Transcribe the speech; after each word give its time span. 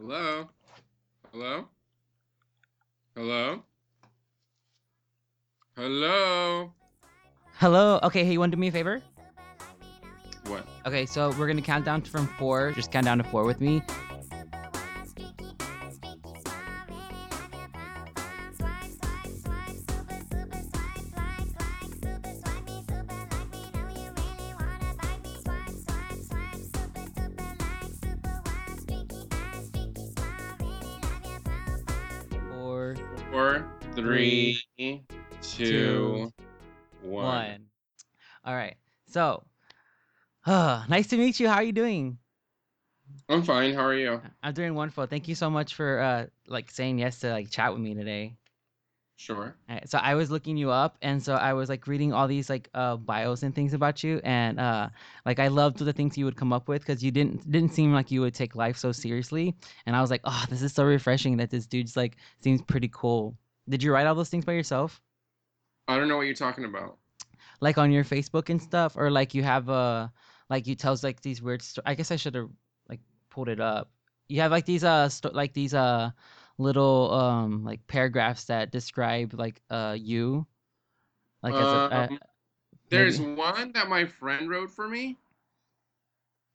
Hello? 0.00 0.48
Hello? 1.32 1.64
Hello? 3.16 3.62
Hello? 5.74 6.72
Hello. 7.54 7.98
Okay, 8.04 8.22
hey, 8.24 8.30
you 8.30 8.38
want 8.38 8.52
to 8.52 8.56
do 8.56 8.60
me 8.60 8.68
a 8.68 8.72
favor? 8.72 9.02
What? 10.46 10.64
Okay, 10.86 11.04
so 11.04 11.34
we're 11.36 11.48
gonna 11.48 11.60
count 11.60 11.84
down 11.84 12.02
from 12.02 12.28
four. 12.38 12.70
Just 12.76 12.92
count 12.92 13.06
down 13.06 13.18
to 13.18 13.24
four 13.24 13.42
with 13.42 13.60
me. 13.60 13.82
Nice 40.98 41.06
to 41.08 41.16
meet 41.16 41.38
you. 41.38 41.48
How 41.48 41.56
are 41.56 41.62
you 41.62 41.72
doing? 41.72 42.18
I'm 43.28 43.42
fine. 43.42 43.74
How 43.74 43.84
are 43.84 43.94
you? 43.94 44.20
I'm 44.42 44.54
doing 44.54 44.74
wonderful. 44.74 45.06
Thank 45.06 45.28
you 45.28 45.34
so 45.34 45.48
much 45.50 45.74
for 45.74 46.00
uh 46.00 46.26
like 46.48 46.70
saying 46.70 46.98
yes 46.98 47.20
to 47.20 47.30
like 47.30 47.50
chat 47.50 47.72
with 47.72 47.80
me 47.80 47.94
today. 47.94 48.36
Sure. 49.16 49.56
Alright, 49.68 49.88
so 49.88 49.98
I 49.98 50.14
was 50.14 50.30
looking 50.30 50.56
you 50.56 50.70
up, 50.70 50.96
and 51.02 51.22
so 51.22 51.34
I 51.34 51.52
was 51.52 51.68
like 51.68 51.86
reading 51.86 52.12
all 52.12 52.28
these 52.28 52.48
like 52.50 52.68
uh 52.74 52.96
bios 52.96 53.42
and 53.42 53.54
things 53.54 53.74
about 53.74 54.02
you, 54.04 54.20
and 54.24 54.58
uh 54.60 54.88
like 55.26 55.38
I 55.40 55.48
loved 55.48 55.78
the 55.78 55.92
things 55.92 56.18
you 56.18 56.24
would 56.24 56.36
come 56.36 56.52
up 56.52 56.68
with 56.68 56.82
because 56.82 57.02
you 57.04 57.10
didn't 57.12 57.50
didn't 57.50 57.74
seem 57.74 57.92
like 57.92 58.10
you 58.10 58.20
would 58.22 58.34
take 58.34 58.56
life 58.56 58.76
so 58.76 58.92
seriously, 58.92 59.54
and 59.86 59.96
I 59.96 60.00
was 60.00 60.10
like, 60.10 60.22
oh, 60.24 60.44
this 60.50 60.62
is 60.62 60.72
so 60.72 60.84
refreshing 60.84 61.36
that 61.38 61.50
this 61.50 61.66
dude's 61.66 61.96
like 61.96 62.16
seems 62.40 62.62
pretty 62.62 62.88
cool. 62.92 63.36
Did 63.68 63.82
you 63.82 63.92
write 63.92 64.06
all 64.06 64.14
those 64.16 64.30
things 64.30 64.44
by 64.44 64.54
yourself, 64.54 65.00
I 65.88 65.96
don't 65.96 66.08
know 66.08 66.16
what 66.16 66.26
you're 66.26 66.34
talking 66.34 66.64
about. 66.64 66.98
like 67.60 67.78
on 67.78 67.90
your 67.92 68.04
Facebook 68.04 68.50
and 68.50 68.60
stuff, 68.62 68.96
or 68.96 69.10
like 69.10 69.34
you 69.34 69.42
have 69.42 69.68
uh 69.68 70.08
like 70.50 70.66
you 70.66 70.74
tells 70.74 71.02
like 71.04 71.20
these 71.20 71.42
weird? 71.42 71.62
Sto- 71.62 71.82
I 71.86 71.94
guess 71.94 72.10
I 72.10 72.16
should 72.16 72.34
have 72.34 72.48
like 72.88 73.00
pulled 73.30 73.48
it 73.48 73.60
up. 73.60 73.90
You 74.28 74.40
have 74.42 74.50
like 74.50 74.64
these 74.66 74.84
uh 74.84 75.08
sto- 75.08 75.30
like 75.32 75.52
these 75.54 75.74
uh 75.74 76.10
little 76.58 77.12
um 77.12 77.64
like 77.64 77.86
paragraphs 77.86 78.44
that 78.44 78.70
describe 78.72 79.32
like 79.34 79.60
uh 79.70 79.96
you 79.98 80.46
like 81.42 81.54
as 81.54 81.60
a, 81.60 81.76
uh, 81.94 82.06
Um, 82.10 82.18
There's 82.90 83.20
maybe- 83.20 83.34
one 83.34 83.72
that 83.72 83.88
my 83.88 84.04
friend 84.06 84.48
wrote 84.50 84.70
for 84.70 84.88
me. 84.88 85.16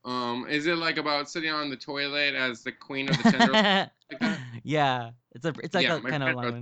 Um, 0.06 0.46
is 0.50 0.68
it 0.68 0.78
like 0.78 0.98
about 0.98 1.30
sitting 1.30 1.52
on 1.52 1.70
the 1.70 1.78
toilet 1.78 2.36
as 2.36 2.62
the 2.62 2.74
queen 2.74 3.08
of 3.10 3.18
the 3.24 3.32
tender? 3.32 3.52
like 4.22 4.40
yeah, 4.64 5.12
it's 5.34 5.46
a 5.46 5.54
it's 5.64 5.74
like 5.74 5.86
Yeah, 5.88 5.96
a 5.96 6.02
kind 6.02 6.22
of 6.24 6.36
friend 6.36 6.36
long 6.36 6.46
wrote 6.46 6.54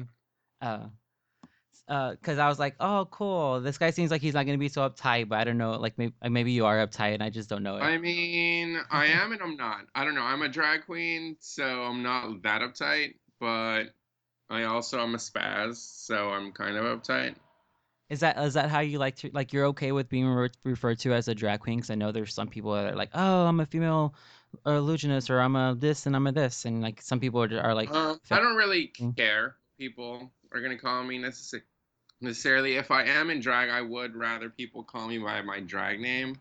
one. 0.61 0.91
Uh, 1.91 1.93
uh, 1.93 2.15
cause 2.23 2.37
I 2.39 2.47
was 2.47 2.57
like, 2.57 2.75
oh, 2.79 3.07
cool. 3.11 3.59
This 3.61 3.77
guy 3.77 3.91
seems 3.91 4.11
like 4.11 4.21
he's 4.21 4.33
not 4.33 4.45
gonna 4.45 4.57
be 4.57 4.69
so 4.69 4.89
uptight, 4.89 5.27
but 5.29 5.39
I 5.39 5.43
don't 5.43 5.57
know. 5.57 5.71
Like 5.71 5.97
maybe 5.97 6.13
maybe 6.29 6.51
you 6.51 6.65
are 6.65 6.77
uptight, 6.87 7.13
and 7.13 7.21
I 7.23 7.29
just 7.29 7.49
don't 7.49 7.63
know 7.63 7.75
it. 7.77 7.81
I 7.81 7.97
mean, 7.97 8.79
I 8.89 9.05
am 9.21 9.31
and 9.33 9.41
I'm 9.41 9.57
not. 9.57 9.81
I 9.93 10.05
don't 10.05 10.15
know. 10.15 10.21
I'm 10.23 10.41
a 10.41 10.49
drag 10.49 10.85
queen, 10.85 11.35
so 11.39 11.65
I'm 11.83 12.01
not 12.01 12.43
that 12.43 12.61
uptight, 12.61 13.15
but 13.39 13.93
I 14.49 14.63
also 14.63 14.99
am 15.01 15.15
a 15.15 15.17
spaz, 15.17 15.75
so 15.77 16.29
I'm 16.29 16.51
kind 16.51 16.77
of 16.77 16.85
uptight. 17.01 17.35
Is 18.09 18.19
that 18.19 18.37
is 18.39 18.53
that 18.55 18.69
how 18.69 18.79
you 18.81 18.99
like 18.99 19.15
to 19.17 19.29
like 19.33 19.53
you're 19.53 19.67
okay 19.67 19.91
with 19.93 20.09
being 20.09 20.27
re- 20.27 20.49
referred 20.65 20.99
to 20.99 21.13
as 21.13 21.27
a 21.29 21.35
drag 21.35 21.61
queen? 21.61 21.79
Cause 21.79 21.89
I 21.89 21.95
know 21.95 22.11
there's 22.11 22.33
some 22.33 22.47
people 22.49 22.73
that 22.73 22.93
are 22.93 22.95
like, 22.95 23.11
oh, 23.13 23.45
I'm 23.45 23.59
a 23.61 23.65
female 23.65 24.15
illusionist, 24.65 25.29
or 25.29 25.39
I'm 25.39 25.55
a 25.55 25.75
this 25.77 26.05
and 26.05 26.15
I'm 26.15 26.27
a 26.27 26.31
this, 26.33 26.65
and 26.65 26.81
like 26.81 27.01
some 27.01 27.19
people 27.21 27.41
are, 27.43 27.59
are 27.61 27.73
like, 27.73 27.89
fe- 27.89 28.35
I 28.35 28.39
don't 28.39 28.55
really 28.57 28.91
Mm. 28.99 29.15
care. 29.15 29.55
People 29.79 30.31
are 30.53 30.61
gonna 30.61 30.77
call 30.77 31.03
me 31.05 31.19
necess- 31.19 31.61
necessarily. 32.21 32.75
If 32.75 32.91
I 32.91 33.03
am 33.03 33.29
in 33.29 33.39
drag, 33.39 33.69
I 33.69 33.81
would 33.81 34.15
rather 34.15 34.49
people 34.49 34.83
call 34.83 35.07
me 35.07 35.17
by 35.17 35.41
my 35.41 35.59
drag 35.59 35.99
name, 35.99 36.37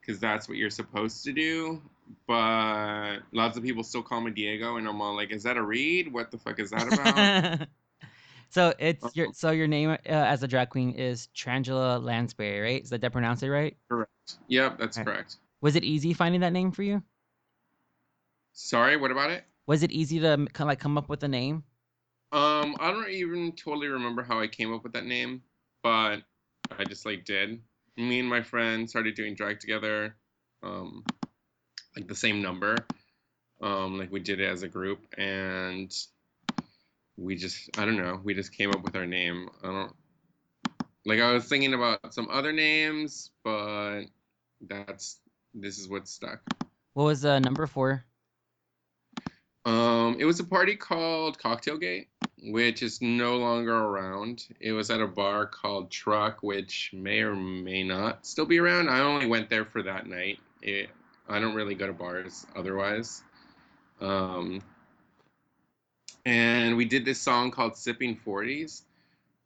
because 0.00 0.20
that's 0.20 0.48
what 0.48 0.56
you're 0.56 0.70
supposed 0.70 1.24
to 1.24 1.32
do. 1.32 1.80
But 2.26 3.20
lots 3.32 3.56
of 3.56 3.62
people 3.62 3.82
still 3.82 4.02
call 4.02 4.20
me 4.20 4.30
Diego, 4.30 4.76
and 4.76 4.86
I'm 4.86 5.00
all 5.00 5.16
like, 5.16 5.30
"Is 5.32 5.42
that 5.44 5.56
a 5.56 5.62
read? 5.62 6.12
What 6.12 6.30
the 6.30 6.38
fuck 6.38 6.58
is 6.58 6.70
that 6.70 6.92
about?" 6.92 7.68
so 8.50 8.74
it's 8.78 9.16
your 9.16 9.26
Um, 9.28 9.32
so 9.32 9.50
your 9.50 9.66
name 9.66 9.90
uh, 9.90 9.96
as 10.04 10.42
a 10.42 10.48
drag 10.48 10.70
queen 10.70 10.92
is 10.92 11.28
Trangela 11.34 12.02
Lansbury, 12.02 12.60
right? 12.60 12.82
Is 12.82 12.90
that 12.90 13.00
did 13.00 13.06
I 13.06 13.10
pronounce 13.10 13.42
it 13.42 13.48
right? 13.48 13.76
correct. 13.88 14.10
Yep, 14.48 14.78
that's 14.78 14.98
correct. 14.98 15.36
Was 15.60 15.76
it 15.76 15.84
easy 15.84 16.12
finding 16.12 16.42
that 16.42 16.52
name 16.52 16.72
for 16.72 16.82
you? 16.82 17.02
Sorry, 18.52 18.96
what 18.96 19.10
about 19.10 19.30
it? 19.30 19.44
Was 19.66 19.82
it 19.82 19.90
easy 19.90 20.20
to 20.20 20.36
kind 20.36 20.50
of 20.60 20.66
like 20.66 20.78
come 20.78 20.98
up 20.98 21.08
with 21.08 21.22
a 21.24 21.28
name? 21.28 21.64
Um, 22.34 22.74
I 22.80 22.90
don't 22.90 23.10
even 23.10 23.52
totally 23.52 23.86
remember 23.86 24.24
how 24.24 24.40
I 24.40 24.48
came 24.48 24.74
up 24.74 24.82
with 24.82 24.94
that 24.94 25.06
name, 25.06 25.40
but 25.84 26.16
I 26.76 26.84
just 26.84 27.06
like 27.06 27.24
did. 27.24 27.60
Me 27.96 28.18
and 28.18 28.28
my 28.28 28.42
friend 28.42 28.90
started 28.90 29.14
doing 29.14 29.36
drag 29.36 29.60
together, 29.60 30.16
um, 30.60 31.04
like 31.94 32.08
the 32.08 32.14
same 32.16 32.42
number. 32.42 32.84
Um, 33.62 33.98
like 34.00 34.10
we 34.10 34.18
did 34.18 34.40
it 34.40 34.50
as 34.50 34.64
a 34.64 34.68
group, 34.68 35.06
and 35.16 35.94
we 37.16 37.36
just 37.36 37.78
I 37.78 37.84
don't 37.84 37.96
know, 37.96 38.20
we 38.24 38.34
just 38.34 38.52
came 38.52 38.70
up 38.70 38.82
with 38.82 38.96
our 38.96 39.06
name. 39.06 39.48
I 39.62 39.68
don't 39.68 39.92
like 41.06 41.20
I 41.20 41.32
was 41.32 41.44
thinking 41.44 41.72
about 41.72 42.12
some 42.12 42.26
other 42.32 42.52
names, 42.52 43.30
but 43.44 44.06
that's 44.60 45.20
this 45.54 45.78
is 45.78 45.88
what 45.88 46.08
stuck. 46.08 46.40
What 46.94 47.04
was 47.04 47.24
uh, 47.24 47.38
number 47.38 47.68
four? 47.68 48.04
Um, 49.64 50.16
it 50.18 50.24
was 50.24 50.40
a 50.40 50.44
party 50.44 50.76
called 50.76 51.38
Cocktailgate, 51.38 52.06
which 52.42 52.82
is 52.82 53.00
no 53.00 53.36
longer 53.36 53.74
around. 53.74 54.46
It 54.60 54.72
was 54.72 54.90
at 54.90 55.00
a 55.00 55.06
bar 55.06 55.46
called 55.46 55.90
Truck, 55.90 56.42
which 56.42 56.90
may 56.92 57.20
or 57.20 57.34
may 57.34 57.82
not 57.82 58.26
still 58.26 58.44
be 58.44 58.58
around. 58.58 58.90
I 58.90 59.00
only 59.00 59.26
went 59.26 59.48
there 59.48 59.64
for 59.64 59.82
that 59.82 60.06
night. 60.06 60.38
It, 60.60 60.90
I 61.28 61.40
don't 61.40 61.54
really 61.54 61.74
go 61.74 61.86
to 61.86 61.92
bars 61.92 62.46
otherwise. 62.54 63.22
Um, 64.00 64.60
and 66.26 66.76
we 66.76 66.84
did 66.84 67.04
this 67.04 67.20
song 67.20 67.50
called 67.50 67.76
Sipping 67.76 68.16
40s, 68.16 68.82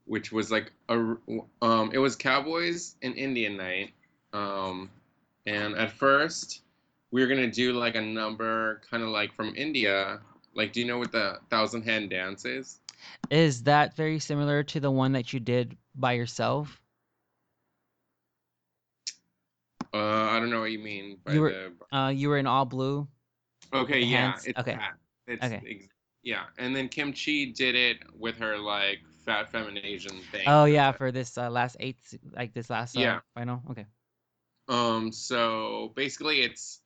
which 0.06 0.32
was 0.32 0.50
like 0.50 0.72
a 0.88 1.16
um, 1.62 1.90
it 1.92 1.98
was 1.98 2.16
Cowboys 2.16 2.96
and 3.02 3.16
Indian 3.16 3.56
night. 3.56 3.92
Um, 4.32 4.90
and 5.46 5.74
at 5.76 5.92
first, 5.92 6.62
we 7.10 7.20
were 7.22 7.26
gonna 7.26 7.50
do 7.50 7.72
like 7.72 7.94
a 7.94 8.00
number 8.00 8.80
kind 8.90 9.02
of 9.02 9.08
like 9.10 9.32
from 9.34 9.54
India. 9.56 10.20
Like, 10.54 10.72
do 10.72 10.80
you 10.80 10.86
know 10.86 10.98
what 10.98 11.12
the 11.12 11.38
thousand 11.50 11.82
hand 11.82 12.10
dance 12.10 12.44
is? 12.44 12.80
Is 13.30 13.62
that 13.64 13.94
very 13.94 14.18
similar 14.18 14.62
to 14.64 14.80
the 14.80 14.90
one 14.90 15.12
that 15.12 15.32
you 15.32 15.40
did 15.40 15.76
by 15.94 16.12
yourself? 16.14 16.80
Uh, 19.94 19.96
I 19.98 20.38
don't 20.38 20.50
know 20.50 20.60
what 20.60 20.70
you 20.70 20.78
mean 20.78 21.18
by 21.24 21.32
You 21.32 21.40
were- 21.40 21.72
the. 21.90 21.96
Uh, 21.96 22.08
you 22.10 22.28
were 22.28 22.38
in 22.38 22.46
all 22.46 22.64
blue. 22.64 23.08
Okay, 23.72 24.00
yeah, 24.00 24.34
it's 24.44 24.58
Okay. 24.58 24.74
that. 24.74 24.96
It's 25.26 25.44
Okay. 25.44 25.88
yeah, 26.22 26.44
and 26.58 26.74
then 26.74 26.88
Kim 26.88 27.12
Chi 27.12 27.52
did 27.54 27.74
it 27.74 27.98
with 28.14 28.36
her 28.38 28.58
like 28.58 29.00
fat 29.24 29.50
feminine 29.50 29.84
Asian 29.84 30.18
thing. 30.32 30.44
Oh 30.46 30.64
yeah, 30.64 30.92
for 30.92 31.12
this 31.12 31.36
uh, 31.38 31.50
last 31.50 31.76
eight, 31.80 31.98
like 32.32 32.52
this 32.54 32.70
last 32.70 32.96
uh, 32.96 33.00
Yeah. 33.00 33.20
final. 33.34 33.62
Okay. 33.70 33.86
Um, 34.68 35.12
so 35.12 35.92
basically, 35.96 36.40
it's 36.42 36.80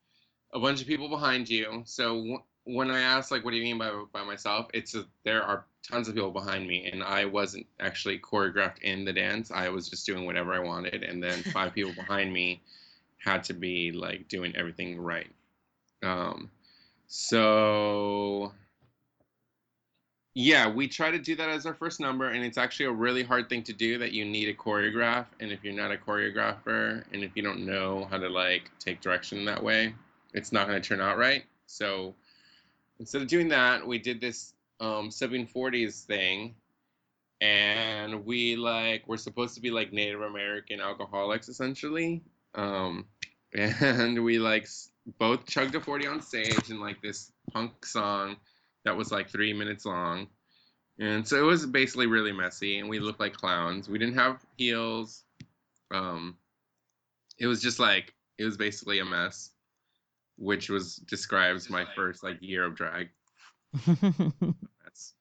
a 0.53 0.59
bunch 0.59 0.81
of 0.81 0.87
people 0.87 1.09
behind 1.09 1.49
you. 1.49 1.83
So 1.85 2.15
w- 2.15 2.43
when 2.65 2.89
I 2.89 3.01
ask, 3.01 3.31
like, 3.31 3.43
what 3.43 3.51
do 3.51 3.57
you 3.57 3.63
mean 3.63 3.77
by 3.77 3.91
by 4.11 4.23
myself? 4.23 4.67
It's 4.73 4.95
a, 4.95 5.05
there 5.25 5.43
are 5.43 5.65
tons 5.83 6.07
of 6.07 6.15
people 6.15 6.31
behind 6.31 6.67
me, 6.67 6.89
and 6.91 7.03
I 7.03 7.25
wasn't 7.25 7.65
actually 7.79 8.19
choreographed 8.19 8.81
in 8.81 9.03
the 9.03 9.13
dance. 9.13 9.51
I 9.51 9.69
was 9.69 9.89
just 9.89 10.05
doing 10.05 10.25
whatever 10.25 10.53
I 10.53 10.59
wanted, 10.59 11.03
and 11.03 11.21
then 11.21 11.43
five 11.53 11.73
people 11.73 11.93
behind 11.93 12.31
me 12.31 12.61
had 13.17 13.43
to 13.45 13.53
be 13.53 13.91
like 13.91 14.27
doing 14.27 14.55
everything 14.55 14.99
right. 14.99 15.31
Um, 16.03 16.49
so 17.07 18.51
yeah, 20.35 20.67
we 20.67 20.87
try 20.87 21.11
to 21.11 21.19
do 21.19 21.35
that 21.35 21.49
as 21.49 21.65
our 21.65 21.75
first 21.75 21.99
number, 21.99 22.29
and 22.29 22.43
it's 22.43 22.57
actually 22.57 22.87
a 22.87 22.91
really 22.91 23.23
hard 23.23 23.49
thing 23.49 23.61
to 23.63 23.73
do 23.73 23.99
that 23.99 24.13
you 24.13 24.25
need 24.25 24.49
a 24.49 24.53
choreograph. 24.53 25.25
And 25.39 25.51
if 25.51 25.63
you're 25.63 25.73
not 25.73 25.91
a 25.91 25.97
choreographer, 25.97 27.03
and 27.11 27.23
if 27.23 27.31
you 27.35 27.43
don't 27.43 27.65
know 27.65 28.07
how 28.09 28.17
to 28.17 28.29
like 28.29 28.71
take 28.79 28.99
direction 28.99 29.45
that 29.45 29.63
way, 29.63 29.93
it's 30.33 30.51
not 30.51 30.67
going 30.67 30.81
to 30.81 30.87
turn 30.87 31.01
out 31.01 31.17
right. 31.17 31.43
So 31.67 32.15
instead 32.99 33.21
of 33.21 33.27
doing 33.27 33.47
that, 33.49 33.85
we 33.85 33.97
did 33.97 34.19
this 34.19 34.53
um, 34.79 35.11
sipping 35.11 35.47
40s 35.47 36.03
thing, 36.03 36.55
and 37.41 38.25
we 38.25 38.55
like 38.55 39.03
we're 39.07 39.17
supposed 39.17 39.55
to 39.55 39.61
be 39.61 39.71
like 39.71 39.93
Native 39.93 40.21
American 40.21 40.79
alcoholics 40.79 41.49
essentially. 41.49 42.21
Um, 42.55 43.05
and 43.53 44.23
we 44.23 44.39
like 44.39 44.67
both 45.19 45.45
chugged 45.45 45.75
a 45.75 45.81
40 45.81 46.07
on 46.07 46.21
stage 46.21 46.69
in 46.69 46.79
like 46.79 47.01
this 47.01 47.31
punk 47.51 47.85
song 47.85 48.37
that 48.85 48.95
was 48.95 49.11
like 49.11 49.29
three 49.29 49.53
minutes 49.53 49.85
long. 49.85 50.27
And 50.99 51.27
so 51.27 51.37
it 51.37 51.45
was 51.45 51.65
basically 51.65 52.07
really 52.07 52.31
messy, 52.31 52.79
and 52.79 52.87
we 52.87 52.99
looked 52.99 53.19
like 53.19 53.33
clowns. 53.33 53.89
We 53.89 53.97
didn't 53.97 54.15
have 54.15 54.45
heels. 54.57 55.23
Um, 55.91 56.37
it 57.39 57.47
was 57.47 57.61
just 57.61 57.79
like 57.79 58.13
it 58.37 58.45
was 58.45 58.57
basically 58.57 58.99
a 58.99 59.05
mess, 59.05 59.51
which 60.43 60.69
was 60.69 60.97
describes 60.97 61.69
my 61.69 61.85
first 61.95 62.23
like 62.23 62.37
year 62.41 62.65
of 62.65 62.75
drag. 62.75 63.09
That's 63.87 65.13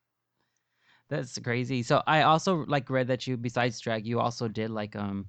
That's 1.09 1.39
crazy. 1.39 1.83
So 1.83 2.03
I 2.07 2.23
also 2.23 2.65
like 2.67 2.91
read 2.91 3.09
that 3.09 3.27
you 3.27 3.37
besides 3.37 3.81
drag, 3.81 4.07
you 4.07 4.19
also 4.21 4.49
did 4.49 4.71
like 4.71 4.97
um 4.97 5.27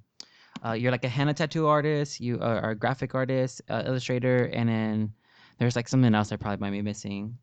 uh, 0.65 0.71
you're 0.71 0.91
like 0.91 1.03
a 1.03 1.09
henna 1.09 1.33
tattoo 1.33 1.67
artist, 1.67 2.21
you 2.21 2.39
are, 2.39 2.59
are 2.61 2.69
a 2.71 2.75
graphic 2.75 3.13
artist, 3.15 3.61
uh, 3.69 3.83
illustrator, 3.85 4.45
and 4.53 4.69
then 4.69 5.13
there's 5.57 5.75
like 5.75 5.89
something 5.89 6.15
else 6.15 6.31
I 6.31 6.37
probably 6.37 6.61
might 6.61 6.71
be 6.71 6.81
missing. 6.81 7.37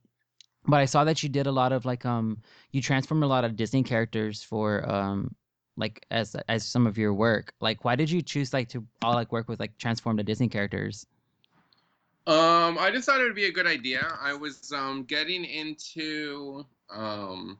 But 0.67 0.81
I 0.81 0.87
saw 0.87 1.05
that 1.05 1.23
you 1.23 1.29
did 1.29 1.46
a 1.46 1.53
lot 1.53 1.73
of 1.73 1.85
like 1.85 2.05
um 2.05 2.38
you 2.73 2.82
transformed 2.82 3.23
a 3.25 3.29
lot 3.29 3.44
of 3.44 3.56
Disney 3.56 3.82
characters 3.82 4.43
for 4.43 4.88
um 4.91 5.35
like 5.76 6.05
as 6.11 6.35
as 6.49 6.67
some 6.67 6.87
of 6.87 6.99
your 6.99 7.14
work. 7.14 7.53
Like 7.61 7.85
why 7.85 7.94
did 7.96 8.11
you 8.11 8.23
choose 8.23 8.53
like 8.53 8.69
to 8.70 8.85
all 9.03 9.14
like 9.14 9.32
work 9.32 9.49
with 9.49 9.61
like 9.61 9.79
transform 9.79 10.17
the 10.17 10.25
Disney 10.25 10.49
characters? 10.49 11.06
Um, 12.26 12.76
I 12.78 12.90
decided 12.90 13.22
it 13.22 13.26
would 13.26 13.34
be 13.34 13.46
a 13.46 13.52
good 13.52 13.67
idea. 13.67 14.17
I 14.20 14.34
was 14.34 14.72
um 14.72 15.05
getting 15.05 15.44
into 15.44 16.67
um 16.90 17.58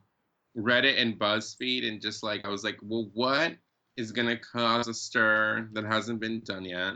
Reddit 0.56 1.00
and 1.00 1.18
BuzzFeed 1.18 1.86
and 1.88 2.00
just 2.00 2.22
like 2.22 2.44
I 2.44 2.48
was 2.48 2.62
like, 2.64 2.78
well, 2.82 3.10
what 3.14 3.56
is 3.96 4.12
gonna 4.12 4.36
cause 4.36 4.88
a 4.88 4.94
stir 4.94 5.68
that 5.72 5.84
hasn't 5.84 6.20
been 6.20 6.40
done 6.40 6.64
yet? 6.64 6.94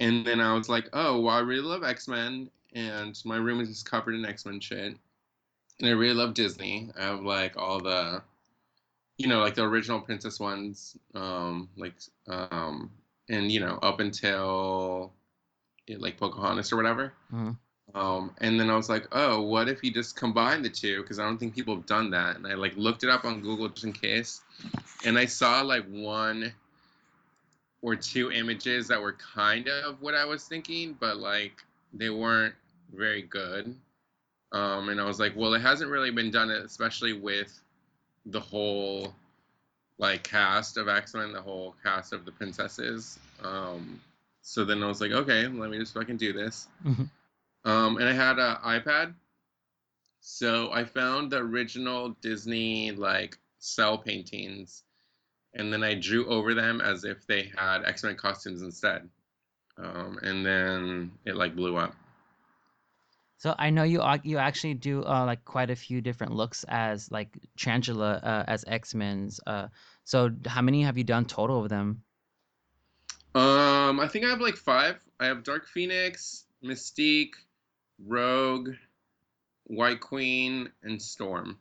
And 0.00 0.24
then 0.24 0.40
I 0.40 0.54
was 0.54 0.68
like, 0.68 0.88
oh, 0.92 1.20
well, 1.20 1.34
I 1.34 1.40
really 1.40 1.62
love 1.62 1.82
X-Men 1.82 2.50
and 2.74 3.20
my 3.24 3.36
room 3.36 3.60
is 3.60 3.68
just 3.68 3.90
covered 3.90 4.14
in 4.14 4.24
X-Men 4.24 4.60
shit. 4.60 4.96
And 5.80 5.88
I 5.88 5.90
really 5.90 6.14
love 6.14 6.34
Disney. 6.34 6.90
I 6.96 7.02
have 7.02 7.22
like 7.22 7.56
all 7.56 7.80
the 7.80 8.22
you 9.18 9.26
know, 9.26 9.40
like 9.40 9.56
the 9.56 9.64
original 9.64 10.00
princess 10.00 10.38
ones, 10.38 10.96
um, 11.14 11.68
like 11.76 11.96
um 12.28 12.92
and 13.28 13.50
you 13.50 13.60
know, 13.60 13.78
up 13.82 13.98
until 14.00 15.12
like 15.96 16.16
Pocahontas 16.18 16.72
or 16.72 16.76
whatever. 16.76 17.12
Mhm. 17.32 17.56
Um, 17.94 18.34
and 18.38 18.60
then 18.60 18.68
I 18.68 18.76
was 18.76 18.90
like, 18.90 19.08
oh, 19.12 19.40
what 19.40 19.68
if 19.68 19.82
you 19.82 19.90
just 19.90 20.14
combine 20.14 20.62
the 20.62 20.68
two? 20.68 21.00
Because 21.00 21.18
I 21.18 21.24
don't 21.24 21.38
think 21.38 21.54
people 21.54 21.74
have 21.74 21.86
done 21.86 22.10
that. 22.10 22.36
And 22.36 22.46
I 22.46 22.54
like 22.54 22.76
looked 22.76 23.02
it 23.02 23.10
up 23.10 23.24
on 23.24 23.40
Google 23.40 23.68
just 23.68 23.84
in 23.84 23.92
case, 23.92 24.42
and 25.04 25.18
I 25.18 25.24
saw 25.24 25.62
like 25.62 25.86
one 25.88 26.52
or 27.80 27.96
two 27.96 28.30
images 28.30 28.88
that 28.88 29.00
were 29.00 29.16
kind 29.34 29.68
of 29.68 30.02
what 30.02 30.14
I 30.14 30.24
was 30.24 30.44
thinking, 30.44 30.96
but 30.98 31.16
like 31.16 31.62
they 31.94 32.10
weren't 32.10 32.54
very 32.94 33.22
good. 33.22 33.74
Um, 34.52 34.88
and 34.88 35.00
I 35.00 35.04
was 35.04 35.18
like, 35.20 35.34
well, 35.36 35.54
it 35.54 35.60
hasn't 35.60 35.90
really 35.90 36.10
been 36.10 36.30
done, 36.30 36.50
especially 36.50 37.12
with 37.12 37.58
the 38.26 38.40
whole 38.40 39.14
like 39.98 40.22
cast 40.22 40.76
of 40.76 40.88
X-Men, 40.88 41.32
the 41.32 41.40
whole 41.40 41.74
cast 41.82 42.12
of 42.12 42.24
the 42.24 42.32
princesses. 42.32 43.18
Um, 43.42 44.00
so 44.48 44.64
then 44.64 44.82
I 44.82 44.86
was 44.86 44.98
like, 45.02 45.12
okay, 45.12 45.46
let 45.46 45.68
me 45.68 45.78
just 45.78 45.92
fucking 45.92 46.16
do 46.16 46.32
this. 46.32 46.68
Mhm. 46.82 47.10
Um, 47.66 47.98
and 47.98 48.08
I 48.08 48.14
had 48.14 48.38
an 48.38 48.56
iPad, 48.64 49.14
so 50.20 50.72
I 50.72 50.84
found 50.86 51.30
the 51.30 51.36
original 51.36 52.16
Disney 52.22 52.92
like 52.92 53.36
cell 53.58 53.98
paintings, 53.98 54.84
and 55.52 55.70
then 55.70 55.84
I 55.84 55.96
drew 55.96 56.26
over 56.28 56.54
them 56.54 56.80
as 56.80 57.04
if 57.04 57.26
they 57.26 57.52
had 57.58 57.84
X-Men 57.84 58.16
costumes 58.16 58.62
instead. 58.62 59.10
Um, 59.76 60.18
and 60.22 60.46
then 60.46 61.12
it 61.26 61.36
like 61.36 61.54
blew 61.54 61.76
up. 61.76 61.94
So 63.36 63.54
I 63.58 63.68
know 63.68 63.82
you 63.82 64.02
you 64.24 64.38
actually 64.38 64.74
do 64.74 65.04
uh, 65.04 65.26
like 65.26 65.44
quite 65.44 65.68
a 65.68 65.76
few 65.76 66.00
different 66.00 66.32
looks 66.32 66.64
as 66.68 67.10
like 67.10 67.38
Trangela 67.58 68.24
uh, 68.24 68.44
as 68.48 68.64
X 68.66 68.94
Men's. 68.94 69.40
Uh, 69.46 69.68
so 70.04 70.30
how 70.46 70.62
many 70.62 70.84
have 70.84 70.96
you 70.96 71.04
done 71.04 71.26
total 71.26 71.62
of 71.62 71.68
them? 71.68 72.02
Um, 73.34 74.00
I 74.00 74.08
think 74.08 74.24
I 74.24 74.30
have 74.30 74.40
like 74.40 74.56
five. 74.56 74.96
I 75.20 75.26
have 75.26 75.42
Dark 75.42 75.66
Phoenix, 75.66 76.44
Mystique, 76.64 77.34
Rogue, 78.04 78.70
White 79.64 80.00
Queen, 80.00 80.70
and 80.82 81.00
Storm. 81.00 81.58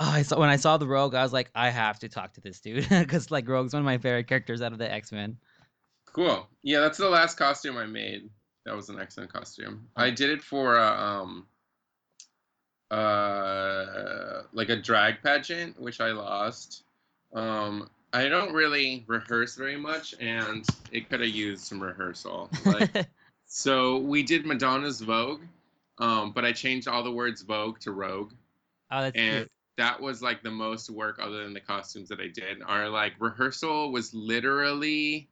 Oh, 0.00 0.10
I 0.10 0.22
saw 0.22 0.38
when 0.38 0.48
I 0.48 0.56
saw 0.56 0.78
the 0.78 0.86
Rogue, 0.86 1.14
I 1.14 1.22
was 1.22 1.32
like, 1.32 1.50
I 1.54 1.70
have 1.70 1.98
to 2.00 2.08
talk 2.08 2.32
to 2.34 2.40
this 2.40 2.60
dude 2.60 2.88
because 2.90 3.30
like 3.30 3.48
Rogue's 3.48 3.72
one 3.72 3.82
of 3.82 3.86
my 3.86 3.98
favorite 3.98 4.26
characters 4.26 4.62
out 4.62 4.72
of 4.72 4.78
the 4.78 4.90
X 4.90 5.12
Men. 5.12 5.36
Cool. 6.06 6.46
Yeah, 6.62 6.80
that's 6.80 6.98
the 6.98 7.08
last 7.08 7.36
costume 7.36 7.76
I 7.76 7.86
made. 7.86 8.28
That 8.64 8.76
was 8.76 8.88
an 8.88 9.00
excellent 9.00 9.32
costume. 9.32 9.88
I 9.96 10.10
did 10.10 10.30
it 10.30 10.42
for 10.42 10.78
uh, 10.78 10.96
um 10.96 11.46
uh 12.90 14.42
like 14.52 14.68
a 14.68 14.76
drag 14.76 15.22
pageant, 15.22 15.80
which 15.80 16.00
I 16.00 16.12
lost. 16.12 16.84
Um, 17.34 17.88
I 18.12 18.28
don't 18.28 18.52
really 18.52 19.04
rehearse 19.06 19.54
very 19.54 19.76
much, 19.76 20.14
and 20.20 20.66
it 20.90 21.08
could 21.08 21.20
have 21.20 21.30
used 21.30 21.64
some 21.64 21.82
rehearsal. 21.82 22.50
Like, 22.64 23.08
so 23.46 23.98
we 23.98 24.22
did 24.22 24.46
Madonna's 24.46 25.00
Vogue, 25.00 25.42
um, 25.98 26.32
but 26.32 26.44
I 26.44 26.52
changed 26.52 26.88
all 26.88 27.02
the 27.02 27.12
words 27.12 27.42
Vogue 27.42 27.78
to 27.80 27.92
Rogue, 27.92 28.32
oh, 28.90 29.00
that's 29.02 29.16
and 29.16 29.36
cute. 29.36 29.50
that 29.78 30.00
was 30.00 30.22
like 30.22 30.42
the 30.42 30.50
most 30.50 30.90
work 30.90 31.18
other 31.20 31.42
than 31.42 31.54
the 31.54 31.60
costumes 31.60 32.08
that 32.08 32.20
I 32.20 32.28
did. 32.28 32.62
Our 32.64 32.88
like 32.88 33.14
rehearsal 33.18 33.92
was 33.92 34.12
literally 34.14 35.28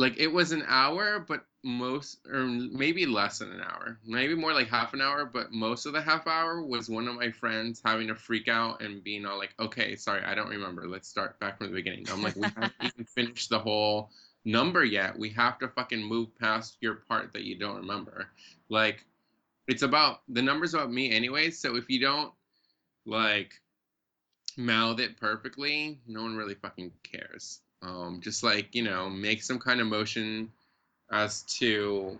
like 0.00 0.16
it 0.16 0.28
was 0.32 0.52
an 0.52 0.64
hour, 0.66 1.20
but 1.20 1.44
most 1.62 2.26
or 2.26 2.46
maybe 2.46 3.04
less 3.04 3.40
than 3.40 3.52
an 3.52 3.60
hour, 3.60 3.98
maybe 4.06 4.34
more 4.34 4.54
like 4.54 4.66
half 4.66 4.94
an 4.94 5.02
hour. 5.02 5.26
But 5.26 5.52
most 5.52 5.84
of 5.84 5.92
the 5.92 6.00
half 6.00 6.26
hour 6.26 6.64
was 6.64 6.88
one 6.88 7.06
of 7.06 7.16
my 7.16 7.30
friends 7.30 7.82
having 7.84 8.08
a 8.08 8.14
freak 8.14 8.48
out 8.48 8.80
and 8.80 9.04
being 9.04 9.26
all 9.26 9.36
like, 9.36 9.54
"Okay, 9.60 9.96
sorry, 9.96 10.22
I 10.24 10.34
don't 10.34 10.48
remember. 10.48 10.88
Let's 10.88 11.06
start 11.06 11.38
back 11.38 11.58
from 11.58 11.66
the 11.66 11.74
beginning." 11.74 12.06
I'm 12.10 12.22
like, 12.22 12.34
"We 12.34 12.48
haven't 12.56 12.72
even 12.82 13.04
finished 13.04 13.50
the 13.50 13.58
whole 13.58 14.10
number 14.46 14.86
yet. 14.86 15.18
We 15.18 15.28
have 15.30 15.58
to 15.58 15.68
fucking 15.68 16.02
move 16.02 16.34
past 16.38 16.78
your 16.80 16.94
part 16.94 17.34
that 17.34 17.44
you 17.44 17.58
don't 17.58 17.76
remember." 17.76 18.30
Like, 18.70 19.04
it's 19.68 19.82
about 19.82 20.22
the 20.30 20.40
numbers 20.40 20.72
about 20.72 20.90
me 20.90 21.10
anyway. 21.12 21.50
So 21.50 21.76
if 21.76 21.90
you 21.90 22.00
don't 22.00 22.32
like 23.04 23.52
mouth 24.56 24.98
it 24.98 25.18
perfectly, 25.18 26.00
no 26.06 26.22
one 26.22 26.36
really 26.36 26.54
fucking 26.54 26.92
cares. 27.02 27.60
Um, 27.82 28.20
just 28.22 28.42
like 28.42 28.74
you 28.74 28.82
know, 28.82 29.08
make 29.08 29.42
some 29.42 29.58
kind 29.58 29.80
of 29.80 29.86
motion 29.86 30.50
as 31.10 31.42
to 31.58 32.18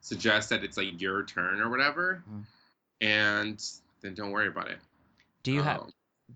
suggest 0.00 0.48
that 0.50 0.64
it's 0.64 0.76
like 0.76 1.00
your 1.00 1.24
turn 1.24 1.60
or 1.60 1.70
whatever, 1.70 2.22
Mm. 2.30 2.44
and 3.00 3.64
then 4.00 4.14
don't 4.14 4.30
worry 4.30 4.48
about 4.48 4.68
it. 4.68 4.78
Do 5.42 5.52
you 5.52 5.62
have 5.62 5.82
Um, 5.82 5.92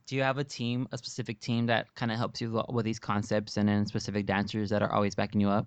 do 0.06 0.16
you 0.16 0.22
have 0.22 0.38
a 0.38 0.44
team, 0.44 0.88
a 0.92 0.98
specific 0.98 1.40
team 1.40 1.66
that 1.66 1.94
kind 1.94 2.10
of 2.10 2.18
helps 2.18 2.40
you 2.40 2.62
with 2.68 2.84
these 2.84 2.98
concepts, 2.98 3.56
and 3.56 3.68
then 3.68 3.86
specific 3.86 4.26
dancers 4.26 4.70
that 4.70 4.82
are 4.82 4.92
always 4.92 5.14
backing 5.14 5.40
you 5.40 5.48
up? 5.48 5.66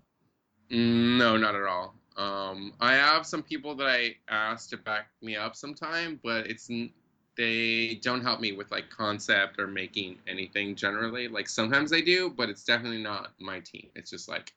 No, 0.69 1.37
not 1.37 1.55
at 1.55 1.63
all. 1.63 1.95
Um, 2.17 2.73
I 2.79 2.95
have 2.95 3.25
some 3.25 3.43
people 3.43 3.75
that 3.75 3.87
I 3.87 4.15
ask 4.27 4.69
to 4.71 4.77
back 4.77 5.09
me 5.21 5.35
up 5.35 5.55
sometime, 5.55 6.19
but 6.23 6.47
it's 6.47 6.69
they 7.37 7.95
don't 8.03 8.21
help 8.21 8.39
me 8.41 8.51
with 8.53 8.71
like 8.71 8.89
concept 8.89 9.59
or 9.59 9.67
making 9.67 10.17
anything 10.27 10.75
generally. 10.75 11.27
Like 11.27 11.47
sometimes 11.49 11.89
they 11.91 12.01
do, 12.01 12.29
but 12.29 12.49
it's 12.49 12.63
definitely 12.63 13.01
not 13.03 13.33
my 13.39 13.59
team. 13.59 13.89
It's 13.95 14.09
just 14.11 14.27
like 14.29 14.53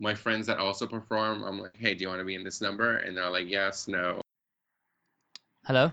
my 0.00 0.14
friends 0.14 0.46
that 0.48 0.58
also 0.58 0.86
perform. 0.86 1.44
I'm 1.44 1.60
like, 1.60 1.76
hey, 1.76 1.94
do 1.94 2.02
you 2.02 2.08
want 2.08 2.20
to 2.20 2.24
be 2.26 2.34
in 2.36 2.44
this 2.44 2.60
number? 2.62 2.98
And 2.98 3.16
they're 3.16 3.30
like, 3.30 3.48
yes, 3.48 3.88
no, 3.88 4.20
Hello. 5.64 5.92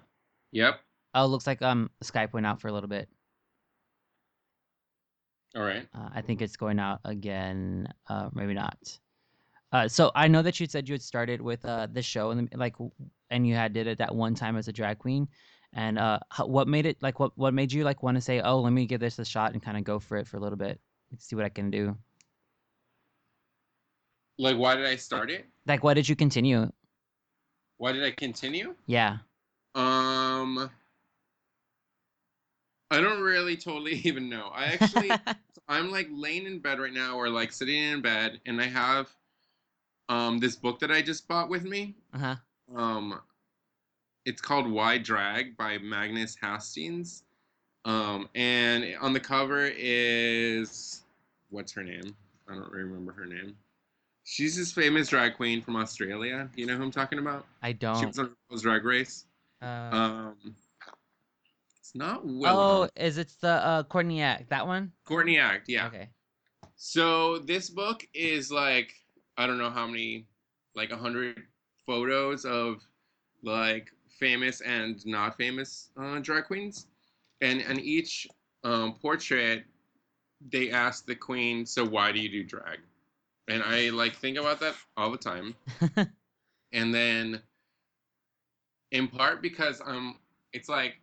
yep, 0.52 0.82
Oh, 1.14 1.26
looks 1.28 1.48
like 1.48 1.62
um 1.62 1.90
Skype 2.04 2.34
went 2.34 2.46
out 2.46 2.62
for 2.62 2.68
a 2.68 2.74
little 2.74 2.90
bit. 2.90 3.10
all 5.56 5.64
right. 5.64 5.88
Uh, 5.94 6.10
I 6.14 6.22
think 6.22 6.42
it's 6.42 6.56
going 6.58 6.80
out 6.80 7.00
again. 7.06 7.88
Uh, 8.08 8.30
maybe 8.34 8.54
not. 8.54 9.00
Uh, 9.72 9.88
so 9.88 10.12
I 10.16 10.28
know 10.28 10.42
that 10.42 10.60
you 10.60 10.68
said 10.68 10.88
you 10.90 10.94
had 10.94 11.02
started 11.02 11.42
with 11.42 11.66
uh 11.66 11.88
the 11.92 12.02
show 12.02 12.32
and 12.32 12.50
like, 12.56 12.76
and 13.30 13.48
you 13.48 13.56
had 13.56 13.74
did 13.74 13.88
it 13.88 14.00
that 14.00 14.16
one 14.16 14.36
time 14.36 14.58
as 14.58 14.68
a 14.68 14.74
drag 14.74 15.00
queen. 15.00 15.28
And 15.74 16.00
uh, 16.00 16.20
how, 16.30 16.48
what 16.48 16.68
made 16.68 16.86
it 16.86 16.98
like 17.02 17.20
what 17.20 17.38
what 17.38 17.54
made 17.54 17.72
you 17.72 17.84
like 17.84 18.02
want 18.02 18.16
to 18.16 18.22
say, 18.22 18.42
oh, 18.42 18.60
let 18.62 18.74
me 18.74 18.86
give 18.86 19.00
this 19.00 19.20
a 19.20 19.26
shot 19.26 19.54
and 19.54 19.62
kind 19.62 19.78
of 19.78 19.84
go 19.84 20.00
for 20.00 20.18
it 20.18 20.28
for 20.28 20.38
a 20.38 20.40
little 20.40 20.58
bit, 20.58 20.80
see 21.18 21.36
what 21.36 21.46
I 21.46 21.50
can 21.50 21.70
do. 21.70 21.96
Like, 24.38 24.58
why 24.58 24.76
did 24.76 24.86
I 24.86 24.96
start 24.96 25.30
it? 25.30 25.46
Like, 25.68 25.84
why 25.84 25.94
did 25.94 26.08
you 26.08 26.16
continue? 26.16 26.72
Why 27.78 27.92
did 27.92 28.04
I 28.04 28.12
continue? 28.12 28.74
Yeah. 28.88 29.18
Um, 29.76 30.70
I 32.90 33.00
don't 33.02 33.22
really 33.22 33.56
totally 33.58 33.94
even 34.06 34.30
know. 34.30 34.50
I 34.54 34.66
actually. 34.66 35.12
I'm 35.68 35.92
like 35.92 36.08
laying 36.12 36.48
in 36.48 36.58
bed 36.60 36.80
right 36.80 36.92
now 36.92 37.16
or 37.16 37.30
like 37.30 37.52
sitting 37.52 37.78
in 37.78 38.02
bed 38.02 38.42
and 38.48 38.60
I 38.60 38.66
have 38.66 39.08
um 40.10 40.40
this 40.40 40.56
book 40.56 40.80
that 40.80 40.90
I 40.92 41.04
just 41.04 41.28
bought 41.28 41.48
with 41.48 41.64
me. 41.64 41.96
uh 42.12 42.18
huh. 42.18 42.36
Um 42.76 43.22
it's 44.30 44.42
called 44.42 44.70
Why 44.70 45.00
Drag 45.00 45.58
by 45.58 45.80
Magnus 45.80 46.38
Hastings. 46.42 47.24
Um 47.86 48.30
and 48.36 48.96
on 49.02 49.12
the 49.14 49.20
cover 49.20 49.72
is 49.76 51.02
what's 51.50 51.72
her 51.74 51.84
name? 51.84 52.16
I 52.48 52.54
don't 52.54 52.72
remember 52.72 53.12
her 53.14 53.26
name. 53.26 53.56
She's 54.24 54.56
this 54.56 54.72
famous 54.72 55.08
drag 55.10 55.36
queen 55.36 55.62
from 55.64 55.76
Australia. 55.76 56.48
You 56.56 56.68
know 56.68 56.78
who 56.78 56.84
I'm 56.84 56.92
talking 56.92 57.18
about? 57.18 57.48
I 57.64 57.72
don't. 57.72 58.00
She 58.00 58.06
was 58.06 58.20
on 58.20 58.36
RuPaul's 58.52 58.62
Drag 58.62 58.86
Race. 58.86 59.26
Uh, 59.62 59.66
Um 59.66 60.36
it's 61.80 61.96
not 61.96 62.24
well. 62.24 62.84
oh, 62.84 62.90
is 62.96 63.18
it 63.18 63.34
the 63.42 63.50
uh 63.66 63.84
Courtney 63.84 64.22
Act 64.22 64.50
that 64.52 64.68
one? 64.68 64.92
Courtney 65.06 65.40
Act, 65.40 65.68
yeah. 65.68 65.88
Okay. 65.88 66.10
So 66.76 67.40
this 67.40 67.70
book 67.72 68.08
is 68.14 68.52
like 68.52 68.94
I 69.38 69.48
don't 69.48 69.58
know 69.58 69.72
how 69.72 69.88
many, 69.88 70.28
like 70.76 70.92
a 70.92 70.98
hundred 70.98 71.42
photos 71.88 72.46
of 72.46 72.84
like 73.42 73.92
famous 74.20 74.62
and 74.62 75.06
not 75.06 75.38
famous 75.38 75.90
uh, 75.98 76.20
drag 76.20 76.46
queens, 76.46 76.88
and 77.42 77.62
and 77.62 77.80
each 77.80 78.28
um, 78.64 78.96
portrait 79.02 79.64
they 80.52 80.72
ask 80.72 81.06
the 81.06 81.16
queen, 81.16 81.66
"So 81.66 81.86
why 81.86 82.12
do 82.12 82.20
you 82.20 82.30
do 82.30 82.44
drag?" 82.44 82.80
And 83.48 83.64
I 83.64 83.90
like 83.90 84.16
think 84.16 84.38
about 84.38 84.60
that 84.62 84.76
all 84.98 85.12
the 85.12 85.18
time, 85.18 85.56
and 86.72 86.94
then 86.94 87.42
in 88.92 89.08
part 89.08 89.42
because 89.42 89.82
um, 89.86 90.18
it's 90.54 90.70
like 90.70 90.96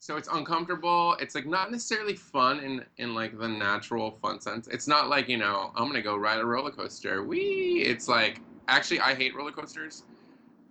so 0.00 0.16
it's 0.16 0.28
uncomfortable. 0.30 1.16
It's 1.18 1.34
like 1.34 1.46
not 1.46 1.70
necessarily 1.70 2.14
fun 2.14 2.60
in 2.60 2.84
in 2.98 3.14
like 3.14 3.38
the 3.38 3.48
natural 3.48 4.18
fun 4.22 4.40
sense. 4.40 4.68
It's 4.68 4.86
not 4.86 5.08
like 5.08 5.28
you 5.28 5.38
know 5.38 5.72
I'm 5.74 5.86
gonna 5.86 6.02
go 6.02 6.16
ride 6.16 6.40
a 6.40 6.44
roller 6.44 6.70
coaster. 6.70 7.22
Wee! 7.24 7.82
It's 7.86 8.08
like 8.08 8.40
actually 8.68 9.00
I 9.00 9.14
hate 9.14 9.34
roller 9.34 9.52
coasters, 9.52 10.02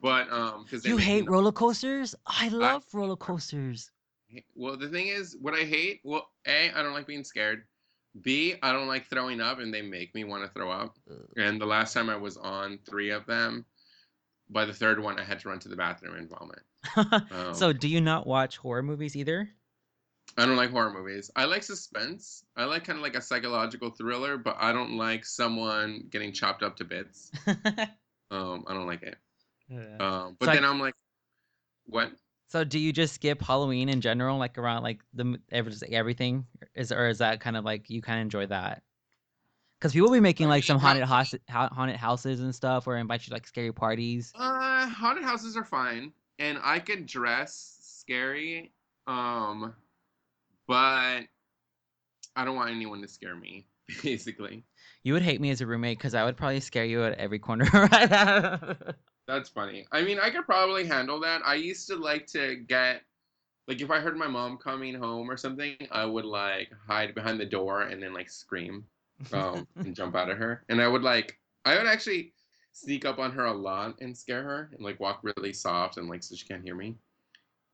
but 0.04 0.32
um 0.32 0.64
because 0.64 0.86
You 0.86 0.98
hate 0.98 1.28
roller 1.28 1.54
coasters? 1.54 2.14
I 2.28 2.50
love 2.50 2.84
roller 2.94 3.16
coasters. 3.16 3.90
Well, 4.56 4.78
the 4.78 4.90
thing 4.90 5.08
is, 5.08 5.38
what 5.40 5.54
I 5.54 5.64
hate, 5.64 6.02
well, 6.04 6.28
A, 6.48 6.72
I 6.72 6.84
don't 6.84 6.94
like 6.94 7.08
being 7.08 7.24
scared. 7.24 7.64
B, 8.20 8.56
I 8.62 8.72
don't 8.72 8.88
like 8.88 9.08
throwing 9.08 9.40
up 9.42 9.60
and 9.60 9.74
they 9.74 9.82
make 9.82 10.14
me 10.14 10.24
want 10.24 10.44
to 10.44 10.50
throw 10.50 10.72
up. 10.72 10.98
And 11.38 11.62
the 11.62 11.66
last 11.66 11.94
time 11.94 12.10
I 12.10 12.16
was 12.16 12.36
on 12.38 12.80
three 12.86 13.12
of 13.12 13.26
them, 13.28 13.66
by 14.50 14.66
the 14.66 14.74
third 14.74 15.00
one, 15.00 15.20
I 15.20 15.24
had 15.24 15.40
to 15.42 15.50
run 15.50 15.60
to 15.60 15.70
the 15.70 15.76
bathroom 15.76 16.16
and 16.16 16.30
vomit. 16.30 16.60
Um, 17.32 17.54
so, 17.54 17.72
do 17.72 17.88
you 17.88 18.02
not 18.02 18.28
watch 18.28 18.58
horror 18.58 18.84
movies 18.84 19.16
either? 19.16 19.50
I 20.38 20.46
don't 20.46 20.58
like 20.58 20.72
horror 20.72 20.92
movies. 20.92 21.32
I 21.36 21.46
like 21.46 21.64
suspense. 21.64 22.44
I 22.58 22.66
like 22.66 22.84
kind 22.84 22.98
of 22.98 23.04
like 23.04 23.16
a 23.16 23.22
psychological 23.22 23.92
thriller, 23.92 24.38
but 24.38 24.58
I 24.60 24.74
don't 24.74 24.98
like 24.98 25.26
someone 25.26 26.08
getting 26.10 26.34
chopped 26.34 26.62
up 26.62 26.78
to 26.78 26.86
bits. 26.86 27.32
Um, 28.32 28.66
I 28.68 28.74
don't 28.74 28.88
like 28.88 29.04
it. 29.04 29.16
Um, 29.70 30.38
but 30.40 30.48
So 30.48 30.52
then 30.52 30.66
I'm 30.66 30.80
like, 30.80 30.94
what? 31.86 32.12
so, 32.48 32.64
do 32.64 32.78
you 32.80 32.94
just 32.94 33.16
skip 33.16 33.42
Halloween 33.42 33.90
in 33.90 34.00
general, 34.02 34.38
like 34.38 34.58
around 34.58 34.84
like 34.84 35.00
the 35.14 35.24
m- 35.24 35.44
every- 35.52 35.72
just, 35.72 35.82
like, 35.82 35.92
everything, 35.92 36.46
is 36.76 36.92
or 36.92 37.08
is 37.08 37.18
that 37.18 37.40
kind 37.40 37.58
of 37.58 37.66
like 37.66 37.90
you 37.90 38.02
kind 38.02 38.20
of 38.20 38.24
enjoy 38.24 38.46
that? 38.48 38.84
Because 39.80 39.94
people 39.94 40.12
be 40.12 40.20
making 40.20 40.48
like 40.48 40.64
some 40.64 40.80
haunted 40.80 41.04
house, 41.04 41.34
haunted 41.50 41.98
houses 41.98 42.40
and 42.42 42.54
stuff, 42.54 42.88
or 42.88 42.96
invite 42.98 43.22
you 43.24 43.30
to 43.30 43.34
like 43.34 43.48
scary 43.48 43.74
parties. 43.74 44.32
Uh, 44.36 44.88
haunted 44.88 45.24
houses 45.24 45.58
are 45.58 45.66
fine, 45.66 46.14
and 46.40 46.58
I 46.64 46.80
could 46.80 47.06
dress 47.06 47.78
scary. 47.82 48.72
Um, 49.08 49.74
but 50.68 51.24
I 52.36 52.46
don't 52.46 52.56
want 52.56 52.72
anyone 52.72 53.02
to 53.02 53.08
scare 53.08 53.36
me. 53.36 53.68
Basically, 54.04 54.64
You 55.04 55.14
would 55.14 55.22
hate 55.24 55.42
me 55.42 55.50
as 55.50 55.60
a 55.60 55.68
roommate 55.68 55.98
because 55.98 56.16
I 56.16 56.24
would 56.24 56.38
probably 56.38 56.62
scare 56.62 56.86
you 56.86 57.04
at 57.04 57.14
every 57.18 57.40
corner. 57.40 57.66
that's 59.28 59.50
funny. 59.50 59.86
I 59.92 60.04
mean, 60.04 60.20
I 60.20 60.30
could 60.30 60.46
probably 60.46 60.86
handle 60.86 61.20
that. 61.22 61.42
I 61.46 61.56
used 61.56 61.88
to 61.88 61.96
like 61.96 62.28
to 62.28 62.56
get, 62.56 63.02
like, 63.68 63.82
if 63.82 63.90
I 63.90 64.00
heard 64.00 64.18
my 64.18 64.28
mom 64.28 64.58
coming 64.58 64.96
home 64.96 65.30
or 65.30 65.38
something, 65.38 65.76
I 65.92 66.06
would 66.06 66.26
like 66.26 66.70
hide 66.88 67.16
behind 67.16 67.40
the 67.40 67.46
door 67.46 67.84
and 67.84 68.02
then 68.02 68.14
like 68.14 68.30
scream, 68.30 68.86
um, 69.32 69.68
and 69.76 69.96
jump 69.96 70.16
out 70.16 70.30
at 70.30 70.38
her. 70.38 70.64
And 70.70 70.82
I 70.82 70.88
would 70.88 71.04
like, 71.04 71.40
I 71.66 71.78
would 71.78 71.88
actually 71.88 72.34
sneak 72.74 73.06
up 73.06 73.20
on 73.20 73.32
her 73.32 73.46
a 73.46 73.54
lot 73.54 74.02
and 74.02 74.18
scare 74.18 74.44
her 74.44 74.70
and 74.74 74.84
like 74.84 75.00
walk 75.00 75.20
really 75.24 75.54
soft 75.54 75.98
and 75.98 76.10
like 76.10 76.24
so 76.24 76.36
she 76.36 76.46
can't 76.46 76.64
hear 76.64 76.76
me. 76.76 76.96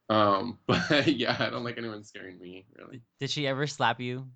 Um, 0.10 0.60
but 0.68 1.08
yeah, 1.08 1.36
I 1.40 1.50
don't 1.50 1.64
like 1.64 1.78
anyone 1.78 2.04
scaring 2.04 2.40
me 2.40 2.66
really. 2.78 3.02
Did 3.20 3.30
she 3.30 3.48
ever 3.48 3.66
slap 3.66 4.00
you? 4.00 4.28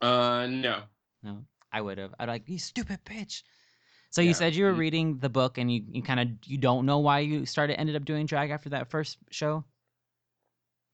Uh, 0.00 0.46
no. 0.48 0.82
No, 1.22 1.44
I 1.72 1.80
would 1.80 1.98
have. 1.98 2.14
I'd 2.18 2.28
like 2.28 2.48
you 2.48 2.58
stupid 2.58 3.00
bitch. 3.04 3.42
So 4.10 4.22
you 4.22 4.34
said 4.34 4.54
you 4.54 4.64
were 4.64 4.72
reading 4.72 5.18
the 5.18 5.28
book 5.28 5.58
and 5.58 5.70
you, 5.70 5.82
you 5.92 6.02
kind 6.02 6.18
of 6.20 6.28
you 6.46 6.58
don't 6.58 6.86
know 6.86 6.98
why 6.98 7.20
you 7.20 7.44
started 7.44 7.78
ended 7.78 7.94
up 7.94 8.04
doing 8.04 8.26
drag 8.26 8.50
after 8.50 8.70
that 8.70 8.88
first 8.88 9.18
show. 9.30 9.64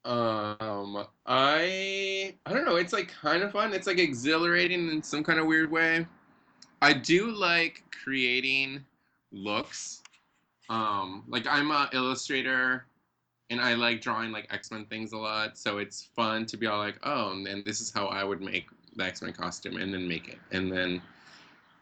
Um, 0.04 1.06
I 1.24 2.34
I 2.44 2.52
don't 2.52 2.64
know. 2.66 2.76
It's 2.76 2.92
like 2.92 3.08
kind 3.08 3.42
of 3.42 3.52
fun. 3.52 3.72
It's 3.72 3.86
like 3.86 3.98
exhilarating 3.98 4.90
in 4.90 5.02
some 5.02 5.24
kind 5.24 5.38
of 5.38 5.46
weird 5.46 5.70
way. 5.70 6.06
I 6.82 6.92
do 6.92 7.30
like 7.30 7.82
creating 8.02 8.84
looks. 9.32 10.02
Um, 10.68 11.24
like 11.28 11.46
I'm 11.46 11.70
a 11.70 11.88
illustrator, 11.92 12.84
and 13.48 13.60
I 13.60 13.74
like 13.74 14.02
drawing 14.02 14.32
like 14.32 14.52
X 14.52 14.70
Men 14.70 14.84
things 14.86 15.12
a 15.12 15.18
lot. 15.18 15.56
So 15.56 15.78
it's 15.78 16.08
fun 16.14 16.44
to 16.46 16.56
be 16.56 16.66
all 16.66 16.78
like, 16.78 16.98
oh, 17.04 17.30
and 17.30 17.64
this 17.64 17.80
is 17.80 17.90
how 17.90 18.06
I 18.06 18.24
would 18.24 18.42
make 18.42 18.66
the 18.96 19.04
X 19.04 19.22
Men 19.22 19.32
costume, 19.32 19.76
and 19.76 19.94
then 19.94 20.06
make 20.06 20.28
it, 20.28 20.38
and 20.50 20.70
then 20.70 21.00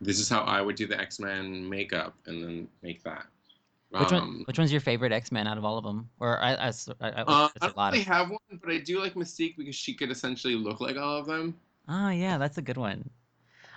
this 0.02 0.18
is 0.18 0.28
how 0.28 0.42
I 0.42 0.60
would 0.60 0.76
do 0.76 0.86
the 0.86 0.98
X 1.00 1.18
Men 1.20 1.68
makeup, 1.68 2.14
and 2.26 2.42
then 2.42 2.68
make 2.82 3.02
that. 3.04 3.26
Which 3.90 4.12
Um, 4.12 4.20
one? 4.20 4.44
Which 4.46 4.58
one's 4.58 4.72
your 4.72 4.80
favorite 4.80 5.12
X 5.12 5.30
Men 5.32 5.46
out 5.46 5.58
of 5.58 5.64
all 5.64 5.78
of 5.78 5.84
them? 5.84 6.08
Or 6.18 6.38
I, 6.40 6.54
Uh, 6.54 6.68
it's 6.68 6.88
I 7.00 7.08
a 7.08 7.24
don't 7.24 7.76
lot 7.76 7.92
really 7.92 8.00
of. 8.02 8.06
have 8.08 8.30
one, 8.30 8.38
but 8.62 8.70
I 8.72 8.78
do 8.78 9.00
like 9.00 9.14
Mystique 9.14 9.56
because 9.56 9.76
she 9.76 9.94
could 9.94 10.10
essentially 10.10 10.54
look 10.54 10.80
like 10.80 10.96
all 10.96 11.16
of 11.18 11.26
them. 11.26 11.58
Oh 11.88 12.08
yeah, 12.10 12.38
that's 12.38 12.58
a 12.58 12.62
good 12.62 12.76
one. 12.78 13.08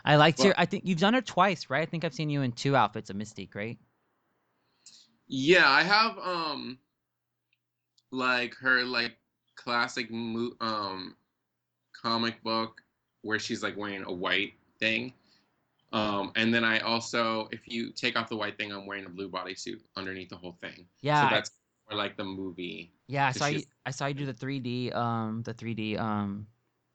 I 0.06 0.16
liked 0.16 0.40
Well- 0.40 0.48
your. 0.48 0.56
I 0.58 0.66
think 0.66 0.86
you've 0.86 1.00
done 1.00 1.14
her 1.16 1.22
twice, 1.22 1.70
right? 1.70 1.82
I 1.82 1.86
think 1.90 2.04
I've 2.06 2.14
seen 2.14 2.30
you 2.30 2.42
in 2.44 2.52
two 2.54 2.76
outfits 2.76 3.10
of 3.10 3.16
Mystique, 3.18 3.56
right? 3.56 3.78
Yeah, 5.28 5.70
I 5.70 5.84
have 5.84 6.18
um 6.20 6.78
like 8.12 8.56
her 8.56 8.84
like 8.84 9.18
classic 9.56 10.10
mo- 10.12 10.56
um 10.62 11.16
comic 12.00 12.42
book 12.44 12.82
where 13.22 13.40
she's 13.40 13.64
like 13.64 13.76
wearing 13.76 14.04
a 14.04 14.12
white 14.14 14.54
thing. 14.80 15.14
Um 15.96 16.34
and 16.36 16.54
then 16.54 16.66
I 16.66 16.80
also 16.80 17.48
if 17.52 17.62
you 17.66 17.92
take 17.92 18.18
off 18.18 18.28
the 18.28 18.36
white 18.36 18.58
thing 18.58 18.72
I'm 18.72 18.86
wearing 18.86 19.06
a 19.06 19.10
blue 19.10 19.30
bodysuit 19.30 19.80
underneath 19.96 20.30
the 20.30 20.36
whole 20.36 20.58
thing. 20.62 20.86
Yeah, 21.02 21.30
So 21.30 21.36
that's 21.36 21.52
more 21.90 21.98
like 21.98 22.18
the 22.18 22.26
movie. 22.26 22.92
Yeah, 23.08 23.28
I 23.28 23.32
So 23.32 23.40
saw 23.40 23.48
you. 23.48 23.64
I 23.86 23.92
saw 23.92 24.08
you 24.08 24.14
do 24.14 24.26
the 24.26 24.34
3D, 24.34 24.94
um, 24.94 25.44
the 25.44 25.54
3D, 25.54 25.98
um, 25.98 26.48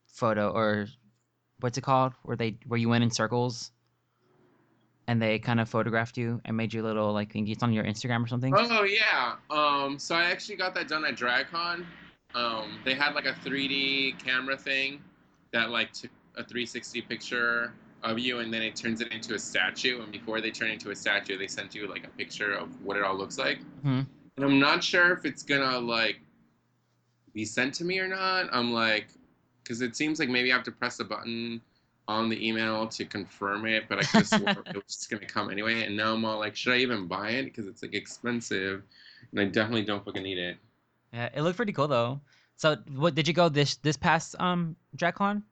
photo 0.07 0.51
or 0.51 0.87
what's 1.61 1.79
it 1.79 1.83
called? 1.83 2.13
Where 2.25 2.37
they 2.37 2.59
where 2.67 2.79
you 2.79 2.89
went 2.89 3.05
in 3.05 3.11
circles, 3.11 3.71
and 5.07 5.23
they 5.23 5.39
kind 5.39 5.61
of 5.61 5.69
photographed 5.69 6.19
you 6.19 6.41
and 6.45 6.57
made 6.57 6.75
you 6.75 6.83
a 6.83 6.87
little 6.87 7.13
like 7.13 7.33
thingy. 7.33 7.53
It's 7.53 7.63
on 7.63 7.73
your 7.73 7.85
Instagram 7.85 8.23
or 8.25 8.29
something. 8.29 8.53
Oh 8.55 8.85
yeah. 8.85 9.37
Um 9.51 9.99
so 9.99 10.15
I 10.15 10.25
actually 10.25 10.57
got 10.57 10.75
that 10.75 10.89
done 10.89 11.05
at 11.07 11.17
DragCon. 11.17 11.87
Um 12.35 12.79
they 12.85 12.95
had 12.95 13.15
like 13.15 13.27
a 13.27 13.33
3D 13.33 14.19
camera 14.19 14.57
thing 14.57 15.01
that 15.53 15.71
like 15.71 15.93
took 15.93 16.11
a 16.37 16.45
360 16.45 17.03
picture 17.03 17.73
of 18.03 18.19
you 18.19 18.39
and 18.39 18.53
then 18.53 18.63
it 18.63 18.75
turns 18.77 19.01
it 19.01 19.13
into 19.13 19.35
a 19.35 19.39
statue 19.39 20.03
and 20.03 20.11
before 20.11 20.41
they 20.41 20.51
turn 20.51 20.71
into 20.71 20.91
a 20.91 20.97
statue 20.97 21.37
they 21.37 21.47
sent 21.47 21.75
you 21.75 21.87
like 21.87 22.05
a 22.05 22.11
picture 22.11 22.53
of 22.53 22.69
what 22.83 22.97
it 22.97 23.03
all 23.03 23.17
looks 23.17 23.39
like. 23.39 23.61
Mhm. 23.85 24.07
And 24.37 24.45
I'm 24.45 24.59
not 24.59 24.83
sure 24.83 25.13
if 25.13 25.25
it's 25.25 25.43
gonna 25.43 25.79
like 25.79 26.21
be 27.35 27.45
sent 27.45 27.75
to 27.75 27.85
me 27.85 27.99
or 27.99 28.09
not. 28.09 28.49
I'm 28.53 28.73
like 28.73 29.09
because 29.63 29.83
it 29.83 29.95
seems 29.97 30.19
like 30.19 30.29
maybe 30.29 30.51
I 30.53 30.57
have 30.57 30.65
to 30.65 30.73
press 30.73 30.99
a 31.01 31.05
button 31.05 31.61
on 32.09 32.29
the 32.29 32.47
email 32.47 32.89
to 32.89 33.05
confirm 33.05 33.67
it, 33.67 33.85
but 33.89 33.99
I 33.99 34.03
swore 34.23 34.49
it 34.51 34.75
was 34.75 34.85
just 34.89 35.11
gonna 35.11 35.27
come 35.27 35.51
anyway. 35.51 35.85
And 35.85 35.97
now 35.97 36.13
I'm 36.15 36.25
all 36.25 36.39
like, 36.39 36.57
should 36.57 36.73
I 36.73 36.79
even 36.79 37.07
buy 37.07 37.31
it? 37.31 37.45
Because 37.45 37.67
it's 37.67 37.83
like 37.83 37.95
expensive, 37.95 38.83
and 39.31 39.41
I 39.41 39.45
definitely 39.45 39.85
don't 39.85 40.05
fucking 40.05 40.23
need 40.23 40.39
it. 40.39 40.57
Yeah, 41.13 41.29
it 41.35 41.43
looked 41.43 41.57
pretty 41.57 41.73
cool 41.73 41.89
though. 41.89 42.21
So, 42.57 42.77
what 42.97 43.15
did 43.15 43.29
you 43.29 43.35
go 43.35 43.49
this 43.49 43.77
this 43.77 43.97
past 43.97 44.35
um 44.41 44.77
DragCon? 44.97 45.43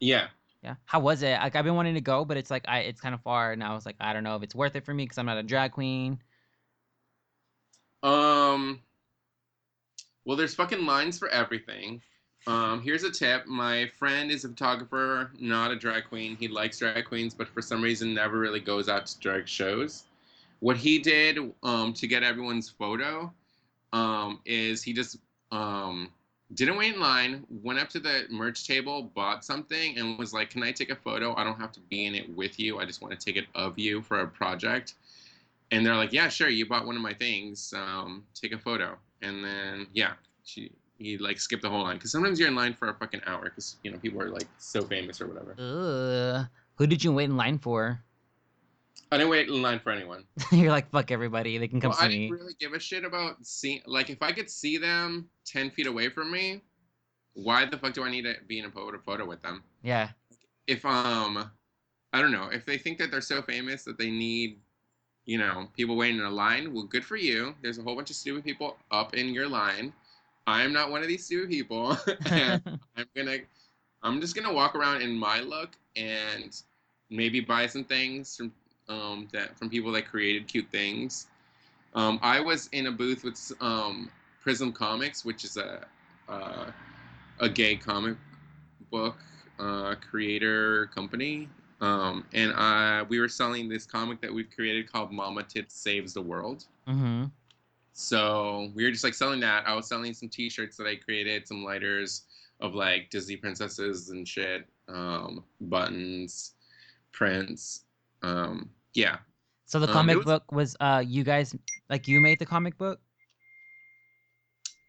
Yeah. 0.00 0.28
Yeah, 0.66 0.74
how 0.84 0.98
was 0.98 1.22
it? 1.22 1.38
Like 1.38 1.54
I've 1.54 1.64
been 1.64 1.76
wanting 1.76 1.94
to 1.94 2.00
go, 2.00 2.24
but 2.24 2.36
it's 2.36 2.50
like 2.50 2.64
I 2.66 2.80
it's 2.80 3.00
kind 3.00 3.14
of 3.14 3.22
far, 3.22 3.52
and 3.52 3.62
I 3.62 3.72
was 3.72 3.86
like, 3.86 3.94
I 4.00 4.12
don't 4.12 4.24
know 4.24 4.34
if 4.34 4.42
it's 4.42 4.54
worth 4.54 4.74
it 4.74 4.84
for 4.84 4.92
me 4.92 5.04
because 5.04 5.16
I'm 5.16 5.26
not 5.26 5.38
a 5.38 5.44
drag 5.44 5.70
queen. 5.70 6.18
Um. 8.02 8.80
Well, 10.24 10.36
there's 10.36 10.56
fucking 10.56 10.84
lines 10.84 11.20
for 11.20 11.28
everything. 11.28 12.02
Um, 12.48 12.82
here's 12.82 13.04
a 13.04 13.12
tip. 13.12 13.46
My 13.46 13.86
friend 13.96 14.28
is 14.28 14.44
a 14.44 14.48
photographer, 14.48 15.30
not 15.38 15.70
a 15.70 15.76
drag 15.76 16.08
queen. 16.08 16.36
He 16.36 16.48
likes 16.48 16.80
drag 16.80 17.04
queens, 17.04 17.32
but 17.32 17.46
for 17.46 17.62
some 17.62 17.80
reason 17.80 18.12
never 18.12 18.36
really 18.36 18.58
goes 18.58 18.88
out 18.88 19.06
to 19.06 19.20
drag 19.20 19.46
shows. 19.46 20.02
What 20.58 20.76
he 20.76 20.98
did 20.98 21.38
um, 21.62 21.92
to 21.92 22.08
get 22.08 22.24
everyone's 22.24 22.68
photo 22.68 23.32
um, 23.92 24.40
is 24.44 24.82
he 24.82 24.92
just 24.92 25.18
um, 25.52 26.10
didn't 26.54 26.76
wait 26.76 26.94
in 26.94 27.00
line, 27.00 27.44
went 27.50 27.78
up 27.78 27.88
to 27.90 28.00
the 28.00 28.24
merch 28.30 28.66
table, 28.66 29.10
bought 29.14 29.44
something, 29.44 29.98
and 29.98 30.18
was 30.18 30.32
like, 30.32 30.50
"Can 30.50 30.62
I 30.62 30.72
take 30.72 30.90
a 30.90 30.96
photo? 30.96 31.34
I 31.36 31.44
don't 31.44 31.60
have 31.60 31.72
to 31.72 31.80
be 31.80 32.06
in 32.06 32.14
it 32.14 32.28
with 32.34 32.58
you. 32.60 32.78
I 32.78 32.84
just 32.84 33.02
want 33.02 33.18
to 33.18 33.24
take 33.24 33.36
it 33.36 33.46
of 33.54 33.78
you 33.78 34.02
for 34.02 34.20
a 34.20 34.28
project." 34.28 34.94
And 35.72 35.84
they're 35.84 35.96
like, 35.96 36.12
"Yeah, 36.12 36.28
sure. 36.28 36.48
You 36.48 36.66
bought 36.66 36.86
one 36.86 36.96
of 36.96 37.02
my 37.02 37.14
things. 37.14 37.74
Um, 37.76 38.24
take 38.34 38.52
a 38.52 38.58
photo." 38.58 38.96
And 39.22 39.44
then 39.44 39.88
yeah, 39.92 40.12
she 40.44 40.70
he 40.98 41.18
like 41.18 41.40
skipped 41.40 41.62
the 41.62 41.70
whole 41.70 41.82
line 41.82 41.96
because 41.96 42.12
sometimes 42.12 42.38
you're 42.38 42.48
in 42.48 42.54
line 42.54 42.74
for 42.74 42.88
a 42.88 42.94
fucking 42.94 43.22
hour 43.26 43.44
because 43.44 43.76
you 43.82 43.90
know 43.90 43.98
people 43.98 44.22
are 44.22 44.30
like 44.30 44.46
so 44.58 44.82
famous 44.82 45.20
or 45.20 45.26
whatever. 45.26 45.56
Ugh. 45.58 46.46
Who 46.76 46.86
did 46.86 47.02
you 47.02 47.12
wait 47.12 47.24
in 47.24 47.36
line 47.36 47.58
for? 47.58 48.02
I 49.12 49.18
didn't 49.18 49.30
wait 49.30 49.48
in 49.48 49.62
line 49.62 49.80
for 49.80 49.90
anyone. 49.90 50.24
You're 50.50 50.70
like, 50.70 50.90
fuck 50.90 51.10
everybody. 51.10 51.58
They 51.58 51.68
can 51.68 51.80
come 51.80 51.90
Well, 51.90 51.98
see 52.00 52.06
I 52.06 52.08
didn't 52.08 52.30
really 52.30 52.54
give 52.58 52.72
a 52.72 52.80
shit 52.80 53.04
about 53.04 53.44
seeing. 53.44 53.80
Like, 53.86 54.10
if 54.10 54.22
I 54.22 54.32
could 54.32 54.50
see 54.50 54.78
them 54.78 55.28
ten 55.44 55.70
feet 55.70 55.86
away 55.86 56.08
from 56.08 56.30
me, 56.30 56.62
why 57.34 57.64
the 57.66 57.78
fuck 57.78 57.92
do 57.92 58.04
I 58.04 58.10
need 58.10 58.22
to 58.22 58.34
be 58.46 58.58
in 58.58 58.64
a 58.64 58.70
photo 58.70 58.98
photo 58.98 59.26
with 59.26 59.42
them? 59.42 59.62
Yeah. 59.82 60.10
If 60.66 60.84
um, 60.84 61.50
I 62.12 62.20
don't 62.20 62.32
know. 62.32 62.48
If 62.52 62.66
they 62.66 62.78
think 62.78 62.98
that 62.98 63.10
they're 63.10 63.20
so 63.20 63.42
famous 63.42 63.84
that 63.84 63.98
they 63.98 64.10
need 64.10 64.58
you 65.26 65.38
know, 65.38 65.68
people 65.76 65.96
waiting 65.96 66.18
in 66.18 66.24
a 66.24 66.30
line. 66.30 66.72
Well, 66.72 66.84
good 66.84 67.04
for 67.04 67.16
you. 67.16 67.54
There's 67.60 67.78
a 67.78 67.82
whole 67.82 67.96
bunch 67.96 68.10
of 68.10 68.16
stupid 68.16 68.44
people 68.44 68.78
up 68.92 69.14
in 69.14 69.34
your 69.34 69.48
line. 69.48 69.92
I'm 70.46 70.72
not 70.72 70.90
one 70.90 71.02
of 71.02 71.08
these 71.08 71.26
stupid 71.26 71.50
people. 71.50 71.98
I'm 72.26 73.06
gonna, 73.14 73.38
I'm 74.02 74.20
just 74.20 74.36
gonna 74.36 74.52
walk 74.52 74.76
around 74.76 75.02
in 75.02 75.18
my 75.18 75.40
look 75.40 75.70
and 75.96 76.56
maybe 77.10 77.40
buy 77.40 77.66
some 77.66 77.84
things 77.84 78.36
from 78.36 78.52
um, 78.88 79.28
that 79.32 79.58
from 79.58 79.70
people 79.70 79.92
that 79.92 80.06
created 80.06 80.46
cute 80.46 80.68
things. 80.70 81.26
Um, 81.94 82.18
I 82.22 82.40
was 82.40 82.68
in 82.72 82.86
a 82.86 82.92
booth 82.92 83.24
with 83.24 83.52
um, 83.60 84.10
Prism 84.42 84.72
Comics, 84.72 85.24
which 85.24 85.44
is 85.44 85.56
a 85.56 85.86
uh, 86.28 86.70
a 87.40 87.48
gay 87.48 87.76
comic 87.76 88.16
book 88.90 89.16
uh, 89.58 89.94
creator 90.10 90.86
company, 90.86 91.48
um, 91.80 92.24
and 92.32 92.52
I, 92.54 93.02
we 93.02 93.20
were 93.20 93.28
selling 93.28 93.68
this 93.68 93.84
comic 93.84 94.20
that 94.22 94.32
we've 94.32 94.50
created 94.50 94.90
called 94.90 95.12
Mama 95.12 95.42
Tits 95.42 95.74
Saves 95.74 96.14
the 96.14 96.22
World. 96.22 96.64
mm-hmm. 96.88 97.24
So 97.92 98.70
we 98.74 98.84
were 98.84 98.90
just 98.90 99.04
like 99.04 99.14
selling 99.14 99.40
that. 99.40 99.66
I 99.66 99.74
was 99.74 99.88
selling 99.88 100.12
some 100.12 100.28
T-shirts 100.28 100.76
that 100.76 100.86
I 100.86 100.96
created, 100.96 101.48
some 101.48 101.64
lighters 101.64 102.24
of 102.60 102.74
like 102.74 103.08
Disney 103.10 103.36
princesses 103.36 104.10
and 104.10 104.28
shit, 104.28 104.66
um, 104.88 105.44
buttons, 105.62 106.52
prints. 107.12 107.85
Um, 108.26 108.70
yeah. 108.94 109.18
So 109.66 109.78
the 109.80 109.86
Um, 109.88 109.92
comic 109.92 110.16
was- 110.16 110.24
book 110.24 110.52
was 110.52 110.76
uh 110.80 111.02
you 111.06 111.24
guys 111.24 111.54
like 111.90 112.08
you 112.08 112.20
made 112.20 112.38
the 112.38 112.46
comic 112.46 112.76
book? 112.78 113.00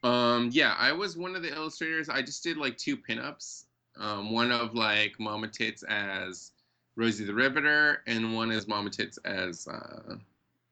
Um, 0.03 0.49
yeah, 0.51 0.75
I 0.77 0.91
was 0.91 1.17
one 1.17 1.35
of 1.35 1.41
the 1.41 1.53
illustrators. 1.53 2.09
I 2.09 2.21
just 2.21 2.43
did 2.43 2.57
like 2.57 2.77
two 2.77 2.97
pinups. 2.97 3.65
Um, 3.97 4.31
one 4.31 4.51
of 4.51 4.75
like 4.75 5.19
Mama 5.19 5.47
Tits 5.47 5.83
as 5.83 6.51
Rosie 6.95 7.25
the 7.25 7.33
Riveter, 7.33 8.03
and 8.05 8.33
one 8.35 8.51
as 8.51 8.67
Mama 8.67 8.89
Tits 8.91 9.17
as 9.25 9.67
uh, 9.67 10.15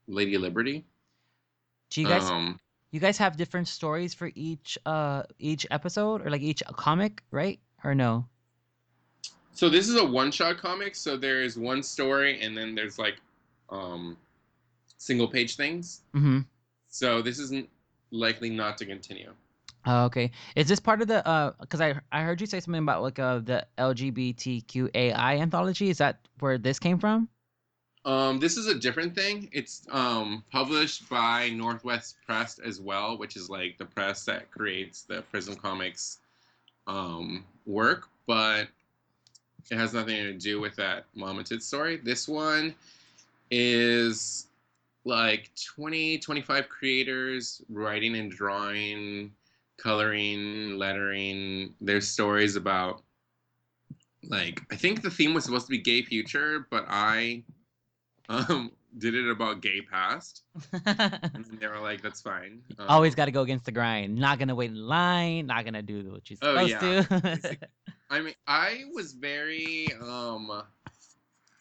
Lady 0.08 0.38
Liberty. 0.38 0.86
Do 1.90 2.02
you 2.02 2.08
guys 2.08 2.30
um, 2.30 2.60
you 2.92 3.00
guys 3.00 3.18
have 3.18 3.36
different 3.36 3.68
stories 3.68 4.14
for 4.14 4.32
each 4.36 4.78
uh 4.86 5.24
each 5.40 5.66
episode 5.72 6.26
or 6.26 6.30
like 6.30 6.42
each 6.42 6.62
comic, 6.78 7.24
right? 7.32 7.60
Or 7.84 7.96
no? 7.96 8.28
So 9.56 9.70
this 9.70 9.88
is 9.88 9.96
a 9.96 10.06
one-shot 10.06 10.58
comic. 10.58 10.96
So 10.96 11.18
there 11.18 11.42
is 11.42 11.58
one 11.58 11.82
story, 11.82 12.42
and 12.42 12.56
then 12.56 12.76
there's 12.76 13.00
like 13.00 13.16
um, 13.70 14.18
single-page 14.98 15.56
things. 15.56 16.02
Mm-hmm. 16.14 16.42
So 16.90 17.22
this 17.22 17.40
isn't 17.40 17.70
likely 18.12 18.50
not 18.50 18.78
to 18.80 18.86
continue. 18.86 19.32
Oh, 19.86 20.06
okay. 20.06 20.32
Is 20.56 20.68
this 20.68 20.80
part 20.80 21.02
of 21.02 21.08
the 21.08 21.26
uh? 21.28 21.54
Because 21.62 21.80
I 21.80 21.96
I 22.12 22.22
heard 22.22 22.42
you 22.42 22.48
say 22.48 22.60
something 22.60 22.82
about 22.82 23.02
like 23.02 23.20
uh 23.20 23.40
the 23.40 23.66
LGBTQAI 23.78 25.40
anthology. 25.40 25.90
Is 25.90 26.00
that 26.00 26.20
where 26.40 26.58
this 26.58 26.80
came 26.80 27.00
from? 27.00 27.30
Um, 28.04 28.40
this 28.40 28.56
is 28.56 28.68
a 28.68 28.76
different 28.76 29.16
thing. 29.16 29.50
It's 29.52 29.88
um, 29.90 30.44
published 30.52 31.10
by 31.10 31.50
Northwest 31.50 32.18
Press 32.26 32.60
as 32.60 32.80
well, 32.80 33.18
which 33.18 33.36
is 33.36 33.50
like 33.50 33.80
the 33.80 33.86
press 33.86 34.26
that 34.26 34.52
creates 34.52 35.02
the 35.02 35.24
Prism 35.24 35.56
Comics 35.56 36.20
um, 36.86 37.44
work, 37.66 38.08
but 38.28 38.68
it 39.72 39.78
has 39.78 39.94
nothing 39.94 40.16
to 40.18 40.34
do 40.34 40.60
with 40.62 40.76
that 40.76 41.06
Mama 41.16 41.44
Tits 41.44 41.66
story. 41.66 41.98
This 41.98 42.28
one 42.28 42.76
is 43.52 44.48
like 45.06 45.50
20, 45.76 46.18
25 46.20 46.70
creators 46.70 47.62
writing 47.70 48.16
and 48.16 48.32
drawing, 48.32 49.32
coloring, 49.78 50.78
lettering. 50.78 51.74
their 51.82 52.02
stories 52.02 52.56
about 52.56 53.02
like 54.28 54.62
I 54.72 54.76
think 54.76 55.02
the 55.04 55.12
theme 55.12 55.34
was 55.36 55.44
supposed 55.46 55.68
to 55.68 55.72
be 55.72 55.78
gay 55.78 56.02
future, 56.02 56.66
but 56.72 56.86
I 56.88 57.44
um 58.30 58.72
did 58.98 59.14
it 59.14 59.30
about 59.30 59.60
gay 59.62 59.82
past 59.82 60.44
and 60.86 61.46
they 61.60 61.68
were 61.68 61.80
like 61.82 62.02
that's 62.02 62.22
fine 62.22 62.62
um, 62.80 62.86
Always 62.88 63.14
got 63.14 63.26
to 63.26 63.32
go 63.32 63.42
against 63.42 63.66
the 63.66 63.72
grind. 63.74 64.16
Not 64.16 64.40
gonna 64.40 64.56
wait 64.56 64.72
in 64.72 64.78
line. 64.88 65.48
Not 65.48 65.66
gonna 65.66 65.82
do 65.82 66.12
what 66.12 66.30
you're 66.30 66.38
supposed 66.38 66.74
Oh, 66.82 66.88
yeah. 66.88 67.02
to. 67.04 67.58
i 68.10 68.22
mean 68.22 68.34
i 68.48 68.84
was 68.94 69.14
very 69.14 69.94
um 70.02 70.64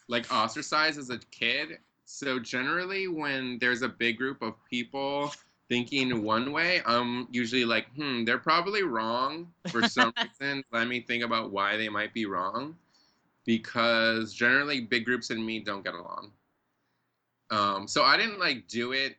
like 0.08 0.26
ostracized 0.32 0.98
as 0.98 1.10
a 1.10 1.18
kid. 1.30 1.78
So 2.04 2.38
generally 2.38 3.08
when 3.08 3.58
there's 3.58 3.82
a 3.82 3.88
big 3.88 4.18
group 4.18 4.42
of 4.42 4.54
people 4.68 5.36
thinking 5.68 6.22
one 6.22 6.52
way 6.52 6.82
i'm 6.86 7.26
usually 7.30 7.64
like 7.64 7.86
hmm 7.94 8.24
they're 8.24 8.38
probably 8.38 8.82
wrong 8.82 9.52
for 9.70 9.82
some 9.82 10.12
reason. 10.22 10.62
Let 10.72 10.88
me 10.88 11.00
think 11.00 11.22
about 11.24 11.52
why 11.52 11.76
they 11.76 11.88
might 11.88 12.12
be 12.12 12.26
wrong. 12.26 12.76
Because 13.44 14.34
generally 14.34 14.80
big 14.80 15.04
groups 15.04 15.30
and 15.30 15.44
me 15.44 15.60
don't 15.60 15.84
get 15.84 15.94
along. 15.94 16.32
Um 17.50 17.86
so 17.88 18.02
i 18.02 18.16
didn't 18.16 18.38
like 18.38 18.68
do 18.68 18.92
it 18.92 19.16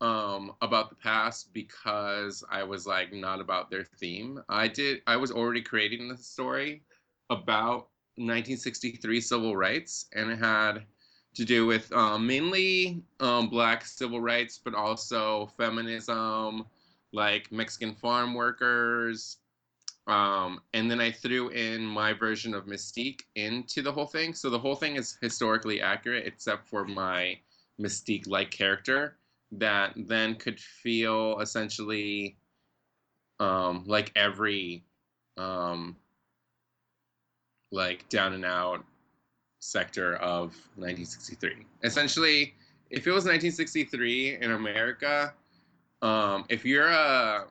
um 0.00 0.52
about 0.60 0.90
the 0.90 0.96
past 0.96 1.52
because 1.54 2.44
i 2.50 2.62
was 2.62 2.86
like 2.86 3.12
not 3.12 3.40
about 3.40 3.70
their 3.70 3.84
theme. 3.84 4.42
I 4.48 4.68
did 4.68 5.00
i 5.06 5.16
was 5.16 5.30
already 5.30 5.62
creating 5.62 6.08
the 6.08 6.16
story 6.16 6.82
about 7.30 7.88
1963 8.16 9.20
civil 9.20 9.56
rights 9.56 10.06
and 10.14 10.30
it 10.30 10.38
had 10.38 10.84
to 11.34 11.44
do 11.44 11.66
with 11.66 11.92
um, 11.92 12.26
mainly 12.26 13.02
um, 13.20 13.48
black 13.48 13.84
civil 13.84 14.20
rights 14.20 14.60
but 14.62 14.74
also 14.74 15.46
feminism 15.56 16.64
like 17.12 17.50
mexican 17.50 17.94
farm 17.94 18.34
workers 18.34 19.38
um, 20.06 20.60
and 20.74 20.90
then 20.90 21.00
i 21.00 21.10
threw 21.10 21.48
in 21.48 21.84
my 21.84 22.12
version 22.12 22.54
of 22.54 22.66
mystique 22.66 23.22
into 23.34 23.82
the 23.82 23.92
whole 23.92 24.06
thing. 24.06 24.34
So 24.34 24.50
the 24.50 24.58
whole 24.58 24.76
thing 24.76 24.96
is 24.96 25.18
historically 25.20 25.80
accurate 25.80 26.26
except 26.26 26.68
for 26.68 26.84
my 26.84 27.38
mystique 27.80 28.28
like 28.28 28.50
character 28.50 29.16
that 29.52 29.92
then 29.96 30.34
could 30.34 30.58
feel 30.58 31.38
essentially 31.40 32.36
um, 33.38 33.84
like 33.86 34.12
every 34.16 34.84
um, 35.36 35.96
like 37.72 38.08
down 38.08 38.32
and 38.32 38.44
out 38.44 38.84
sector 39.60 40.16
of 40.16 40.54
1963. 40.76 41.66
Essentially, 41.82 42.54
if 42.90 43.06
it 43.06 43.10
was 43.10 43.24
1963 43.24 44.38
in 44.40 44.52
America, 44.52 45.32
um, 46.02 46.44
if 46.48 46.64
you're 46.64 46.88
a 46.88 47.46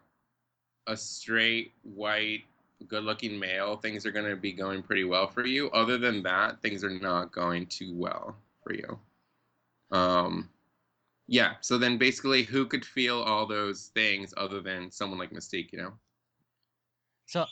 a 0.88 0.96
straight 0.96 1.74
white 1.82 2.44
good-looking 2.88 3.40
male, 3.40 3.76
things 3.76 4.06
are 4.06 4.12
going 4.12 4.30
to 4.30 4.36
be 4.36 4.52
going 4.52 4.84
pretty 4.84 5.04
well 5.04 5.28
for 5.28 5.46
you. 5.46 5.70
Other 5.72 5.98
than 5.98 6.22
that, 6.24 6.62
things 6.62 6.84
are 6.84 6.92
not 6.92 7.32
going 7.32 7.66
too 7.66 7.94
well 7.96 8.36
for 8.64 8.74
you. 8.74 9.00
Um, 9.92 10.50
yeah. 11.28 11.54
So 11.62 11.78
then, 11.78 11.98
basically, 11.98 12.44
who 12.44 12.66
could 12.66 12.86
feel 12.86 13.22
all 13.22 13.46
those 13.46 13.92
things 13.94 14.34
other 14.38 14.62
than 14.62 14.92
someone 14.92 15.20
like 15.20 15.32
Mystique? 15.32 15.72
You 15.72 15.80
know. 15.80 15.94
So, 17.28 17.46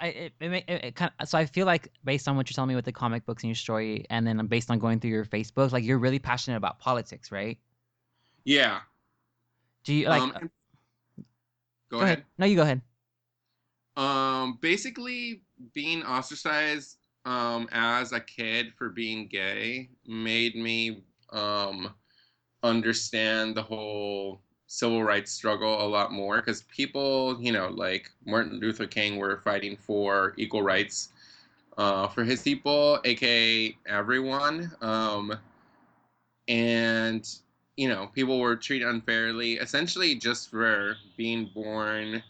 I 0.00 0.06
it, 0.06 0.32
it, 0.40 0.64
it, 0.68 0.94
kind 0.94 1.12
of, 1.20 1.28
so 1.28 1.36
I 1.36 1.44
feel 1.44 1.66
like 1.66 1.88
based 2.04 2.26
on 2.26 2.36
what 2.36 2.48
you're 2.48 2.54
telling 2.54 2.68
me 2.68 2.74
with 2.74 2.86
the 2.86 2.92
comic 2.92 3.26
books 3.26 3.42
and 3.42 3.48
your 3.48 3.56
story, 3.56 4.06
and 4.10 4.26
then 4.26 4.46
based 4.46 4.70
on 4.70 4.78
going 4.78 5.00
through 5.00 5.10
your 5.10 5.26
Facebook, 5.26 5.72
like 5.72 5.84
you're 5.84 5.98
really 5.98 6.18
passionate 6.18 6.56
about 6.56 6.78
politics, 6.78 7.30
right? 7.30 7.58
Yeah. 8.44 8.80
Do 9.84 9.94
you 9.94 10.08
like? 10.08 10.22
um, 10.22 10.30
uh, 10.30 10.38
and- 10.40 10.50
go, 11.90 11.98
go 11.98 11.98
ahead. 11.98 12.18
ahead. 12.18 12.24
No, 12.38 12.46
you 12.46 12.56
go 12.56 12.62
ahead. 12.62 12.80
Um, 13.96 14.58
basically, 14.62 15.42
being 15.74 16.02
ostracized 16.02 16.96
um, 17.26 17.68
as 17.72 18.12
a 18.12 18.20
kid 18.20 18.72
for 18.78 18.88
being 18.88 19.26
gay 19.26 19.90
made 20.06 20.56
me 20.56 21.04
um, 21.32 21.94
understand 22.62 23.54
the 23.54 23.62
whole 23.62 24.40
civil 24.66 25.02
rights 25.02 25.32
struggle 25.32 25.84
a 25.84 25.88
lot 25.88 26.12
more 26.12 26.36
because 26.36 26.62
people, 26.62 27.36
you 27.40 27.52
know, 27.52 27.68
like 27.68 28.10
Martin 28.26 28.60
Luther 28.60 28.86
King 28.86 29.18
were 29.18 29.38
fighting 29.38 29.76
for 29.76 30.34
equal 30.36 30.62
rights 30.62 31.10
uh, 31.78 32.06
for 32.08 32.24
his 32.24 32.42
people, 32.42 33.00
aka 33.04 33.76
everyone. 33.86 34.72
Um, 34.80 35.34
and, 36.48 37.28
you 37.76 37.88
know, 37.88 38.08
people 38.14 38.38
were 38.40 38.56
treated 38.56 38.88
unfairly, 38.88 39.54
essentially 39.54 40.14
just 40.14 40.50
for 40.50 40.96
being 41.16 41.50
born 41.54 42.22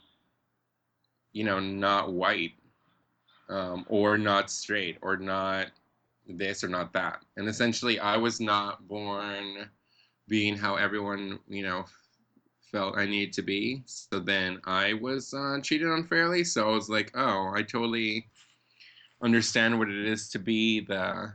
you 1.32 1.44
know, 1.44 1.60
not 1.60 2.12
white, 2.12 2.52
um, 3.48 3.84
or 3.88 4.18
not 4.18 4.50
straight, 4.50 4.98
or 5.02 5.16
not 5.16 5.68
this 6.28 6.62
or 6.64 6.68
not 6.68 6.92
that. 6.92 7.20
And 7.36 7.48
essentially, 7.48 7.98
I 7.98 8.16
was 8.16 8.40
not 8.40 8.86
born 8.88 9.68
being 10.30 10.56
how 10.56 10.76
everyone, 10.76 11.40
you 11.48 11.62
know, 11.62 11.84
felt 12.72 12.96
I 12.96 13.04
needed 13.04 13.34
to 13.34 13.42
be. 13.42 13.82
So 13.84 14.20
then 14.20 14.60
I 14.64 14.94
was 14.94 15.34
uh, 15.34 15.58
treated 15.62 15.88
unfairly. 15.88 16.44
So 16.44 16.70
I 16.70 16.72
was 16.72 16.88
like, 16.88 17.10
oh, 17.14 17.52
I 17.54 17.62
totally 17.62 18.28
understand 19.22 19.78
what 19.78 19.90
it 19.90 20.06
is 20.06 20.30
to 20.30 20.38
be 20.38 20.80
the 20.80 21.32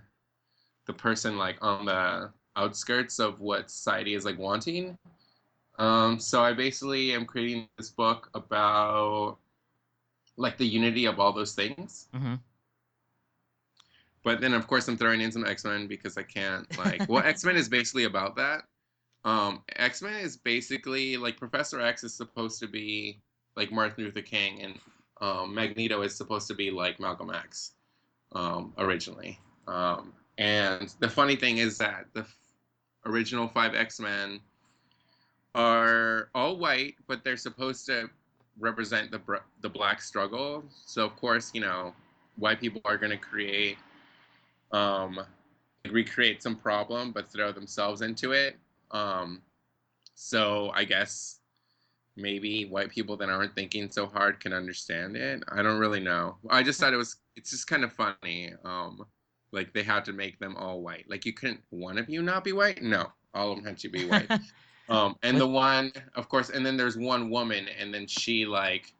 the 0.87 0.93
person 0.93 1.37
like 1.37 1.57
on 1.61 1.85
the 1.85 2.31
outskirts 2.55 3.19
of 3.19 3.41
what 3.41 3.69
society 3.69 4.13
is 4.13 4.23
like 4.23 4.39
wanting. 4.39 4.97
Um, 5.77 6.19
so 6.19 6.41
I 6.41 6.53
basically 6.53 7.11
am 7.13 7.25
creating 7.25 7.67
this 7.77 7.89
book 7.89 8.29
about 8.33 9.37
like 10.37 10.57
the 10.57 10.65
unity 10.65 11.05
of 11.05 11.19
all 11.19 11.33
those 11.33 11.53
things. 11.53 12.07
hmm 12.15 12.35
but 14.25 14.41
then 14.41 14.53
of 14.53 14.67
course 14.67 14.87
I'm 14.87 14.97
throwing 14.97 15.21
in 15.21 15.31
some 15.31 15.45
X 15.45 15.63
Men 15.63 15.87
because 15.87 16.17
I 16.17 16.23
can't 16.23 16.65
like. 16.77 17.07
well, 17.07 17.23
X 17.25 17.45
Men 17.45 17.55
is 17.55 17.69
basically 17.69 18.05
about 18.05 18.35
that. 18.35 18.63
Um, 19.25 19.63
X 19.75 20.01
Men 20.01 20.13
is 20.13 20.37
basically 20.37 21.17
like 21.17 21.37
Professor 21.37 21.81
X 21.81 22.03
is 22.03 22.13
supposed 22.13 22.59
to 22.59 22.67
be 22.67 23.19
like 23.57 23.71
Martin 23.71 24.05
Luther 24.05 24.21
King, 24.21 24.61
and 24.61 24.79
um, 25.19 25.53
Magneto 25.53 26.01
is 26.03 26.15
supposed 26.15 26.47
to 26.47 26.53
be 26.53 26.69
like 26.71 26.99
Malcolm 26.99 27.31
X 27.31 27.71
um, 28.33 28.73
originally. 28.77 29.39
Um, 29.67 30.13
and 30.37 30.93
the 30.99 31.09
funny 31.09 31.35
thing 31.35 31.57
is 31.57 31.77
that 31.79 32.05
the 32.13 32.21
f- 32.21 32.37
original 33.05 33.47
five 33.47 33.73
X 33.73 33.99
Men 33.99 34.39
are 35.55 36.29
all 36.35 36.57
white, 36.57 36.95
but 37.07 37.23
they're 37.23 37.37
supposed 37.37 37.85
to 37.87 38.09
represent 38.59 39.09
the 39.09 39.19
br- 39.19 39.47
the 39.61 39.69
black 39.69 40.01
struggle. 40.01 40.63
So 40.85 41.03
of 41.03 41.15
course, 41.15 41.49
you 41.53 41.61
know, 41.61 41.93
white 42.37 42.59
people 42.59 42.81
are 42.85 42.97
going 42.97 43.11
to 43.11 43.17
create 43.17 43.77
um, 44.71 45.19
recreate 45.89 46.43
some 46.43 46.55
problem, 46.55 47.11
but 47.11 47.31
throw 47.31 47.51
themselves 47.51 48.01
into 48.01 48.31
it. 48.33 48.57
Um, 48.91 49.41
so 50.15 50.71
I 50.73 50.83
guess 50.85 51.39
maybe 52.17 52.65
white 52.65 52.89
people 52.89 53.17
that 53.17 53.29
aren't 53.29 53.55
thinking 53.55 53.89
so 53.89 54.05
hard 54.05 54.39
can 54.39 54.53
understand 54.53 55.17
it. 55.17 55.43
I 55.49 55.61
don't 55.61 55.79
really 55.79 55.99
know. 55.99 56.37
I 56.49 56.63
just 56.63 56.79
thought 56.79 56.93
it 56.93 56.97
was 56.97 57.17
it's 57.35 57.51
just 57.51 57.67
kind 57.67 57.83
of 57.83 57.91
funny. 57.93 58.53
Um, 58.63 59.05
like 59.51 59.73
they 59.73 59.83
had 59.83 60.05
to 60.05 60.13
make 60.13 60.39
them 60.39 60.55
all 60.57 60.81
white. 60.81 61.05
Like 61.09 61.25
you 61.25 61.33
couldn't 61.33 61.61
one 61.69 61.97
of 61.97 62.09
you 62.09 62.21
not 62.21 62.43
be 62.43 62.53
white? 62.53 62.81
No, 62.81 63.07
all 63.33 63.51
of 63.51 63.57
them 63.57 63.65
had 63.65 63.77
to 63.79 63.89
be 63.89 64.05
white. 64.07 64.29
um, 64.89 65.15
and 65.23 65.39
the 65.39 65.47
one, 65.47 65.91
of 66.15 66.29
course, 66.29 66.49
and 66.49 66.65
then 66.65 66.77
there's 66.77 66.97
one 66.97 67.29
woman, 67.29 67.67
and 67.79 67.93
then 67.93 68.07
she 68.07 68.45
like 68.45 68.93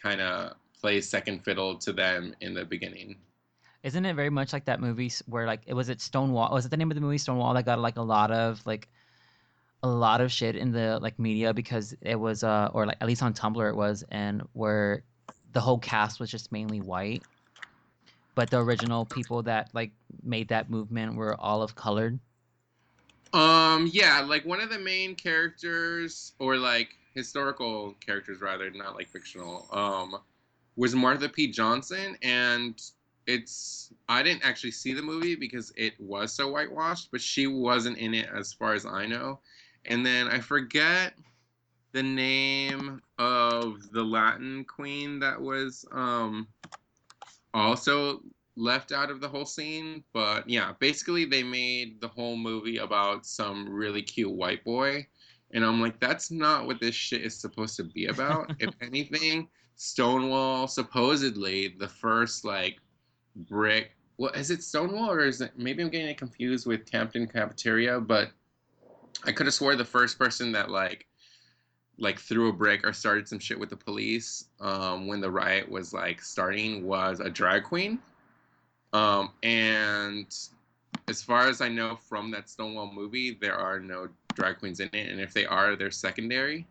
kind 0.00 0.20
of 0.20 0.54
plays 0.80 1.08
second 1.08 1.44
fiddle 1.44 1.76
to 1.78 1.92
them 1.92 2.34
in 2.40 2.54
the 2.54 2.64
beginning. 2.64 3.16
Isn't 3.82 4.04
it 4.04 4.14
very 4.14 4.30
much 4.30 4.52
like 4.52 4.64
that 4.64 4.80
movie 4.80 5.10
where 5.26 5.46
like 5.46 5.62
it 5.66 5.74
was 5.74 5.88
it 5.88 6.00
Stonewall? 6.00 6.52
Was 6.52 6.66
it 6.66 6.70
the 6.70 6.76
name 6.76 6.90
of 6.90 6.94
the 6.94 7.00
movie 7.00 7.18
Stonewall 7.18 7.54
that 7.54 7.64
got 7.64 7.78
like 7.78 7.96
a 7.96 8.02
lot 8.02 8.30
of 8.30 8.64
like 8.66 8.88
a 9.82 9.88
lot 9.88 10.20
of 10.20 10.32
shit 10.32 10.56
in 10.56 10.72
the 10.72 10.98
like 11.00 11.18
media 11.18 11.54
because 11.54 11.96
it 12.00 12.16
was 12.16 12.42
uh 12.42 12.68
or 12.72 12.86
like 12.86 12.96
at 13.00 13.06
least 13.06 13.22
on 13.22 13.32
Tumblr 13.32 13.68
it 13.68 13.76
was 13.76 14.04
and 14.10 14.42
where 14.52 15.04
the 15.52 15.60
whole 15.60 15.78
cast 15.78 16.20
was 16.20 16.30
just 16.30 16.52
mainly 16.52 16.80
white, 16.80 17.22
but 18.34 18.50
the 18.50 18.58
original 18.58 19.04
people 19.04 19.42
that 19.44 19.70
like 19.72 19.92
made 20.22 20.48
that 20.48 20.70
movement 20.70 21.14
were 21.14 21.40
all 21.40 21.62
of 21.62 21.74
colored. 21.74 22.18
Um, 23.32 23.90
yeah, 23.92 24.20
like 24.20 24.44
one 24.46 24.60
of 24.60 24.70
the 24.70 24.78
main 24.78 25.14
characters, 25.14 26.32
or 26.38 26.56
like 26.56 26.90
historical 27.14 27.94
characters 28.04 28.40
rather, 28.40 28.70
not 28.70 28.94
like 28.94 29.08
fictional, 29.08 29.68
um, 29.72 30.16
was 30.76 30.94
Marsha 30.94 31.30
P. 31.32 31.48
Johnson, 31.48 32.16
and 32.22 32.80
it's 33.28 33.92
I 34.08 34.22
didn't 34.22 34.44
actually 34.44 34.70
see 34.70 34.94
the 34.94 35.02
movie 35.02 35.36
because 35.36 35.70
it 35.76 35.92
was 36.00 36.32
so 36.32 36.50
whitewashed, 36.50 37.10
but 37.12 37.20
she 37.20 37.46
wasn't 37.46 37.98
in 37.98 38.14
it 38.14 38.28
as 38.34 38.54
far 38.54 38.72
as 38.72 38.86
I 38.86 39.06
know. 39.06 39.40
And 39.84 40.04
then 40.04 40.28
I 40.28 40.40
forget 40.40 41.12
the 41.92 42.02
name 42.02 43.02
of 43.18 43.90
the 43.92 44.02
Latin 44.02 44.64
queen 44.64 45.20
that 45.20 45.40
was 45.40 45.84
um 45.92 46.48
also 47.52 48.22
left 48.56 48.92
out 48.92 49.10
of 49.10 49.20
the 49.20 49.28
whole 49.28 49.44
scene. 49.44 50.02
But 50.14 50.48
yeah, 50.48 50.72
basically 50.78 51.26
they 51.26 51.42
made 51.42 52.00
the 52.00 52.08
whole 52.08 52.36
movie 52.36 52.78
about 52.78 53.26
some 53.26 53.68
really 53.68 54.02
cute 54.02 54.32
white 54.32 54.64
boy. 54.64 55.06
And 55.50 55.64
I'm 55.64 55.82
like, 55.82 56.00
that's 56.00 56.30
not 56.30 56.66
what 56.66 56.80
this 56.80 56.94
shit 56.94 57.22
is 57.22 57.38
supposed 57.38 57.76
to 57.76 57.84
be 57.84 58.06
about. 58.06 58.54
if 58.58 58.74
anything, 58.80 59.48
Stonewall 59.76 60.66
supposedly 60.66 61.76
the 61.78 61.88
first 61.88 62.44
like 62.44 62.78
brick 63.38 63.92
well 64.16 64.32
is 64.32 64.50
it 64.50 64.62
Stonewall 64.62 65.10
or 65.10 65.20
is 65.24 65.40
it 65.40 65.52
maybe 65.56 65.82
I'm 65.82 65.90
getting 65.90 66.08
it 66.08 66.18
confused 66.18 66.66
with 66.66 66.90
Compton 66.90 67.26
Cafeteria, 67.26 68.00
but 68.00 68.30
I 69.24 69.32
could 69.32 69.46
have 69.46 69.54
swore 69.54 69.76
the 69.76 69.84
first 69.84 70.18
person 70.18 70.52
that 70.52 70.70
like 70.70 71.06
like 71.98 72.18
threw 72.18 72.48
a 72.48 72.52
brick 72.52 72.86
or 72.86 72.92
started 72.92 73.26
some 73.26 73.38
shit 73.38 73.58
with 73.58 73.70
the 73.70 73.76
police 73.76 74.44
um, 74.60 75.06
when 75.06 75.20
the 75.20 75.30
riot 75.30 75.68
was 75.68 75.92
like 75.92 76.22
starting 76.22 76.86
was 76.86 77.20
a 77.20 77.28
drag 77.28 77.64
queen. 77.64 77.98
Um, 78.92 79.30
and 79.42 80.26
as 81.08 81.22
far 81.22 81.48
as 81.48 81.60
I 81.60 81.68
know 81.68 81.96
from 81.96 82.30
that 82.30 82.48
Stonewall 82.48 82.92
movie, 82.92 83.36
there 83.40 83.56
are 83.56 83.80
no 83.80 84.08
drag 84.34 84.58
queens 84.58 84.80
in 84.80 84.88
it, 84.92 85.10
and 85.10 85.20
if 85.20 85.34
they 85.34 85.44
are, 85.44 85.74
they're 85.74 85.90
secondary. 85.90 86.66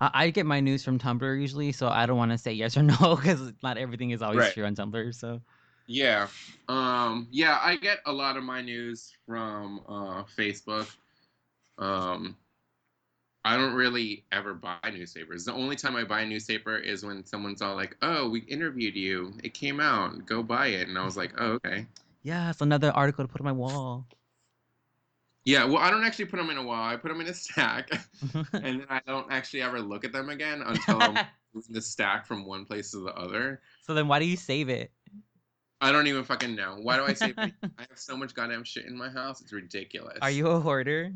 I, 0.00 0.10
I 0.14 0.30
get 0.30 0.46
my 0.46 0.60
news 0.60 0.84
from 0.84 0.98
Tumblr 0.98 1.40
usually, 1.40 1.72
so 1.72 1.88
I 1.88 2.06
don't 2.06 2.16
want 2.16 2.32
to 2.32 2.38
say 2.38 2.52
yes 2.52 2.76
or 2.76 2.82
no 2.84 3.16
because 3.16 3.52
not 3.62 3.78
everything 3.78 4.10
is 4.10 4.22
always 4.22 4.38
Right. 4.38 4.52
true 4.52 4.64
on 4.64 4.74
Tumblr. 4.74 5.14
So 5.14 5.40
Yeah, 5.86 6.28
um, 6.68 7.28
yeah, 7.30 7.58
I 7.62 7.76
get 7.76 7.98
a 8.06 8.12
lot 8.12 8.36
of 8.36 8.44
my 8.44 8.62
news 8.62 9.12
from 9.26 9.80
uh, 9.88 10.22
Facebook. 10.24 10.88
Um, 11.78 12.36
I 13.44 13.56
don't 13.56 13.74
really 13.74 14.24
ever 14.32 14.54
buy 14.54 14.78
newspapers. 14.92 15.44
The 15.44 15.52
only 15.54 15.76
time 15.76 15.96
I 15.96 16.04
buy 16.04 16.20
a 16.22 16.26
newspaper 16.26 16.76
is 16.76 17.04
when 17.04 17.24
someone's 17.24 17.62
all 17.62 17.74
like, 17.74 17.96
"Oh, 18.02 18.28
we 18.28 18.40
interviewed 18.40 18.96
you. 18.96 19.34
It 19.42 19.54
came 19.54 19.80
out. 19.80 20.26
Go 20.26 20.42
buy 20.42 20.68
it." 20.68 20.88
And 20.88 20.98
I 20.98 21.04
was 21.04 21.16
like, 21.16 21.32
"Oh, 21.38 21.52
okay." 21.64 21.86
yeah, 22.22 22.50
it's 22.50 22.60
another 22.60 22.90
article 22.92 23.24
to 23.24 23.28
put 23.32 23.40
on 23.40 23.44
my 23.46 23.52
wall. 23.52 24.06
Yeah, 25.44 25.64
well, 25.64 25.78
I 25.78 25.90
don't 25.90 26.04
actually 26.04 26.26
put 26.26 26.36
them 26.36 26.50
in 26.50 26.58
a 26.58 26.62
wall. 26.62 26.82
I 26.82 26.96
put 26.96 27.08
them 27.08 27.20
in 27.20 27.26
a 27.26 27.34
stack, 27.34 27.90
and 28.52 28.80
then 28.80 28.86
I 28.90 29.00
don't 29.06 29.30
actually 29.30 29.62
ever 29.62 29.80
look 29.80 30.04
at 30.04 30.12
them 30.12 30.28
again 30.28 30.62
until 30.66 31.02
I'm 31.02 31.18
moving 31.54 31.72
the 31.72 31.80
stack 31.80 32.26
from 32.26 32.44
one 32.46 32.66
place 32.66 32.90
to 32.92 32.98
the 32.98 33.14
other. 33.14 33.60
so 33.82 33.94
then 33.94 34.06
why 34.06 34.18
do 34.18 34.26
you 34.26 34.36
save 34.36 34.68
it? 34.68 34.92
I 35.80 35.92
don't 35.92 36.06
even 36.06 36.24
fucking 36.24 36.54
know. 36.54 36.76
Why 36.82 36.96
do 36.96 37.04
I 37.04 37.14
say 37.14 37.32
I 37.38 37.52
have 37.78 37.96
so 37.96 38.16
much 38.16 38.34
goddamn 38.34 38.64
shit 38.64 38.84
in 38.84 38.96
my 38.96 39.08
house? 39.08 39.40
It's 39.40 39.52
ridiculous. 39.52 40.18
Are 40.20 40.30
you 40.30 40.46
a 40.48 40.60
hoarder? 40.60 41.12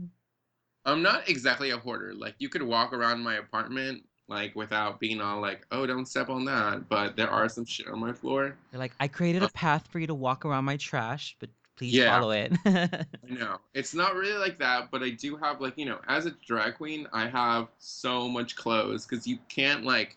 I'm 0.87 1.03
not 1.03 1.29
exactly 1.29 1.71
a 1.71 1.79
hoarder. 1.79 2.15
Like 2.15 2.35
you 2.39 2.49
could 2.49 2.63
walk 2.63 2.93
around 2.93 3.21
my 3.23 3.37
apartment 3.37 4.05
like 4.27 4.55
without 4.57 5.01
being 5.01 5.21
all 5.21 5.41
like, 5.41 5.67
"Oh, 5.71 5.87
don't 5.87 6.07
step 6.07 6.31
on 6.31 6.47
that." 6.47 6.89
But 6.89 7.17
there 7.17 7.29
are 7.29 7.49
some 7.49 7.67
shit 7.67 7.89
on 7.89 8.01
my 8.01 8.13
floor. 8.13 8.57
You're 8.73 8.79
like, 8.79 8.93
I 9.01 9.09
created 9.09 9.43
a 9.43 9.47
uh 9.47 9.51
path 9.55 9.87
for 9.89 9.99
you 9.99 10.07
to 10.07 10.15
walk 10.15 10.45
around 10.45 10.65
my 10.65 10.77
trash, 10.79 11.37
but 11.41 11.51
please 11.77 11.95
Yeah. 11.95 12.19
follow 12.19 12.31
it. 12.31 12.53
I 12.67 13.07
know 13.29 13.59
it's 13.73 13.95
not 13.95 14.15
really 14.15 14.39
like 14.39 14.59
that, 14.59 14.91
but 14.91 15.03
I 15.03 15.11
do 15.11 15.37
have 15.37 15.61
like 15.61 15.77
you 15.79 15.87
know, 15.87 16.01
as 16.09 16.27
a 16.27 16.33
drag 16.47 16.77
queen, 16.77 17.09
I 17.13 17.29
have 17.29 17.69
so 17.79 18.29
much 18.29 18.57
clothes 18.57 19.07
because 19.07 19.27
you 19.27 19.39
can't 19.49 19.85
like, 19.85 20.17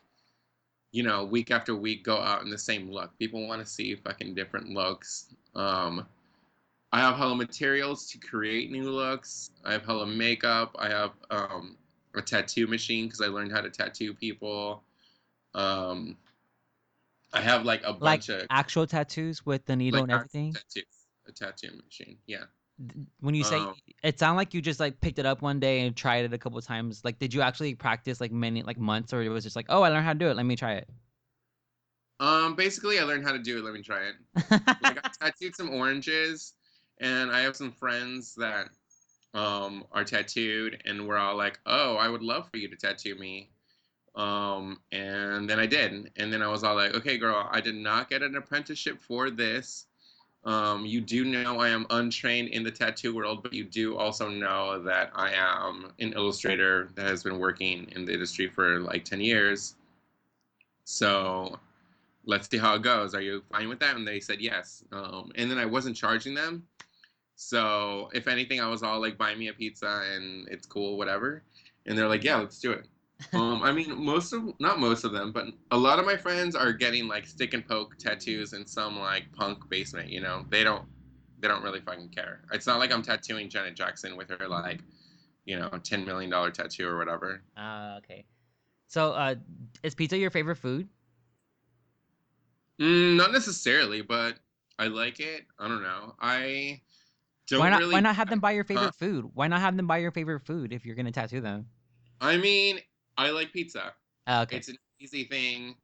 you 0.91 1.04
know, 1.04 1.24
week 1.24 1.52
after 1.52 1.76
week 1.76 2.04
go 2.04 2.17
out 2.17 2.43
in 2.43 2.50
the 2.50 2.58
same 2.58 2.91
look. 2.91 3.17
People 3.17 3.48
want 3.48 3.62
to 3.62 3.67
see 3.67 3.96
fucking 3.96 4.36
different 4.36 4.70
looks. 4.70 5.34
Um, 5.56 6.06
I 6.91 7.00
have 7.02 7.17
hella 7.17 7.36
materials 7.36 8.10
to 8.12 8.17
create 8.17 8.72
new 8.72 8.89
looks. 8.89 9.52
I 9.65 9.74
have 9.74 9.86
hella 9.86 10.06
makeup. 10.06 10.76
I 10.80 10.89
have 10.89 11.12
um, 11.30 11.78
a 12.15 12.22
tattoo 12.22 12.67
machine 12.67 13.06
because 13.06 13.22
I 13.22 13.28
learned 13.28 13.52
how 13.52 13.62
to 13.62 13.70
tattoo 13.70 14.13
people. 14.13 14.84
Um, 15.54 16.17
I 17.34 17.41
have 17.41 17.65
like 17.65 17.84
a 17.84 17.91
like 17.91 18.00
bunch 18.00 18.30
of 18.30 18.48
actual 18.50 18.88
tattoos 18.88 19.46
with 19.46 19.65
the 19.65 19.76
needle 19.76 20.00
like 20.00 20.04
and 20.04 20.12
everything. 20.12 20.54
tattoos. 20.54 20.86
A 21.28 21.32
tattoo 21.32 21.72
machine, 21.84 22.18
yeah. 22.26 22.46
When 23.22 23.34
you 23.34 23.44
say 23.44 23.58
Um, 23.58 23.76
it 24.04 24.20
sounded 24.20 24.38
like 24.38 24.54
you 24.54 24.62
just 24.62 24.80
like 24.80 25.02
picked 25.02 25.18
it 25.20 25.26
up 25.26 25.42
one 25.42 25.60
day 25.60 25.86
and 25.86 25.96
tried 25.96 26.26
it 26.26 26.34
a 26.34 26.38
couple 26.38 26.62
times. 26.62 27.04
Like, 27.04 27.20
did 27.20 27.34
you 27.34 27.42
actually 27.42 27.74
practice 27.76 28.22
like 28.22 28.32
many 28.32 28.62
like 28.63 28.78
months, 28.78 29.13
or 29.13 29.22
it 29.24 29.30
was 29.30 29.44
just 29.44 29.56
like, 29.56 29.66
oh, 29.70 29.82
I 29.82 29.90
learned 29.90 30.06
how 30.06 30.13
to 30.13 30.20
do 30.20 30.30
it. 30.30 30.38
Let 30.38 30.46
me 30.46 30.56
try 30.56 30.74
it. 30.74 30.90
Um, 32.20 32.56
basically, 32.56 33.00
I 33.00 33.04
learned 33.04 33.26
how 33.26 33.32
to 33.34 33.40
do 33.40 33.58
it. 33.60 33.63
Let 33.63 33.74
me 33.74 33.82
try 33.84 34.10
it. 34.10 34.16
Like, 34.80 34.98
I 34.98 35.10
tattooed 35.22 35.56
some 35.56 35.70
oranges, 35.72 36.54
and 37.00 37.32
I 37.32 37.42
have 37.42 37.56
some 37.56 37.72
friends 37.72 38.36
that 38.36 38.70
um 39.34 39.86
are 39.92 40.04
tattooed, 40.06 40.82
and 40.86 41.08
we're 41.08 41.18
all 41.18 41.36
like, 41.36 41.60
"Oh, 41.66 41.96
I 41.98 42.08
would 42.10 42.22
love 42.24 42.50
for 42.52 42.58
you 42.58 42.70
to 42.70 42.76
tattoo 42.78 43.16
me." 43.16 43.52
Um, 44.16 44.82
and 44.94 45.50
then 45.50 45.60
I 45.60 45.68
did, 45.68 46.12
and 46.18 46.34
then 46.34 46.44
I 46.44 46.48
was 46.50 46.63
all 46.66 46.76
like, 46.76 46.96
"Okay, 46.96 47.18
girl, 47.20 47.48
I 47.52 47.62
did 47.62 47.76
not 47.76 48.10
get 48.10 48.24
an 48.24 48.36
apprenticeship 48.38 49.02
for 49.02 49.32
this. 49.32 49.87
Um, 50.47 50.86
you 50.86 51.01
do 51.01 51.23
know 51.23 51.60
I 51.60 51.69
am 51.69 51.86
untrained 51.91 52.49
in 52.49 52.63
the 52.63 52.71
tattoo 52.71 53.13
world, 53.13 53.43
but 53.43 53.53
you 53.53 53.63
do 53.63 53.97
also 53.97 54.29
know 54.29 54.81
that 54.81 55.12
I 55.13 55.33
am 55.33 55.91
an 55.99 56.13
illustrator 56.13 56.89
that 56.95 57.05
has 57.05 57.21
been 57.21 57.38
working 57.38 57.88
in 57.95 58.05
the 58.05 58.13
industry 58.13 58.47
for 58.47 58.79
like 58.79 59.05
ten 59.05 59.21
years. 59.21 59.75
So." 60.83 61.60
let's 62.27 62.49
see 62.49 62.57
how 62.57 62.75
it 62.75 62.83
goes. 62.83 63.15
Are 63.15 63.21
you 63.21 63.41
fine 63.51 63.69
with 63.69 63.79
that? 63.79 63.95
And 63.95 64.07
they 64.07 64.19
said 64.19 64.39
yes. 64.39 64.83
Um, 64.91 65.31
and 65.36 65.49
then 65.49 65.57
I 65.57 65.65
wasn't 65.65 65.95
charging 65.95 66.36
them. 66.36 66.63
So 67.36 68.10
if 68.13 68.27
anything, 68.27 68.60
I 68.62 68.67
was 68.67 68.83
all 68.83 68.99
like, 68.99 69.17
buy 69.17 69.33
me 69.33 69.47
a 69.47 69.53
pizza 69.53 70.03
and 70.13 70.47
it's 70.49 70.67
cool, 70.67 70.97
whatever. 70.97 71.41
And 71.86 71.97
they're 71.97 72.07
like, 72.07 72.23
yeah, 72.23 72.38
let's 72.38 72.60
do 72.60 72.71
it. 72.71 72.86
Um, 73.34 73.63
I 73.63 73.71
mean, 73.71 74.03
most 74.03 74.34
of, 74.34 74.43
not 74.60 74.80
most 74.80 75.03
of 75.03 75.12
them, 75.12 75.32
but 75.32 75.45
a 75.71 75.77
lot 75.77 75.99
of 75.99 76.06
my 76.06 76.17
friends 76.17 76.56
are 76.56 76.71
getting 76.71 77.08
like 77.08 77.25
stick 77.25 77.53
and 77.53 77.67
poke 77.67 77.97
tattoos 77.97 78.53
in 78.53 78.65
some 78.65 78.99
like 78.99 79.32
punk 79.34 79.67
basement, 79.69 80.10
you 80.10 80.21
know? 80.21 80.45
They 80.49 80.63
don't, 80.63 80.86
they 81.39 81.47
don't 81.47 81.63
really 81.63 81.82
fucking 81.82 82.10
care. 82.10 82.41
It's 82.51 82.67
not 82.67 82.80
like 82.80 82.91
I'm 82.91 83.01
tattooing 83.01 83.49
Janet 83.49 83.75
Jackson 83.75 84.15
with 84.17 84.30
her 84.30 84.47
like, 84.47 84.82
you 85.45 85.58
know, 85.58 85.69
$10 85.69 86.06
million 86.06 86.30
tattoo 86.51 86.88
or 86.88 86.97
whatever. 86.97 87.41
Ah, 87.56 87.97
okay. 87.97 88.25
So, 88.88 89.12
uh, 89.13 89.36
is 89.84 89.95
pizza 89.95 90.17
your 90.17 90.32
favorite 90.32 90.58
food? 90.58 90.88
Mm, 92.80 93.15
not 93.15 93.32
necessarily, 93.32 94.01
but 94.01 94.38
I 94.77 94.88
like 94.88 95.19
it. 95.19 95.45
I 95.60 95.67
don't 95.67 95.82
know. 95.82 96.13
I 96.19 96.82
don't 97.47 97.60
why 97.60 97.69
not? 97.69 97.80
really. 97.80 97.95
Why 97.95 97.99
not 98.01 98.15
have 98.15 98.30
them 98.30 98.39
buy 98.39 98.51
your 98.51 98.63
favorite 98.63 98.89
Huh? 98.89 98.91
food? 98.91 99.25
Why 99.34 99.47
not 99.47 99.62
have 99.62 99.75
them 99.75 99.88
buy 99.88 99.97
your 99.97 100.12
favorite 100.12 100.41
food 100.41 100.71
if 100.71 100.86
you're 100.86 100.95
gonna 100.95 101.12
tattoo 101.12 101.41
them? 101.41 101.67
I 102.21 102.38
mean, 102.38 102.80
I 103.17 103.32
like 103.32 103.51
pizza. 103.51 103.93
Oh, 104.27 104.41
okay. 104.41 104.58
It's 104.58 104.69
an 104.69 104.77
easy 104.99 105.23
thing. 105.23 105.75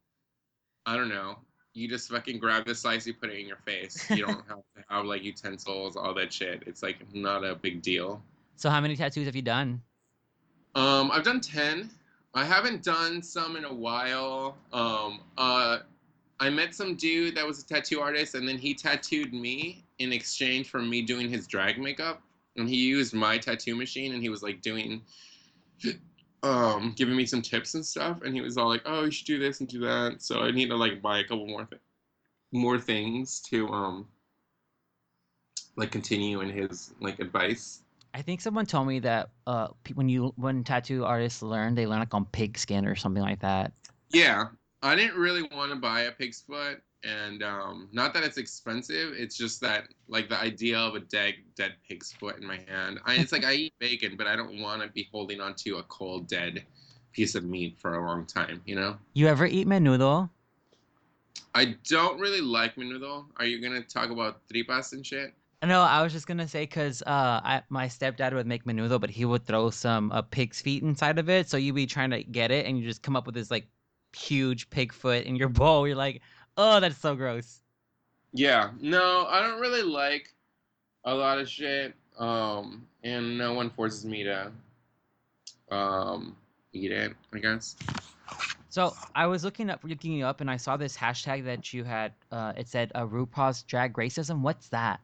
I 0.86 0.96
don't 0.96 1.08
know. 1.08 1.38
You 1.72 1.88
just 1.88 2.08
fucking 2.10 2.38
grab 2.38 2.66
the 2.66 2.74
slice, 2.74 3.06
you 3.06 3.14
put 3.14 3.30
it 3.30 3.38
in 3.38 3.48
your 3.48 3.56
face. 3.56 4.08
You 4.10 4.26
don't 4.26 4.46
have 4.48 4.58
to 4.76 4.84
have 4.88 5.04
like 5.04 5.24
utensils, 5.24 5.96
all 5.96 6.14
that 6.14 6.32
shit. 6.32 6.62
It's 6.66 6.82
like 6.82 6.98
not 7.12 7.44
a 7.44 7.56
big 7.56 7.82
deal. 7.82 8.22
So 8.56 8.70
how 8.70 8.80
many 8.80 8.94
tattoos 8.94 9.26
have 9.26 9.34
you 9.34 9.42
done? 9.42 9.82
Um, 10.76 11.10
I've 11.10 11.24
done 11.24 11.40
ten. 11.40 11.90
I 12.34 12.44
haven't 12.44 12.82
done 12.82 13.22
some 13.22 13.56
in 13.56 13.64
a 13.64 13.72
while. 13.72 14.56
Um, 14.72 15.20
uh, 15.38 15.78
I 16.40 16.50
met 16.50 16.74
some 16.74 16.96
dude 16.96 17.36
that 17.36 17.46
was 17.46 17.62
a 17.62 17.66
tattoo 17.66 18.00
artist, 18.00 18.34
and 18.34 18.46
then 18.46 18.58
he 18.58 18.74
tattooed 18.74 19.32
me 19.32 19.84
in 19.98 20.12
exchange 20.12 20.68
for 20.68 20.82
me 20.82 21.02
doing 21.02 21.30
his 21.30 21.46
drag 21.46 21.78
makeup. 21.78 22.22
And 22.56 22.68
he 22.68 22.76
used 22.76 23.14
my 23.14 23.38
tattoo 23.38 23.74
machine, 23.76 24.14
and 24.14 24.22
he 24.22 24.28
was 24.28 24.42
like 24.42 24.62
doing, 24.62 25.02
um, 26.44 26.92
giving 26.96 27.16
me 27.16 27.24
some 27.24 27.42
tips 27.42 27.74
and 27.74 27.84
stuff. 27.84 28.18
And 28.22 28.34
he 28.34 28.40
was 28.40 28.56
all 28.56 28.68
like, 28.68 28.82
"Oh, 28.84 29.04
you 29.04 29.10
should 29.10 29.26
do 29.26 29.38
this 29.38 29.60
and 29.60 29.68
do 29.68 29.80
that." 29.80 30.22
So 30.22 30.40
I 30.40 30.50
need 30.50 30.68
to 30.68 30.76
like 30.76 31.00
buy 31.00 31.18
a 31.18 31.24
couple 31.24 31.46
more, 31.46 31.64
th- 31.64 31.80
more 32.52 32.78
things 32.78 33.40
to 33.50 33.68
um, 33.68 34.08
like 35.76 35.90
continue 35.90 36.40
in 36.42 36.50
his 36.50 36.92
like 37.00 37.18
advice. 37.18 37.80
I 38.12 38.22
think 38.22 38.40
someone 38.40 38.66
told 38.66 38.86
me 38.86 39.00
that 39.00 39.30
uh, 39.46 39.68
when 39.94 40.08
you 40.08 40.32
when 40.36 40.62
tattoo 40.62 41.04
artists 41.04 41.42
learn, 41.42 41.74
they 41.74 41.86
learn 41.86 41.98
like 41.98 42.14
on 42.14 42.26
pig 42.26 42.58
skin 42.58 42.86
or 42.86 42.94
something 42.94 43.22
like 43.22 43.40
that. 43.40 43.72
Yeah, 44.10 44.48
I 44.82 44.94
didn't 44.94 45.16
really 45.16 45.42
want 45.42 45.72
to 45.72 45.76
buy 45.76 46.02
a 46.02 46.12
pig's 46.12 46.42
foot, 46.42 46.82
and 47.04 47.42
um, 47.42 47.88
not 47.92 48.14
that 48.14 48.24
it's 48.24 48.38
expensive. 48.38 49.12
It's 49.14 49.36
just 49.36 49.60
that 49.60 49.88
like 50.08 50.28
the 50.28 50.40
idea 50.40 50.78
of 50.78 50.94
a 50.94 51.00
dead 51.00 51.34
dead 51.56 51.74
pig's 51.88 52.12
foot 52.12 52.38
in 52.38 52.46
my 52.46 52.58
hand. 52.68 53.00
I, 53.04 53.16
it's 53.16 53.32
like 53.32 53.44
I 53.44 53.52
eat 53.54 53.74
bacon, 53.78 54.16
but 54.16 54.26
I 54.26 54.36
don't 54.36 54.60
want 54.60 54.82
to 54.82 54.88
be 54.88 55.08
holding 55.12 55.40
onto 55.40 55.76
a 55.76 55.82
cold 55.84 56.28
dead 56.28 56.64
piece 57.12 57.34
of 57.34 57.44
meat 57.44 57.78
for 57.78 57.94
a 57.94 58.06
long 58.06 58.26
time. 58.26 58.62
You 58.64 58.76
know. 58.76 58.96
You 59.12 59.28
ever 59.28 59.46
eat 59.46 59.66
menudo? 59.66 60.30
I 61.54 61.76
don't 61.88 62.18
really 62.18 62.40
like 62.40 62.76
menudo. 62.76 63.26
Are 63.36 63.44
you 63.44 63.60
gonna 63.60 63.82
talk 63.82 64.10
about 64.10 64.40
tripas 64.48 64.92
and 64.92 65.06
shit? 65.06 65.34
No, 65.64 65.80
I 65.80 66.02
was 66.02 66.12
just 66.12 66.26
gonna 66.26 66.48
say 66.48 66.64
because 66.64 67.02
uh, 67.02 67.40
I, 67.42 67.62
my 67.68 67.86
stepdad 67.86 68.34
would 68.34 68.46
make 68.46 68.64
menudo, 68.64 69.00
but 69.00 69.10
he 69.10 69.24
would 69.24 69.46
throw 69.46 69.70
some 69.70 70.10
uh, 70.12 70.22
pig's 70.22 70.60
feet 70.60 70.82
inside 70.82 71.18
of 71.18 71.30
it. 71.30 71.48
So 71.48 71.56
you'd 71.56 71.74
be 71.74 71.86
trying 71.86 72.10
to 72.10 72.22
get 72.22 72.50
it, 72.50 72.66
and 72.66 72.78
you 72.78 72.86
just 72.86 73.02
come 73.02 73.16
up 73.16 73.26
with 73.26 73.34
this 73.34 73.50
like 73.50 73.66
huge 74.14 74.68
pig 74.70 74.92
foot 74.92 75.24
in 75.24 75.36
your 75.36 75.48
bowl. 75.60 75.86
You're 75.86 75.96
like, 75.96 76.22
oh, 76.56 76.80
that's 76.80 76.98
so 76.98 77.14
gross. 77.14 77.60
Yeah. 78.32 78.70
No, 78.80 79.26
I 79.26 79.40
don't 79.40 79.60
really 79.60 79.82
like 79.82 80.32
a 81.04 81.14
lot 81.14 81.38
of 81.38 81.48
shit. 81.48 81.94
Um, 82.18 82.86
and 83.02 83.36
no 83.36 83.54
one 83.54 83.70
forces 83.70 84.04
me 84.04 84.24
to 84.24 84.52
um 85.70 86.36
eat 86.72 86.92
it. 86.92 87.12
I 87.32 87.38
guess. 87.38 87.76
So 88.68 88.92
I 89.14 89.26
was 89.26 89.44
looking 89.44 89.70
up, 89.70 89.84
looking 89.84 90.12
you 90.12 90.26
up, 90.26 90.40
and 90.40 90.50
I 90.50 90.56
saw 90.56 90.76
this 90.76 90.96
hashtag 90.96 91.44
that 91.44 91.72
you 91.72 91.84
had. 91.84 92.12
Uh, 92.32 92.52
it 92.56 92.66
said 92.66 92.90
uh, 92.96 93.06
RuPaul's 93.06 93.62
drag 93.62 93.92
racism. 93.94 94.40
What's 94.40 94.68
that? 94.70 94.98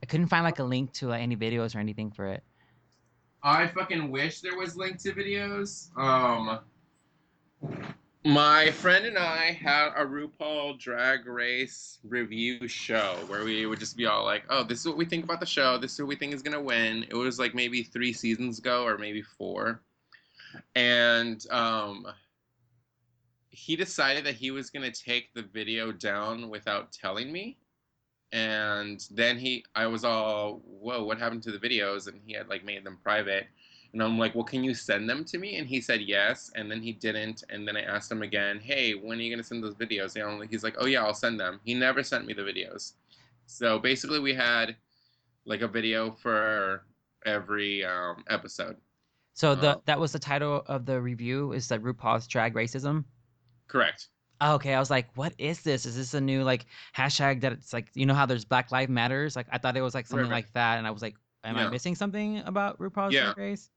I 0.00 0.06
couldn't 0.06 0.28
find 0.28 0.44
like 0.44 0.60
a 0.60 0.64
link 0.64 0.92
to 0.94 1.08
like, 1.08 1.22
any 1.22 1.36
videos 1.36 1.74
or 1.74 1.80
anything 1.80 2.12
for 2.12 2.26
it. 2.26 2.44
I 3.42 3.66
fucking 3.66 4.10
wish 4.10 4.40
there 4.40 4.56
was 4.56 4.76
link 4.76 4.98
to 5.02 5.12
videos. 5.12 5.88
Um, 5.96 6.60
my 8.26 8.72
friend 8.72 9.06
and 9.06 9.16
I 9.16 9.52
had 9.52 9.90
a 9.94 10.04
RuPaul 10.04 10.80
Drag 10.80 11.26
Race 11.26 12.00
review 12.02 12.66
show 12.66 13.14
where 13.28 13.44
we 13.44 13.64
would 13.66 13.78
just 13.78 13.96
be 13.96 14.04
all 14.06 14.24
like, 14.24 14.42
"Oh, 14.50 14.64
this 14.64 14.80
is 14.80 14.86
what 14.86 14.96
we 14.96 15.04
think 15.04 15.22
about 15.22 15.38
the 15.38 15.46
show. 15.46 15.78
This 15.78 15.92
is 15.92 15.98
who 15.98 16.06
we 16.06 16.16
think 16.16 16.34
is 16.34 16.42
gonna 16.42 16.60
win." 16.60 17.04
It 17.08 17.14
was 17.14 17.38
like 17.38 17.54
maybe 17.54 17.84
three 17.84 18.12
seasons 18.12 18.58
ago 18.58 18.84
or 18.84 18.98
maybe 18.98 19.22
four, 19.22 19.80
and 20.74 21.46
um, 21.52 22.04
he 23.50 23.76
decided 23.76 24.24
that 24.24 24.34
he 24.34 24.50
was 24.50 24.70
gonna 24.70 24.90
take 24.90 25.32
the 25.32 25.42
video 25.42 25.92
down 25.92 26.48
without 26.48 26.90
telling 26.90 27.30
me 27.30 27.56
and 28.32 29.06
then 29.12 29.38
he 29.38 29.64
i 29.76 29.86
was 29.86 30.04
all 30.04 30.60
whoa 30.64 31.04
what 31.04 31.16
happened 31.16 31.44
to 31.44 31.52
the 31.52 31.58
videos 31.58 32.08
and 32.08 32.20
he 32.26 32.32
had 32.32 32.48
like 32.48 32.64
made 32.64 32.82
them 32.82 32.98
private 33.02 33.46
and 33.96 34.02
i'm 34.02 34.18
like 34.18 34.34
well 34.34 34.44
can 34.44 34.62
you 34.62 34.74
send 34.74 35.08
them 35.08 35.24
to 35.24 35.38
me 35.38 35.56
and 35.56 35.66
he 35.66 35.80
said 35.80 36.00
yes 36.02 36.50
and 36.54 36.70
then 36.70 36.82
he 36.82 36.92
didn't 36.92 37.44
and 37.48 37.66
then 37.66 37.76
i 37.78 37.80
asked 37.80 38.12
him 38.12 38.22
again 38.22 38.60
hey 38.60 38.92
when 38.92 39.18
are 39.18 39.22
you 39.22 39.30
going 39.30 39.42
to 39.42 39.44
send 39.48 39.64
those 39.64 39.74
videos 39.74 40.16
and 40.16 40.50
he's 40.50 40.62
like 40.62 40.74
oh 40.78 40.86
yeah 40.86 41.02
i'll 41.02 41.14
send 41.14 41.40
them 41.40 41.60
he 41.64 41.74
never 41.74 42.02
sent 42.02 42.26
me 42.26 42.34
the 42.34 42.42
videos 42.42 42.92
so 43.46 43.78
basically 43.78 44.20
we 44.20 44.34
had 44.34 44.76
like 45.46 45.62
a 45.62 45.68
video 45.68 46.10
for 46.10 46.84
every 47.24 47.84
um, 47.84 48.22
episode 48.28 48.76
So 49.34 49.54
the 49.54 49.76
Oh. 49.78 49.82
that 49.86 49.98
was 49.98 50.12
the 50.12 50.18
title 50.18 50.62
of 50.66 50.84
the 50.86 51.00
review 51.00 51.52
is 51.52 51.68
that 51.68 51.82
RuPaul's 51.82 52.26
drag 52.26 52.54
racism. 52.54 53.04
correct 53.68 54.08
Oh, 54.40 54.56
okay, 54.56 54.74
I 54.74 54.78
was 54.80 54.90
like, 54.90 55.08
what 55.16 55.32
is 55.38 55.62
this? 55.62 55.86
Is 55.86 55.96
this 55.96 56.12
a 56.12 56.20
new 56.20 56.44
like 56.44 56.66
hashtag 56.94 57.40
that 57.40 57.52
it's 57.52 57.72
like 57.72 57.88
you 57.94 58.04
know 58.04 58.12
how 58.14 58.26
there's 58.26 58.44
Black 58.44 58.70
Lives 58.70 58.90
Matters? 58.90 59.34
Like 59.34 59.46
I 59.50 59.56
thought 59.58 59.78
it 59.78 59.80
was 59.80 59.94
like 59.94 60.06
something 60.06 60.28
right. 60.28 60.44
like 60.44 60.52
that, 60.52 60.76
and 60.76 60.86
I 60.86 60.90
was 60.90 61.00
like, 61.00 61.16
am 61.42 61.56
I 61.56 61.70
missing 61.70 61.94
something 61.94 62.38
about 62.44 62.78
RuPaul's 62.78 63.14
Yeah. 63.14 63.32
Drag 63.32 63.38
Race? 63.38 63.70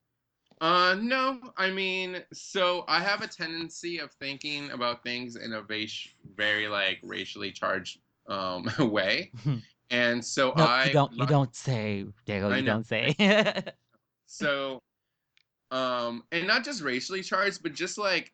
Uh, 0.62 0.95
no. 1.00 1.39
I 1.58 1.69
mean, 1.72 2.24
so 2.34 2.84
I 2.88 3.00
have 3.00 3.22
a 3.22 3.28
tendency 3.28 4.00
of 4.00 4.12
thinking 4.13 4.72
about 4.72 5.04
things 5.04 5.36
in 5.36 5.54
a 5.54 5.62
raci- 5.63 6.10
very 6.36 6.67
like 6.67 7.00
racially 7.04 7.52
charged 7.52 8.00
um 8.28 8.69
way, 8.80 9.32
and 9.89 10.24
so 10.24 10.54
No, 10.56 10.65
I 10.65 10.86
you 10.86 10.93
don't. 10.93 11.13
You 11.13 11.26
don't 11.26 11.56
say, 11.56 12.06
Diego. 12.26 12.54
You 12.54 12.63
don't 12.63 12.86
say. 12.86 13.15
So, 14.32 14.84
um, 15.72 16.24
and 16.32 16.45
not 16.45 16.63
just 16.63 16.84
racially 16.84 17.24
charged, 17.24 17.63
but 17.63 17.74
just 17.74 17.98
like 17.98 18.32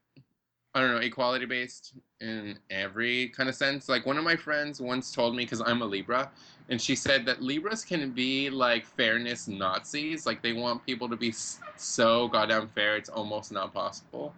I 0.76 0.82
don't 0.82 0.92
know, 0.92 0.98
equality 0.98 1.46
based 1.46 1.94
in 2.20 2.60
every 2.70 3.30
kind 3.30 3.48
of 3.48 3.56
sense. 3.56 3.88
Like 3.88 4.06
one 4.06 4.18
of 4.18 4.26
my 4.26 4.36
friends 4.36 4.82
once 4.82 5.14
told 5.14 5.34
me 5.34 5.46
because 5.46 5.62
I'm 5.62 5.82
a 5.82 5.86
Libra, 5.86 6.30
and 6.70 6.82
she 6.82 6.96
said 6.96 7.26
that 7.26 7.42
Libras 7.42 7.84
can 7.84 8.12
be 8.12 8.50
like 8.50 8.86
fairness 8.86 9.48
Nazis. 9.48 10.26
Like 10.26 10.42
they 10.42 10.54
want 10.54 10.86
people 10.86 11.08
to 11.10 11.16
be 11.16 11.34
so 11.76 12.28
goddamn 12.28 12.70
fair, 12.70 12.96
it's 12.96 13.10
almost 13.10 13.52
not 13.52 13.74
possible. 13.74 14.34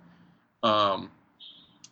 Um, 0.64 1.10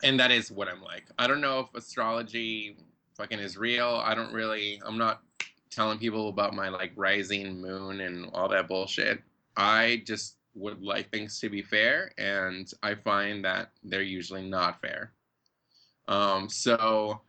and 0.04 0.19
that 0.19 0.32
is 0.32 0.52
what 0.52 0.67
I'm 0.67 0.82
like. 0.82 1.06
I 1.17 1.28
don't 1.28 1.41
know 1.41 1.60
if 1.60 1.74
astrology 1.74 2.78
fucking 3.15 3.39
is 3.39 3.58
real. 3.58 4.02
I 4.04 4.13
don't 4.13 4.34
really. 4.34 4.82
I'm 4.86 4.98
not 4.98 5.21
telling 5.71 5.98
people 5.98 6.30
about 6.30 6.54
my 6.54 6.69
like 6.69 6.91
rising 6.95 7.62
moon 7.62 8.02
and 8.02 8.30
all 8.34 8.50
that 8.50 8.67
bullshit. 8.67 9.21
I 9.58 10.04
just 10.06 10.38
would 10.54 10.82
like 10.82 11.12
things 11.12 11.39
to 11.39 11.50
be 11.50 11.62
fair, 11.62 12.12
and 12.17 12.71
I 12.84 12.95
find 12.95 13.43
that 13.45 13.71
they're 13.84 14.02
usually 14.02 14.48
not 14.48 14.82
fair. 14.82 15.12
Um, 16.08 16.50
so, 16.50 17.21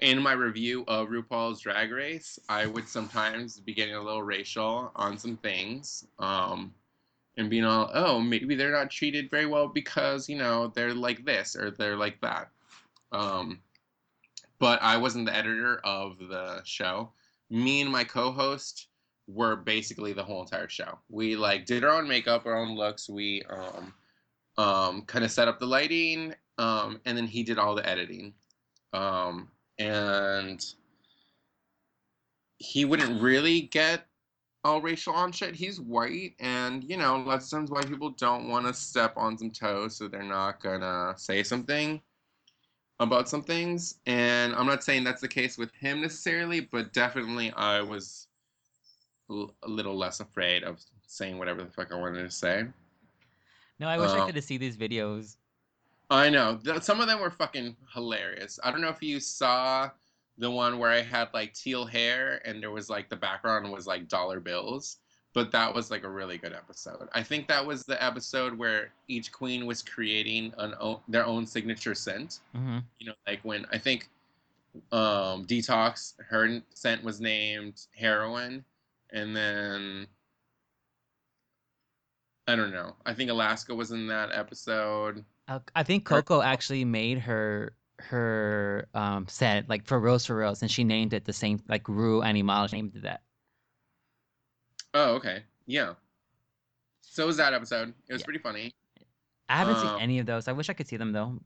in 0.00 0.22
my 0.22 0.32
review 0.32 0.84
of 0.88 1.08
RuPaul's 1.08 1.60
Drag 1.60 1.90
Race, 1.90 2.38
I 2.48 2.66
would 2.66 2.88
sometimes 2.88 3.60
be 3.60 3.74
getting 3.74 3.94
a 3.94 4.02
little 4.02 4.22
racial 4.22 4.92
on 4.94 5.18
some 5.18 5.36
things, 5.38 6.06
um, 6.18 6.74
and 7.36 7.48
being 7.48 7.64
all, 7.64 7.90
oh, 7.94 8.20
maybe 8.20 8.54
they're 8.54 8.72
not 8.72 8.90
treated 8.90 9.30
very 9.30 9.46
well 9.46 9.68
because 9.68 10.28
you 10.28 10.36
know 10.36 10.68
they're 10.68 10.94
like 10.94 11.24
this 11.24 11.56
or 11.56 11.70
they're 11.70 11.96
like 11.96 12.20
that. 12.20 12.50
Um, 13.12 13.60
but 14.58 14.80
I 14.82 14.96
wasn't 14.96 15.26
the 15.26 15.36
editor 15.36 15.80
of 15.84 16.18
the 16.18 16.62
show. 16.64 17.12
Me 17.48 17.80
and 17.80 17.90
my 17.90 18.04
co-host 18.04 18.88
were 19.26 19.56
basically 19.56 20.12
the 20.12 20.22
whole 20.22 20.42
entire 20.42 20.68
show. 20.68 20.98
We 21.08 21.36
like 21.36 21.66
did 21.66 21.84
our 21.84 21.96
own 21.96 22.08
makeup, 22.08 22.46
our 22.46 22.56
own 22.56 22.76
looks. 22.76 23.08
We 23.08 23.42
um 23.48 23.94
um 24.58 25.02
kind 25.02 25.24
of 25.24 25.30
set 25.30 25.48
up 25.48 25.58
the 25.58 25.66
lighting, 25.66 26.34
um, 26.58 27.00
and 27.06 27.16
then 27.16 27.26
he 27.26 27.42
did 27.42 27.58
all 27.58 27.74
the 27.74 27.88
editing. 27.88 28.34
Um, 28.92 29.48
and 29.80 30.64
he 32.58 32.84
wouldn't 32.84 33.20
really 33.22 33.62
get 33.62 34.06
all 34.62 34.82
racial 34.82 35.14
on 35.14 35.32
shit. 35.32 35.54
He's 35.56 35.80
white, 35.80 36.34
and 36.38 36.84
you 36.84 36.96
know, 36.98 37.16
lots 37.16 37.46
of 37.46 37.58
times 37.58 37.70
white 37.70 37.88
people 37.88 38.10
don't 38.10 38.48
want 38.48 38.66
to 38.66 38.74
step 38.74 39.14
on 39.16 39.38
some 39.38 39.50
toes, 39.50 39.96
so 39.96 40.06
they're 40.06 40.22
not 40.22 40.60
gonna 40.62 41.14
say 41.16 41.42
something 41.42 42.00
about 43.00 43.28
some 43.30 43.42
things. 43.42 44.00
And 44.04 44.54
I'm 44.54 44.66
not 44.66 44.84
saying 44.84 45.04
that's 45.04 45.22
the 45.22 45.28
case 45.28 45.56
with 45.56 45.72
him 45.72 46.02
necessarily, 46.02 46.60
but 46.60 46.92
definitely 46.92 47.50
I 47.52 47.80
was 47.80 48.28
l- 49.30 49.54
a 49.62 49.68
little 49.68 49.96
less 49.96 50.20
afraid 50.20 50.62
of 50.62 50.78
saying 51.06 51.38
whatever 51.38 51.64
the 51.64 51.70
fuck 51.70 51.90
I 51.92 51.96
wanted 51.96 52.22
to 52.24 52.30
say. 52.30 52.66
no, 53.78 53.88
I 53.88 53.96
wish 53.96 54.10
I 54.10 54.18
Uh, 54.18 54.26
could 54.26 54.34
have 54.34 54.44
seen 54.44 54.60
these 54.60 54.76
videos. 54.76 55.36
I 56.10 56.28
know. 56.28 56.58
Some 56.80 57.00
of 57.00 57.06
them 57.06 57.20
were 57.20 57.30
fucking 57.30 57.76
hilarious. 57.94 58.58
I 58.64 58.70
don't 58.70 58.80
know 58.80 58.88
if 58.88 59.02
you 59.02 59.20
saw 59.20 59.90
the 60.38 60.50
one 60.50 60.78
where 60.78 60.90
I 60.90 61.02
had 61.02 61.28
like 61.34 61.54
teal 61.54 61.84
hair 61.86 62.40
and 62.44 62.62
there 62.62 62.70
was 62.70 62.90
like 62.90 63.08
the 63.08 63.16
background 63.16 63.70
was 63.70 63.86
like 63.86 64.08
dollar 64.08 64.40
bills, 64.40 64.98
but 65.34 65.52
that 65.52 65.72
was 65.72 65.90
like 65.90 66.02
a 66.02 66.08
really 66.10 66.38
good 66.38 66.52
episode. 66.52 67.08
I 67.12 67.22
think 67.22 67.46
that 67.48 67.64
was 67.64 67.84
the 67.84 68.02
episode 68.02 68.58
where 68.58 68.92
each 69.08 69.30
queen 69.30 69.66
was 69.66 69.82
creating 69.82 70.52
an 70.58 70.74
o- 70.80 71.02
their 71.08 71.24
own 71.26 71.46
signature 71.46 71.94
scent. 71.94 72.40
hmm 72.54 72.78
You 72.98 73.08
know, 73.08 73.14
like 73.26 73.40
when 73.44 73.66
I 73.72 73.78
think 73.78 74.08
um, 74.92 75.46
Detox, 75.46 76.14
her 76.28 76.60
scent 76.74 77.04
was 77.04 77.20
named 77.20 77.86
Heroin, 77.96 78.64
and 79.12 79.36
then 79.36 80.06
I 82.46 82.56
don't 82.56 82.72
know. 82.72 82.96
I 83.06 83.14
think 83.14 83.30
Alaska 83.30 83.74
was 83.74 83.92
in 83.92 84.06
that 84.08 84.30
episode. 84.32 85.24
Uh, 85.50 85.58
I 85.74 85.82
think 85.82 86.04
Coco 86.04 86.40
actually 86.40 86.84
made 86.84 87.18
her 87.18 87.74
her 87.98 88.88
um 88.94 89.26
set 89.28 89.68
like 89.68 89.84
for 89.84 89.98
Rose 89.98 90.24
for 90.24 90.36
Rose, 90.36 90.62
and 90.62 90.70
she 90.70 90.84
named 90.84 91.12
it 91.12 91.24
the 91.24 91.32
same 91.32 91.60
like 91.68 91.88
Rue 91.88 92.22
Animal. 92.22 92.68
Named 92.72 92.94
it 92.94 93.02
that. 93.02 93.22
Oh, 94.94 95.14
okay, 95.16 95.42
yeah. 95.66 95.94
So 97.02 97.26
was 97.26 97.36
that 97.38 97.52
episode. 97.52 97.92
It 98.08 98.12
was 98.12 98.20
Yeah. 98.20 98.24
pretty 98.24 98.38
funny. 98.38 98.72
I 99.48 99.56
haven't 99.56 99.74
Um, 99.74 99.80
seen 99.80 100.00
any 100.00 100.18
of 100.20 100.26
those. 100.26 100.46
I 100.46 100.52
wish 100.52 100.68
I 100.70 100.72
could 100.72 100.86
see 100.86 100.96
them 100.96 101.10
though. 101.12 101.40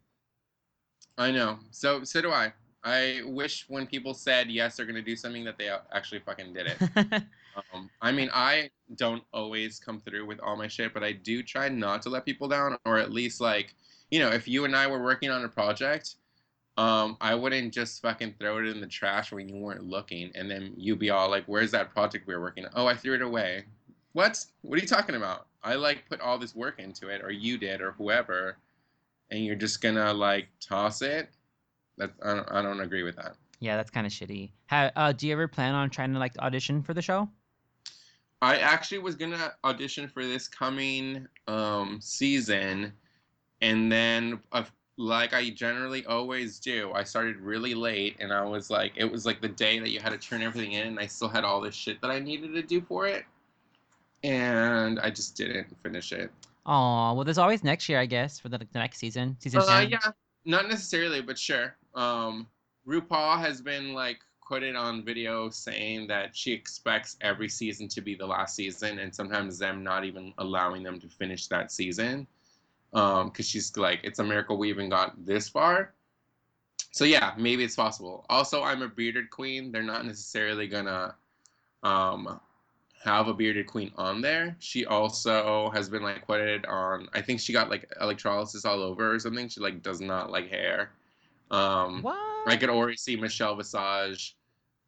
I 1.16 1.30
know. 1.30 1.58
So 1.70 2.04
so 2.04 2.20
do 2.20 2.30
I. 2.30 2.52
I 2.86 3.22
wish 3.24 3.64
when 3.70 3.86
people 3.86 4.12
said 4.12 4.50
yes, 4.50 4.76
they're 4.76 4.84
gonna 4.84 5.00
do 5.00 5.16
something 5.16 5.44
that 5.44 5.56
they 5.56 5.70
actually 5.92 6.20
fucking 6.20 6.52
did 6.52 6.66
it. 6.66 7.22
Um, 7.72 7.88
I 8.02 8.10
mean, 8.10 8.30
I 8.34 8.68
don't 8.96 9.22
always 9.32 9.78
come 9.78 10.00
through 10.00 10.26
with 10.26 10.40
all 10.40 10.56
my 10.56 10.66
shit, 10.66 10.92
but 10.92 11.04
I 11.04 11.12
do 11.12 11.40
try 11.40 11.68
not 11.68 12.02
to 12.02 12.08
let 12.08 12.24
people 12.24 12.48
down, 12.48 12.76
or 12.84 12.98
at 12.98 13.12
least 13.12 13.40
like, 13.40 13.76
you 14.10 14.18
know, 14.20 14.28
if 14.30 14.46
you 14.46 14.64
and 14.64 14.74
I 14.76 14.86
were 14.86 15.02
working 15.02 15.30
on 15.30 15.44
a 15.44 15.48
project, 15.48 16.16
um, 16.76 17.16
I 17.20 17.34
wouldn't 17.34 17.72
just 17.72 18.02
fucking 18.02 18.34
throw 18.38 18.58
it 18.58 18.66
in 18.66 18.80
the 18.80 18.86
trash 18.86 19.32
when 19.32 19.48
you 19.48 19.56
weren't 19.56 19.84
looking, 19.84 20.30
and 20.34 20.50
then 20.50 20.72
you'd 20.76 20.98
be 20.98 21.10
all 21.10 21.30
like, 21.30 21.44
"Where's 21.46 21.70
that 21.70 21.90
project 21.90 22.26
we 22.26 22.34
were 22.34 22.40
working 22.40 22.64
on?" 22.64 22.72
Oh, 22.74 22.86
I 22.86 22.94
threw 22.96 23.14
it 23.14 23.22
away. 23.22 23.64
What? 24.12 24.44
What 24.62 24.78
are 24.78 24.82
you 24.82 24.88
talking 24.88 25.14
about? 25.14 25.46
I 25.62 25.74
like 25.74 26.08
put 26.08 26.20
all 26.20 26.36
this 26.38 26.54
work 26.54 26.78
into 26.78 27.08
it, 27.08 27.22
or 27.22 27.30
you 27.30 27.58
did, 27.58 27.80
or 27.80 27.92
whoever, 27.92 28.58
and 29.30 29.44
you're 29.44 29.54
just 29.56 29.80
gonna 29.80 30.12
like 30.12 30.48
toss 30.60 31.00
it. 31.02 31.30
That 31.96 32.10
I 32.24 32.34
don't, 32.34 32.52
I 32.52 32.62
don't 32.62 32.80
agree 32.80 33.04
with 33.04 33.16
that. 33.16 33.36
yeah, 33.60 33.76
that's 33.76 33.90
kind 33.90 34.06
of 34.06 34.12
shitty. 34.12 34.50
Ha, 34.70 34.90
uh, 34.96 35.12
do 35.12 35.28
you 35.28 35.32
ever 35.32 35.46
plan 35.46 35.74
on 35.74 35.90
trying 35.90 36.12
to 36.12 36.18
like 36.18 36.36
audition 36.38 36.82
for 36.82 36.92
the 36.92 37.02
show? 37.02 37.28
I 38.42 38.56
actually 38.58 38.98
was 38.98 39.14
gonna 39.14 39.52
audition 39.62 40.08
for 40.08 40.24
this 40.24 40.48
coming 40.48 41.26
um, 41.46 42.00
season, 42.00 42.92
and 43.64 43.90
then 43.90 44.38
uh, 44.52 44.62
like 44.98 45.32
I 45.32 45.48
generally 45.50 46.04
always 46.04 46.58
do, 46.58 46.92
I 46.92 47.02
started 47.02 47.38
really 47.38 47.74
late, 47.74 48.16
and 48.20 48.32
I 48.32 48.44
was 48.44 48.68
like, 48.68 48.92
it 48.94 49.10
was 49.10 49.24
like 49.24 49.40
the 49.40 49.48
day 49.48 49.78
that 49.78 49.90
you 49.90 50.00
had 50.00 50.10
to 50.10 50.18
turn 50.18 50.42
everything 50.42 50.72
in, 50.72 50.86
and 50.86 51.00
I 51.00 51.06
still 51.06 51.28
had 51.28 51.44
all 51.44 51.60
this 51.62 51.74
shit 51.74 52.00
that 52.02 52.10
I 52.10 52.18
needed 52.18 52.52
to 52.52 52.62
do 52.62 52.82
for 52.82 53.06
it, 53.06 53.24
and 54.22 55.00
I 55.00 55.08
just 55.10 55.34
didn't 55.36 55.66
finish 55.82 56.12
it. 56.12 56.30
Oh, 56.66 57.14
well, 57.14 57.24
there's 57.24 57.38
always 57.38 57.64
next 57.64 57.88
year, 57.88 57.98
I 57.98 58.06
guess, 58.06 58.38
for 58.38 58.48
the, 58.50 58.58
the 58.58 58.78
next 58.78 58.98
season. 58.98 59.36
Season 59.40 59.60
Uh, 59.60 59.80
10. 59.80 59.90
yeah, 59.90 59.98
not 60.44 60.68
necessarily, 60.68 61.22
but 61.22 61.38
sure. 61.38 61.76
Um, 61.94 62.46
RuPaul 62.86 63.38
has 63.38 63.62
been 63.62 63.94
like 63.94 64.18
quoted 64.40 64.76
on 64.76 65.04
video 65.04 65.48
saying 65.48 66.06
that 66.08 66.36
she 66.36 66.52
expects 66.52 67.16
every 67.22 67.48
season 67.48 67.88
to 67.88 68.02
be 68.02 68.14
the 68.14 68.26
last 68.26 68.56
season, 68.56 68.98
and 68.98 69.14
sometimes 69.14 69.58
them 69.58 69.82
not 69.82 70.04
even 70.04 70.34
allowing 70.36 70.82
them 70.82 71.00
to 71.00 71.08
finish 71.08 71.46
that 71.46 71.72
season. 71.72 72.26
Um, 72.94 73.28
because 73.28 73.48
she's 73.48 73.76
like, 73.76 74.00
it's 74.04 74.20
a 74.20 74.24
miracle 74.24 74.56
we 74.56 74.68
even 74.68 74.88
got 74.88 75.26
this 75.26 75.48
far. 75.48 75.94
So 76.92 77.04
yeah, 77.04 77.34
maybe 77.36 77.64
it's 77.64 77.74
possible. 77.74 78.24
Also, 78.30 78.62
I'm 78.62 78.82
a 78.82 78.88
bearded 78.88 79.30
queen. 79.30 79.72
They're 79.72 79.82
not 79.82 80.06
necessarily 80.06 80.68
gonna 80.68 81.16
um 81.82 82.40
have 83.02 83.28
a 83.28 83.34
bearded 83.34 83.66
queen 83.66 83.92
on 83.96 84.22
there. 84.22 84.56
She 84.60 84.86
also 84.86 85.70
has 85.70 85.88
been 85.88 86.02
like 86.02 86.24
quoted 86.24 86.64
on. 86.66 87.08
I 87.12 87.20
think 87.20 87.40
she 87.40 87.52
got 87.52 87.68
like 87.68 87.92
electrolysis 88.00 88.64
all 88.64 88.80
over 88.80 89.12
or 89.12 89.18
something. 89.18 89.48
She 89.48 89.60
like 89.60 89.82
does 89.82 90.00
not 90.00 90.30
like 90.30 90.48
hair. 90.48 90.90
Um, 91.50 92.02
What? 92.02 92.16
I 92.46 92.56
could 92.56 92.70
already 92.70 92.96
see 92.96 93.16
Michelle 93.16 93.56
Visage, 93.56 94.36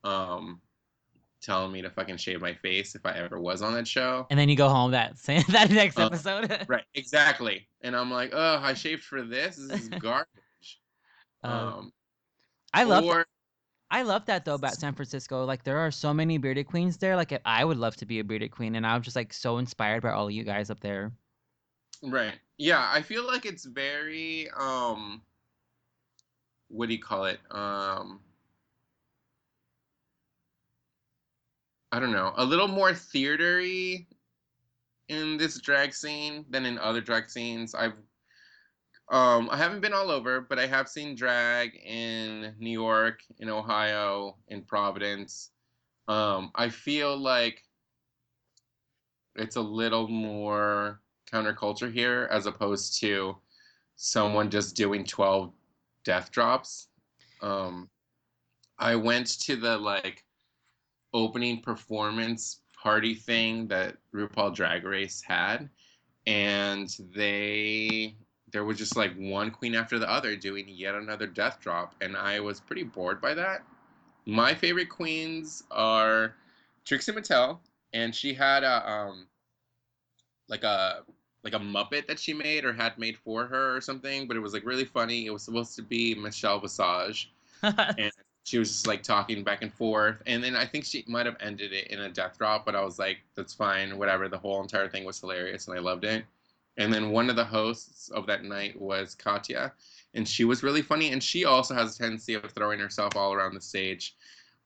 um, 0.04 0.60
telling 1.46 1.72
me 1.72 1.80
to 1.80 1.88
fucking 1.90 2.16
shave 2.18 2.40
my 2.42 2.52
face 2.54 2.94
if 2.94 3.06
I 3.06 3.12
ever 3.12 3.40
was 3.40 3.62
on 3.62 3.72
that 3.74 3.86
show. 3.88 4.26
and 4.28 4.38
then 4.38 4.48
you 4.48 4.56
go 4.56 4.68
home 4.68 4.90
that 4.90 5.16
same, 5.18 5.42
that 5.50 5.70
next 5.70 5.98
Uh, 5.98 6.06
episode. 6.06 6.64
Right, 6.68 6.84
exactly. 6.94 7.68
And 7.80 7.96
I'm 7.96 8.10
like, 8.10 8.30
oh, 8.34 8.58
I 8.60 8.74
shaved 8.74 9.04
for 9.04 9.22
this. 9.22 9.56
This 9.56 9.82
is 9.82 9.88
garbage. 10.00 10.26
Um, 11.42 11.52
um, 11.52 11.92
I 12.74 12.82
love 12.82 13.04
or 13.04 13.24
I 13.90 14.02
love 14.02 14.26
that 14.26 14.44
though 14.44 14.56
about 14.56 14.74
San 14.74 14.94
Francisco. 14.94 15.44
Like 15.44 15.62
there 15.62 15.78
are 15.78 15.92
so 15.92 16.12
many 16.12 16.36
bearded 16.38 16.66
queens 16.66 16.96
there. 16.98 17.14
Like 17.16 17.40
I 17.44 17.64
would 17.64 17.78
love 17.78 17.94
to 17.96 18.06
be 18.06 18.18
a 18.18 18.24
bearded 18.24 18.50
queen, 18.50 18.74
and 18.74 18.84
I'm 18.86 19.00
just 19.00 19.14
like 19.16 19.32
so 19.32 19.58
inspired 19.58 20.02
by 20.02 20.10
all 20.10 20.26
of 20.26 20.32
you 20.32 20.42
guys 20.44 20.68
up 20.70 20.80
there. 20.80 21.12
Right. 22.02 22.34
Yeah, 22.58 22.86
I 22.92 23.00
feel 23.02 23.24
like 23.26 23.46
it's 23.46 23.64
very 23.64 24.50
um 24.58 25.22
what 26.68 26.88
do 26.88 26.94
you 26.94 27.00
call 27.00 27.26
it? 27.26 27.38
Um 27.52 28.20
I 31.96 31.98
don't 31.98 32.12
know, 32.12 32.34
a 32.36 32.44
little 32.44 32.68
more 32.68 32.92
theatery 32.92 34.06
in 35.08 35.38
this 35.38 35.58
drag 35.62 35.94
scene 35.94 36.44
than 36.50 36.66
in 36.66 36.76
other 36.76 37.00
drag 37.00 37.30
scenes. 37.30 37.74
I've 37.74 37.94
um 39.10 39.48
I 39.50 39.56
haven't 39.56 39.80
been 39.80 39.94
all 39.94 40.10
over, 40.10 40.42
but 40.42 40.58
I 40.58 40.66
have 40.66 40.90
seen 40.90 41.14
drag 41.14 41.74
in 41.74 42.54
New 42.58 42.70
York, 42.70 43.20
in 43.38 43.48
Ohio, 43.48 44.36
in 44.48 44.60
Providence. 44.60 45.52
Um 46.06 46.50
I 46.54 46.68
feel 46.68 47.16
like 47.16 47.62
it's 49.36 49.56
a 49.56 49.62
little 49.62 50.06
more 50.06 51.00
counterculture 51.32 51.90
here 51.90 52.28
as 52.30 52.44
opposed 52.44 53.00
to 53.00 53.38
someone 53.94 54.50
just 54.50 54.76
doing 54.76 55.02
12 55.02 55.50
death 56.04 56.30
drops. 56.30 56.88
Um, 57.40 57.88
I 58.78 58.96
went 58.96 59.40
to 59.40 59.56
the 59.56 59.78
like 59.78 60.25
opening 61.16 61.60
performance 61.62 62.60
party 62.74 63.14
thing 63.14 63.66
that 63.68 63.96
RuPaul 64.14 64.54
Drag 64.54 64.84
Race 64.84 65.22
had, 65.22 65.68
and 66.26 66.94
they 67.14 68.14
there 68.52 68.64
was 68.64 68.78
just 68.78 68.96
like 68.96 69.14
one 69.16 69.50
queen 69.50 69.74
after 69.74 69.98
the 69.98 70.08
other 70.08 70.36
doing 70.36 70.68
yet 70.68 70.94
another 70.94 71.26
death 71.26 71.58
drop, 71.60 71.94
and 72.00 72.16
I 72.16 72.38
was 72.40 72.60
pretty 72.60 72.84
bored 72.84 73.20
by 73.20 73.34
that. 73.34 73.64
My 74.26 74.54
favorite 74.54 74.90
queens 74.90 75.62
are 75.70 76.34
Trixie 76.84 77.12
Mattel, 77.12 77.58
and 77.92 78.14
she 78.14 78.34
had 78.34 78.62
a 78.62 78.88
um 78.88 79.26
like 80.48 80.64
a 80.64 81.02
like 81.42 81.54
a 81.54 81.58
Muppet 81.58 82.06
that 82.08 82.20
she 82.20 82.34
made 82.34 82.64
or 82.64 82.72
had 82.72 82.98
made 82.98 83.16
for 83.16 83.46
her 83.46 83.74
or 83.74 83.80
something, 83.80 84.28
but 84.28 84.36
it 84.36 84.40
was 84.40 84.52
like 84.52 84.66
really 84.66 84.84
funny. 84.84 85.26
It 85.26 85.30
was 85.30 85.42
supposed 85.42 85.76
to 85.76 85.82
be 85.82 86.14
Michelle 86.14 86.60
Visage, 86.60 87.32
and 87.62 88.12
she 88.46 88.60
was 88.60 88.70
just 88.70 88.86
like 88.86 89.02
talking 89.02 89.42
back 89.42 89.62
and 89.62 89.74
forth. 89.74 90.22
And 90.24 90.42
then 90.42 90.54
I 90.54 90.64
think 90.64 90.84
she 90.84 91.04
might 91.08 91.26
have 91.26 91.34
ended 91.40 91.72
it 91.72 91.88
in 91.88 92.02
a 92.02 92.08
death 92.08 92.38
drop, 92.38 92.64
but 92.64 92.76
I 92.76 92.84
was 92.84 92.96
like, 92.96 93.18
that's 93.34 93.52
fine, 93.52 93.98
whatever. 93.98 94.28
The 94.28 94.38
whole 94.38 94.62
entire 94.62 94.88
thing 94.88 95.04
was 95.04 95.18
hilarious, 95.18 95.66
and 95.66 95.76
I 95.76 95.80
loved 95.80 96.04
it. 96.04 96.24
And 96.76 96.94
then 96.94 97.10
one 97.10 97.28
of 97.28 97.34
the 97.34 97.44
hosts 97.44 98.08
of 98.10 98.24
that 98.28 98.44
night 98.44 98.80
was 98.80 99.16
Katya, 99.16 99.72
and 100.14 100.28
she 100.28 100.44
was 100.44 100.62
really 100.62 100.80
funny. 100.80 101.10
And 101.10 101.20
she 101.20 101.44
also 101.44 101.74
has 101.74 101.96
a 101.96 101.98
tendency 101.98 102.34
of 102.34 102.52
throwing 102.52 102.78
herself 102.78 103.16
all 103.16 103.32
around 103.32 103.54
the 103.54 103.60
stage, 103.60 104.14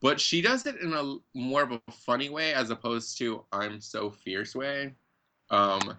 but 0.03 0.21
she 0.21 0.43
does 0.43 0.66
it 0.66 0.77
in 0.83 0.93
a 0.93 1.16
more 1.33 1.62
of 1.62 1.73
a 1.73 1.81
funny 1.90 2.29
way 2.29 2.53
as 2.53 2.69
opposed 2.69 3.16
to 3.16 3.47
I'm 3.51 3.81
so 3.81 4.11
fierce 4.11 4.55
way. 4.55 4.93
Um, 5.49 5.97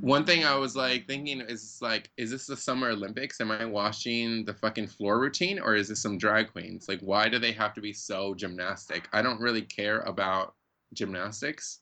one 0.00 0.24
thing 0.24 0.44
I 0.44 0.56
was 0.56 0.74
like 0.74 1.06
thinking 1.06 1.40
is 1.42 1.78
like, 1.82 2.10
is 2.16 2.30
this 2.30 2.46
the 2.46 2.56
Summer 2.56 2.88
Olympics? 2.88 3.40
Am 3.40 3.50
I 3.50 3.66
watching 3.66 4.44
the 4.46 4.54
fucking 4.54 4.86
floor 4.86 5.20
routine 5.20 5.58
or 5.58 5.74
is 5.74 5.88
this 5.88 6.00
some 6.00 6.16
drag 6.16 6.50
queens? 6.52 6.88
Like, 6.88 7.00
why 7.00 7.28
do 7.28 7.38
they 7.38 7.52
have 7.52 7.74
to 7.74 7.82
be 7.82 7.92
so 7.92 8.34
gymnastic? 8.34 9.08
I 9.12 9.20
don't 9.20 9.40
really 9.40 9.62
care 9.62 10.00
about 10.00 10.54
gymnastics, 10.94 11.80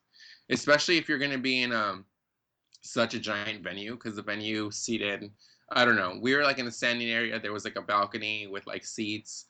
especially 0.51 0.99
if 0.99 1.09
you're 1.09 1.19
going 1.19 1.31
to 1.31 1.39
be 1.39 1.63
in 1.63 1.73
um 1.73 2.05
such 2.83 3.15
a 3.15 3.21
giant 3.21 3.63
venue 3.63 3.93
because 3.93 4.17
the 4.17 4.23
venue 4.23 4.71
seated. 4.71 5.31
I 5.71 5.85
don't 5.85 5.97
know. 5.97 6.19
We 6.21 6.35
were 6.35 6.43
like 6.43 6.59
in 6.59 6.67
a 6.67 6.73
standing 6.73 7.11
area. 7.11 7.39
There 7.39 7.53
was 7.53 7.65
like 7.65 7.77
a 7.77 7.83
balcony 7.83 8.47
with 8.47 8.67
like 8.67 8.85
seats. 8.85 9.47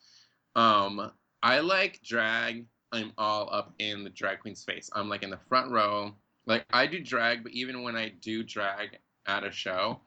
Um, 0.56 1.12
I 1.42 1.60
like 1.60 2.02
drag. 2.02 2.66
I'm 2.92 3.12
all 3.16 3.48
up 3.52 3.72
in 3.78 4.04
the 4.04 4.10
drag 4.10 4.40
queen's 4.40 4.64
face. 4.64 4.90
I'm 4.92 5.08
like 5.08 5.22
in 5.22 5.30
the 5.30 5.38
front 5.48 5.70
row 5.70 6.14
like 6.48 6.64
I 6.72 6.86
do 6.86 6.98
drag, 7.00 7.42
but 7.44 7.52
even 7.52 7.82
when 7.82 7.94
I 7.94 8.08
do 8.20 8.42
drag 8.42 8.98
at 9.26 9.44
a 9.44 9.52
show, 9.52 10.00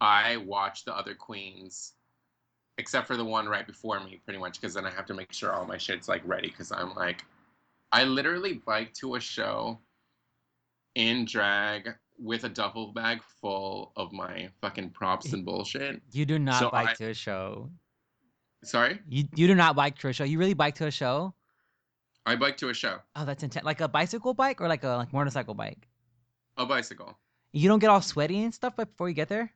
I 0.00 0.36
watch 0.36 0.84
the 0.84 0.94
other 0.96 1.14
queens, 1.14 1.94
except 2.78 3.06
for 3.06 3.16
the 3.16 3.24
one 3.24 3.48
right 3.48 3.66
before 3.66 3.98
me, 4.00 4.20
pretty 4.24 4.38
much, 4.38 4.60
because 4.60 4.74
then 4.74 4.84
I 4.86 4.90
have 4.90 5.06
to 5.06 5.14
make 5.14 5.32
sure 5.32 5.52
all 5.52 5.64
my 5.66 5.78
shit's 5.78 6.08
like 6.08 6.22
ready. 6.24 6.48
Because 6.48 6.70
I'm 6.70 6.94
like, 6.94 7.24
I 7.92 8.04
literally 8.04 8.60
bike 8.66 8.92
to 8.94 9.14
a 9.16 9.20
show 9.20 9.80
in 10.94 11.24
drag 11.24 11.94
with 12.18 12.44
a 12.44 12.48
duffel 12.48 12.92
bag 12.92 13.20
full 13.40 13.92
of 13.96 14.12
my 14.12 14.48
fucking 14.60 14.90
props 14.90 15.32
and 15.32 15.44
bullshit. 15.44 16.00
you 16.12 16.24
do 16.24 16.38
not 16.38 16.58
So 16.60 16.70
bike 16.70 16.88
I- 16.90 16.94
to 16.94 17.10
a 17.10 17.14
show. 17.14 17.70
Sorry, 18.64 18.98
You 19.08 19.24
you 19.36 19.46
do 19.46 19.54
not 19.54 19.76
bike 19.76 19.96
to 19.98 20.08
a 20.08 20.12
show. 20.12 20.24
You 20.24 20.38
really 20.38 20.54
bike 20.54 20.74
to 20.76 20.86
a 20.86 20.90
show? 20.90 21.34
I 22.26 22.36
bike 22.36 22.56
to 22.58 22.68
a 22.70 22.74
show, 22.74 22.98
Oh, 23.14 23.24
that's 23.24 23.42
intense. 23.42 23.64
Like 23.64 23.80
a 23.80 23.88
bicycle 23.88 24.34
bike 24.34 24.60
or 24.60 24.68
like 24.68 24.82
a 24.84 24.88
like 24.96 25.12
motorcycle 25.12 25.54
bike? 25.54 25.86
a 26.58 26.66
bicycle. 26.66 27.16
You 27.52 27.68
don't 27.68 27.78
get 27.78 27.88
all 27.90 28.00
sweaty 28.02 28.42
and 28.44 28.52
stuff 28.52 28.76
before 28.76 29.08
you 29.08 29.14
get 29.14 29.28
there. 29.28 29.52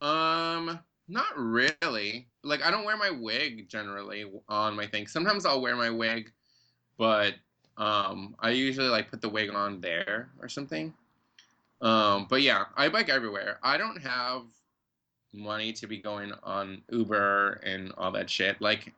Um, 0.00 0.80
Not 1.08 1.36
really. 1.36 2.26
Like 2.42 2.62
I 2.62 2.70
don't 2.70 2.84
wear 2.84 2.96
my 2.96 3.10
wig 3.10 3.68
generally 3.68 4.24
on 4.48 4.74
my 4.74 4.86
thing. 4.86 5.06
Sometimes 5.06 5.46
I'll 5.46 5.60
wear 5.62 5.76
my 5.76 5.90
wig, 5.90 6.32
but 6.98 7.34
um 7.78 8.34
I 8.40 8.50
usually 8.50 8.88
like 8.88 9.10
put 9.10 9.20
the 9.22 9.28
wig 9.28 9.50
on 9.50 9.80
there 9.80 10.30
or 10.40 10.48
something. 10.48 10.92
Um 11.80 12.26
but 12.28 12.42
yeah, 12.42 12.64
I 12.76 12.88
bike 12.88 13.08
everywhere. 13.08 13.58
I 13.62 13.76
don't 13.76 14.00
have 14.02 14.42
money 15.32 15.72
to 15.74 15.86
be 15.86 15.98
going 15.98 16.32
on 16.42 16.82
Uber 16.90 17.60
and 17.64 17.92
all 17.96 18.10
that 18.12 18.28
shit. 18.28 18.60
Like 18.60 18.92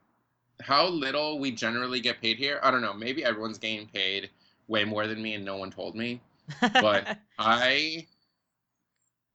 how 0.60 0.86
little 0.86 1.38
we 1.38 1.50
generally 1.50 2.00
get 2.00 2.20
paid 2.20 2.38
here. 2.38 2.60
I 2.62 2.70
don't 2.70 2.82
know. 2.82 2.94
Maybe 2.94 3.24
everyone's 3.24 3.58
getting 3.58 3.86
paid 3.86 4.30
way 4.68 4.84
more 4.84 5.06
than 5.06 5.22
me 5.22 5.34
and 5.34 5.44
no 5.44 5.56
one 5.56 5.70
told 5.70 5.94
me. 5.94 6.20
But 6.60 7.18
I 7.38 8.06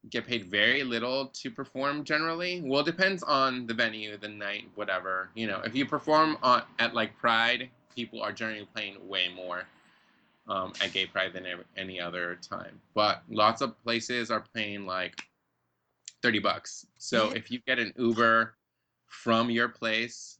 get 0.09 0.26
paid 0.26 0.45
very 0.45 0.84
little 0.84 1.28
to 1.28 1.51
perform 1.51 2.03
generally. 2.03 2.61
Well, 2.63 2.82
it 2.82 2.86
depends 2.86 3.22
on 3.24 3.67
the 3.67 3.74
venue, 3.74 4.17
the 4.17 4.30
night, 4.30 4.70
whatever. 4.76 5.30
You 5.36 5.47
know, 5.47 5.61
if 5.63 5.76
you 5.76 5.86
perform 5.86 6.38
on, 6.41 6.63
at 6.80 6.93
like 6.93 7.17
Pride, 7.17 7.70
people 7.93 8.22
are 8.22 8.32
generally 8.32 8.67
paying 8.74 8.95
way 9.07 9.28
more 9.36 9.63
um, 10.47 10.74
at 10.82 10.93
Gay 10.93 11.05
Pride 11.05 11.34
than 11.34 11.45
any 11.78 11.99
other 11.99 12.38
time. 12.41 12.80
But 12.93 13.24
lots 13.30 13.61
of 13.61 13.82
places 13.84 14.32
are 14.32 14.43
paying 14.53 14.86
like 14.86 15.22
30 16.22 16.39
bucks. 16.39 16.86
So 16.97 17.30
if 17.32 17.51
you 17.51 17.59
get 17.67 17.80
an 17.80 17.93
Uber 17.97 18.55
from 19.07 19.49
your 19.49 19.67
place 19.67 20.38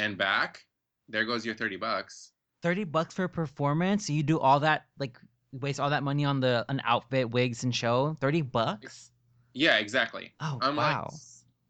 and 0.00 0.16
back, 0.16 0.64
there 1.08 1.24
goes 1.24 1.44
your 1.44 1.54
30 1.54 1.76
bucks. 1.76 2.32
30 2.62 2.84
bucks 2.84 3.14
for 3.14 3.28
performance. 3.28 4.08
You 4.08 4.22
do 4.22 4.40
all 4.40 4.60
that 4.60 4.86
like 4.98 5.18
waste 5.52 5.78
all 5.78 5.90
that 5.90 6.02
money 6.02 6.24
on 6.24 6.40
the 6.40 6.64
an 6.68 6.80
outfit, 6.84 7.30
wigs 7.30 7.64
and 7.64 7.74
show. 7.74 8.16
30 8.20 8.42
bucks? 8.42 9.10
Yeah, 9.52 9.76
exactly. 9.76 10.32
Oh, 10.40 10.58
I'm 10.62 10.76
wow. 10.76 11.08
like, 11.10 11.20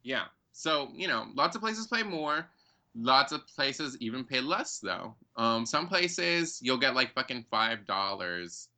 yeah. 0.02 0.24
So, 0.52 0.90
you 0.94 1.08
know, 1.08 1.26
lots 1.34 1.56
of 1.56 1.62
places 1.62 1.86
pay 1.86 2.02
more. 2.02 2.46
Lots 2.94 3.32
of 3.32 3.46
places 3.46 3.96
even 4.00 4.24
pay 4.24 4.40
less 4.40 4.78
though. 4.78 5.14
Um, 5.36 5.66
some 5.66 5.88
places 5.88 6.58
you'll 6.62 6.78
get 6.78 6.94
like 6.94 7.12
fucking 7.14 7.46
five 7.50 7.86
dollars. 7.86 8.68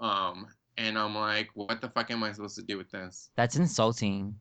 Um, 0.00 0.46
and 0.78 0.98
I'm 0.98 1.14
like, 1.14 1.48
what 1.54 1.80
the 1.80 1.88
fuck 1.88 2.10
am 2.10 2.22
I 2.22 2.32
supposed 2.32 2.56
to 2.56 2.62
do 2.62 2.76
with 2.76 2.90
this? 2.90 3.30
That's 3.36 3.56
insulting. 3.56 4.34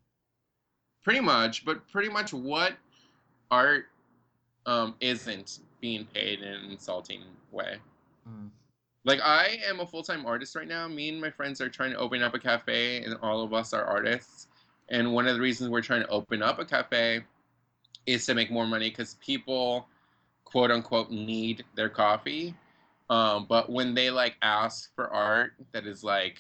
Pretty 1.04 1.20
much, 1.20 1.66
but 1.66 1.88
pretty 1.88 2.10
much 2.10 2.34
what 2.34 2.74
art 3.52 3.86
um 4.66 4.96
isn't 5.00 5.60
being 5.82 6.06
paid 6.14 6.40
in 6.42 6.48
an 6.48 6.72
insulting 6.72 7.22
way. 7.52 7.78
Mm. 8.28 8.50
Like 9.04 9.20
I 9.22 9.60
am 9.68 9.80
a 9.80 9.86
full-time 9.86 10.26
artist 10.26 10.56
right 10.56 10.68
now. 10.68 10.88
Me 10.88 11.10
and 11.10 11.22
my 11.22 11.30
friends 11.30 11.62
are 11.62 11.70
trying 11.70 11.92
to 11.92 11.98
open 11.98 12.24
up 12.24 12.34
a 12.34 12.40
cafe 12.40 13.04
and 13.04 13.16
all 13.22 13.44
of 13.44 13.54
us 13.54 13.74
are 13.74 13.84
artists. 13.84 14.48
And 14.90 15.14
one 15.14 15.28
of 15.28 15.36
the 15.36 15.42
reasons 15.42 15.70
we're 15.70 15.82
trying 15.82 16.02
to 16.02 16.10
open 16.10 16.42
up 16.42 16.58
a 16.60 16.66
cafe 16.66 17.24
is 18.08 18.26
to 18.26 18.34
make 18.34 18.52
more 18.52 18.66
money 18.66 18.90
cuz 18.90 19.16
people 19.16 19.88
quote 20.44 20.72
unquote 20.72 21.12
need 21.12 21.64
their 21.76 21.90
coffee. 21.90 22.56
Um, 23.10 23.46
but 23.48 23.72
when 23.72 23.94
they 23.94 24.10
like 24.10 24.36
ask 24.42 24.94
for 24.96 25.10
art 25.10 25.54
that 25.72 25.86
is 25.86 26.04
like 26.04 26.40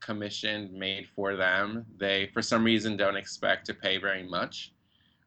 commissioned 0.00 0.72
made 0.72 1.06
for 1.14 1.36
them, 1.36 1.86
they 1.98 2.30
for 2.32 2.42
some 2.42 2.64
reason 2.64 2.96
don't 2.96 3.16
expect 3.16 3.66
to 3.66 3.74
pay 3.74 3.98
very 3.98 4.24
much. 4.24 4.72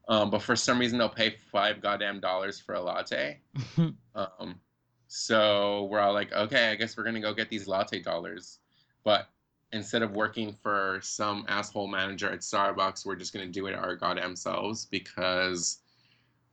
Um, 0.08 0.30
but 0.30 0.42
for 0.42 0.56
some 0.56 0.80
reason 0.80 0.98
they'll 0.98 1.10
pay 1.10 1.30
5 1.52 1.82
goddamn 1.82 2.20
dollars 2.20 2.60
for 2.60 2.76
a 2.76 2.82
latte. 2.82 3.40
Um, 4.16 4.60
so 5.08 5.86
we're 5.92 6.00
all 6.00 6.14
like, 6.14 6.32
okay, 6.34 6.70
I 6.70 6.76
guess 6.76 6.96
we're 6.96 7.04
gonna 7.04 7.20
go 7.20 7.34
get 7.34 7.50
these 7.50 7.68
latte 7.68 8.00
dollars. 8.00 8.60
But 9.04 9.30
instead 9.72 10.04
of 10.04 10.12
working 10.12 10.54
for 10.62 11.00
some 11.02 11.46
asshole 11.48 11.88
manager 11.88 12.30
at 12.30 12.40
Starbucks, 12.40 13.06
we're 13.06 13.16
just 13.16 13.34
gonna 13.34 13.48
do 13.48 13.66
it 13.66 13.74
our 13.74 13.96
goddamn 13.96 14.36
selves 14.36 14.86
because 14.86 15.80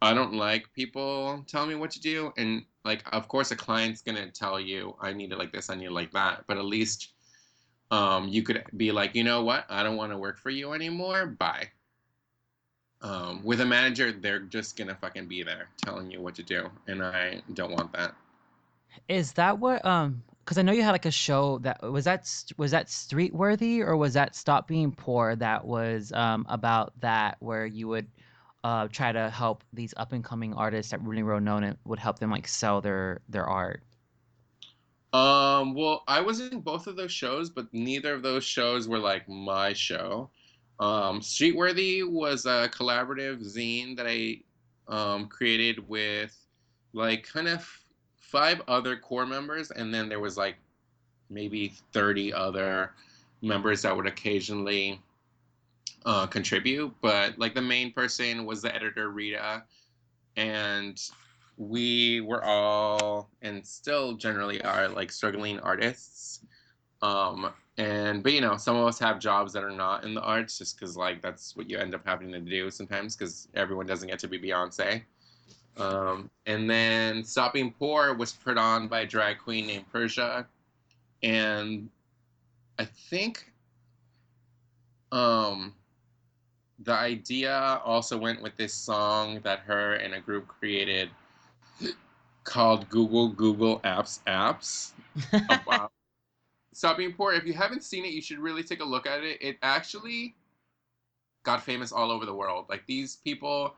I 0.02 0.14
don't 0.14 0.34
like 0.34 0.72
people 0.72 1.44
telling 1.46 1.68
me 1.68 1.74
what 1.74 1.90
to 1.92 2.00
do. 2.00 2.32
And 2.38 2.64
like, 2.84 3.02
of 3.12 3.28
course, 3.28 3.50
a 3.50 3.56
client's 3.56 4.00
gonna 4.00 4.30
tell 4.30 4.58
you, 4.58 4.96
I 5.00 5.12
need 5.12 5.32
it 5.32 5.38
like 5.38 5.52
this, 5.52 5.68
I 5.68 5.74
need 5.74 5.86
it 5.86 5.92
like 5.92 6.12
that. 6.12 6.44
But 6.46 6.56
at 6.56 6.64
least 6.64 7.12
um, 7.90 8.28
you 8.28 8.42
could 8.42 8.64
be 8.76 8.92
like, 8.92 9.14
you 9.14 9.24
know 9.24 9.42
what? 9.42 9.66
I 9.68 9.82
don't 9.82 9.96
want 9.96 10.12
to 10.12 10.18
work 10.18 10.38
for 10.38 10.50
you 10.50 10.72
anymore. 10.72 11.26
Bye. 11.26 11.70
Um, 13.02 13.42
with 13.42 13.60
a 13.60 13.66
manager, 13.66 14.12
they're 14.12 14.40
just 14.40 14.76
gonna 14.76 14.94
fucking 14.94 15.26
be 15.26 15.42
there 15.42 15.68
telling 15.78 16.10
you 16.10 16.20
what 16.20 16.34
to 16.36 16.42
do, 16.42 16.70
and 16.86 17.02
I 17.02 17.42
don't 17.54 17.72
want 17.72 17.92
that. 17.92 18.14
Is 19.08 19.32
that 19.34 19.58
what 19.58 19.84
um 19.84 20.22
cuz 20.46 20.56
I 20.58 20.62
know 20.62 20.72
you 20.72 20.82
had 20.82 20.92
like 20.92 21.04
a 21.06 21.10
show 21.10 21.58
that 21.58 21.82
was 21.82 22.04
that 22.04 22.26
was 22.56 22.70
that 22.72 22.88
Street 22.90 23.34
Worthy 23.34 23.82
or 23.82 23.96
was 23.96 24.14
that 24.14 24.34
Stop 24.34 24.66
Being 24.68 24.92
Poor 24.92 25.36
that 25.36 25.64
was 25.66 26.12
um 26.12 26.46
about 26.48 26.98
that 27.00 27.36
where 27.40 27.66
you 27.66 27.88
would 27.88 28.08
uh 28.64 28.88
try 28.88 29.12
to 29.12 29.30
help 29.30 29.64
these 29.72 29.94
up 29.96 30.12
and 30.12 30.24
coming 30.24 30.54
artists 30.54 30.90
that 30.92 31.02
really 31.02 31.22
were 31.22 31.40
known 31.40 31.64
and 31.64 31.78
would 31.84 31.98
help 31.98 32.18
them 32.18 32.30
like 32.30 32.48
sell 32.48 32.80
their 32.80 33.20
their 33.28 33.46
art. 33.46 33.82
Um, 35.12 35.74
well, 35.74 36.04
I 36.06 36.20
was 36.20 36.40
in 36.40 36.60
both 36.60 36.86
of 36.86 36.96
those 36.96 37.12
shows, 37.12 37.50
but 37.50 37.72
neither 37.72 38.14
of 38.14 38.22
those 38.22 38.44
shows 38.44 38.88
were 38.88 38.98
like 38.98 39.28
my 39.28 39.72
show. 39.72 40.30
Um, 40.80 41.20
Streetworthy 41.20 42.10
was 42.10 42.46
a 42.46 42.70
collaborative 42.72 43.44
zine 43.44 43.96
that 43.96 44.06
I 44.08 44.40
um, 44.88 45.28
created 45.28 45.86
with 45.88 46.34
like 46.94 47.28
kind 47.30 47.48
of 47.48 47.68
five 48.16 48.62
other 48.66 48.96
core 48.96 49.26
members, 49.26 49.70
and 49.70 49.92
then 49.92 50.08
there 50.08 50.20
was 50.20 50.38
like 50.38 50.56
maybe 51.28 51.74
30 51.92 52.32
other 52.32 52.92
members 53.42 53.82
that 53.82 53.94
would 53.94 54.06
occasionally 54.06 55.00
uh, 56.06 56.26
contribute. 56.26 56.92
But 57.02 57.38
like 57.38 57.54
the 57.54 57.62
main 57.62 57.92
person 57.92 58.46
was 58.46 58.62
the 58.62 58.74
editor, 58.74 59.10
Rita, 59.10 59.64
and 60.36 60.98
we 61.58 62.22
were 62.22 62.42
all 62.42 63.28
and 63.42 63.64
still 63.66 64.14
generally 64.14 64.62
are 64.62 64.88
like 64.88 65.12
struggling 65.12 65.60
artists 65.60 66.40
um 67.02 67.52
and 67.80 68.22
but 68.22 68.34
you 68.34 68.42
know 68.42 68.58
some 68.58 68.76
of 68.76 68.86
us 68.86 68.98
have 68.98 69.18
jobs 69.18 69.54
that 69.54 69.64
are 69.64 69.70
not 69.70 70.04
in 70.04 70.12
the 70.12 70.20
arts 70.20 70.58
just 70.58 70.78
because 70.78 70.98
like 70.98 71.22
that's 71.22 71.56
what 71.56 71.70
you 71.70 71.78
end 71.78 71.94
up 71.94 72.02
having 72.04 72.30
to 72.30 72.38
do 72.38 72.70
sometimes 72.70 73.16
because 73.16 73.48
everyone 73.54 73.86
doesn't 73.86 74.08
get 74.08 74.18
to 74.18 74.28
be 74.28 74.38
beyonce. 74.38 75.02
Um 75.78 76.30
and 76.44 76.68
then 76.68 77.24
Stop 77.24 77.54
Being 77.54 77.72
Poor 77.72 78.12
was 78.14 78.32
put 78.32 78.58
on 78.58 78.86
by 78.86 79.00
a 79.00 79.06
drag 79.06 79.38
queen 79.38 79.66
named 79.66 79.90
persia. 79.90 80.46
And 81.22 81.88
i 82.78 82.84
think 82.84 83.50
um 85.10 85.74
the 86.80 86.92
idea 86.92 87.80
also 87.84 88.18
went 88.18 88.42
with 88.42 88.56
this 88.56 88.74
song 88.74 89.40
that 89.42 89.60
her 89.60 89.94
and 89.94 90.14
a 90.14 90.20
group 90.20 90.48
created 90.48 91.08
called 92.44 92.88
Google 92.90 93.28
Google 93.28 93.80
Apps 93.80 94.20
Apps. 94.26 94.92
About 95.50 95.92
Stop 96.80 96.96
Being 96.96 97.12
Poor. 97.12 97.34
If 97.34 97.44
you 97.44 97.52
haven't 97.52 97.84
seen 97.84 98.06
it, 98.06 98.12
you 98.12 98.22
should 98.22 98.38
really 98.38 98.62
take 98.62 98.80
a 98.80 98.84
look 98.84 99.06
at 99.06 99.22
it. 99.22 99.36
It 99.42 99.58
actually 99.60 100.34
got 101.42 101.62
famous 101.62 101.92
all 101.92 102.10
over 102.10 102.24
the 102.24 102.32
world. 102.32 102.64
Like 102.70 102.86
these 102.86 103.16
people 103.16 103.74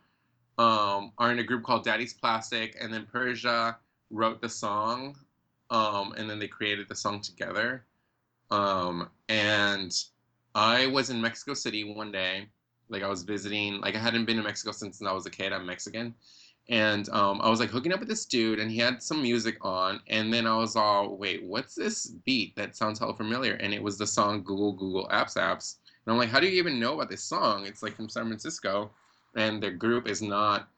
um, 0.56 1.10
are 1.18 1.32
in 1.32 1.40
a 1.40 1.42
group 1.42 1.64
called 1.64 1.82
Daddy's 1.82 2.14
Plastic, 2.14 2.76
and 2.80 2.94
then 2.94 3.08
Persia 3.10 3.76
wrote 4.12 4.40
the 4.40 4.48
song, 4.48 5.16
um, 5.70 6.14
and 6.16 6.30
then 6.30 6.38
they 6.38 6.46
created 6.46 6.88
the 6.88 6.94
song 6.94 7.20
together. 7.20 7.84
Um, 8.52 9.08
and 9.28 9.92
I 10.54 10.86
was 10.86 11.10
in 11.10 11.20
Mexico 11.20 11.54
City 11.54 11.82
one 11.82 12.12
day. 12.12 12.46
Like 12.88 13.02
I 13.02 13.08
was 13.08 13.24
visiting. 13.24 13.80
Like 13.80 13.96
I 13.96 13.98
hadn't 13.98 14.26
been 14.26 14.36
to 14.36 14.44
Mexico 14.44 14.70
since 14.70 15.02
I 15.02 15.10
was 15.10 15.26
a 15.26 15.30
kid. 15.30 15.52
I'm 15.52 15.66
Mexican 15.66 16.14
and 16.68 17.08
um, 17.10 17.40
I 17.42 17.50
was 17.50 17.60
like 17.60 17.70
hooking 17.70 17.92
up 17.92 18.00
with 18.00 18.08
this 18.08 18.24
dude, 18.24 18.58
and 18.58 18.70
he 18.70 18.78
had 18.78 19.02
some 19.02 19.22
music 19.22 19.56
on, 19.62 20.00
and 20.08 20.32
then 20.32 20.46
I 20.46 20.56
was 20.56 20.76
all, 20.76 21.16
wait, 21.16 21.42
what's 21.44 21.74
this 21.74 22.06
beat 22.24 22.54
that 22.56 22.76
sounds 22.76 22.98
hella 22.98 23.14
familiar? 23.14 23.54
And 23.54 23.74
it 23.74 23.82
was 23.82 23.98
the 23.98 24.06
song 24.06 24.42
Google 24.42 24.72
Google 24.72 25.08
Apps 25.08 25.36
Apps, 25.36 25.76
and 26.04 26.12
I'm 26.12 26.18
like, 26.18 26.28
how 26.28 26.40
do 26.40 26.46
you 26.46 26.58
even 26.58 26.80
know 26.80 26.94
about 26.94 27.10
this 27.10 27.22
song? 27.22 27.66
It's 27.66 27.82
like 27.82 27.94
from 27.96 28.08
San 28.08 28.26
Francisco, 28.26 28.90
and 29.36 29.62
their 29.62 29.72
group 29.72 30.08
is 30.08 30.22
not 30.22 30.68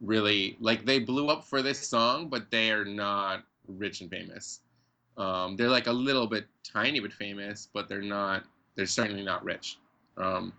really 0.00 0.56
like 0.60 0.84
they 0.84 0.98
blew 0.98 1.28
up 1.28 1.44
for 1.44 1.62
this 1.62 1.86
song, 1.86 2.28
but 2.28 2.50
they 2.50 2.70
are 2.70 2.84
not 2.84 3.44
rich 3.66 4.00
and 4.00 4.10
famous. 4.10 4.60
Um, 5.16 5.56
they're 5.56 5.70
like 5.70 5.86
a 5.86 5.92
little 5.92 6.26
bit 6.26 6.46
tiny 6.62 7.00
but 7.00 7.12
famous, 7.12 7.68
but 7.72 7.88
they're 7.88 8.02
not. 8.02 8.44
They're 8.74 8.86
certainly 8.86 9.22
not 9.24 9.44
rich. 9.44 9.78
Um, 10.18 10.52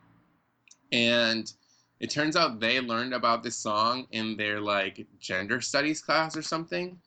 and 0.92 1.52
it 2.00 2.10
turns 2.10 2.36
out 2.36 2.60
they 2.60 2.80
learned 2.80 3.14
about 3.14 3.44
this 3.44 3.56
song 3.56 4.08
in 4.12 4.38
their 4.38 4.62
like 4.62 5.08
gender 5.20 5.62
studies 5.62 6.02
class 6.02 6.36
or 6.38 6.42
something. 6.42 7.00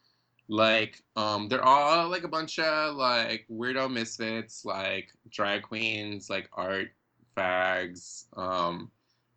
Like 0.48 1.02
um 1.16 1.48
they're 1.48 1.64
all 1.64 2.08
like 2.08 2.24
a 2.24 2.28
bunch 2.28 2.58
of 2.58 2.96
like 2.96 3.46
weirdo 3.50 3.90
misfits 3.92 4.64
like 4.64 5.12
drag 5.30 5.62
queens 5.62 6.28
like 6.28 6.48
art 6.52 6.88
fags 7.36 8.26
um 8.36 8.90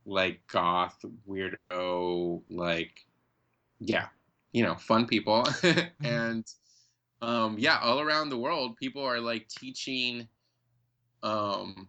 like 0.05 0.45
goth 0.47 1.05
weirdo 1.29 2.41
like 2.49 3.05
yeah 3.79 4.07
you 4.53 4.63
know 4.63 4.75
fun 4.75 5.05
people. 5.05 5.47
And 6.03 6.45
um 7.21 7.57
yeah 7.59 7.79
all 7.79 8.01
around 8.01 8.29
the 8.29 8.37
world 8.37 8.75
people 8.77 9.03
are 9.03 9.19
like 9.21 9.47
teaching 9.47 10.27
um 11.21 11.87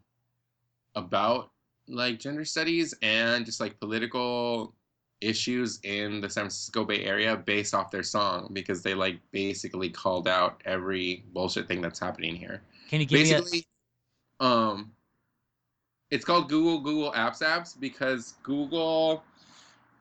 about 0.95 1.51
like 1.89 2.19
gender 2.19 2.45
studies 2.45 2.95
and 3.03 3.45
just 3.45 3.61
like 3.61 3.79
political 3.81 4.75
issues 5.21 5.81
in 5.83 6.21
the 6.21 6.29
San 6.29 6.43
Francisco 6.43 6.85
Bay 6.85 7.05
Area 7.05 7.37
based 7.37 7.75
off 7.75 7.91
their 7.91 8.03
song 8.03 8.51
because 8.53 8.83
they 8.83 8.95
like 8.95 9.19
basically 9.33 9.89
called 9.89 10.29
out 10.29 10.61
every 10.65 11.25
bullshit 11.33 11.67
thing 11.67 11.81
that's 11.81 11.99
happening 11.99 12.35
here. 12.35 12.63
Can 12.89 13.01
you 13.01 13.07
give 13.07 13.21
basically, 13.21 13.59
me 13.59 13.67
a... 14.41 14.45
um, 14.45 14.93
it's 16.11 16.25
called 16.25 16.49
Google 16.49 16.81
Google 16.81 17.13
Apps 17.13 17.43
Apps 17.43 17.79
because 17.79 18.35
Google 18.43 19.23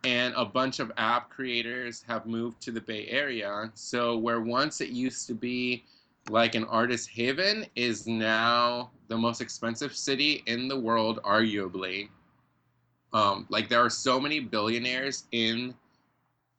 and 0.04 0.34
a 0.36 0.44
bunch 0.44 0.80
of 0.80 0.92
app 0.98 1.30
creators 1.30 2.04
have 2.08 2.26
moved 2.26 2.62
to 2.62 2.72
the 2.72 2.82
Bay 2.82 3.08
Area. 3.08 3.72
So 3.74 4.18
where 4.18 4.42
once 4.42 4.82
it 4.82 4.90
used 4.90 5.28
to 5.28 5.34
be 5.34 5.86
like 6.30 6.56
an 6.56 6.64
artist 6.66 7.10
haven 7.10 7.66
is 7.76 8.08
now 8.08 8.92
the 9.08 9.18
most 9.18 9.42
expensive 9.42 9.96
city 9.96 10.44
in 10.46 10.68
the 10.68 10.80
world, 10.80 11.20
arguably. 11.24 12.10
Um, 13.12 13.46
like 13.50 13.70
there 13.70 13.84
are 13.84 13.90
so 13.90 14.20
many 14.20 14.40
billionaires 14.40 15.26
in 15.32 15.74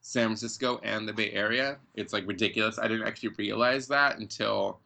San 0.02 0.26
Francisco 0.28 0.80
and 0.84 1.08
the 1.08 1.12
Bay 1.12 1.32
Area. 1.32 1.78
It's 1.94 2.12
like 2.12 2.26
ridiculous. 2.28 2.78
I 2.78 2.88
didn't 2.88 3.06
actually 3.06 3.30
realize 3.30 3.88
that 3.88 4.18
until 4.18 4.80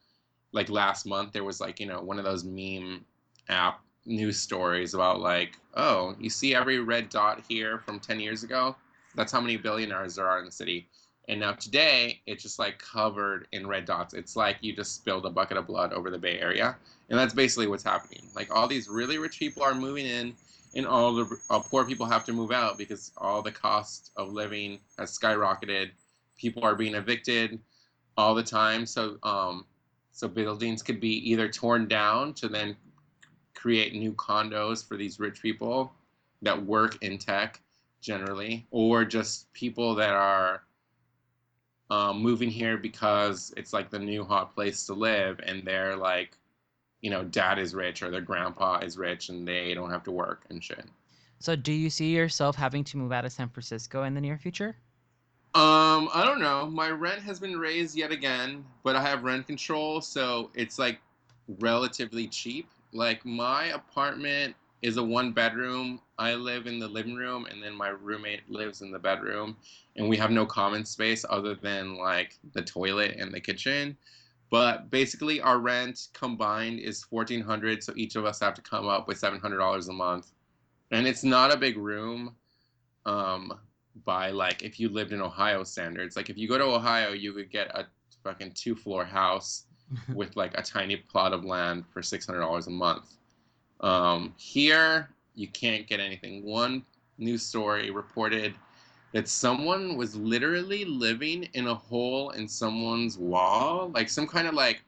like 0.53 0.71
last 0.71 1.07
month. 1.07 1.33
There 1.33 1.45
was 1.45 1.61
like, 1.61 1.81
you 1.81 1.87
know, 1.87 2.01
one 2.01 2.19
of 2.19 2.25
those 2.25 2.45
meme 2.45 3.05
app 3.49 3.81
news 4.07 4.39
stories 4.39 4.95
about 4.95 5.21
like, 5.21 5.57
oh, 5.75 6.15
you 6.19 6.31
see 6.31 6.55
every 6.55 6.79
red 6.79 7.09
dot 7.09 7.43
here 7.49 7.79
from 7.79 8.01
10 8.01 8.21
years 8.21 8.45
ago? 8.45 8.77
That's 9.15 9.33
how 9.33 9.41
many 9.41 9.57
billionaires 9.57 10.15
there 10.15 10.29
are 10.29 10.39
in 10.39 10.45
the 10.45 10.53
city. 10.53 10.89
And 11.29 11.41
now 11.41 11.53
today, 11.53 12.23
it's 12.27 12.43
just 12.43 12.59
like 12.59 12.79
covered 12.79 13.49
in 13.53 13.67
red 13.67 13.85
dots. 13.85 14.15
It's 14.15 14.35
like 14.35 14.57
you 14.63 14.75
just 14.75 14.95
spilled 14.95 15.27
a 15.27 15.31
bucket 15.31 15.59
of 15.59 15.67
blood 15.67 15.93
over 15.93 16.11
the 16.11 16.19
Bay 16.19 16.41
Area. 16.41 16.75
And 17.11 17.19
that's 17.19 17.35
basically 17.35 17.67
what's 17.67 17.85
happening. 17.85 18.23
Like 18.35 18.55
all 18.55 18.67
these 18.67 18.89
really 18.89 19.19
rich 19.19 19.39
people 19.39 19.63
are 19.63 19.75
moving 19.75 20.07
in, 20.07 20.35
and 20.75 20.87
all 20.87 21.15
the 21.15 21.39
uh, 21.51 21.61
poor 21.61 21.85
people 21.85 22.07
have 22.07 22.25
to 22.25 22.33
move 22.33 22.51
out 22.51 22.79
because 22.79 23.13
all 23.19 23.43
the 23.43 23.53
cost 23.53 24.11
of 24.17 24.33
living 24.33 24.79
has 24.99 25.17
skyrocketed. 25.17 25.91
People 26.39 26.65
are 26.65 26.75
being 26.75 26.95
evicted 26.95 27.59
all 28.17 28.35
the 28.35 28.43
time. 28.43 28.87
So, 28.87 29.19
um, 29.23 29.67
so 30.13 30.29
buildings 30.29 30.83
could 30.83 31.01
be 31.01 31.31
either 31.31 31.49
torn 31.49 31.89
down 31.89 32.33
to 32.35 32.49
then 32.49 32.75
create 33.55 33.95
new 33.95 34.13
condos 34.13 34.87
for 34.87 34.97
these 34.97 35.21
rich 35.21 35.43
people 35.43 35.93
that 36.41 36.65
work 36.65 37.03
in 37.03 37.19
tech 37.19 37.61
generally, 38.01 38.67
or 38.71 39.05
just 39.05 39.53
people 39.53 39.95
that 39.97 40.13
are 40.13 40.63
um, 41.91 42.21
moving 42.21 42.51
here 42.51 42.77
because 42.77 43.53
it's 43.57 43.73
like 43.73 43.91
the 43.91 43.99
new 43.99 44.25
hot 44.25 44.55
place 44.55 44.87
to 44.87 44.95
live, 44.95 45.41
and 45.45 45.65
they're 45.65 45.97
like, 45.97 46.37
you 47.01 47.11
know, 47.11 47.25
dad 47.25 47.59
is 47.59 47.75
rich 47.75 48.03
or 48.03 48.11
their 48.11 48.21
grandpa 48.21 48.79
is 48.79 48.99
rich, 48.99 49.29
and 49.29 49.47
they 49.47 49.75
don't 49.75 49.91
have 49.91 50.03
to 50.05 50.13
work 50.13 50.45
and 50.51 50.63
shit. 50.63 50.85
So, 51.41 51.55
do 51.55 51.73
you 51.73 51.89
see 51.89 52.15
yourself 52.15 52.57
having 52.57 52.85
to 52.85 52.97
move 52.97 53.13
out 53.13 53.25
of 53.25 53.33
San 53.33 53.49
Francisco 53.49 54.03
in 54.03 54.15
the 54.15 54.21
near 54.21 54.39
future? 54.39 54.77
Um, 55.55 56.11
I 56.13 56.25
don't 56.27 56.41
know. 56.41 56.67
My 56.67 56.91
rent 56.91 57.23
has 57.23 57.41
been 57.41 57.59
raised 57.59 57.97
yet 57.97 58.13
again, 58.13 58.65
but 58.83 58.97
I 58.97 59.03
have 59.03 59.25
rent 59.25 59.47
control, 59.47 60.01
so 60.01 60.51
it's 60.55 60.79
like 60.79 61.01
relatively 61.61 62.27
cheap. 62.27 62.69
Like 62.93 63.25
my 63.25 63.67
apartment 63.67 64.55
is 64.83 64.97
a 64.97 65.03
one 65.03 65.33
bedroom. 65.33 66.01
I 66.19 66.35
live 66.35 66.67
in 66.67 66.79
the 66.79 66.89
living 66.89 67.15
room, 67.15 67.47
and 67.47 67.63
then 67.63 67.75
my 67.75 67.89
roommate 67.89 68.49
lives 68.51 68.81
in 68.81 68.91
the 68.91 68.99
bedroom, 68.99 69.57
and 69.97 70.09
we 70.09 70.17
have 70.17 70.31
no 70.31 70.47
common 70.47 70.85
space 70.85 71.25
other 71.29 71.55
than 71.55 71.97
like 71.97 72.39
the 72.53 72.63
toilet 72.63 73.17
and 73.19 73.33
the 73.33 73.41
kitchen. 73.41 73.97
But 74.51 74.91
basically, 74.91 75.41
our 75.41 75.59
rent 75.59 76.09
combined 76.13 76.81
is 76.81 77.03
fourteen 77.03 77.41
hundred, 77.41 77.83
so 77.83 77.93
each 77.97 78.17
of 78.17 78.25
us 78.25 78.41
have 78.41 78.55
to 78.55 78.63
come 78.63 78.87
up 78.87 79.09
with 79.09 79.19
seven 79.19 79.41
hundred 79.41 79.59
dollars 79.59 79.89
a 79.89 79.93
month, 79.93 80.33
and 80.91 81.07
it's 81.07 81.25
not 81.25 81.53
a 81.53 81.57
big 81.57 81.77
room. 81.77 82.35
Um, 83.05 83.59
by 84.05 84.31
like 84.31 84.63
if 84.63 84.79
you 84.79 84.89
lived 84.89 85.13
in 85.13 85.21
Ohio 85.21 85.65
standards, 85.65 86.17
like 86.17 86.31
if 86.31 86.39
you 86.39 86.49
go 86.49 86.59
to 86.59 86.65
Ohio, 86.65 87.13
you 87.13 87.33
could 87.33 87.51
get 87.51 87.69
a 87.75 87.87
fucking 88.23 88.53
two 88.53 88.77
floor 88.77 89.05
house 89.05 89.65
with 90.15 90.37
like 90.37 90.57
a 90.57 90.63
tiny 90.63 90.97
plot 90.97 91.33
of 91.33 91.45
land 91.45 91.85
for 91.93 92.01
six 92.01 92.27
hundred 92.27 92.41
dollars 92.41 92.69
a 92.69 92.71
month 92.71 93.17
um, 93.81 94.35
here, 94.37 95.11
you 95.35 95.49
can't 95.49 95.87
get 95.87 96.01
anything. 96.01 96.45
One 96.45 96.85
news 97.19 97.43
story 97.43 97.91
reported 97.91 98.55
that 99.13 99.29
someone 99.29 99.97
was 99.97 100.15
literally 100.17 100.85
living 100.85 101.49
in 101.55 101.67
a 101.69 101.75
hole 101.75 102.31
in 102.31 102.47
someone's 102.47 103.17
wall, 103.17 103.91
like 103.95 104.09
some 104.09 104.27
kind 104.27 104.47
of 104.47 104.55
like, 104.55 104.83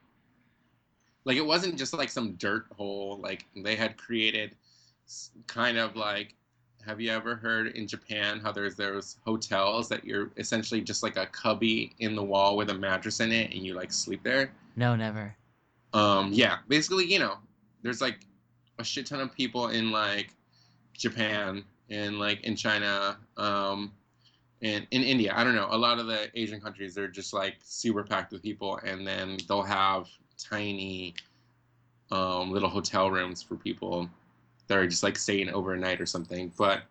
like 1.24 1.36
it 1.36 1.47
wasn't 1.47 1.78
just 1.78 1.95
like 1.95 2.11
some 2.11 2.32
dirt 2.32 2.66
hole. 2.76 3.18
Like 3.22 3.47
they 3.57 3.76
had 3.76 3.97
created 3.97 4.57
kind 5.47 5.78
of 5.78 5.97
like 5.97 6.34
have 6.86 7.01
you 7.01 7.11
ever 7.11 7.36
heard 7.36 7.68
in 7.68 7.86
Japan 7.86 8.41
how 8.41 8.53
there's 8.53 8.74
those 8.74 9.16
hotels 9.24 9.88
that 9.88 10.05
you're 10.05 10.30
essentially 10.36 10.80
just 10.80 11.03
like 11.03 11.16
a 11.16 11.26
cubby 11.26 11.93
in 11.99 12.14
the 12.14 12.22
wall 12.22 12.57
with 12.57 12.70
a 12.70 12.74
mattress 12.74 13.20
in 13.20 13.32
it 13.32 13.53
and 13.53 13.64
you 13.64 13.74
like 13.74 13.93
sleep 13.93 14.22
there? 14.22 14.53
No, 14.76 14.97
never. 14.97 15.36
Um, 15.93 16.32
yeah, 16.32 16.59
basically, 16.68 17.05
you 17.05 17.18
know, 17.18 17.34
there's 17.82 18.01
like 18.01 18.20
a 18.81 18.85
shit 18.85 19.07
ton 19.07 19.20
of 19.20 19.35
people 19.35 19.68
in 19.68 19.93
like 19.93 20.31
Japan 20.95 21.64
and 21.91 22.18
like 22.18 22.43
in 22.43 22.57
China, 22.57 23.18
um, 23.37 23.93
and 24.62 24.87
in 24.91 25.03
India. 25.03 25.33
I 25.35 25.45
don't 25.45 25.55
know. 25.55 25.68
A 25.70 25.76
lot 25.76 25.99
of 25.99 26.07
the 26.07 26.31
Asian 26.39 26.61
countries 26.61 26.99
are 26.99 27.09
just 27.09 27.33
like 27.33 27.57
super 27.62 28.03
packed 28.03 28.33
with 28.33 28.43
people, 28.43 28.78
and 28.85 29.07
then 29.07 29.39
they'll 29.49 29.62
have 29.62 30.09
tiny 30.39 31.14
um, 32.11 32.51
little 32.51 32.68
hotel 32.68 33.11
rooms 33.11 33.43
for 33.43 33.57
people 33.57 34.09
that 34.66 34.78
are 34.78 34.87
just 34.87 35.03
like 35.03 35.16
staying 35.16 35.51
overnight 35.51 36.01
or 36.01 36.07
something. 36.07 36.53
But 36.57 36.83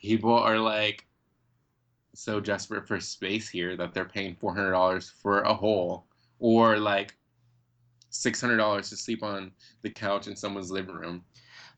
people 0.00 0.34
are 0.34 0.58
like 0.58 1.04
so 2.14 2.40
desperate 2.40 2.86
for 2.86 3.00
space 3.00 3.48
here 3.48 3.76
that 3.76 3.94
they're 3.94 4.04
paying 4.04 4.34
four 4.34 4.54
hundred 4.54 4.72
dollars 4.72 5.10
for 5.10 5.42
a 5.42 5.54
hole, 5.54 6.04
or 6.38 6.76
like 6.78 7.14
six 8.12 8.40
hundred 8.40 8.58
dollars 8.58 8.88
to 8.90 8.96
sleep 8.96 9.24
on 9.24 9.50
the 9.80 9.90
couch 9.90 10.28
in 10.28 10.36
someone's 10.36 10.70
living 10.70 10.94
room. 10.94 11.24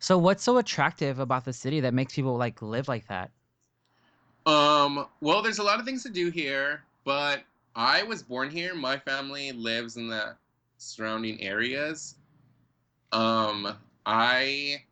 So 0.01 0.19
what's 0.19 0.43
so 0.43 0.59
attractive 0.59 1.19
about 1.19 1.47
the 1.47 1.53
city 1.53 1.81
that 1.81 1.95
makes 1.95 2.15
people 2.15 2.37
like 2.37 2.61
live 2.61 2.89
like 2.89 3.07
that? 3.09 3.31
Um, 4.45 5.07
well, 5.23 5.41
there's 5.41 5.61
a 5.61 5.63
lot 5.63 5.81
of 5.81 5.87
things 5.87 6.03
to 6.03 6.11
do 6.11 6.31
here, 6.31 6.83
but 7.05 7.45
I 7.75 8.03
was 8.03 8.23
born 8.23 8.51
here. 8.51 8.75
My 8.75 8.99
family 8.99 9.53
lives 9.53 9.97
in 9.97 10.09
the 10.09 10.37
surrounding 10.77 11.41
areas. 11.41 12.17
Um, 13.13 13.75
I 14.05 14.83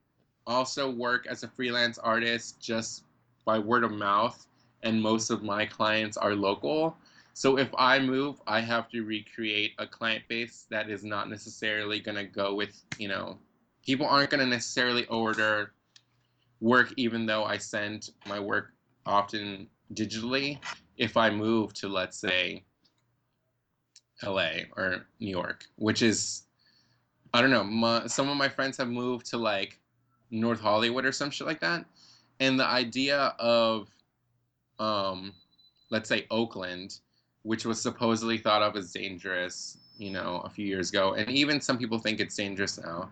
also 0.46 0.90
work 0.90 1.26
as 1.26 1.42
a 1.42 1.48
freelance 1.48 1.98
artist 1.98 2.60
just 2.60 3.04
by 3.44 3.58
word 3.58 3.84
of 3.84 3.92
mouth, 3.92 4.46
and 4.82 5.02
most 5.02 5.30
of 5.30 5.42
my 5.42 5.66
clients 5.66 6.16
are 6.16 6.34
local. 6.34 6.96
So 7.34 7.58
if 7.58 7.70
I 7.76 7.98
move, 7.98 8.40
I 8.46 8.60
have 8.60 8.88
to 8.90 9.02
recreate 9.02 9.72
a 9.78 9.86
client 9.86 10.24
base 10.28 10.66
that 10.70 10.90
is 10.90 11.02
not 11.02 11.30
necessarily 11.30 11.98
going 11.98 12.16
to 12.16 12.24
go 12.24 12.54
with, 12.54 12.82
you 12.98 13.08
know, 13.08 13.38
people 13.84 14.06
aren't 14.06 14.30
going 14.30 14.40
to 14.40 14.46
necessarily 14.46 15.06
order 15.06 15.72
work 16.60 16.92
even 16.96 17.26
though 17.26 17.44
I 17.44 17.56
send 17.56 18.10
my 18.26 18.38
work 18.38 18.72
often 19.06 19.66
digitally. 19.94 20.58
If 20.96 21.16
I 21.16 21.30
move 21.30 21.72
to, 21.74 21.88
let's 21.88 22.18
say, 22.18 22.64
LA 24.22 24.50
or 24.76 25.06
New 25.18 25.30
York, 25.30 25.64
which 25.76 26.02
is, 26.02 26.44
I 27.32 27.40
don't 27.40 27.50
know, 27.50 27.64
my, 27.64 28.06
some 28.06 28.28
of 28.28 28.36
my 28.36 28.48
friends 28.48 28.76
have 28.76 28.88
moved 28.88 29.26
to 29.30 29.38
like 29.38 29.80
North 30.30 30.60
Hollywood 30.60 31.06
or 31.06 31.12
some 31.12 31.30
shit 31.30 31.46
like 31.46 31.60
that. 31.60 31.86
And 32.40 32.60
the 32.60 32.66
idea 32.66 33.34
of, 33.38 33.88
um, 34.78 35.32
let's 35.90 36.08
say, 36.08 36.26
Oakland 36.30 36.98
which 37.42 37.64
was 37.64 37.80
supposedly 37.80 38.38
thought 38.38 38.62
of 38.62 38.76
as 38.76 38.92
dangerous, 38.92 39.78
you 39.98 40.10
know, 40.10 40.42
a 40.44 40.50
few 40.50 40.66
years 40.66 40.90
ago, 40.90 41.14
and 41.14 41.28
even 41.30 41.60
some 41.60 41.78
people 41.78 41.98
think 41.98 42.20
it's 42.20 42.36
dangerous 42.36 42.78
now, 42.78 43.10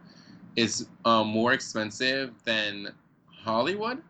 is 0.56 0.88
um, 1.04 1.28
more 1.28 1.52
expensive 1.52 2.32
than 2.44 2.88
Hollywood. 3.26 4.02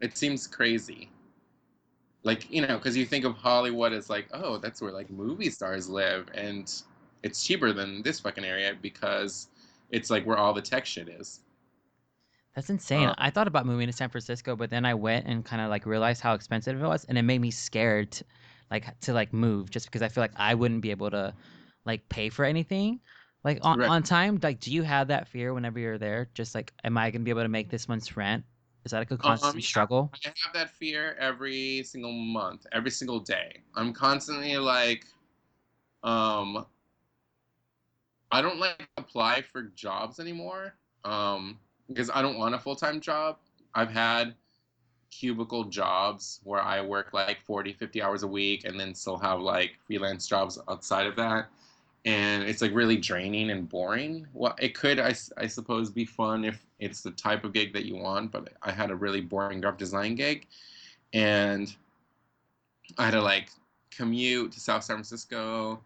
It 0.00 0.16
seems 0.16 0.46
crazy. 0.46 1.10
Like, 2.24 2.50
you 2.50 2.62
know, 2.62 2.76
because 2.76 2.96
you 2.96 3.04
think 3.04 3.24
of 3.24 3.34
Hollywood 3.34 3.92
as 3.92 4.08
like, 4.08 4.28
oh, 4.32 4.58
that's 4.58 4.80
where 4.80 4.92
like 4.92 5.10
movie 5.10 5.50
stars 5.50 5.88
live, 5.88 6.28
and 6.34 6.72
it's 7.22 7.44
cheaper 7.44 7.72
than 7.72 8.02
this 8.02 8.20
fucking 8.20 8.44
area 8.44 8.74
because 8.80 9.48
it's 9.90 10.10
like 10.10 10.26
where 10.26 10.38
all 10.38 10.52
the 10.52 10.62
tech 10.62 10.86
shit 10.86 11.08
is. 11.08 11.40
That's 12.54 12.68
insane. 12.68 13.08
Uh, 13.08 13.14
I 13.16 13.30
thought 13.30 13.48
about 13.48 13.64
moving 13.64 13.86
to 13.86 13.92
San 13.92 14.10
Francisco, 14.10 14.56
but 14.56 14.68
then 14.68 14.84
I 14.84 14.92
went 14.94 15.26
and 15.26 15.44
kind 15.44 15.62
of 15.62 15.70
like 15.70 15.86
realized 15.86 16.20
how 16.20 16.34
expensive 16.34 16.80
it 16.80 16.86
was, 16.86 17.04
and 17.06 17.16
it 17.16 17.22
made 17.22 17.40
me 17.40 17.50
scared 17.50 18.20
like 18.72 19.00
to 19.00 19.12
like 19.12 19.32
move 19.32 19.70
just 19.70 19.86
because 19.86 20.02
I 20.02 20.08
feel 20.08 20.22
like 20.22 20.32
I 20.36 20.54
wouldn't 20.54 20.80
be 20.80 20.90
able 20.90 21.10
to 21.10 21.34
like 21.84 22.08
pay 22.08 22.28
for 22.28 22.44
anything. 22.44 23.00
Like 23.44 23.58
on, 23.62 23.78
right. 23.78 23.88
on 23.88 24.02
time 24.02 24.38
like 24.42 24.60
do 24.60 24.72
you 24.72 24.82
have 24.82 25.08
that 25.08 25.28
fear 25.28 25.54
whenever 25.54 25.78
you're 25.78 25.98
there? 25.98 26.28
Just 26.34 26.54
like 26.54 26.72
am 26.84 26.98
i 26.98 27.10
gonna 27.10 27.24
be 27.24 27.30
able 27.30 27.42
to 27.42 27.48
make 27.48 27.70
this 27.70 27.88
month's 27.88 28.16
rent? 28.16 28.44
Is 28.84 28.90
that 28.90 28.98
like 28.98 29.10
a 29.10 29.16
constant 29.16 29.54
um, 29.54 29.60
struggle? 29.60 30.10
I 30.24 30.28
have 30.44 30.54
that 30.54 30.70
fear 30.70 31.16
every 31.20 31.82
single 31.84 32.12
month 32.12 32.66
every 32.72 32.90
single 32.90 33.20
day. 33.20 33.60
I'm 33.76 33.92
constantly 33.92 34.56
like 34.56 35.06
um 36.04 36.66
i 38.32 38.42
don't 38.42 38.58
like 38.58 38.88
apply 38.96 39.40
for 39.40 39.62
jobs 39.76 40.18
anymore 40.18 40.74
um 41.04 41.60
because 41.88 42.10
I 42.12 42.22
don't 42.22 42.38
want 42.38 42.54
a 42.54 42.58
full 42.58 42.76
time 42.76 43.00
job. 43.00 43.38
I've 43.74 43.90
had 43.90 44.34
cubicle 45.12 45.64
jobs 45.64 46.40
where 46.42 46.60
I 46.60 46.80
work 46.80 47.12
like 47.12 47.40
40, 47.42 47.74
50 47.74 48.02
hours 48.02 48.22
a 48.24 48.26
week 48.26 48.64
and 48.64 48.80
then 48.80 48.94
still 48.94 49.18
have 49.18 49.40
like 49.40 49.78
freelance 49.86 50.26
jobs 50.26 50.58
outside 50.68 51.06
of 51.06 51.14
that. 51.16 51.48
And 52.04 52.42
it's 52.42 52.60
like 52.60 52.74
really 52.74 52.96
draining 52.96 53.50
and 53.50 53.68
boring. 53.68 54.26
Well, 54.32 54.56
it 54.58 54.74
could, 54.74 54.98
I, 54.98 55.14
I 55.36 55.46
suppose, 55.46 55.90
be 55.90 56.04
fun 56.04 56.44
if 56.44 56.66
it's 56.80 57.02
the 57.02 57.12
type 57.12 57.44
of 57.44 57.52
gig 57.52 57.72
that 57.74 57.84
you 57.84 57.96
want, 57.96 58.32
but 58.32 58.48
I 58.62 58.72
had 58.72 58.90
a 58.90 58.96
really 58.96 59.20
boring 59.20 59.60
graphic 59.60 59.78
design 59.78 60.16
gig. 60.16 60.48
And 61.12 61.72
I 62.98 63.04
had 63.04 63.10
to 63.12 63.22
like 63.22 63.50
commute 63.92 64.50
to 64.52 64.60
South 64.60 64.82
San 64.82 64.96
Francisco 64.96 65.80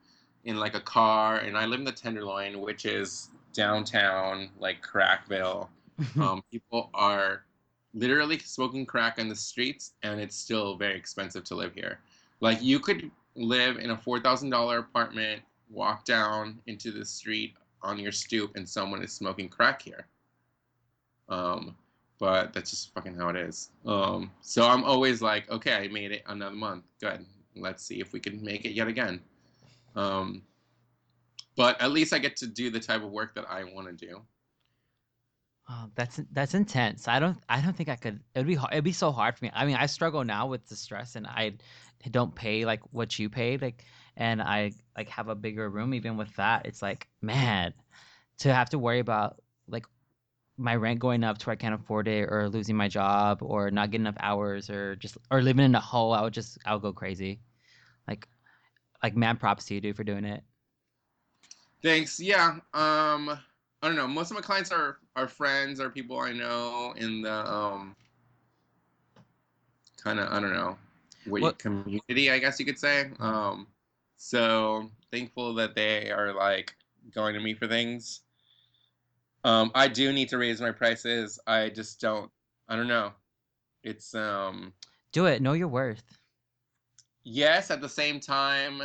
in 0.45 0.57
like 0.57 0.75
a 0.75 0.81
car. 0.81 1.39
And 1.39 1.59
I 1.59 1.67
live 1.67 1.81
in 1.81 1.85
the 1.85 1.93
Tenderloin, 1.93 2.61
which 2.61 2.87
is 2.87 3.31
downtown, 3.53 4.49
like 4.59 4.81
Crackville. 4.81 5.69
um, 6.21 6.43
people 6.51 6.91
are 6.95 7.43
literally 7.97 8.39
smoking 8.39 8.87
crack 8.87 9.19
on 9.19 9.29
the 9.29 9.35
streets, 9.35 9.95
and 10.03 10.21
it's 10.21 10.37
still 10.37 10.77
very 10.77 10.97
expensive 10.97 11.43
to 11.45 11.55
live 11.55 11.75
here. 11.75 11.99
Like 12.41 12.63
you 12.63 12.79
could 12.79 13.11
live 13.35 13.79
in 13.79 13.91
a 13.91 13.97
four 13.97 14.21
thousand 14.21 14.51
dollar 14.51 14.79
apartment, 14.79 15.43
walk 15.71 16.05
down 16.05 16.61
into 16.67 16.93
the 16.93 17.05
street 17.05 17.55
on 17.83 17.99
your 17.99 18.13
stoop, 18.13 18.55
and 18.55 18.69
someone 18.69 19.03
is 19.03 19.13
smoking 19.13 19.49
crack 19.49 19.83
here. 19.83 20.07
Um, 21.29 21.75
but 22.19 22.53
that's 22.53 22.71
just 22.71 22.95
fucking 22.95 23.17
how 23.17 23.29
it 23.31 23.37
is. 23.37 23.71
Um, 23.85 24.31
so 24.41 24.67
I'm 24.67 24.85
always 24.85 25.21
like, 25.21 25.51
okay, 25.51 25.75
I 25.75 25.89
made 25.89 26.13
it 26.13 26.23
another 26.27 26.55
month. 26.55 26.85
Good. 27.01 27.25
Let's 27.57 27.85
see 27.85 28.01
if 28.01 28.13
we 28.13 28.21
can 28.21 28.43
make 28.45 28.65
it 28.65 28.73
yet 28.73 28.89
again. 28.89 29.21
Um, 29.95 30.43
but 31.57 31.81
at 31.81 31.91
least 31.91 32.13
I 32.13 32.19
get 32.19 32.37
to 32.37 32.47
do 32.47 32.71
the 32.71 32.81
type 32.81 33.03
of 33.03 33.11
work 33.11 33.35
that 33.35 33.47
I 33.49 33.65
want 33.65 33.87
to 33.87 34.07
do. 34.07 34.21
Oh, 35.69 35.91
that's 35.97 36.21
that's 36.33 36.55
intense. 36.55 37.09
I 37.09 37.19
don't 37.19 37.39
I 37.49 37.61
don't 37.61 37.77
think 37.77 37.89
I 37.89 37.97
could. 37.97 38.21
It'd 38.35 38.47
be 38.47 38.55
hard, 38.55 38.73
it'd 38.73 38.85
be 38.85 38.93
so 38.93 39.11
hard 39.11 39.37
for 39.37 39.45
me. 39.45 39.51
I 39.53 39.67
mean, 39.67 39.77
I 39.77 39.87
struggle 39.87 40.25
now 40.25 40.47
with 40.47 40.67
the 40.69 40.77
stress, 40.77 41.17
and 41.17 41.27
I 41.27 41.55
don't 42.11 42.35
pay 42.35 42.65
like 42.65 42.81
what 42.93 43.19
you 43.19 43.29
pay, 43.29 43.57
like, 43.57 43.85
and 44.17 44.41
I 44.41 44.73
like 44.97 45.09
have 45.09 45.29
a 45.29 45.35
bigger 45.35 45.69
room. 45.69 45.93
Even 45.95 46.17
with 46.17 46.35
that, 46.37 46.67
it's 46.67 46.83
like 46.83 47.09
man, 47.21 47.75
to 48.39 48.55
have 48.55 48.71
to 48.71 48.79
worry 48.79 49.01
about 49.01 49.43
like 49.69 49.87
my 50.57 50.77
rent 50.77 51.01
going 51.01 51.25
up 51.25 51.39
to 51.39 51.47
where 51.47 51.53
I 51.55 51.57
can't 51.57 51.75
afford 51.75 52.07
it, 52.07 52.29
or 52.31 52.49
losing 52.49 52.77
my 52.77 52.89
job, 52.89 53.43
or 53.43 53.71
not 53.73 53.91
getting 53.91 54.07
enough 54.07 54.17
hours, 54.21 54.71
or 54.71 54.95
just 54.97 55.19
or 55.33 55.43
living 55.43 55.65
in 55.65 55.75
a 55.75 55.81
hole. 55.81 56.13
I 56.13 56.23
would 56.23 56.35
just 56.35 56.59
I 56.65 56.75
would 56.75 56.83
go 56.83 56.93
crazy. 56.93 57.41
Like, 58.07 58.29
like 59.03 59.17
man, 59.17 59.37
props 59.37 59.65
to 59.67 59.75
you, 59.75 59.81
dude, 59.81 59.97
for 59.97 60.05
doing 60.05 60.25
it. 60.25 60.45
Thanks. 61.83 62.21
Yeah. 62.21 62.59
Um. 62.73 63.39
I 63.87 63.89
don't 63.89 63.97
know. 63.97 64.09
Most 64.09 64.33
of 64.33 64.35
my 64.35 64.41
clients 64.41 64.73
are 64.73 64.99
are 65.15 65.29
friends 65.29 65.79
or 65.79 65.91
people 65.91 66.19
I 66.19 66.33
know 66.33 66.93
in 66.97 67.23
the 67.23 67.33
um 67.33 67.95
kind 69.97 70.19
of 70.19 70.29
I 70.33 70.41
don't 70.41 70.53
know 70.53 70.77
what, 71.25 71.41
What- 71.43 71.59
community 71.61 72.33
I 72.33 72.41
guess 72.41 72.59
you 72.59 72.67
could 72.67 72.81
say. 72.81 73.11
Um, 73.21 73.69
so 74.17 74.91
thankful 75.13 75.55
that 75.55 75.77
they 75.77 76.11
are 76.11 76.35
like 76.35 76.75
going 77.15 77.35
to 77.35 77.41
me 77.41 77.55
for 77.55 77.69
things. 77.69 78.23
Um, 79.45 79.71
I 79.77 79.87
do 79.87 80.13
need 80.13 80.29
to 80.31 80.39
raise 80.39 80.61
my 80.61 80.73
prices. 80.73 81.39
I 81.47 81.69
just 81.69 82.01
don't. 82.01 82.29
I 82.69 82.75
don't 82.75 82.89
know. 82.89 83.13
It's 83.85 84.17
um 84.17 84.73
Do 85.13 85.27
it. 85.27 85.41
Know 85.41 85.53
your 85.53 85.69
worth. 85.69 86.19
yes 87.23 87.71
at 87.71 87.81
the 87.81 87.89
same 87.89 88.19
time 88.19 88.83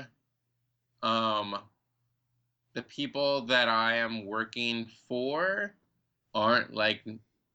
um 1.01 1.57
the 2.73 2.81
people 2.83 3.41
that 3.41 3.67
i 3.67 3.95
am 3.95 4.25
working 4.25 4.87
for 5.07 5.75
aren't 6.33 6.73
like 6.73 7.01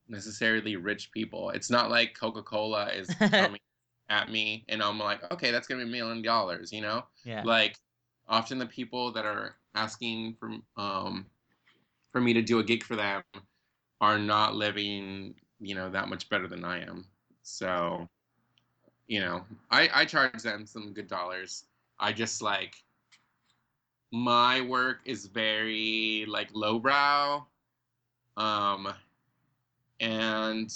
necessarily 0.09 0.77
rich 0.77 1.11
people. 1.11 1.51
It's 1.51 1.71
not 1.71 1.91
like 1.91 2.15
coca-cola 2.15 2.91
is 2.91 3.09
coming 3.31 3.61
at 4.09 4.31
me 4.31 4.65
and 4.69 4.81
i'm 4.85 5.01
like 5.01 5.21
okay 5.33 5.51
that's 5.51 5.67
gonna 5.67 5.83
be 5.83 5.89
a 5.89 5.91
million 5.91 6.23
dollars 6.23 6.73
you 6.73 6.81
know? 6.81 7.03
Yeah. 7.25 7.43
like 7.45 7.77
often 8.29 8.57
the 8.57 8.67
people 8.67 9.11
that 9.13 9.25
are 9.25 9.57
asking 9.75 10.37
for 10.39 10.51
um 10.81 11.27
for 12.13 12.21
me 12.21 12.33
to 12.33 12.41
do 12.41 12.61
a 12.61 12.65
gig 12.65 12.85
for 12.85 12.95
them 12.95 13.23
are 14.01 14.19
not 14.19 14.55
living 14.55 15.35
you 15.59 15.75
know 15.75 15.91
that 15.91 16.09
much 16.09 16.29
better 16.29 16.47
than 16.47 16.65
i 16.65 16.81
am. 16.81 17.05
So 17.43 18.09
you 19.09 19.21
know 19.21 19.45
i 19.71 19.89
i 19.93 20.05
charge 20.05 20.43
them 20.43 20.67
some 20.67 20.93
good 20.93 21.09
dollars. 21.09 21.65
I 21.99 22.13
just 22.13 22.43
like 22.43 22.77
my 24.13 24.61
work 24.61 25.01
is 25.05 25.27
very 25.27 26.25
like 26.29 26.49
lowbrow. 26.53 27.45
Um 28.37 28.95
and 30.01 30.73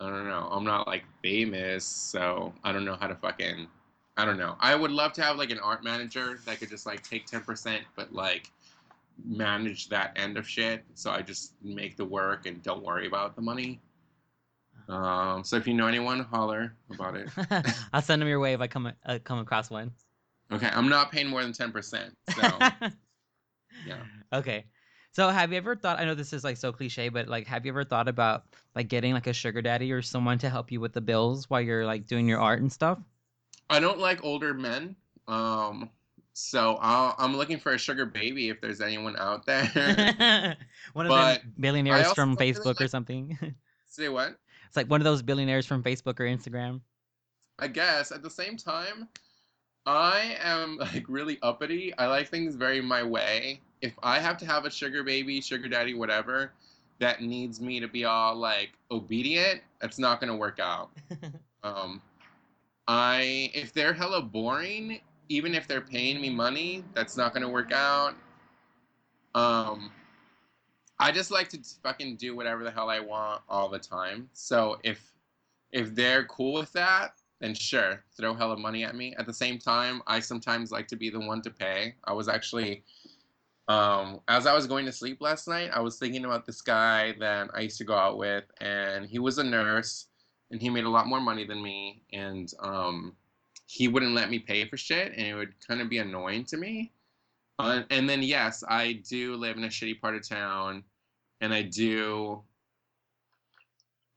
i 0.00 0.08
don't 0.08 0.26
know 0.26 0.48
i'm 0.50 0.64
not 0.64 0.86
like 0.86 1.04
famous 1.22 1.84
so 1.84 2.52
i 2.62 2.72
don't 2.72 2.84
know 2.84 2.96
how 3.00 3.06
to 3.06 3.14
fucking 3.14 3.66
i 4.16 4.24
don't 4.24 4.36
know. 4.36 4.56
I 4.60 4.74
would 4.74 4.90
love 4.90 5.12
to 5.14 5.22
have 5.22 5.36
like 5.36 5.50
an 5.50 5.58
art 5.60 5.82
manager 5.82 6.40
that 6.44 6.58
could 6.58 6.68
just 6.68 6.86
like 6.86 7.02
take 7.02 7.26
10% 7.26 7.78
but 7.96 8.12
like 8.12 8.50
manage 9.24 9.88
that 9.88 10.12
end 10.16 10.36
of 10.36 10.46
shit 10.46 10.84
so 10.94 11.10
i 11.10 11.22
just 11.22 11.54
make 11.62 11.96
the 11.96 12.04
work 12.04 12.46
and 12.46 12.62
don't 12.62 12.84
worry 12.84 13.06
about 13.06 13.34
the 13.34 13.42
money. 13.42 13.80
Um 14.88 15.42
so 15.42 15.56
if 15.56 15.66
you 15.66 15.74
know 15.74 15.86
anyone 15.86 16.20
holler 16.20 16.74
about 16.90 17.16
it. 17.16 17.28
I'll 17.92 18.02
send 18.02 18.20
them 18.20 18.28
your 18.28 18.40
way 18.40 18.52
if 18.52 18.60
I 18.60 18.66
come 18.66 18.92
uh, 19.06 19.18
come 19.24 19.38
across 19.38 19.70
one. 19.70 19.92
Okay 20.52 20.70
i'm 20.72 20.88
not 20.88 21.10
paying 21.12 21.28
more 21.28 21.42
than 21.42 21.52
10% 21.52 22.10
so 22.34 22.88
yeah 23.86 24.02
Okay. 24.32 24.64
So 25.12 25.28
have 25.30 25.52
you 25.52 25.58
ever 25.58 25.74
thought 25.74 25.98
I 25.98 26.04
know 26.04 26.14
this 26.14 26.32
is 26.32 26.44
like 26.44 26.56
so 26.56 26.72
cliche, 26.72 27.08
but 27.08 27.28
like 27.28 27.46
have 27.46 27.64
you 27.64 27.72
ever 27.72 27.84
thought 27.84 28.08
about 28.08 28.44
like 28.74 28.88
getting 28.88 29.14
like 29.14 29.26
a 29.26 29.32
sugar 29.32 29.62
daddy 29.62 29.90
or 29.90 30.02
someone 30.02 30.38
to 30.38 30.50
help 30.50 30.70
you 30.70 30.80
with 30.80 30.92
the 30.92 31.00
bills 31.00 31.48
while 31.50 31.60
you're 31.60 31.86
like 31.86 32.06
doing 32.06 32.28
your 32.28 32.38
art 32.38 32.60
and 32.60 32.72
stuff? 32.72 32.98
I 33.70 33.80
don't 33.80 33.98
like 33.98 34.24
older 34.24 34.54
men. 34.54 34.96
Um, 35.26 35.90
so 36.34 36.78
I'll, 36.80 37.14
I'm 37.18 37.36
looking 37.36 37.58
for 37.58 37.72
a 37.72 37.78
sugar 37.78 38.06
baby 38.06 38.48
if 38.48 38.60
there's 38.60 38.80
anyone 38.80 39.16
out 39.18 39.44
there. 39.44 39.64
one 40.92 41.06
of 41.06 41.10
But 41.10 41.40
them 41.40 41.54
billionaires 41.58 42.12
from 42.12 42.36
Facebook 42.36 42.80
or 42.80 42.88
something. 42.88 43.36
Say 43.86 44.08
what? 44.08 44.36
it's 44.66 44.76
like 44.76 44.88
one 44.88 45.00
of 45.00 45.04
those 45.04 45.22
billionaires 45.22 45.66
from 45.66 45.82
Facebook 45.82 46.20
or 46.20 46.24
Instagram. 46.24 46.80
I 47.58 47.66
guess 47.66 48.12
at 48.12 48.22
the 48.22 48.30
same 48.30 48.56
time, 48.56 49.08
I 49.88 50.36
am 50.40 50.76
like 50.76 51.06
really 51.08 51.38
uppity. 51.42 51.96
I 51.96 52.06
like 52.06 52.28
things 52.28 52.54
very 52.54 52.82
my 52.82 53.02
way. 53.02 53.60
If 53.80 53.98
I 54.02 54.18
have 54.18 54.36
to 54.38 54.46
have 54.46 54.66
a 54.66 54.70
sugar 54.70 55.02
baby, 55.02 55.40
sugar 55.40 55.66
daddy, 55.66 55.94
whatever, 55.94 56.52
that 56.98 57.22
needs 57.22 57.58
me 57.58 57.80
to 57.80 57.88
be 57.88 58.04
all 58.04 58.36
like 58.36 58.72
obedient, 58.90 59.62
that's 59.80 59.98
not 59.98 60.20
gonna 60.20 60.36
work 60.36 60.60
out. 60.60 60.90
Um, 61.64 62.00
I 62.86 63.50
if 63.52 63.72
they're 63.72 63.92
hella 63.92 64.22
boring, 64.22 65.00
even 65.28 65.56
if 65.56 65.66
they're 65.66 65.80
paying 65.80 66.20
me 66.20 66.30
money, 66.30 66.84
that's 66.94 67.16
not 67.16 67.34
gonna 67.34 67.48
work 67.48 67.72
out. 67.72 68.14
Um, 69.34 69.90
I 71.00 71.10
just 71.10 71.32
like 71.32 71.48
to 71.48 71.58
fucking 71.82 72.14
do 72.14 72.36
whatever 72.36 72.62
the 72.62 72.70
hell 72.70 72.88
I 72.88 73.00
want 73.00 73.42
all 73.48 73.68
the 73.68 73.80
time. 73.80 74.30
So 74.34 74.78
if 74.84 75.12
if 75.72 75.96
they're 75.96 76.24
cool 76.26 76.54
with 76.54 76.72
that, 76.74 77.17
then 77.40 77.54
sure, 77.54 78.04
throw 78.16 78.34
hella 78.34 78.56
money 78.56 78.84
at 78.84 78.96
me. 78.96 79.14
At 79.18 79.26
the 79.26 79.34
same 79.34 79.58
time, 79.58 80.02
I 80.06 80.20
sometimes 80.20 80.72
like 80.72 80.88
to 80.88 80.96
be 80.96 81.10
the 81.10 81.20
one 81.20 81.42
to 81.42 81.50
pay. 81.50 81.94
I 82.04 82.12
was 82.12 82.28
actually 82.28 82.84
um, 83.68 84.20
as 84.28 84.46
I 84.46 84.54
was 84.54 84.66
going 84.66 84.86
to 84.86 84.92
sleep 84.92 85.20
last 85.20 85.46
night, 85.46 85.70
I 85.74 85.80
was 85.80 85.98
thinking 85.98 86.24
about 86.24 86.46
this 86.46 86.62
guy 86.62 87.14
that 87.20 87.50
I 87.52 87.60
used 87.60 87.76
to 87.78 87.84
go 87.84 87.94
out 87.94 88.16
with, 88.16 88.44
and 88.60 89.06
he 89.06 89.18
was 89.18 89.36
a 89.36 89.44
nurse, 89.44 90.06
and 90.50 90.60
he 90.60 90.70
made 90.70 90.84
a 90.84 90.88
lot 90.88 91.06
more 91.06 91.20
money 91.20 91.46
than 91.46 91.62
me, 91.62 92.02
and 92.12 92.50
um, 92.60 93.14
he 93.66 93.86
wouldn't 93.86 94.14
let 94.14 94.30
me 94.30 94.38
pay 94.38 94.66
for 94.66 94.78
shit, 94.78 95.12
and 95.12 95.26
it 95.26 95.34
would 95.34 95.52
kind 95.66 95.82
of 95.82 95.90
be 95.90 95.98
annoying 95.98 96.44
to 96.46 96.56
me. 96.56 96.92
Uh, 97.58 97.82
and 97.90 98.08
then 98.08 98.22
yes, 98.22 98.64
I 98.66 99.02
do 99.06 99.34
live 99.34 99.58
in 99.58 99.64
a 99.64 99.68
shitty 99.68 100.00
part 100.00 100.16
of 100.16 100.26
town, 100.26 100.82
and 101.42 101.52
I 101.52 101.62
do 101.62 102.42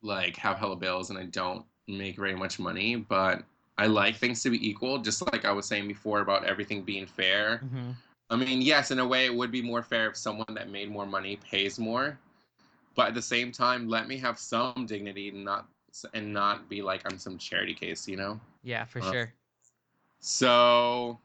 like 0.02 0.38
have 0.38 0.60
hella 0.60 0.78
bills, 0.78 1.10
and 1.10 1.20
I 1.20 1.26
don't 1.26 1.66
make 1.98 2.18
very 2.18 2.36
much 2.36 2.60
money, 2.60 2.96
but 2.96 3.44
I 3.78 3.88
like 3.88 4.16
things 4.18 4.44
to 4.44 4.50
be 4.50 4.68
equal, 4.68 5.00
just 5.00 5.22
like 5.32 5.46
I 5.46 5.52
was 5.52 5.66
saying 5.66 5.88
before 5.88 6.22
about 6.22 6.46
everything 6.46 6.84
being 6.84 7.06
fair. 7.06 7.60
hmm 7.60 7.92
I 8.30 8.38
mean, 8.38 8.62
yes, 8.62 8.92
in 8.92 9.00
a 9.00 9.06
way, 9.06 9.26
it 9.26 9.36
would 9.36 9.52
be 9.52 9.62
more 9.62 9.84
fair 9.84 10.10
if 10.10 10.18
someone 10.18 10.54
that 10.56 10.70
made 10.70 10.90
more 10.90 11.06
money 11.06 11.38
pays 11.38 11.78
more, 11.78 12.18
but 12.96 13.10
at 13.10 13.14
the 13.14 13.22
same 13.22 13.52
time, 13.52 13.88
let 13.90 14.08
me 14.08 14.18
have 14.18 14.40
some 14.40 14.86
dignity 14.86 15.30
and 15.30 15.44
not 15.44 15.68
and 16.14 16.32
not 16.34 16.70
be 16.70 16.82
like 16.82 17.02
I'm 17.06 17.18
some 17.20 17.38
charity 17.38 17.74
case, 17.74 18.08
you 18.08 18.16
know. 18.16 18.40
Yeah, 18.64 18.86
for 18.86 19.02
Uh, 19.02 19.12
sure. 19.12 19.34
So 20.20 21.20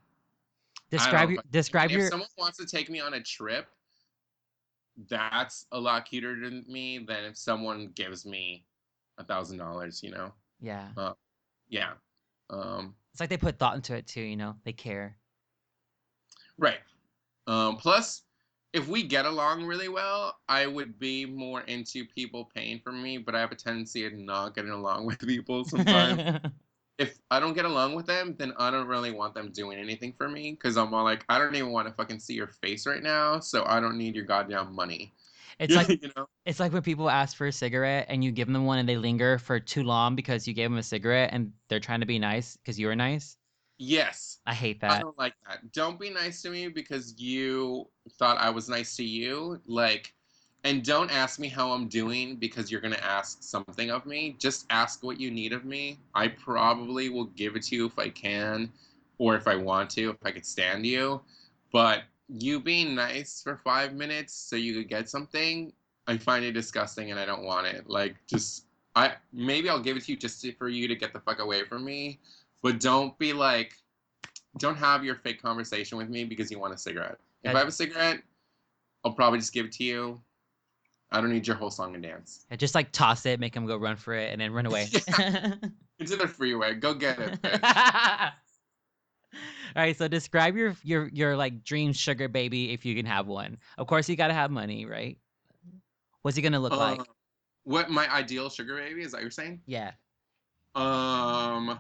Describe 0.91 1.31
your 1.31 1.43
describe 1.51 1.91
if 1.91 1.99
your 1.99 2.11
someone 2.11 2.29
wants 2.39 2.59
to 2.59 2.67
take 2.67 2.91
me 2.91 3.01
on 3.01 3.15
a 3.15 3.23
trip, 3.23 3.69
that's 5.09 5.67
a 5.73 5.79
lot 5.81 6.07
cuter 6.07 6.41
to 6.41 6.51
me 6.71 6.99
than 6.99 7.25
if 7.25 7.37
someone 7.37 7.89
gives 7.95 8.25
me 8.25 8.65
a 9.19 9.25
thousand 9.25 9.59
dollars, 9.59 10.03
you 10.03 10.11
know. 10.11 10.33
Yeah. 10.61 10.89
Yeah. 11.69 11.93
Um, 12.51 12.95
It's 13.13 13.21
like 13.21 13.31
they 13.31 13.37
put 13.37 13.59
thought 13.59 13.75
into 13.77 13.95
it 13.95 14.07
too. 14.07 14.23
You 14.23 14.37
know, 14.37 14.57
they 14.65 14.73
care. 14.73 15.17
Right. 16.59 16.79
Um, 17.47 17.77
plus, 17.77 18.23
if 18.73 18.89
we 18.89 19.03
get 19.03 19.25
along 19.25 19.65
really 19.65 19.89
well, 19.89 20.37
I 20.49 20.67
would 20.67 20.99
be 20.99 21.25
more 21.25 21.63
into 21.63 22.05
people 22.05 22.51
paying 22.55 22.81
for 22.81 22.93
me, 22.93 23.19
but 23.19 23.35
I 23.35 23.41
have 23.41 23.53
a 23.53 23.57
tendency 23.57 24.05
of 24.07 24.13
not 24.13 24.55
getting 24.55 24.71
along 24.71 25.07
with 25.07 25.21
people 25.21 25.65
sometimes. 25.65 26.41
if 26.99 27.19
I 27.31 27.41
don't 27.41 27.55
get 27.55 27.65
along 27.65 27.95
with 27.95 28.07
them, 28.07 28.35
then 28.39 28.53
I 28.59 28.71
don't 28.71 28.87
really 28.87 29.13
want 29.13 29.35
them 29.35 29.51
doing 29.53 29.79
anything 29.79 30.15
for 30.17 30.29
me 30.29 30.53
because 30.53 30.77
I'm 30.77 30.93
all 30.95 31.05
like, 31.05 31.25
I 31.29 31.39
don't 31.39 31.55
even 31.55 31.73
want 31.73 31.89
to 31.89 31.95
fucking 31.95 32.19
see 32.21 32.35
your 32.35 32.49
face 32.49 32.87
right 32.87 33.03
now, 33.03 33.41
so 33.41 33.65
I 33.67 33.81
don't 33.81 33.99
need 33.99 34.15
your 34.15 34.25
goddamn 34.25 34.75
money. 34.75 35.13
It's 35.59 35.75
like 35.75 35.89
you 36.03 36.11
know? 36.17 36.27
it's 36.45 36.61
like 36.61 36.73
when 36.73 36.83
people 36.83 37.09
ask 37.09 37.37
for 37.37 37.47
a 37.47 37.53
cigarette 37.53 38.07
and 38.09 38.23
you 38.23 38.31
give 38.31 38.49
them 38.49 38.65
one 38.65 38.79
and 38.79 38.89
they 38.89 38.97
linger 38.97 39.39
for 39.39 39.59
too 39.59 39.83
long 39.83 40.15
because 40.15 40.47
you 40.47 40.55
gave 40.55 40.71
them 40.71 40.79
a 40.79 40.83
cigarette 40.83 41.31
and 41.33 41.53
they're 41.69 41.81
trying 41.81 42.01
to 42.01 42.07
be 42.07 42.19
nice 42.19 42.57
because 42.57 42.79
you 42.79 42.87
were 42.87 42.97
nice. 42.97 43.37
Yes. 43.79 44.39
I 44.47 44.55
hate 44.55 44.81
that. 44.81 44.91
I 44.91 45.01
don't 45.01 45.19
like 45.19 45.35
that. 45.47 45.73
Don't 45.73 46.01
be 46.01 46.11
nice 46.11 46.43
to 46.43 46.51
me 46.51 46.69
because 46.69 47.15
you 47.19 47.89
thought 48.19 48.39
I 48.39 48.51
was 48.51 48.69
nice 48.69 48.97
to 48.97 49.05
you. 49.05 49.61
Like, 49.67 50.15
and 50.65 50.83
don't 50.83 51.11
ask 51.11 51.39
me 51.39 51.49
how 51.49 51.71
I'm 51.73 51.87
doing 51.89 52.37
because 52.37 52.71
you're 52.71 52.81
gonna 52.81 52.97
ask 53.03 53.43
something 53.43 53.91
of 53.91 54.07
me. 54.07 54.37
Just 54.39 54.67
ask 54.71 55.03
what 55.03 55.21
you 55.21 55.31
need 55.31 55.53
of 55.53 55.65
me. 55.65 55.99
I 56.15 56.29
probably 56.29 57.09
will 57.09 57.27
give 57.27 57.55
it 57.55 57.63
to 57.65 57.77
you 57.77 57.87
if 57.87 57.99
I 57.99 58.09
can, 58.09 58.73
or 59.19 59.37
if 59.37 59.47
I 59.47 59.57
want 59.57 59.91
to, 59.91 60.11
if 60.11 60.17
I 60.25 60.33
could 60.33 60.47
stand 60.47 60.87
you. 60.87 61.21
But 61.73 62.03
you 62.29 62.61
being 62.61 62.95
nice 62.95 63.41
for 63.43 63.57
five 63.57 63.95
minutes 63.95 64.35
so 64.35 64.57
you 64.57 64.75
could 64.75 64.89
get 64.89 65.09
something, 65.09 65.73
I 66.07 66.19
find 66.19 66.45
it 66.45 66.53
disgusting 66.53 67.11
and 67.11 67.21
I 67.21 67.27
don't 67.27 67.45
want 67.45 67.67
it. 67.67 67.89
Like, 67.89 68.17
just 68.27 68.65
I 68.95 69.13
maybe 69.33 69.69
I'll 69.69 69.83
give 69.83 69.97
it 69.97 70.05
to 70.05 70.13
you 70.13 70.19
just 70.19 70.41
to, 70.43 70.53
for 70.53 70.69
you 70.69 70.89
to 70.89 70.97
get 70.97 71.13
the 71.13 71.21
fuck 71.21 71.39
away 71.39 71.65
from 71.65 71.85
me. 71.85 72.19
But 72.63 72.81
don't 72.81 73.17
be 73.19 73.33
like, 73.33 73.75
don't 74.59 74.77
have 74.77 75.05
your 75.05 75.17
fake 75.17 75.41
conversation 75.41 75.99
with 75.99 76.09
me 76.09 76.25
because 76.25 76.51
you 76.51 76.59
want 76.59 76.75
a 76.75 76.79
cigarette. 76.79 77.19
If 77.45 77.55
I 77.55 77.59
have 77.61 77.69
a 77.69 77.73
cigarette, 77.73 78.23
I'll 79.05 79.13
probably 79.13 79.39
just 79.39 79.53
give 79.53 79.67
it 79.67 79.73
to 79.73 79.85
you. 79.85 80.21
I 81.13 81.21
don't 81.21 81.33
need 81.33 81.47
your 81.47 81.55
whole 81.55 81.71
song 81.71 81.95
and 81.95 82.03
dance. 82.03 82.47
Just 82.57 82.75
like 82.75 82.91
toss 82.91 83.27
it, 83.27 83.39
make 83.39 83.55
them 83.55 83.67
go 83.67 83.77
run 83.77 83.95
for 83.95 84.15
it, 84.15 84.33
and 84.33 84.41
then 84.41 84.53
run 84.53 84.67
away. 84.67 84.89
Into 85.99 86.17
the 86.17 86.27
freeway. 86.27 86.75
Go 86.75 86.95
get 86.95 87.19
it. 87.21 87.39
All 89.77 89.83
right, 89.83 89.97
so 89.97 90.09
describe 90.09 90.57
your 90.57 90.75
your 90.83 91.09
your 91.09 91.37
like 91.37 91.65
dream 91.65 91.93
sugar 91.93 92.29
baby 92.29 92.73
if 92.73 92.85
you 92.85 92.95
can 92.95 93.07
have 93.07 93.27
one. 93.27 93.59
Of 93.79 93.87
course, 93.87 94.09
you 94.09 94.17
gotta 94.17 94.35
have 94.35 94.51
money, 94.51 94.87
right? 94.87 95.19
What's 96.23 96.37
he 96.37 96.43
gonna 96.43 96.61
look 96.61 96.73
like? 96.73 97.01
Uh, 97.01 97.05
what 97.65 97.91
my 97.91 98.13
ideal 98.13 98.49
sugar 98.49 98.77
baby 98.77 99.03
is 99.03 99.13
that 99.13 99.23
you're 99.23 99.31
saying? 99.31 99.61
Yeah. 99.67 99.93
Um, 100.75 101.79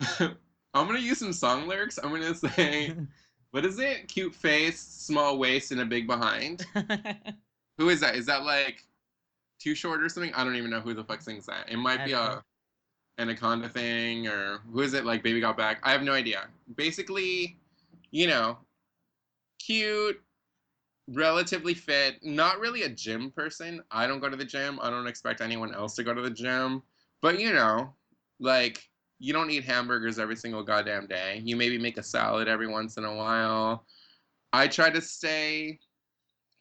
I'm 0.20 0.86
gonna 0.86 0.98
use 0.98 1.18
some 1.18 1.32
song 1.32 1.66
lyrics. 1.66 1.98
I'm 2.02 2.10
gonna 2.10 2.34
say, 2.34 2.94
what 3.50 3.64
is 3.64 3.78
it? 3.78 4.08
Cute 4.08 4.34
face, 4.34 4.80
small 4.80 5.38
waist, 5.38 5.72
and 5.72 5.80
a 5.80 5.84
big 5.84 6.06
behind. 6.06 6.64
Who 7.78 7.88
is 7.88 8.00
that? 8.00 8.14
Is 8.14 8.26
that 8.26 8.44
like 8.44 8.84
Too 9.58 9.74
Short 9.74 10.02
or 10.02 10.08
something? 10.08 10.32
I 10.34 10.44
don't 10.44 10.56
even 10.56 10.70
know 10.70 10.80
who 10.80 10.94
the 10.94 11.04
fuck 11.04 11.22
sings 11.22 11.46
that. 11.46 11.70
It 11.70 11.76
might 11.76 12.04
be 12.04 12.12
a 12.12 12.16
know. 12.16 12.42
Anaconda 13.20 13.68
thing 13.68 14.26
or 14.26 14.60
who 14.72 14.80
is 14.80 14.94
it? 14.94 15.04
Like 15.04 15.22
Baby 15.22 15.40
Got 15.40 15.56
Back? 15.56 15.80
I 15.82 15.92
have 15.92 16.02
no 16.02 16.12
idea. 16.12 16.48
Basically, 16.74 17.58
you 18.10 18.26
know, 18.26 18.58
cute, 19.58 20.20
relatively 21.08 21.74
fit, 21.74 22.16
not 22.22 22.58
really 22.58 22.82
a 22.82 22.88
gym 22.88 23.30
person. 23.30 23.82
I 23.90 24.06
don't 24.06 24.20
go 24.20 24.30
to 24.30 24.36
the 24.36 24.44
gym. 24.44 24.78
I 24.80 24.90
don't 24.90 25.06
expect 25.06 25.40
anyone 25.40 25.74
else 25.74 25.94
to 25.96 26.04
go 26.04 26.14
to 26.14 26.22
the 26.22 26.30
gym. 26.30 26.82
But 27.20 27.38
you 27.38 27.52
know, 27.52 27.94
like 28.38 28.88
you 29.18 29.34
don't 29.34 29.50
eat 29.50 29.64
hamburgers 29.64 30.18
every 30.18 30.36
single 30.36 30.62
goddamn 30.62 31.06
day. 31.06 31.42
You 31.44 31.56
maybe 31.56 31.78
make 31.78 31.98
a 31.98 32.02
salad 32.02 32.48
every 32.48 32.68
once 32.68 32.96
in 32.96 33.04
a 33.04 33.14
while. 33.14 33.84
I 34.52 34.66
try 34.66 34.90
to 34.90 35.00
stay 35.00 35.78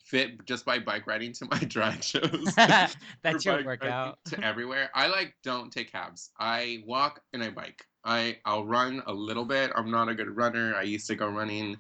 fit 0.10 0.44
just 0.46 0.66
by 0.66 0.80
bike 0.80 1.06
riding 1.06 1.32
to 1.34 1.48
my 1.52 1.60
drag 1.68 2.04
shows. 2.04 2.54
That's 2.56 3.46
your 3.46 3.64
workout. 3.64 4.18
to 4.26 4.44
everywhere. 4.44 4.90
I 4.96 5.08
like 5.08 5.36
don't 5.44 5.72
take 5.72 5.92
cabs. 5.92 6.32
I 6.40 6.84
walk 6.86 7.22
and 7.34 7.44
I 7.44 7.52
bike. 7.52 7.86
I 8.04 8.38
I'll 8.46 8.66
run 8.66 9.04
a 9.06 9.14
little 9.14 9.46
bit. 9.46 9.72
I'm 9.76 9.92
not 9.92 10.10
a 10.10 10.16
good 10.16 10.36
runner. 10.36 10.74
I 10.76 10.82
used 10.84 11.06
to 11.08 11.16
go 11.16 11.28
running. 11.28 11.78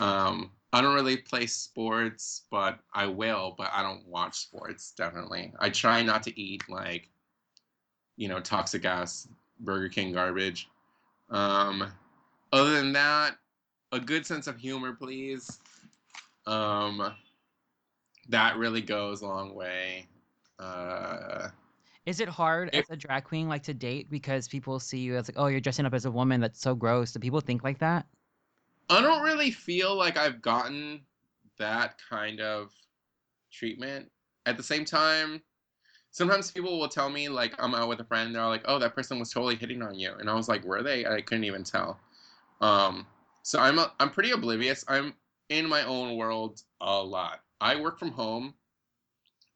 Um, 0.00 0.50
I 0.72 0.80
don't 0.80 0.94
really 0.94 1.18
play 1.18 1.46
sports, 1.46 2.42
but 2.50 2.78
I 2.94 3.06
will. 3.06 3.54
But 3.56 3.70
I 3.72 3.82
don't 3.82 4.06
watch 4.06 4.36
sports. 4.36 4.92
Definitely, 4.96 5.52
I 5.60 5.70
try 5.70 6.02
not 6.02 6.22
to 6.24 6.40
eat 6.40 6.64
like, 6.68 7.08
you 8.16 8.26
know, 8.28 8.40
toxic 8.40 8.84
ass 8.84 9.28
Burger 9.60 9.88
King 9.88 10.12
garbage. 10.12 10.68
Um, 11.30 11.92
other 12.52 12.72
than 12.72 12.92
that, 12.92 13.36
a 13.92 14.00
good 14.00 14.26
sense 14.26 14.46
of 14.46 14.58
humor, 14.58 14.94
please. 14.94 15.58
Um, 16.46 17.14
that 18.28 18.56
really 18.56 18.80
goes 18.82 19.22
a 19.22 19.26
long 19.26 19.54
way. 19.54 20.06
Uh, 20.58 21.48
Is 22.06 22.20
it 22.20 22.28
hard 22.28 22.70
If- 22.72 22.84
as 22.84 22.90
a 22.90 22.96
drag 22.96 23.24
queen 23.24 23.48
like 23.48 23.62
to 23.64 23.74
date 23.74 24.10
because 24.10 24.48
people 24.48 24.78
see 24.80 24.98
you 24.98 25.16
as 25.16 25.28
like, 25.28 25.38
oh, 25.38 25.46
you're 25.46 25.60
dressing 25.60 25.86
up 25.86 25.94
as 25.94 26.04
a 26.04 26.10
woman? 26.10 26.40
That's 26.40 26.60
so 26.60 26.74
gross. 26.74 27.12
Do 27.12 27.18
people 27.20 27.40
think 27.40 27.62
like 27.64 27.78
that? 27.78 28.06
I 28.90 29.00
don't 29.00 29.22
really 29.22 29.50
feel 29.50 29.94
like 29.94 30.16
I've 30.16 30.42
gotten 30.42 31.02
that 31.58 32.00
kind 32.08 32.40
of 32.40 32.72
treatment. 33.50 34.10
At 34.46 34.56
the 34.56 34.62
same 34.62 34.84
time, 34.84 35.42
sometimes 36.10 36.50
people 36.50 36.78
will 36.78 36.88
tell 36.88 37.08
me 37.08 37.28
like 37.28 37.54
I'm 37.62 37.74
out 37.74 37.88
with 37.88 38.00
a 38.00 38.04
friend, 38.04 38.26
and 38.28 38.36
they're 38.36 38.46
like, 38.46 38.64
"Oh, 38.66 38.78
that 38.80 38.94
person 38.94 39.18
was 39.18 39.30
totally 39.32 39.54
hitting 39.56 39.82
on 39.82 39.98
you," 39.98 40.12
and 40.14 40.28
I 40.28 40.34
was 40.34 40.48
like, 40.48 40.64
"Were 40.64 40.82
they?" 40.82 41.06
I 41.06 41.20
couldn't 41.22 41.44
even 41.44 41.64
tell. 41.64 42.00
Um, 42.60 43.06
so 43.42 43.58
I'm 43.60 43.78
a, 43.78 43.92
I'm 44.00 44.10
pretty 44.10 44.32
oblivious. 44.32 44.84
I'm 44.88 45.14
in 45.48 45.68
my 45.68 45.84
own 45.84 46.16
world 46.16 46.62
a 46.80 47.02
lot. 47.02 47.40
I 47.62 47.76
work 47.76 47.98
from 47.98 48.10
home, 48.10 48.54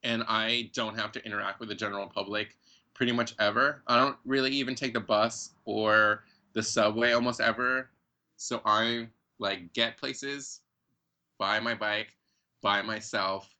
and 0.05 0.23
I 0.29 0.71
don't 0.75 0.97
have 0.97 1.11
to 1.13 1.27
interact 1.27 1.59
with 1.59 1.69
the 1.69 1.75
general 1.75 2.07
public 2.07 2.57
pretty 2.95 3.11
much 3.11 3.35
ever. 3.41 3.83
I 3.89 3.99
don't 3.99 4.17
really 4.25 4.53
even 4.53 4.77
take 4.77 4.95
the 4.95 5.01
bus 5.01 5.51
or 5.65 6.23
the 6.53 6.63
subway 6.63 7.13
almost 7.13 7.41
ever. 7.41 7.91
So 8.37 8.63
I 8.65 9.09
like 9.41 9.73
get 9.73 9.97
places 9.97 10.61
by 11.37 11.59
my 11.59 11.75
bike, 11.75 12.13
by 12.63 12.81
myself. 12.81 13.53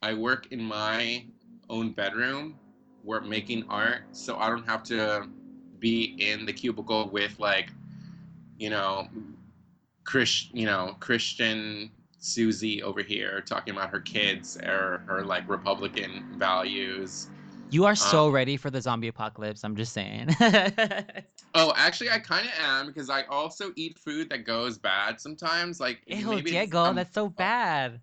I 0.00 0.14
work 0.14 0.50
in 0.50 0.62
my 0.62 1.26
own 1.68 1.92
bedroom. 1.92 2.58
We're 3.04 3.20
making 3.20 3.66
art, 3.68 4.04
so 4.12 4.36
I 4.36 4.48
don't 4.48 4.66
have 4.66 4.82
to 4.84 5.28
be 5.78 6.16
in 6.18 6.46
the 6.46 6.52
cubicle 6.54 7.10
with 7.10 7.38
like, 7.38 7.70
you 8.58 8.70
know, 8.70 9.08
Chris, 10.04 10.48
you 10.52 10.64
know, 10.64 10.96
Christian 11.00 11.90
Susie 12.20 12.82
over 12.82 13.02
here 13.02 13.40
talking 13.40 13.74
about 13.74 13.90
her 13.90 14.00
kids 14.00 14.56
or 14.58 15.02
her 15.06 15.24
like 15.24 15.48
Republican 15.48 16.24
values. 16.36 17.28
You 17.70 17.84
are 17.86 17.94
so 17.94 18.28
ready 18.28 18.56
for 18.56 18.70
the 18.70 18.80
zombie 18.80 19.08
apocalypse. 19.08 19.64
I'm 19.64 19.76
just 19.76 19.92
saying. 19.92 20.36
Oh, 21.54 21.72
actually, 21.76 22.10
I 22.10 22.20
kind 22.20 22.46
of 22.46 22.52
am 22.60 22.86
because 22.86 23.10
I 23.10 23.24
also 23.24 23.72
eat 23.74 23.98
food 23.98 24.30
that 24.30 24.44
goes 24.44 24.78
bad 24.78 25.20
sometimes. 25.20 25.80
Like 25.80 26.00
Ew, 26.06 26.40
Diego, 26.42 26.84
I'm- 26.84 26.94
that's 26.94 27.12
so 27.14 27.28
bad. 27.28 28.00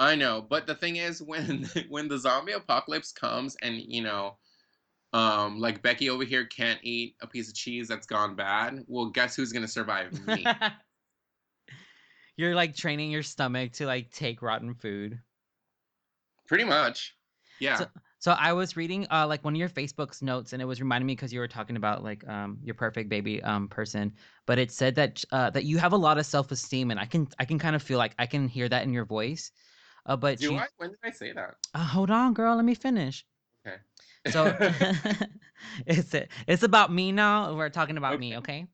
I 0.00 0.14
know, 0.14 0.42
but 0.48 0.66
the 0.66 0.74
thing 0.74 0.96
is, 0.96 1.22
when 1.22 1.68
when 1.88 2.08
the 2.08 2.18
zombie 2.18 2.52
apocalypse 2.52 3.12
comes, 3.12 3.56
and 3.62 3.76
you 3.76 4.02
know, 4.02 4.36
um, 5.12 5.60
like 5.60 5.82
Becky 5.82 6.10
over 6.10 6.24
here 6.24 6.44
can't 6.46 6.80
eat 6.82 7.16
a 7.20 7.26
piece 7.26 7.48
of 7.48 7.54
cheese 7.54 7.88
that's 7.88 8.06
gone 8.06 8.34
bad. 8.34 8.84
Well, 8.88 9.06
guess 9.06 9.36
who's 9.36 9.52
gonna 9.52 9.68
survive? 9.68 10.12
Me. 10.26 10.44
You're 12.38 12.54
like 12.54 12.74
training 12.74 13.10
your 13.10 13.22
stomach 13.22 13.72
to 13.74 13.86
like 13.86 14.10
take 14.10 14.40
rotten 14.40 14.74
food. 14.74 15.20
Pretty 16.46 16.64
much. 16.64 17.14
Yeah. 17.60 17.86
So 18.20 18.32
I 18.32 18.52
was 18.52 18.76
reading 18.76 19.06
uh 19.10 19.26
like 19.26 19.44
one 19.44 19.54
of 19.54 19.58
your 19.58 19.68
Facebook's 19.68 20.22
notes 20.22 20.52
and 20.52 20.60
it 20.60 20.64
was 20.64 20.80
reminding 20.80 21.06
me 21.06 21.14
because 21.14 21.32
you 21.32 21.40
were 21.40 21.48
talking 21.48 21.76
about 21.76 22.02
like 22.02 22.26
um 22.28 22.58
your 22.64 22.74
perfect 22.74 23.08
baby 23.08 23.42
um 23.42 23.68
person, 23.68 24.12
but 24.46 24.58
it 24.58 24.70
said 24.70 24.94
that 24.96 25.24
uh 25.30 25.50
that 25.50 25.64
you 25.64 25.78
have 25.78 25.92
a 25.92 25.96
lot 25.96 26.18
of 26.18 26.26
self-esteem 26.26 26.90
and 26.90 26.98
I 26.98 27.04
can 27.04 27.28
I 27.38 27.44
can 27.44 27.58
kind 27.58 27.76
of 27.76 27.82
feel 27.82 27.98
like 27.98 28.14
I 28.18 28.26
can 28.26 28.48
hear 28.48 28.68
that 28.68 28.84
in 28.84 28.92
your 28.92 29.04
voice. 29.04 29.52
Uh 30.06 30.16
but 30.16 30.38
Do 30.38 30.52
you, 30.52 30.58
I? 30.58 30.66
When 30.78 30.90
did 30.90 30.98
I 31.04 31.10
say 31.10 31.32
that? 31.32 31.56
Uh, 31.74 31.84
hold 31.84 32.10
on 32.10 32.34
girl, 32.34 32.56
let 32.56 32.64
me 32.64 32.74
finish. 32.74 33.24
Okay. 33.66 33.78
So 34.26 34.56
it's 35.86 36.14
it's 36.46 36.62
about 36.62 36.92
me 36.92 37.12
now. 37.12 37.54
We're 37.54 37.70
talking 37.70 37.96
about 37.96 38.18
me, 38.18 38.36
okay? 38.38 38.66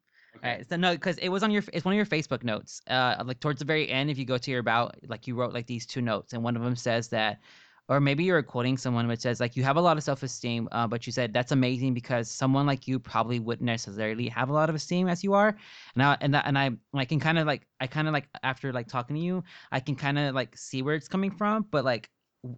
Right. 0.45 0.69
So 0.69 0.77
no, 0.77 0.93
because 0.93 1.17
it 1.19 1.31
was 1.31 1.43
on 1.43 1.51
your 1.51 1.63
it's 1.73 1.87
one 1.87 1.95
of 1.95 1.97
your 1.97 2.05
Facebook 2.05 2.45
notes. 2.45 2.83
Uh, 2.87 3.23
like 3.25 3.41
towards 3.41 3.61
the 3.61 3.65
very 3.65 3.89
end, 3.89 4.11
if 4.11 4.19
you 4.19 4.27
go 4.27 4.37
to 4.37 4.51
your 4.51 4.61
about, 4.61 4.95
like 5.09 5.27
you 5.27 5.35
wrote 5.35 5.55
like 5.55 5.67
these 5.67 5.87
two 5.87 6.03
notes, 6.03 6.35
and 6.35 6.43
one 6.45 6.55
of 6.55 6.63
them 6.63 6.77
says 6.77 7.09
that, 7.09 7.41
or 7.89 7.99
maybe 7.99 8.25
you're 8.25 8.43
quoting 8.43 8.77
someone 8.77 9.09
which 9.09 9.21
says 9.21 9.41
like 9.41 9.57
you 9.57 9.63
have 9.65 9.77
a 9.77 9.81
lot 9.81 9.97
of 9.97 10.03
self 10.03 10.23
esteem, 10.23 10.69
uh, 10.71 10.87
but 10.87 11.07
you 11.07 11.13
said 11.15 11.33
that's 11.33 11.53
amazing 11.53 11.95
because 11.95 12.31
someone 12.31 12.67
like 12.67 12.87
you 12.87 12.99
probably 12.99 13.41
wouldn't 13.41 13.65
necessarily 13.65 14.29
have 14.29 14.51
a 14.51 14.53
lot 14.53 14.69
of 14.69 14.75
esteem 14.75 15.09
as 15.09 15.25
you 15.25 15.33
are. 15.33 15.57
And 15.95 16.03
I 16.03 16.19
and 16.21 16.35
that, 16.35 16.47
and 16.47 16.59
I 16.59 16.73
I 16.93 17.07
can 17.07 17.21
kind 17.21 17.39
of 17.39 17.47
like 17.47 17.67
I 17.81 17.87
kind 17.87 18.07
of 18.07 18.13
like 18.13 18.29
after 18.43 18.71
like 18.71 18.87
talking 18.89 19.17
to 19.17 19.23
you, 19.23 19.45
I 19.73 19.81
can 19.81 19.97
kind 19.97 20.19
of 20.19 20.35
like 20.35 20.59
see 20.59 20.83
where 20.83 20.95
it's 20.95 21.09
coming 21.09 21.31
from, 21.31 21.67
but 21.71 21.85
like. 21.85 22.11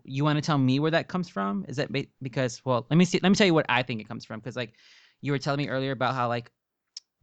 You 0.05 0.25
want 0.25 0.37
to 0.37 0.43
tell 0.43 0.59
me 0.59 0.81
where 0.81 0.91
that 0.91 1.07
comes 1.07 1.29
from? 1.29 1.65
Is 1.69 1.77
that 1.77 1.91
because 2.21 2.61
well, 2.65 2.87
let 2.91 2.97
me 2.97 3.05
see. 3.05 3.21
Let 3.23 3.29
me 3.29 3.37
tell 3.37 3.47
you 3.47 3.55
what 3.55 3.67
I 3.69 3.85
think 3.85 4.01
it 4.01 4.09
comes 4.09 4.25
from. 4.25 4.41
Because 4.41 4.57
like, 4.57 4.73
you 5.21 5.31
were 5.33 5.39
telling 5.39 5.59
me 5.59 5.69
earlier 5.69 5.93
about 5.93 6.15
how 6.15 6.27
like 6.29 6.51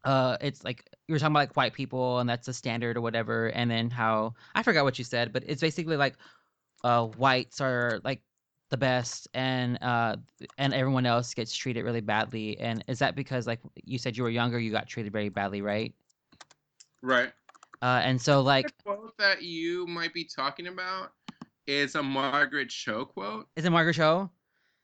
uh 0.05 0.37
it's 0.41 0.63
like 0.63 0.89
you 1.07 1.13
were 1.13 1.19
talking 1.19 1.33
about 1.33 1.39
like 1.49 1.55
white 1.57 1.73
people 1.73 2.19
and 2.19 2.29
that's 2.29 2.47
a 2.47 2.53
standard 2.53 2.97
or 2.97 3.01
whatever 3.01 3.47
and 3.47 3.69
then 3.71 3.89
how 3.89 4.33
i 4.55 4.63
forgot 4.63 4.83
what 4.83 4.97
you 4.97 5.05
said 5.05 5.31
but 5.33 5.43
it's 5.47 5.61
basically 5.61 5.97
like 5.97 6.15
uh 6.83 7.05
whites 7.05 7.61
are 7.61 8.01
like 8.03 8.21
the 8.69 8.77
best 8.77 9.27
and 9.33 9.77
uh 9.81 10.15
and 10.57 10.73
everyone 10.73 11.05
else 11.05 11.33
gets 11.33 11.55
treated 11.55 11.83
really 11.83 12.01
badly 12.01 12.59
and 12.59 12.83
is 12.87 12.99
that 12.99 13.15
because 13.15 13.45
like 13.47 13.59
you 13.85 13.97
said 13.97 14.17
you 14.17 14.23
were 14.23 14.29
younger 14.29 14.59
you 14.59 14.71
got 14.71 14.87
treated 14.87 15.11
very 15.11 15.29
badly 15.29 15.61
right 15.61 15.93
Right. 17.01 17.31
uh 17.81 18.01
and 18.03 18.21
so 18.21 18.41
like 18.41 18.67
The 18.67 18.73
quote 18.83 19.17
that 19.17 19.43
you 19.43 19.85
might 19.87 20.13
be 20.13 20.23
talking 20.25 20.67
about 20.67 21.11
is 21.67 21.95
a 21.95 22.03
Margaret 22.03 22.69
Cho 22.69 23.05
quote. 23.05 23.47
is 23.55 23.65
it 23.65 23.69
margaret 23.69 23.93
cho 23.95 24.29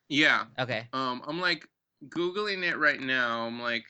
Yeah. 0.08 0.46
okay 0.58 0.88
Um, 0.92 1.22
I'm 1.26 1.40
like 1.40 1.68
googling 2.08 2.62
it 2.64 2.76
right 2.78 3.00
now. 3.00 3.46
I'm 3.46 3.60
like 3.60 3.84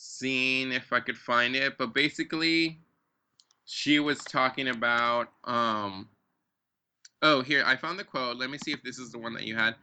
seeing 0.00 0.70
if 0.70 0.92
I 0.92 1.00
could 1.00 1.18
find 1.18 1.56
it, 1.56 1.76
but 1.76 1.92
basically, 1.92 2.78
she 3.64 3.98
was 3.98 4.18
talking 4.18 4.68
about. 4.68 5.28
Um, 5.44 6.08
oh, 7.22 7.42
here 7.42 7.64
I 7.66 7.74
found 7.76 7.98
the 7.98 8.04
quote. 8.04 8.36
Let 8.36 8.48
me 8.48 8.58
see 8.58 8.70
if 8.70 8.82
this 8.82 8.98
is 8.98 9.10
the 9.10 9.18
one 9.18 9.34
that 9.34 9.42
you 9.42 9.56
had. 9.56 9.74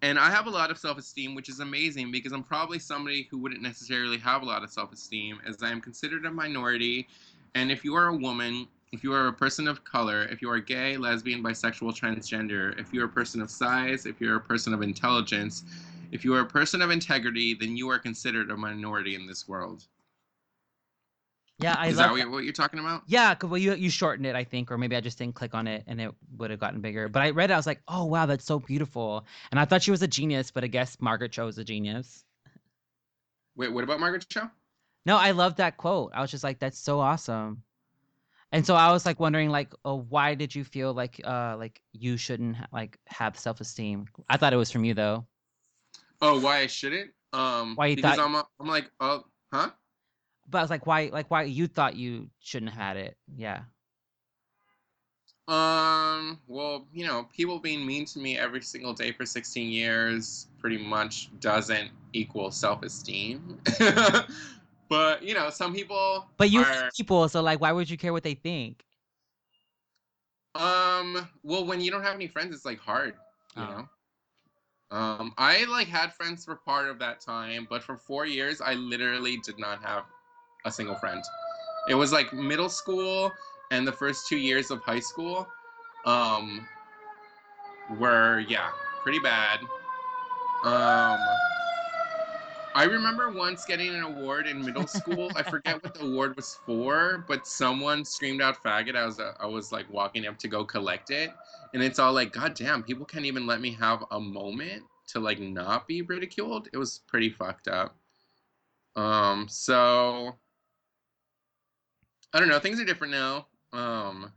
And 0.00 0.16
I 0.16 0.30
have 0.30 0.46
a 0.46 0.50
lot 0.50 0.70
of 0.70 0.78
self-esteem, 0.78 1.34
which 1.34 1.48
is 1.48 1.58
amazing 1.58 2.12
because 2.12 2.30
I'm 2.30 2.44
probably 2.44 2.78
somebody 2.78 3.26
who 3.28 3.38
wouldn't 3.38 3.62
necessarily 3.62 4.16
have 4.18 4.42
a 4.42 4.44
lot 4.44 4.62
of 4.62 4.70
self-esteem, 4.70 5.40
as 5.44 5.60
I 5.60 5.70
am 5.70 5.80
considered 5.80 6.24
a 6.24 6.30
minority. 6.30 7.08
And 7.56 7.72
if 7.72 7.84
you 7.84 7.96
are 7.96 8.06
a 8.06 8.16
woman, 8.16 8.68
if 8.92 9.02
you 9.02 9.12
are 9.12 9.26
a 9.26 9.32
person 9.32 9.66
of 9.66 9.82
color, 9.82 10.22
if 10.30 10.40
you 10.40 10.48
are 10.50 10.60
gay, 10.60 10.96
lesbian, 10.96 11.42
bisexual, 11.42 11.98
transgender, 11.98 12.78
if 12.78 12.92
you're 12.92 13.06
a 13.06 13.08
person 13.08 13.42
of 13.42 13.50
size, 13.50 14.06
if 14.06 14.20
you're 14.20 14.36
a 14.36 14.40
person 14.40 14.72
of 14.72 14.82
intelligence, 14.82 15.64
if 16.10 16.24
you 16.24 16.34
are 16.34 16.40
a 16.40 16.46
person 16.46 16.82
of 16.82 16.90
integrity, 16.90 17.54
then 17.54 17.76
you 17.76 17.88
are 17.90 17.98
considered 17.98 18.50
a 18.50 18.56
minority 18.56 19.14
in 19.14 19.26
this 19.26 19.46
world. 19.48 19.86
yeah 21.60 21.74
i 21.78 21.88
Is 21.88 21.96
love 21.96 22.16
that 22.16 22.24
what, 22.24 22.30
what 22.30 22.44
you're 22.44 22.52
talking 22.52 22.78
about? 22.80 23.02
Yeah, 23.06 23.34
'cause- 23.34 23.50
well, 23.50 23.58
you 23.58 23.74
you 23.74 23.90
shortened 23.90 24.26
it, 24.26 24.36
I 24.36 24.44
think, 24.44 24.70
or 24.70 24.78
maybe 24.78 24.94
I 24.96 25.00
just 25.00 25.18
didn't 25.18 25.34
click 25.34 25.54
on 25.54 25.66
it 25.66 25.82
and 25.86 26.00
it 26.00 26.14
would 26.36 26.50
have 26.50 26.60
gotten 26.60 26.80
bigger. 26.80 27.08
But 27.08 27.22
I 27.22 27.30
read 27.30 27.50
it, 27.50 27.54
I 27.54 27.56
was 27.56 27.66
like, 27.66 27.82
oh 27.88 28.04
wow, 28.04 28.26
that's 28.26 28.44
so 28.44 28.58
beautiful. 28.60 29.26
And 29.50 29.58
I 29.60 29.64
thought 29.64 29.82
she 29.82 29.90
was 29.90 30.02
a 30.02 30.08
genius, 30.08 30.50
but 30.52 30.62
I 30.64 30.68
guess 30.68 30.96
Margaret 31.00 31.32
Cho 31.32 31.48
is 31.48 31.58
a 31.58 31.64
genius. 31.64 32.24
Wait, 33.56 33.72
what 33.72 33.84
about 33.84 34.00
Margaret 34.00 34.26
Cho? 34.28 34.48
No, 35.04 35.16
I 35.16 35.32
love 35.32 35.56
that 35.56 35.76
quote. 35.78 36.12
I 36.14 36.20
was 36.20 36.30
just 36.30 36.44
like, 36.44 36.58
that's 36.60 36.78
so 36.78 37.00
awesome. 37.00 37.62
And 38.52 38.64
so 38.66 38.74
I 38.76 38.92
was 38.92 39.04
like 39.06 39.20
wondering, 39.20 39.50
like, 39.50 39.74
oh, 39.84 39.96
why 40.08 40.34
did 40.34 40.54
you 40.54 40.64
feel 40.64 40.94
like, 40.94 41.20
uh, 41.24 41.56
like 41.58 41.82
you 41.92 42.16
shouldn't 42.16 42.56
ha- 42.56 42.66
like 42.72 42.98
have 43.06 43.38
self 43.38 43.60
esteem? 43.60 44.06
I 44.28 44.36
thought 44.36 44.52
it 44.52 44.56
was 44.56 44.70
from 44.70 44.84
you 44.84 44.94
though. 44.94 45.26
Oh, 46.20 46.40
why 46.40 46.58
I 46.58 46.66
shouldn't? 46.66 47.10
Um, 47.32 47.76
Why 47.76 47.86
you 47.88 47.96
because 47.96 48.16
thought- 48.16 48.24
I'm, 48.26 48.34
a, 48.34 48.46
I'm 48.60 48.66
like, 48.68 48.90
oh, 49.00 49.24
huh? 49.52 49.70
But 50.48 50.58
I 50.58 50.60
was 50.62 50.70
like, 50.70 50.86
why, 50.86 51.10
like, 51.12 51.30
why 51.30 51.42
you 51.42 51.66
thought 51.66 51.94
you 51.96 52.28
shouldn't 52.40 52.72
have 52.72 52.82
had 52.82 52.96
it? 52.96 53.16
Yeah. 53.36 53.60
Um, 55.46 56.38
well, 56.46 56.86
you 56.92 57.06
know, 57.06 57.26
people 57.34 57.58
being 57.58 57.86
mean 57.86 58.04
to 58.06 58.18
me 58.18 58.36
every 58.38 58.60
single 58.62 58.92
day 58.92 59.12
for 59.12 59.24
16 59.24 59.70
years 59.70 60.48
pretty 60.58 60.78
much 60.78 61.30
doesn't 61.40 61.90
equal 62.12 62.50
self-esteem. 62.50 63.58
but, 64.88 65.22
you 65.22 65.34
know, 65.34 65.48
some 65.50 65.74
people 65.74 66.26
But 66.36 66.50
you 66.50 66.60
are, 66.62 66.90
people, 66.96 67.28
so 67.28 67.40
like, 67.42 67.60
why 67.60 67.72
would 67.72 67.88
you 67.88 67.96
care 67.96 68.12
what 68.12 68.22
they 68.24 68.34
think? 68.34 68.84
um, 70.54 71.28
well, 71.44 71.64
when 71.64 71.80
you 71.80 71.90
don't 71.90 72.02
have 72.02 72.14
any 72.14 72.26
friends, 72.26 72.54
it's 72.54 72.64
like 72.64 72.78
hard, 72.80 73.14
you 73.56 73.62
Oh. 73.62 73.66
know? 73.66 73.88
Um, 74.90 75.34
I 75.36 75.64
like 75.64 75.86
had 75.86 76.14
friends 76.14 76.44
for 76.44 76.56
part 76.56 76.88
of 76.88 76.98
that 77.00 77.20
time, 77.20 77.66
but 77.68 77.82
for 77.82 77.96
four 77.96 78.24
years, 78.24 78.60
I 78.60 78.74
literally 78.74 79.36
did 79.44 79.58
not 79.58 79.82
have 79.82 80.04
a 80.64 80.72
single 80.72 80.94
friend. 80.94 81.22
It 81.88 81.94
was 81.94 82.12
like 82.12 82.32
middle 82.32 82.70
school 82.70 83.30
and 83.70 83.86
the 83.86 83.92
first 83.92 84.28
two 84.28 84.38
years 84.38 84.70
of 84.70 84.80
high 84.80 85.00
school, 85.00 85.46
um, 86.06 86.66
were 87.98 88.40
yeah, 88.48 88.70
pretty 89.02 89.18
bad. 89.18 89.60
Um, 90.64 91.18
I 92.78 92.84
remember 92.84 93.28
once 93.32 93.64
getting 93.64 93.92
an 93.92 94.04
award 94.04 94.46
in 94.46 94.64
middle 94.64 94.86
school. 94.86 95.32
I 95.34 95.42
forget 95.42 95.82
what 95.82 95.94
the 95.94 96.04
award 96.04 96.36
was 96.36 96.60
for, 96.64 97.24
but 97.26 97.44
someone 97.44 98.04
screamed 98.04 98.40
out 98.40 98.62
"faggot." 98.62 98.94
I 98.94 99.04
was 99.04 99.18
uh, 99.18 99.32
I 99.40 99.46
was 99.46 99.72
like 99.72 99.92
walking 99.92 100.28
up 100.28 100.38
to 100.38 100.46
go 100.46 100.64
collect 100.64 101.10
it, 101.10 101.32
and 101.74 101.82
it's 101.82 101.98
all 101.98 102.12
like, 102.12 102.32
God 102.32 102.54
damn, 102.54 102.84
people 102.84 103.04
can't 103.04 103.24
even 103.24 103.48
let 103.48 103.60
me 103.60 103.72
have 103.72 104.04
a 104.12 104.20
moment 104.20 104.84
to 105.08 105.18
like 105.18 105.40
not 105.40 105.88
be 105.88 106.02
ridiculed. 106.02 106.68
It 106.72 106.76
was 106.76 107.00
pretty 107.08 107.30
fucked 107.30 107.66
up. 107.66 107.96
Um, 108.94 109.48
so 109.48 110.36
I 112.32 112.38
don't 112.38 112.48
know. 112.48 112.60
Things 112.60 112.78
are 112.78 112.84
different 112.84 113.12
now. 113.12 113.48
Um, 113.72 114.30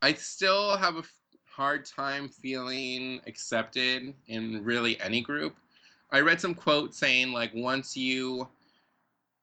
I 0.00 0.12
still 0.12 0.76
have 0.76 0.94
a 0.94 1.02
hard 1.44 1.86
time 1.86 2.28
feeling 2.28 3.20
accepted 3.26 4.14
in 4.28 4.62
really 4.62 5.00
any 5.00 5.22
group. 5.22 5.56
I 6.12 6.20
read 6.20 6.40
some 6.40 6.54
quote 6.54 6.94
saying 6.94 7.32
like 7.32 7.52
once 7.54 7.96
you 7.96 8.48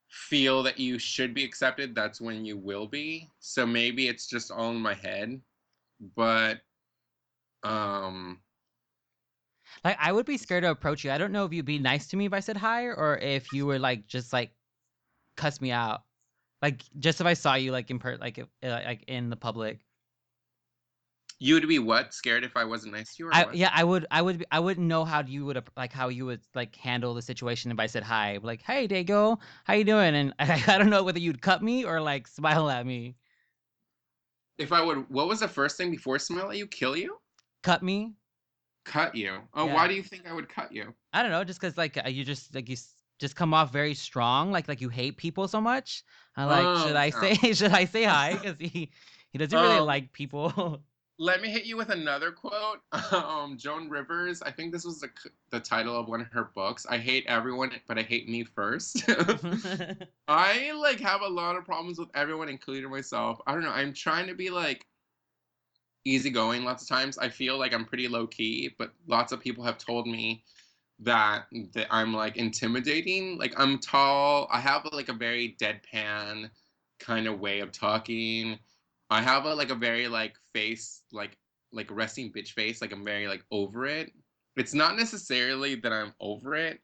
feel 0.08 0.62
that 0.62 0.78
you 0.78 0.98
should 0.98 1.34
be 1.34 1.44
accepted, 1.44 1.94
that's 1.94 2.20
when 2.20 2.44
you 2.44 2.56
will 2.56 2.86
be. 2.86 3.28
So 3.40 3.66
maybe 3.66 4.08
it's 4.08 4.28
just 4.28 4.50
all 4.50 4.70
in 4.70 4.80
my 4.80 4.94
head, 4.94 5.40
but 6.16 6.60
um 7.64 8.40
Like 9.84 9.96
I 10.00 10.12
would 10.12 10.26
be 10.26 10.36
scared 10.38 10.62
to 10.64 10.70
approach 10.70 11.04
you. 11.04 11.10
I 11.10 11.18
don't 11.18 11.32
know 11.32 11.44
if 11.44 11.52
you'd 11.52 11.64
be 11.64 11.78
nice 11.78 12.08
to 12.08 12.16
me 12.16 12.26
if 12.26 12.32
I 12.32 12.40
said 12.40 12.56
hi 12.56 12.84
or 12.84 13.18
if 13.18 13.52
you 13.52 13.66
were 13.66 13.78
like 13.78 14.06
just 14.06 14.32
like 14.32 14.52
cuss 15.36 15.60
me 15.60 15.72
out. 15.72 16.02
Like 16.62 16.82
just 16.98 17.20
if 17.20 17.26
I 17.26 17.34
saw 17.34 17.54
you 17.54 17.72
like 17.72 17.90
in 17.90 17.98
per 17.98 18.16
like 18.16 18.38
if, 18.38 18.46
like 18.62 19.04
in 19.08 19.30
the 19.30 19.36
public. 19.36 19.80
You 21.40 21.54
would 21.54 21.68
be 21.68 21.78
what 21.80 22.14
scared 22.14 22.44
if 22.44 22.56
I 22.56 22.64
wasn't 22.64 22.92
nice 22.94 23.16
to 23.16 23.24
you 23.24 23.28
or 23.30 23.34
I 23.34 23.46
yeah, 23.52 23.70
I 23.72 23.84
would 23.84 24.06
I 24.10 24.22
would 24.22 24.38
be- 24.40 24.46
I 24.50 24.58
wouldn't 24.60 24.86
know 24.88 25.04
how 25.04 25.22
you 25.22 25.44
would 25.46 25.62
like 25.76 25.92
how 25.92 26.08
you 26.08 26.26
would 26.26 26.42
like 26.54 26.74
handle 26.76 27.14
the 27.14 27.22
situation 27.22 27.70
if 27.70 27.78
I 27.78 27.86
said 27.86 28.02
hi. 28.02 28.38
Like, 28.42 28.62
"Hey, 28.62 28.88
Dago, 28.88 29.38
how 29.64 29.74
you 29.74 29.84
doing?" 29.84 30.14
And 30.16 30.34
I, 30.40 30.62
I 30.74 30.78
don't 30.78 30.90
know 30.90 31.04
whether 31.04 31.20
you'd 31.20 31.40
cut 31.42 31.62
me 31.62 31.84
or 31.84 32.00
like 32.00 32.26
smile 32.26 32.68
at 32.70 32.84
me. 32.86 33.16
If 34.58 34.70
I 34.72 34.80
would 34.80 35.10
what 35.10 35.26
was 35.26 35.40
the 35.40 35.48
first 35.48 35.76
thing 35.76 35.90
before 35.90 36.18
smile 36.20 36.50
at 36.52 36.56
you? 36.56 36.68
Kill 36.68 36.96
you? 36.96 37.18
Cut 37.62 37.82
me? 37.82 38.16
Cut 38.84 39.14
you. 39.14 39.48
Oh, 39.54 39.64
Yeah. 39.64 39.74
why 39.74 39.88
do 39.88 39.94
you 39.94 40.02
think 40.02 40.26
I 40.26 40.32
would 40.34 40.48
cut 40.50 40.72
you? 40.72 40.94
I 41.12 41.22
don't 41.22 41.30
know, 41.32 41.44
just 41.44 41.60
cuz 41.60 41.76
like 41.76 41.96
uh, 42.04 42.08
you 42.08 42.24
just 42.24 42.54
like 42.54 42.68
you 42.68 42.76
just 43.18 43.36
come 43.36 43.52
off 43.54 43.72
very 43.72 43.94
strong, 43.94 44.50
like 44.52 44.68
like 44.68 44.80
you 44.80 44.88
hate 44.88 45.16
people 45.16 45.48
so 45.48 45.60
much. 45.60 46.04
I'm 46.36 46.48
like, 46.48 46.74
Oh, 46.74 46.74
should 46.76 46.96
I 46.96 47.10
yeah. 47.10 47.10
say 47.10 47.34
should 47.52 47.72
I 47.72 47.84
say 47.86 48.04
hi 48.04 48.38
cuz 48.38 48.56
he 48.60 48.92
he 49.32 49.38
doesn't 49.38 49.58
really 49.58 49.80
Um, 49.80 49.86
like 49.92 50.12
people. 50.12 50.82
Let 51.22 51.42
me 51.42 51.50
hit 51.50 51.66
you 51.66 51.76
with 51.76 51.90
another 51.90 52.32
quote. 52.32 52.80
Um, 53.12 53.58
Joan 53.58 53.90
Rivers, 53.90 54.40
I 54.40 54.50
think 54.50 54.72
this 54.72 54.84
was 54.84 55.00
the, 55.00 55.10
the 55.50 55.60
title 55.60 55.98
of 55.98 56.08
one 56.08 56.22
of 56.22 56.28
her 56.28 56.44
books. 56.54 56.86
I 56.88 56.96
hate 56.96 57.26
everyone, 57.26 57.72
but 57.86 57.98
I 57.98 58.02
hate 58.02 58.26
me 58.26 58.42
first. 58.44 59.04
I 60.28 60.72
like 60.72 60.98
have 61.00 61.20
a 61.20 61.28
lot 61.28 61.56
of 61.56 61.66
problems 61.66 61.98
with 61.98 62.08
everyone, 62.14 62.48
including 62.48 62.90
myself. 62.90 63.38
I 63.46 63.52
don't 63.52 63.62
know. 63.62 63.70
I'm 63.70 63.92
trying 63.92 64.28
to 64.28 64.34
be 64.34 64.48
like 64.48 64.86
easygoing 66.06 66.64
lots 66.64 66.84
of 66.84 66.88
times. 66.88 67.18
I 67.18 67.28
feel 67.28 67.58
like 67.58 67.74
I'm 67.74 67.84
pretty 67.84 68.08
low 68.08 68.26
key, 68.26 68.74
but 68.78 68.92
lots 69.06 69.32
of 69.32 69.40
people 69.40 69.64
have 69.64 69.76
told 69.76 70.06
me 70.06 70.42
that 71.00 71.44
that 71.74 71.88
I'm 71.90 72.14
like 72.14 72.38
intimidating. 72.38 73.36
Like 73.36 73.52
I'm 73.58 73.78
tall. 73.78 74.48
I 74.50 74.60
have 74.60 74.86
like 74.92 75.10
a 75.10 75.14
very 75.14 75.56
deadpan 75.60 76.48
kind 76.98 77.26
of 77.26 77.40
way 77.40 77.60
of 77.60 77.72
talking. 77.72 78.58
I 79.10 79.20
have 79.20 79.44
a 79.44 79.54
like 79.54 79.70
a 79.70 79.74
very 79.74 80.08
like 80.08 80.34
face 80.52 81.02
like 81.12 81.36
like 81.72 81.90
resting 81.90 82.32
bitch 82.32 82.50
face. 82.52 82.80
Like 82.80 82.92
I'm 82.92 83.04
very 83.04 83.28
like 83.28 83.44
over 83.50 83.86
it. 83.86 84.12
It's 84.56 84.74
not 84.74 84.96
necessarily 84.96 85.76
that 85.76 85.92
I'm 85.92 86.12
over 86.20 86.54
it. 86.54 86.80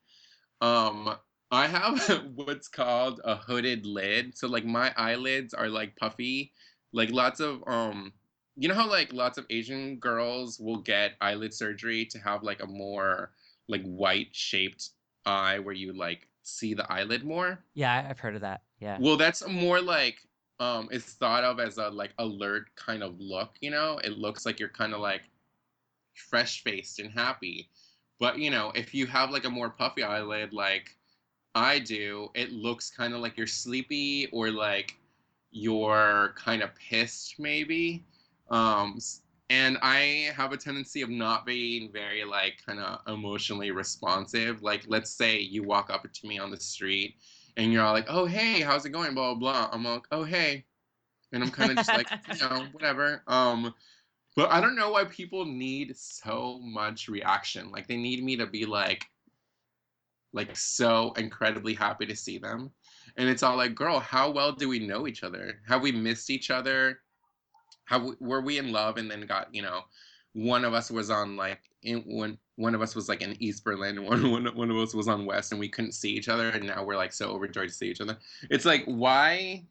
Um, 0.61 1.17
I 1.51 1.67
have 1.67 2.27
what's 2.35 2.69
called 2.69 3.21
a 3.25 3.37
hooded 3.37 3.87
lid. 3.87 4.37
So 4.37 4.49
like 4.49 4.65
my 4.65 4.93
eyelids 4.97 5.55
are 5.55 5.69
like 5.69 5.97
puffy. 5.97 6.53
Like 6.93 7.11
lots 7.11 7.41
of 7.41 7.63
um 7.67 8.13
you 8.57 8.69
know 8.69 8.75
how 8.75 8.89
like 8.89 9.13
lots 9.13 9.39
of 9.39 9.47
Asian 9.51 9.97
girls 9.97 10.59
will 10.59 10.79
get 10.79 11.13
eyelid 11.21 11.53
surgery 11.53 12.07
to 12.07 12.19
have 12.19 12.43
like 12.43 12.63
a 12.63 12.67
more 12.67 13.33
like 13.69 13.83
white 13.83 14.29
shaped 14.33 14.91
eye 15.27 15.59
where 15.59 15.75
you 15.75 15.93
like 15.93 16.29
see 16.43 16.73
the 16.73 16.91
eyelid 16.91 17.25
more? 17.25 17.63
yeah, 17.75 18.07
I've 18.09 18.21
heard 18.21 18.37
of 18.37 18.41
that. 18.43 18.63
Yeah. 18.81 18.99
Well, 19.01 19.17
that's 19.17 19.47
more 19.47 19.81
like 19.81 20.19
um 20.61 20.89
it's 20.91 21.13
thought 21.15 21.45
of 21.45 21.61
as 21.61 21.79
a 21.79 21.89
like 21.89 22.13
alert 22.19 22.75
kind 22.77 23.03
of 23.03 23.21
look, 23.21 23.57
you 23.61 23.71
know? 23.71 23.99
It 24.05 24.19
looks 24.19 24.47
like 24.47 24.59
you're 24.61 24.69
kind 24.69 24.95
of 24.95 25.01
like 25.01 25.23
fresh 26.15 26.63
faced 26.63 26.99
and 26.99 27.11
happy. 27.11 27.69
But 28.19 28.39
you 28.39 28.51
know, 28.51 28.73
if 28.75 28.95
you 28.95 29.07
have 29.07 29.31
like 29.31 29.45
a 29.45 29.51
more 29.51 29.71
puffy 29.71 30.03
eyelid 30.03 30.53
like 30.53 30.97
I 31.55 31.79
do, 31.79 32.31
it 32.35 32.53
looks 32.53 32.91
kind 32.91 33.15
of 33.15 33.21
like 33.21 33.37
you're 33.37 33.47
sleepy 33.47 34.29
or 34.33 34.51
like 34.51 34.97
you're 35.51 36.35
kind 36.37 36.63
of 36.63 36.75
pissed 36.77 37.39
maybe. 37.39 38.05
Um 38.51 38.99
and 39.49 39.79
I 39.81 40.31
have 40.35 40.53
a 40.53 40.57
tendency 40.57 41.03
of 41.03 41.11
not 41.11 41.47
being 41.47 41.93
very 41.93 42.25
like 42.25 42.63
kind 42.67 42.81
of 42.81 43.01
emotionally 43.07 43.71
responsive. 43.71 44.63
Like 44.63 44.85
let's 44.89 45.11
say 45.11 45.39
you 45.39 45.63
walk 45.63 45.91
up 45.91 46.11
to 46.13 46.27
me 46.27 46.39
on 46.39 46.51
the 46.51 46.61
street 46.61 47.17
and 47.57 47.73
you're 47.73 47.83
all 47.83 47.93
like, 47.93 48.07
"Oh 48.09 48.27
hey, 48.27 48.61
how's 48.61 48.85
it 48.85 48.91
going?" 48.91 49.15
Blah 49.15 49.35
blah 49.35 49.53
blah. 49.53 49.71
I'm 49.73 49.85
like, 49.85 50.07
"Oh 50.11 50.25
hey," 50.25 50.65
and 51.33 51.43
I'm 51.43 51.51
kind 51.51 51.71
of 51.71 51.77
just 51.77 51.93
like, 51.93 52.09
you 52.33 52.39
know, 52.41 52.67
whatever. 52.73 53.23
Um, 53.27 53.75
but 54.37 54.51
I 54.51 54.61
don't 54.61 54.77
know 54.77 54.91
why 54.91 55.05
people 55.05 55.45
need 55.45 55.97
so 55.97 56.61
much 56.63 57.09
reaction. 57.09 57.71
Like 57.71 57.89
they 57.89 57.97
need 57.97 58.23
me 58.23 58.37
to 58.37 58.47
be 58.47 58.67
like, 58.67 59.07
like 60.33 60.57
so 60.57 61.13
incredibly 61.17 61.75
happy 61.75 62.07
to 62.07 62.17
see 62.17 62.39
them, 62.39 62.71
and 63.17 63.29
it's 63.29 63.43
all 63.43 63.57
like, 63.57 63.75
"Girl, 63.75 64.01
how 64.01 64.31
well 64.31 64.53
do 64.53 64.69
we 64.69 64.79
know 64.79 65.07
each 65.07 65.23
other? 65.23 65.61
Have 65.67 65.83
we 65.83 65.93
missed 65.93 66.31
each 66.31 66.51
other? 66.51 67.01
How 67.85 68.13
were 68.21 68.41
we 68.41 68.59
in 68.59 68.73
love 68.73 68.97
and 68.99 69.11
then 69.11 69.27
got 69.27 69.55
you 69.55 69.63
know?" 69.63 69.83
One 70.35 70.67
of 70.67 70.75
us 70.75 70.91
was 70.91 71.09
on 71.11 71.37
like 71.37 71.61
in 71.83 72.03
when 72.03 72.39
one 72.57 72.75
of 72.75 72.83
us 72.83 72.95
was 72.95 73.09
like 73.09 73.23
in 73.23 73.41
East 73.41 73.65
Berlin, 73.65 74.05
one, 74.05 74.31
one 74.31 74.45
one 74.57 74.71
of 74.71 74.77
us 74.77 74.95
was 74.95 75.09
on 75.09 75.25
West, 75.27 75.53
and 75.53 75.61
we 75.61 75.69
couldn't 75.69 75.93
see 75.93 76.11
each 76.11 76.29
other, 76.29 76.49
and 76.49 76.67
now 76.67 76.85
we're 76.85 76.97
like 76.97 77.13
so 77.13 77.31
overjoyed 77.31 77.69
to 77.69 77.75
see 77.75 77.89
each 77.89 78.01
other. 78.01 78.17
It's 78.51 78.65
like 78.65 78.85
why, 78.87 79.65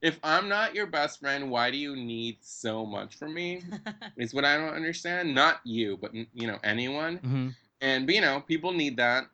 if 0.00 0.18
I'm 0.22 0.48
not 0.48 0.74
your 0.74 0.86
best 0.86 1.20
friend, 1.20 1.50
why 1.50 1.70
do 1.70 1.76
you 1.76 1.94
need 1.96 2.38
so 2.40 2.86
much 2.86 3.16
from 3.16 3.34
me? 3.34 3.62
is 4.16 4.32
what 4.34 4.44
I 4.44 4.56
don't 4.56 4.74
understand. 4.74 5.34
Not 5.34 5.60
you, 5.64 5.98
but 6.00 6.14
you 6.14 6.46
know 6.46 6.58
anyone, 6.64 7.16
hmm 7.18 7.48
and 7.80 8.06
but, 8.06 8.14
you 8.14 8.20
know 8.20 8.40
people 8.40 8.72
need 8.72 8.96
that 8.96 9.24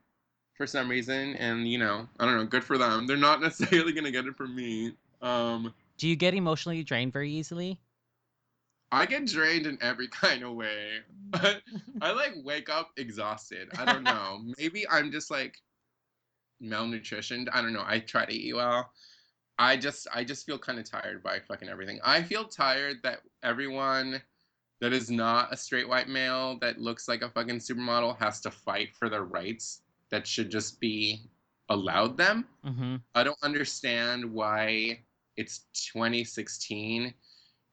for 0.56 0.66
some 0.66 0.88
reason, 0.88 1.36
and 1.36 1.68
you 1.68 1.78
know 1.78 2.08
I 2.18 2.24
don't 2.24 2.36
know. 2.36 2.44
Good 2.44 2.64
for 2.64 2.78
them. 2.78 3.06
They're 3.06 3.16
not 3.16 3.40
necessarily 3.48 3.92
gonna 3.92 4.10
get 4.10 4.26
it 4.26 4.36
from 4.36 4.54
me. 4.56 4.92
Um, 5.22 5.72
Do 5.96 6.08
you 6.08 6.16
get 6.16 6.34
emotionally 6.34 6.82
drained 6.82 7.12
very 7.12 7.30
easily? 7.30 7.80
I 8.94 9.06
get 9.06 9.26
drained 9.26 9.66
in 9.66 9.76
every 9.80 10.08
kind 10.22 10.42
of 10.44 10.54
way. 10.54 11.00
I 11.34 12.12
like 12.12 12.34
wake 12.44 12.68
up 12.70 12.90
exhausted. 12.96 13.68
I 13.78 13.84
don't 13.84 14.04
know. 14.04 14.40
Maybe 14.58 14.88
I'm 14.88 15.10
just 15.10 15.30
like 15.30 15.56
malnutritioned. 16.62 17.48
I 17.52 17.60
don't 17.60 17.72
know. 17.72 17.84
I 17.84 17.98
try 17.98 18.24
to 18.24 18.32
eat 18.32 18.54
well. 18.54 18.90
I 19.58 19.76
just 19.76 20.06
I 20.12 20.24
just 20.24 20.46
feel 20.46 20.58
kind 20.58 20.78
of 20.78 20.88
tired 20.88 21.22
by 21.22 21.40
fucking 21.40 21.68
everything. 21.68 21.98
I 22.04 22.22
feel 22.22 22.44
tired 22.44 22.98
that 23.02 23.20
everyone 23.42 24.22
that 24.80 24.92
is 24.92 25.10
not 25.10 25.52
a 25.52 25.56
straight 25.56 25.88
white 25.88 26.08
male 26.08 26.58
that 26.60 26.80
looks 26.80 27.08
like 27.08 27.22
a 27.22 27.30
fucking 27.30 27.58
supermodel 27.58 28.18
has 28.18 28.40
to 28.42 28.50
fight 28.50 28.94
for 28.96 29.08
their 29.08 29.24
rights 29.24 29.82
that 30.10 30.26
should 30.26 30.50
just 30.50 30.80
be 30.80 31.22
allowed 31.68 32.16
them. 32.16 32.46
hmm 32.64 32.96
I 33.14 33.22
don't 33.24 33.38
understand 33.42 34.24
why 34.30 35.00
it's 35.36 35.66
2016 35.92 37.14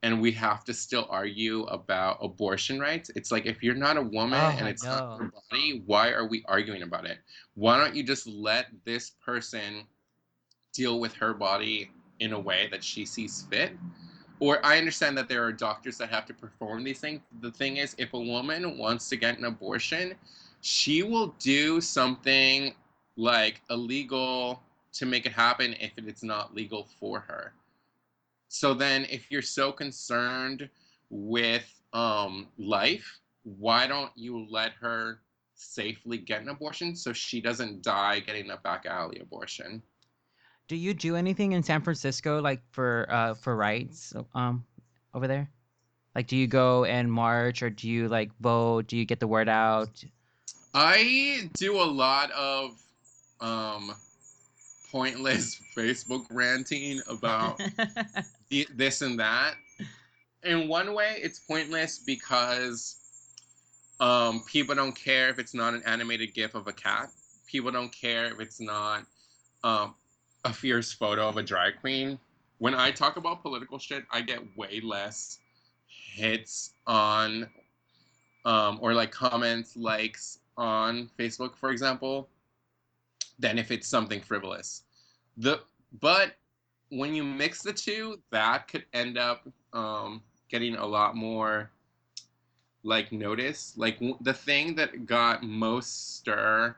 and 0.04 0.22
we 0.22 0.32
have 0.32 0.64
to 0.66 0.74
still 0.74 1.08
argue 1.10 1.64
about 1.64 2.18
abortion 2.22 2.80
rights. 2.80 3.12
It's 3.16 3.32
like 3.32 3.45
if 3.45 3.62
you're 3.62 3.76
not 3.76 3.97
a 3.97 4.02
woman 4.02 4.39
Oh, 4.39 4.56
and 4.58 4.68
it's 4.68 4.84
not 4.84 5.04
know. 5.10 5.18
your 5.20 5.32
body, 5.49 5.84
why 5.86 6.12
are 6.12 6.26
we 6.28 6.43
arguing 6.47 6.82
about 6.82 7.06
it? 7.06 7.20
Why 7.54 7.78
don't 7.78 7.95
you 7.95 8.04
just 8.04 8.28
let 8.28 8.68
this 8.86 9.12
person 9.24 9.84
deal 10.74 10.99
with 10.99 11.14
her 11.16 11.34
body 11.34 11.91
in 12.20 12.34
a 12.34 12.39
way 12.39 12.68
that 12.72 12.84
she 12.84 13.06
sees 13.06 13.43
fit? 13.49 13.74
Or 14.39 14.66
I 14.66 14.80
understand 14.80 15.16
that 15.20 15.30
there 15.30 15.43
are 15.43 15.52
doctors 15.52 15.99
that 15.99 16.10
have 16.10 16.26
to 16.26 16.34
perform 16.34 16.84
these 16.84 16.99
things. 16.99 17.22
The 17.41 17.52
thing 17.52 17.78
is, 17.78 17.95
if 17.99 18.14
a 18.14 18.20
woman 18.20 18.80
wants 18.80 19.08
to 19.10 19.16
get 19.16 19.38
an 19.38 19.45
abortion, 19.45 20.16
she 20.62 21.04
will 21.04 21.36
do 21.39 21.80
something 21.80 22.74
like 23.18 23.62
illegal 23.70 24.64
to 24.93 25.06
make 25.06 25.28
it 25.28 25.32
happen 25.32 25.76
if 25.80 25.91
it's 25.97 26.24
not 26.24 26.56
legal 26.56 26.88
for 26.99 27.20
her. 27.20 27.54
So 28.54 28.74
then, 28.74 29.06
if 29.10 29.32
you're 29.32 29.41
so 29.41 29.72
concerned 29.72 30.70
with 31.10 31.64
um, 31.93 32.49
life, 32.58 33.20
why 33.43 33.88
don't 33.88 34.12
you 34.18 34.45
let 34.49 34.74
her 34.74 35.22
safely 35.56 36.18
get 36.18 36.41
an 36.41 36.49
abortion 36.49 36.93
so 36.93 37.14
she 37.14 37.39
doesn't 37.39 37.82
die 37.82 38.20
getting 38.20 38.52
a 38.52 38.58
back 38.58 38.86
alley 38.86 39.20
abortion? 39.20 39.82
Do 40.68 40.76
you 40.76 40.93
do 40.93 41.16
anything 41.16 41.54
in 41.54 41.64
San 41.64 41.82
Francisco 41.82 42.41
like 42.41 42.62
for 42.72 43.08
uh 43.10 43.36
for 43.36 43.56
rights 43.56 44.14
um 44.36 44.66
over 45.14 45.30
there? 45.30 45.49
Like 46.14 46.28
do 46.28 46.36
you 46.36 46.47
go 46.47 46.84
and 46.84 47.10
march 47.10 47.64
or 47.64 47.70
do 47.70 47.88
you 47.88 48.10
like 48.10 48.32
vote? 48.41 48.86
Do 48.88 48.97
you 48.97 49.06
get 49.06 49.22
the 49.22 49.28
word 49.28 49.47
out? 49.47 50.04
I 50.74 51.49
do 51.54 51.80
a 51.80 51.88
lot 51.88 52.32
of 52.32 52.78
um, 53.39 53.93
pointless 54.91 55.60
Facebook 55.76 56.26
ranting 56.30 57.02
about 57.08 57.62
the- 58.52 58.68
this 58.76 59.02
and 59.02 59.20
that. 59.20 59.56
In 60.43 60.68
one 60.68 60.93
way, 60.93 61.18
it's 61.22 61.39
pointless 61.39 61.99
because 61.99 62.97
um, 63.99 64.43
people 64.45 64.76
don't 64.76 64.95
care 64.95 65.30
if 65.30 65.39
it's 65.39 65.54
not 65.54 65.74
an 65.74 65.82
animated 65.86 66.34
GIF 66.34 66.54
of 66.54 66.68
a 66.68 66.74
cat. 66.74 67.10
People 67.47 67.72
don't 67.72 67.91
care 67.91 68.26
if 68.26 68.39
it's 68.39 68.60
not 68.60 69.06
um, 69.64 69.95
a 70.45 70.54
fierce 70.54 70.91
photo 70.91 71.28
of 71.28 71.38
a 71.38 71.43
drag 71.43 71.80
queen. 71.80 72.20
When 72.60 72.76
I 72.76 72.91
talk 72.91 73.18
about 73.18 73.41
political 73.41 73.80
shit, 73.80 74.04
I 74.12 74.22
get 74.22 74.41
way 74.58 74.82
less 74.84 75.39
hits 75.88 76.74
on 76.86 77.47
um, 78.45 78.80
or 78.82 78.93
like 78.93 79.12
comments, 79.12 79.78
likes 79.78 80.39
on 80.58 81.10
Facebook, 81.18 81.56
for 81.56 81.72
example, 81.72 82.28
than 83.39 83.58
if 83.58 83.72
it's 83.72 83.88
something 83.88 84.22
frivolous. 84.22 84.84
The 85.38 85.62
but 85.99 86.36
when 86.91 87.15
you 87.15 87.23
mix 87.23 87.61
the 87.61 87.71
two, 87.71 88.21
that 88.31 88.67
could 88.67 88.85
end 88.93 89.17
up 89.17 89.47
um, 89.73 90.21
getting 90.49 90.75
a 90.75 90.85
lot 90.85 91.15
more 91.15 91.71
like 92.83 93.11
notice. 93.13 93.73
Like 93.77 93.95
w- 93.95 94.17
the 94.21 94.33
thing 94.33 94.75
that 94.75 95.05
got 95.05 95.41
most 95.41 96.17
stir 96.17 96.75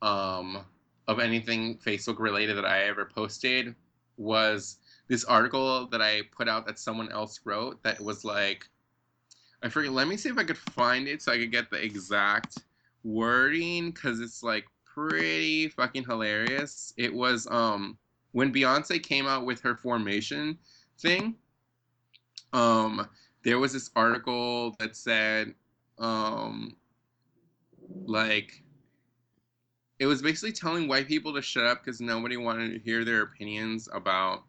um, 0.00 0.64
of 1.08 1.18
anything 1.18 1.76
Facebook 1.78 2.20
related 2.20 2.56
that 2.56 2.64
I 2.64 2.84
ever 2.84 3.04
posted 3.04 3.74
was 4.16 4.78
this 5.08 5.24
article 5.24 5.86
that 5.88 6.00
I 6.00 6.22
put 6.30 6.48
out 6.48 6.64
that 6.66 6.78
someone 6.78 7.10
else 7.10 7.40
wrote 7.44 7.82
that 7.82 8.00
was 8.00 8.24
like 8.24 8.68
I 9.64 9.68
forget. 9.68 9.92
Let 9.92 10.08
me 10.08 10.16
see 10.16 10.28
if 10.28 10.38
I 10.38 10.44
could 10.44 10.58
find 10.58 11.06
it 11.06 11.22
so 11.22 11.32
I 11.32 11.38
could 11.38 11.52
get 11.52 11.70
the 11.70 11.82
exact 11.82 12.58
wording 13.04 13.90
because 13.90 14.20
it's 14.20 14.42
like 14.42 14.66
pretty 14.84 15.68
fucking 15.68 16.04
hilarious. 16.04 16.92
It 16.96 17.12
was 17.12 17.48
um 17.50 17.98
when 18.32 18.52
Beyonce 18.52 19.02
came 19.02 19.26
out 19.26 19.44
with 19.44 19.60
her 19.60 19.76
formation 19.76 20.58
thing. 20.98 21.36
Um, 22.52 23.08
there 23.44 23.58
was 23.58 23.72
this 23.72 23.90
article 23.96 24.74
that 24.78 24.94
said 24.96 25.54
um 25.98 26.76
like 28.06 28.62
it 29.98 30.06
was 30.06 30.20
basically 30.20 30.52
telling 30.52 30.88
white 30.88 31.06
people 31.06 31.32
to 31.34 31.42
shut 31.42 31.64
up 31.64 31.84
because 31.84 32.00
nobody 32.00 32.36
wanted 32.36 32.72
to 32.72 32.78
hear 32.80 33.04
their 33.04 33.22
opinions 33.22 33.88
about 33.92 34.42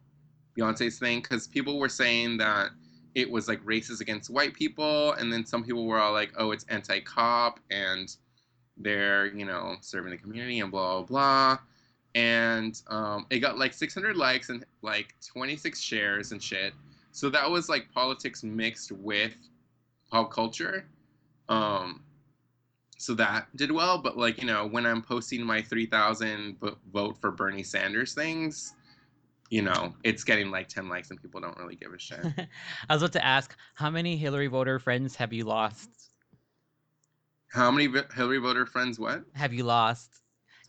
Beyonce's 0.58 0.98
thing 1.00 1.22
because 1.22 1.48
people 1.48 1.78
were 1.78 1.90
saying 1.90 2.38
that 2.38 2.70
it 3.16 3.30
was 3.30 3.48
like 3.48 3.64
racist 3.64 4.02
against 4.02 4.30
white 4.30 4.54
people, 4.54 5.14
and 5.14 5.32
then 5.32 5.46
some 5.46 5.64
people 5.64 5.86
were 5.86 6.00
all 6.00 6.14
like, 6.14 6.34
"Oh, 6.38 6.52
it's 6.52 6.66
anti-cop," 6.70 7.60
and 7.70 8.16
they're 8.78 9.28
you 9.28 9.46
know 9.46 9.76
serving 9.82 10.12
the 10.12 10.18
community 10.18 10.60
and 10.60 10.72
blah 10.72 11.02
blah 11.02 11.06
blah. 11.06 11.60
And 12.16 12.80
um, 12.88 13.26
it 13.30 13.40
got 13.40 13.58
like 13.58 13.74
600 13.74 14.16
likes 14.16 14.50
and 14.50 14.66
like 14.82 15.16
26 15.26 15.80
shares 15.80 16.32
and 16.32 16.42
shit. 16.42 16.74
So 17.12 17.30
that 17.30 17.50
was 17.50 17.70
like 17.70 17.92
politics 17.92 18.44
mixed 18.44 18.92
with 18.92 19.36
pop 20.12 20.32
culture. 20.32 20.86
Um, 21.50 22.04
so 22.98 23.14
that 23.16 23.48
did 23.58 23.72
well, 23.72 23.98
but 23.98 24.18
like 24.18 24.40
you 24.40 24.48
know, 24.48 24.66
when 24.66 24.86
I'm 24.86 25.02
posting 25.02 25.44
my 25.44 25.62
3,000 25.62 26.60
vo- 26.60 26.78
vote 26.94 27.18
for 27.20 27.32
Bernie 27.32 27.64
Sanders 27.64 28.14
things, 28.14 28.76
you 29.50 29.62
know, 29.62 29.94
it's 30.04 30.24
getting 30.24 30.50
like 30.50 30.70
10 30.70 30.88
likes 30.90 31.12
and 31.12 31.22
people 31.22 31.42
don't 31.42 31.58
really 31.58 31.76
give 31.76 31.94
a 31.94 32.00
shit. 32.00 32.20
I 32.90 32.94
was 32.94 33.04
about 33.04 33.14
to 33.14 33.26
ask, 33.26 33.56
how 33.76 33.90
many 33.90 34.18
Hillary 34.18 34.48
voter 34.48 34.80
friends 34.80 35.16
have 35.18 35.34
you 35.34 35.44
lost? 35.44 35.90
How 37.52 37.70
many 37.70 37.88
Hillary 38.16 38.40
voter 38.40 38.66
friends? 38.66 39.00
What? 39.00 39.26
Have 39.34 39.54
you 39.54 39.64
lost? 39.64 40.23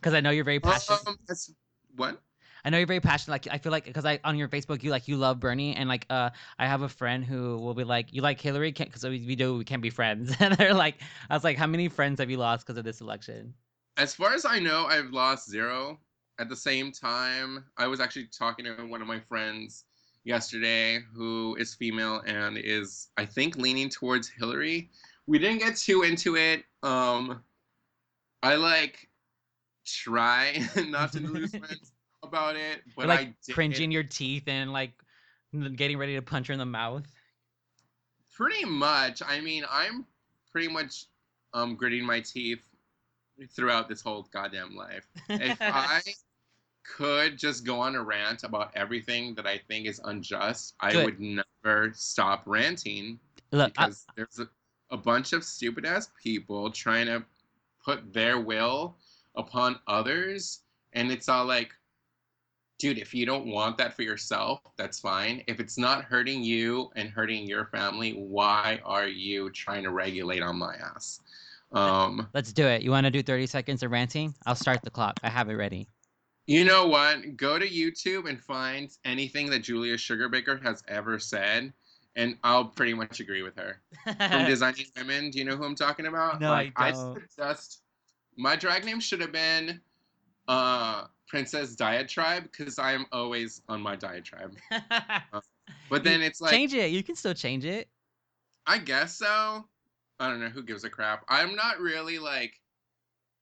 Because 0.04 0.12
I 0.12 0.20
know 0.20 0.28
you're 0.28 0.44
very 0.44 0.60
passionate. 0.60 1.00
Um, 1.08 1.16
that's, 1.26 1.50
what? 1.96 2.20
I 2.62 2.68
know 2.68 2.76
you're 2.76 2.86
very 2.86 3.00
passionate. 3.00 3.32
Like 3.32 3.54
I 3.54 3.56
feel 3.56 3.72
like 3.72 3.86
because 3.86 4.04
I 4.04 4.20
on 4.22 4.36
your 4.36 4.48
Facebook 4.48 4.82
you 4.82 4.90
like 4.90 5.08
you 5.08 5.16
love 5.16 5.40
Bernie 5.40 5.74
and 5.74 5.88
like 5.88 6.04
uh 6.10 6.28
I 6.58 6.66
have 6.66 6.82
a 6.82 6.90
friend 6.90 7.24
who 7.24 7.56
will 7.56 7.72
be 7.72 7.84
like 7.84 8.12
you 8.12 8.20
like 8.20 8.38
Hillary 8.38 8.70
can't 8.72 8.90
because 8.90 9.02
we, 9.02 9.24
we 9.26 9.34
do 9.34 9.56
we 9.56 9.64
can't 9.64 9.80
be 9.80 9.88
friends 9.88 10.34
and 10.40 10.54
they're 10.56 10.74
like 10.74 10.96
I 11.30 11.34
was 11.34 11.42
like 11.42 11.56
how 11.56 11.66
many 11.66 11.88
friends 11.88 12.20
have 12.20 12.28
you 12.28 12.36
lost 12.36 12.66
because 12.66 12.76
of 12.76 12.84
this 12.84 13.00
election? 13.00 13.54
As 13.96 14.14
far 14.14 14.34
as 14.34 14.44
I 14.44 14.58
know, 14.58 14.84
I've 14.84 15.10
lost 15.10 15.48
zero. 15.48 15.98
At 16.38 16.50
the 16.50 16.56
same 16.56 16.92
time, 16.92 17.64
I 17.78 17.86
was 17.86 17.98
actually 17.98 18.26
talking 18.26 18.66
to 18.66 18.74
one 18.86 19.00
of 19.00 19.08
my 19.08 19.20
friends 19.20 19.84
yesterday 20.24 20.98
who 21.14 21.56
is 21.58 21.74
female 21.74 22.22
and 22.26 22.58
is, 22.58 23.08
I 23.16 23.24
think, 23.24 23.56
leaning 23.56 23.88
towards 23.88 24.28
Hillary. 24.28 24.90
We 25.26 25.38
didn't 25.38 25.60
get 25.60 25.76
too 25.76 26.02
into 26.02 26.36
it. 26.36 26.64
Um, 26.82 27.42
I 28.42 28.56
like 28.56 29.08
try 29.84 30.62
not 30.88 31.12
to 31.12 31.20
lose 31.20 31.50
friends 31.56 31.92
about 32.22 32.56
it, 32.56 32.82
but 32.96 33.02
You're, 33.02 33.08
like 33.08 33.28
I 33.28 33.34
did. 33.46 33.54
cringing 33.54 33.90
your 33.90 34.02
teeth 34.02 34.44
and 34.46 34.72
like 34.72 34.92
getting 35.76 35.98
ready 35.98 36.14
to 36.14 36.22
punch 36.22 36.48
her 36.48 36.52
in 36.52 36.58
the 36.58 36.66
mouth. 36.66 37.06
Pretty 38.34 38.64
much. 38.64 39.22
I 39.24 39.40
mean, 39.40 39.64
I'm 39.70 40.04
pretty 40.50 40.68
much 40.68 41.06
um, 41.52 41.76
gritting 41.76 42.04
my 42.04 42.20
teeth 42.20 42.62
throughout 43.50 43.88
this 43.88 44.00
whole 44.00 44.26
goddamn 44.32 44.74
life. 44.74 45.06
If 45.28 45.58
I 45.60 46.00
could 46.84 47.38
just 47.38 47.64
go 47.64 47.80
on 47.80 47.94
a 47.94 48.02
rant 48.02 48.44
about 48.44 48.70
everything 48.74 49.34
that 49.36 49.46
I 49.46 49.58
think 49.68 49.86
is 49.86 50.00
unjust, 50.04 50.74
I 50.80 51.04
would 51.04 51.20
never 51.20 51.92
stop 51.94 52.42
ranting 52.46 53.18
Look, 53.52 53.72
I- 53.78 53.86
because 53.86 54.06
there's 54.16 54.40
a, 54.40 54.48
a 54.90 54.96
bunch 54.96 55.32
of 55.32 55.44
stupid 55.44 55.84
ass 55.86 56.10
people 56.22 56.70
trying 56.70 57.06
to 57.06 57.24
put 57.84 58.12
their 58.12 58.40
will 58.40 58.96
upon 59.36 59.78
others 59.86 60.60
and 60.92 61.10
it's 61.10 61.28
all 61.28 61.44
like 61.44 61.72
dude 62.78 62.98
if 62.98 63.14
you 63.14 63.24
don't 63.24 63.46
want 63.46 63.78
that 63.78 63.94
for 63.94 64.02
yourself 64.02 64.60
that's 64.76 65.00
fine 65.00 65.42
if 65.46 65.60
it's 65.60 65.78
not 65.78 66.04
hurting 66.04 66.42
you 66.42 66.90
and 66.96 67.08
hurting 67.08 67.46
your 67.46 67.66
family 67.66 68.12
why 68.12 68.80
are 68.84 69.06
you 69.06 69.50
trying 69.50 69.82
to 69.82 69.90
regulate 69.90 70.42
on 70.42 70.56
my 70.56 70.74
ass 70.76 71.20
um 71.72 72.28
let's 72.34 72.52
do 72.52 72.66
it. 72.66 72.82
You 72.82 72.90
want 72.90 73.04
to 73.04 73.10
do 73.10 73.22
30 73.22 73.46
seconds 73.46 73.82
of 73.82 73.90
ranting? 73.90 74.34
I'll 74.46 74.54
start 74.54 74.82
the 74.82 74.90
clock. 74.90 75.18
I 75.24 75.30
have 75.30 75.48
it 75.50 75.54
ready. 75.54 75.88
you 76.46 76.64
know 76.64 76.86
what 76.86 77.36
go 77.36 77.58
to 77.58 77.66
youtube 77.68 78.28
and 78.28 78.40
find 78.42 78.90
anything 79.04 79.48
that 79.50 79.60
julia 79.60 79.96
sugarbaker 79.96 80.62
has 80.62 80.82
ever 80.88 81.18
said 81.18 81.72
and 82.16 82.36
i'll 82.44 82.66
pretty 82.66 82.94
much 82.94 83.20
agree 83.20 83.42
with 83.42 83.56
her 83.56 83.80
from 84.28 84.44
designing 84.46 84.86
women. 84.96 85.30
Do 85.30 85.38
you 85.38 85.44
know 85.44 85.56
who 85.56 85.64
I'm 85.64 85.74
talking 85.74 86.06
about? 86.06 86.40
No, 86.40 86.52
I 86.52 86.70
I 86.76 86.92
don't. 86.92 87.14
suggest 87.14 87.82
my 88.36 88.56
drag 88.56 88.84
name 88.84 89.00
should 89.00 89.20
have 89.20 89.32
been 89.32 89.80
uh 90.48 91.04
Princess 91.28 91.74
Diatribe 91.74 92.44
because 92.44 92.78
I 92.78 92.92
am 92.92 93.06
always 93.12 93.62
on 93.68 93.80
my 93.80 93.96
diatribe. 93.96 94.56
But 95.90 96.04
then 96.04 96.22
it's 96.22 96.40
like 96.40 96.52
change 96.52 96.74
it. 96.74 96.90
You 96.90 97.02
can 97.02 97.14
still 97.14 97.34
change 97.34 97.64
it. 97.64 97.88
I 98.66 98.78
guess 98.78 99.16
so. 99.16 99.64
I 100.20 100.28
don't 100.28 100.40
know 100.40 100.48
who 100.48 100.62
gives 100.62 100.84
a 100.84 100.90
crap. 100.90 101.24
I'm 101.28 101.54
not 101.54 101.80
really 101.80 102.18
like 102.18 102.60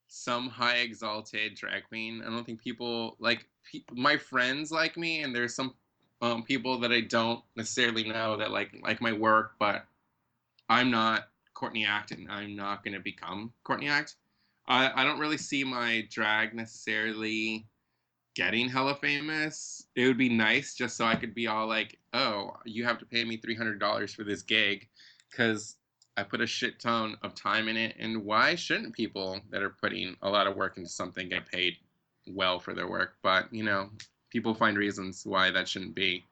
some 0.09 0.49
high 0.49 0.77
exalted 0.77 1.55
drag 1.55 1.85
queen. 1.89 2.23
I 2.27 2.31
don't 2.31 2.45
think 2.45 2.61
people 2.61 3.17
like 3.19 3.47
pe- 3.71 3.85
my 3.93 4.17
friends 4.17 4.71
like 4.73 4.97
me, 4.97 5.23
and 5.23 5.35
there's 5.35 5.55
some 5.55 5.75
um, 6.21 6.43
people 6.43 6.79
that 6.81 6.93
I 6.93 7.03
don't 7.03 7.43
necessarily 7.57 8.09
know 8.09 8.37
that 8.37 8.51
like 8.51 8.71
like 8.83 9.01
my 9.01 9.13
work, 9.13 9.53
but 9.59 9.85
I'm 10.69 10.91
not 10.91 11.29
Courtney 11.55 11.87
Act, 11.87 12.11
and 12.11 12.31
I'm 12.31 12.57
not 12.57 12.85
gonna 12.85 13.01
become 13.01 13.53
Courtney 13.65 13.89
Act. 13.89 14.17
I 14.73 15.03
I 15.03 15.05
don't 15.05 15.19
really 15.19 15.39
see 15.39 15.65
my 15.65 16.07
drag 16.11 16.55
necessarily 16.55 17.67
getting 18.35 18.69
hella 18.69 18.95
famous. 18.95 19.87
It 19.95 20.07
would 20.07 20.17
be 20.17 20.31
nice 20.31 20.75
just 20.75 20.97
so 20.97 21.05
I 21.05 21.17
could 21.17 21.35
be 21.35 21.47
all 21.47 21.67
like, 21.67 21.99
oh, 22.15 22.57
you 22.65 22.85
have 22.85 22.99
to 22.99 23.07
pay 23.07 23.25
me 23.25 23.37
three 23.37 23.55
hundred 23.55 23.79
dollars 23.79 24.15
for 24.15 24.25
this 24.25 24.43
gig, 24.43 24.89
because 25.31 25.77
I 26.17 26.23
put 26.23 26.41
a 26.41 26.47
shit 26.47 26.81
ton 26.81 27.17
of 27.23 27.35
time 27.35 27.69
in 27.69 27.77
it. 27.77 27.95
And 27.99 28.25
why 28.25 28.55
shouldn't 28.55 28.95
people 28.95 29.41
that 29.51 29.63
are 29.63 29.77
putting 29.83 30.17
a 30.23 30.31
lot 30.31 30.47
of 30.47 30.57
work 30.57 30.77
into 30.79 30.89
something 30.89 31.29
get 31.29 31.47
paid 31.47 31.77
well 32.27 32.59
for 32.59 32.75
their 32.75 32.89
work? 32.89 33.17
But 33.23 33.53
you 33.53 33.65
know, 33.65 33.91
people 34.31 34.55
find 34.55 34.79
reasons 34.79 35.27
why 35.27 35.51
that 35.51 35.69
shouldn't 35.69 35.95
be, 35.95 36.25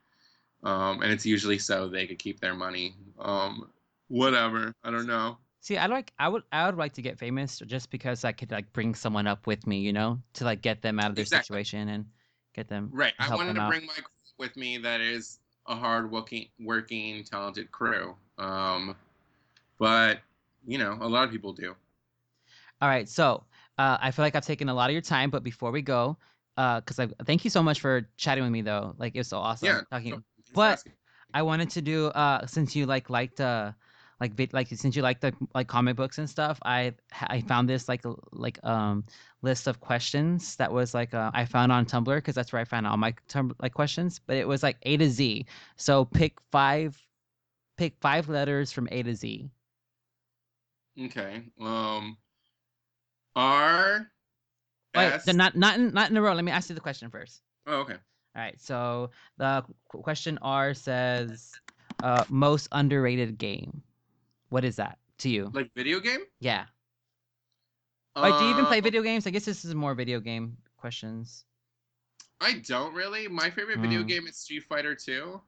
um, 0.63 1.03
and 1.03 1.13
it's 1.13 1.27
usually 1.27 1.59
so 1.59 1.89
they 1.89 2.07
could 2.07 2.19
keep 2.19 2.41
their 2.41 2.55
money. 2.55 2.95
Um, 3.19 3.71
whatever. 4.09 4.73
I 4.83 4.91
don't 4.91 5.07
know. 5.07 5.37
See, 5.61 5.77
I 5.77 5.87
like 5.87 6.13
I 6.19 6.29
would 6.29 6.45
I 6.53 6.67
would 6.67 6.77
like 6.79 6.95
to 6.95 7.03
get 7.03 7.19
famous 7.19 7.59
just 7.61 7.91
because 7.91 8.25
I 8.25 8.33
could 8.33 8.51
like 8.51 8.73
bring 8.73 8.95
someone 8.95 9.27
up 9.27 9.47
with 9.47 9.67
me, 9.67 9.81
you 9.81 9.93
know, 9.93 10.23
to 10.35 10.45
like 10.45 10.63
get 10.63 10.83
them 10.83 10.99
out 10.99 11.11
of 11.11 11.17
their 11.17 11.27
Exactly. 11.27 11.27
situation 11.27 11.89
and 11.89 12.11
get 12.55 12.69
them 12.69 12.93
Right. 12.93 13.15
I 13.19 13.29
wanted 13.29 13.55
to 13.55 13.61
out. 13.61 13.67
bring 13.67 13.87
my 13.87 13.95
crew 13.95 14.05
with 14.39 14.57
me 14.57 14.79
that 14.79 15.01
is 15.01 15.41
a 15.67 15.77
hard 15.77 16.11
working, 16.11 16.49
working, 16.59 17.23
talented 17.25 17.71
crew. 17.71 18.17
Um, 18.39 18.97
but 19.79 20.21
you 20.67 20.79
know, 20.79 20.99
a 21.01 21.09
lot 21.09 21.25
of 21.25 21.31
people 21.33 21.53
do. 21.53 21.77
All 22.81 22.89
right, 22.89 23.09
so 23.09 23.45
uh, 23.79 23.99
I 24.01 24.11
feel 24.11 24.25
like 24.25 24.35
I've 24.35 24.45
taken 24.47 24.69
a 24.69 24.75
lot 24.75 24.91
of 24.91 24.93
your 24.93 25.03
time, 25.03 25.31
but 25.31 25.43
before 25.43 25.71
we 25.71 25.83
go, 25.83 26.19
because 26.57 26.99
I 26.99 27.07
thank 27.25 27.45
you 27.45 27.51
so 27.51 27.63
much 27.63 27.81
for 27.81 28.03
chatting 28.17 28.45
with 28.45 28.53
me 28.53 28.63
though. 28.63 28.95
Like 28.99 29.15
it 29.15 29.19
was 29.21 29.29
so 29.29 29.39
awesome 29.39 29.79
Yeah, 29.79 29.83
talking. 29.91 30.25
For 30.55 30.55
But-. 30.55 30.85
I 31.33 31.43
wanted 31.43 31.71
to 31.71 31.83
do 31.83 32.07
uh 32.09 32.45
since 32.47 32.75
you 32.75 32.87
like 32.87 33.09
liked 33.09 33.41
uh 33.41 33.73
like 34.21 34.53
like 34.53 34.69
since 34.69 34.95
you 34.95 35.03
like 35.03 35.21
the 35.21 35.35
like 35.55 35.67
comic 35.69 35.97
books 35.97 36.19
and 36.19 36.29
stuff 36.29 36.59
I 36.65 36.95
I 37.23 37.41
found 37.41 37.69
this 37.69 37.89
like 37.89 38.03
like 38.33 38.63
um 38.65 39.05
list 39.43 39.67
of 39.67 39.81
questions 39.81 40.57
that 40.57 40.73
was 40.73 40.95
like 40.95 41.15
uh, 41.15 41.31
I 41.35 41.45
found 41.47 41.73
on 41.73 41.87
Tumblr 41.87 42.15
because 42.17 42.35
that's 42.35 42.53
where 42.53 42.61
I 42.61 42.65
found 42.65 42.87
all 42.87 42.97
my 42.97 43.15
tum- 43.29 43.57
like 43.61 43.75
questions 43.75 44.19
but 44.19 44.37
it 44.37 44.47
was 44.47 44.63
like 44.63 44.77
A 44.83 44.97
to 44.99 45.09
Z 45.11 45.47
so 45.77 46.05
pick 46.05 46.39
five 46.53 47.01
pick 47.77 47.95
five 48.01 48.29
letters 48.29 48.73
from 48.73 48.89
A 48.93 49.03
to 49.03 49.15
Z 49.15 49.49
Okay. 51.01 51.45
Um, 51.59 52.19
R. 53.37 54.11
wait 54.95 55.07
S- 55.07 55.25
they're 55.25 55.35
not 55.35 55.57
not 55.57 55.79
in, 55.79 55.93
not 55.95 56.11
in 56.11 56.17
a 56.17 56.23
row 56.23 56.35
let 56.35 56.45
me 56.45 56.53
ask 56.53 56.69
you 56.69 56.75
the 56.75 56.81
question 56.81 57.11
first 57.11 57.43
Oh, 57.67 57.81
okay. 57.81 57.95
all 57.95 58.43
right 58.43 58.61
so 58.61 59.11
the 59.39 59.65
question 59.89 60.39
R 60.43 60.75
says 60.75 61.53
uh 62.03 62.25
most 62.29 62.69
underrated 62.73 63.39
game 63.39 63.83
what 64.51 64.65
is 64.65 64.77
that 64.77 64.99
to 65.19 65.29
you 65.31 65.51
Like 65.55 65.71
video 65.75 66.01
game? 66.01 66.21
yeah 66.41 66.67
Like, 68.17 68.39
do 68.39 68.45
you 68.45 68.51
even 68.51 68.67
play 68.67 68.79
Uh, 68.79 68.83
video 68.83 69.03
games? 69.03 69.27
I 69.27 69.31
guess 69.31 69.45
this 69.45 69.65
is 69.65 69.75
more 69.75 69.95
video 69.95 70.21
game 70.21 70.57
questions. 70.77 71.45
I 72.41 72.55
don't 72.67 72.93
really. 72.95 73.29
My 73.29 73.51
favorite 73.51 73.79
video 73.81 74.03
Mm. 74.03 74.09
game 74.09 74.27
is 74.27 74.37
Street 74.37 74.65
Fighter 74.65 74.95
2. 74.95 75.41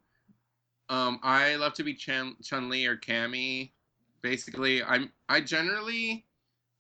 Um, 0.89 1.19
I 1.23 1.57
love 1.57 1.73
to 1.75 1.83
be 1.85 1.95
Chun 1.95 2.37
Chun 2.43 2.69
Li 2.69 2.87
or 2.87 2.97
Cammy. 2.97 3.73
Basically, 4.23 4.83
I'm 4.83 5.11
I 5.29 5.41
generally 5.41 6.27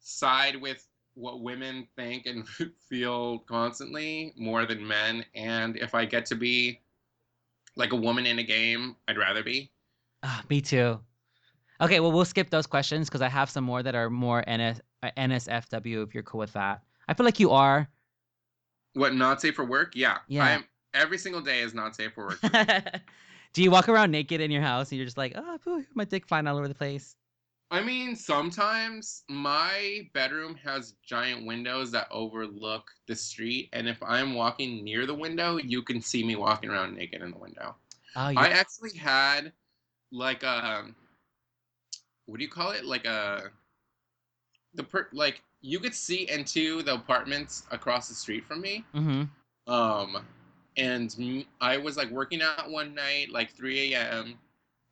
side 0.00 0.56
with 0.56 0.86
what 1.14 1.40
women 1.42 1.88
think 1.96 2.26
and 2.26 2.46
feel 2.88 3.40
constantly 3.40 4.32
more 4.36 4.66
than 4.66 4.86
men. 4.86 5.24
And 5.34 5.76
if 5.76 5.94
I 5.94 6.04
get 6.04 6.26
to 6.26 6.34
be 6.36 6.80
like 7.76 7.92
a 7.92 7.96
woman 7.96 8.26
in 8.26 8.38
a 8.38 8.42
game, 8.44 8.96
I'd 9.08 9.18
rather 9.18 9.42
be. 9.42 9.72
Ah, 10.22 10.44
me 10.48 10.60
too. 10.60 11.00
Okay, 11.82 11.98
well 11.98 12.12
we'll 12.12 12.24
skip 12.24 12.50
those 12.50 12.66
questions 12.66 13.08
because 13.08 13.22
I 13.22 13.28
have 13.28 13.50
some 13.50 13.64
more 13.64 13.82
that 13.82 13.96
are 13.96 14.08
more 14.08 14.44
NS, 14.48 14.80
uh, 15.02 15.10
NSFW. 15.16 16.06
If 16.06 16.14
you're 16.14 16.22
cool 16.22 16.38
with 16.38 16.52
that, 16.52 16.82
I 17.08 17.14
feel 17.14 17.26
like 17.26 17.40
you 17.40 17.50
are. 17.50 17.88
What 18.94 19.14
not 19.14 19.40
safe 19.40 19.56
for 19.56 19.64
work? 19.64 19.92
Yeah. 19.96 20.18
Yeah. 20.28 20.44
I'm 20.44 20.64
every 20.94 21.18
single 21.18 21.40
day 21.40 21.60
is 21.60 21.74
not 21.74 21.96
safe 21.96 22.12
for 22.14 22.28
work. 22.28 22.40
Do 23.52 23.62
you 23.62 23.70
walk 23.70 23.88
around 23.88 24.12
naked 24.12 24.40
in 24.40 24.50
your 24.50 24.62
house 24.62 24.90
and 24.90 24.96
you're 24.98 25.06
just 25.06 25.18
like, 25.18 25.34
oh, 25.36 25.82
my 25.94 26.04
dick 26.04 26.26
flying 26.26 26.46
all 26.46 26.56
over 26.56 26.68
the 26.68 26.74
place? 26.74 27.16
I 27.70 27.82
mean, 27.82 28.14
sometimes 28.14 29.24
my 29.28 30.08
bedroom 30.12 30.54
has 30.62 30.94
giant 31.04 31.46
windows 31.46 31.90
that 31.92 32.06
overlook 32.10 32.90
the 33.08 33.16
street, 33.16 33.70
and 33.72 33.88
if 33.88 33.96
I'm 34.02 34.34
walking 34.34 34.84
near 34.84 35.06
the 35.06 35.14
window, 35.14 35.56
you 35.56 35.82
can 35.82 36.02
see 36.02 36.22
me 36.22 36.36
walking 36.36 36.68
around 36.68 36.94
naked 36.94 37.22
in 37.22 37.30
the 37.30 37.38
window. 37.38 37.74
Oh, 38.14 38.28
you 38.28 38.38
I 38.38 38.48
actually 38.48 38.96
had 38.98 39.52
like 40.10 40.42
a 40.42 40.84
what 42.26 42.38
do 42.38 42.44
you 42.44 42.50
call 42.50 42.70
it? 42.72 42.84
Like 42.84 43.04
a 43.04 43.50
the 44.74 44.82
per 44.82 45.08
like 45.12 45.42
you 45.60 45.78
could 45.78 45.94
see 45.94 46.28
into 46.30 46.82
the 46.82 46.94
apartments 46.94 47.64
across 47.70 48.08
the 48.08 48.14
street 48.14 48.44
from 48.44 48.60
me. 48.60 48.84
hmm 48.92 49.22
Um, 49.66 50.24
and 50.76 51.44
I 51.60 51.76
was 51.76 51.96
like 51.96 52.10
working 52.10 52.42
out 52.42 52.70
one 52.70 52.94
night, 52.94 53.30
like 53.30 53.52
3 53.52 53.94
a.m., 53.94 54.38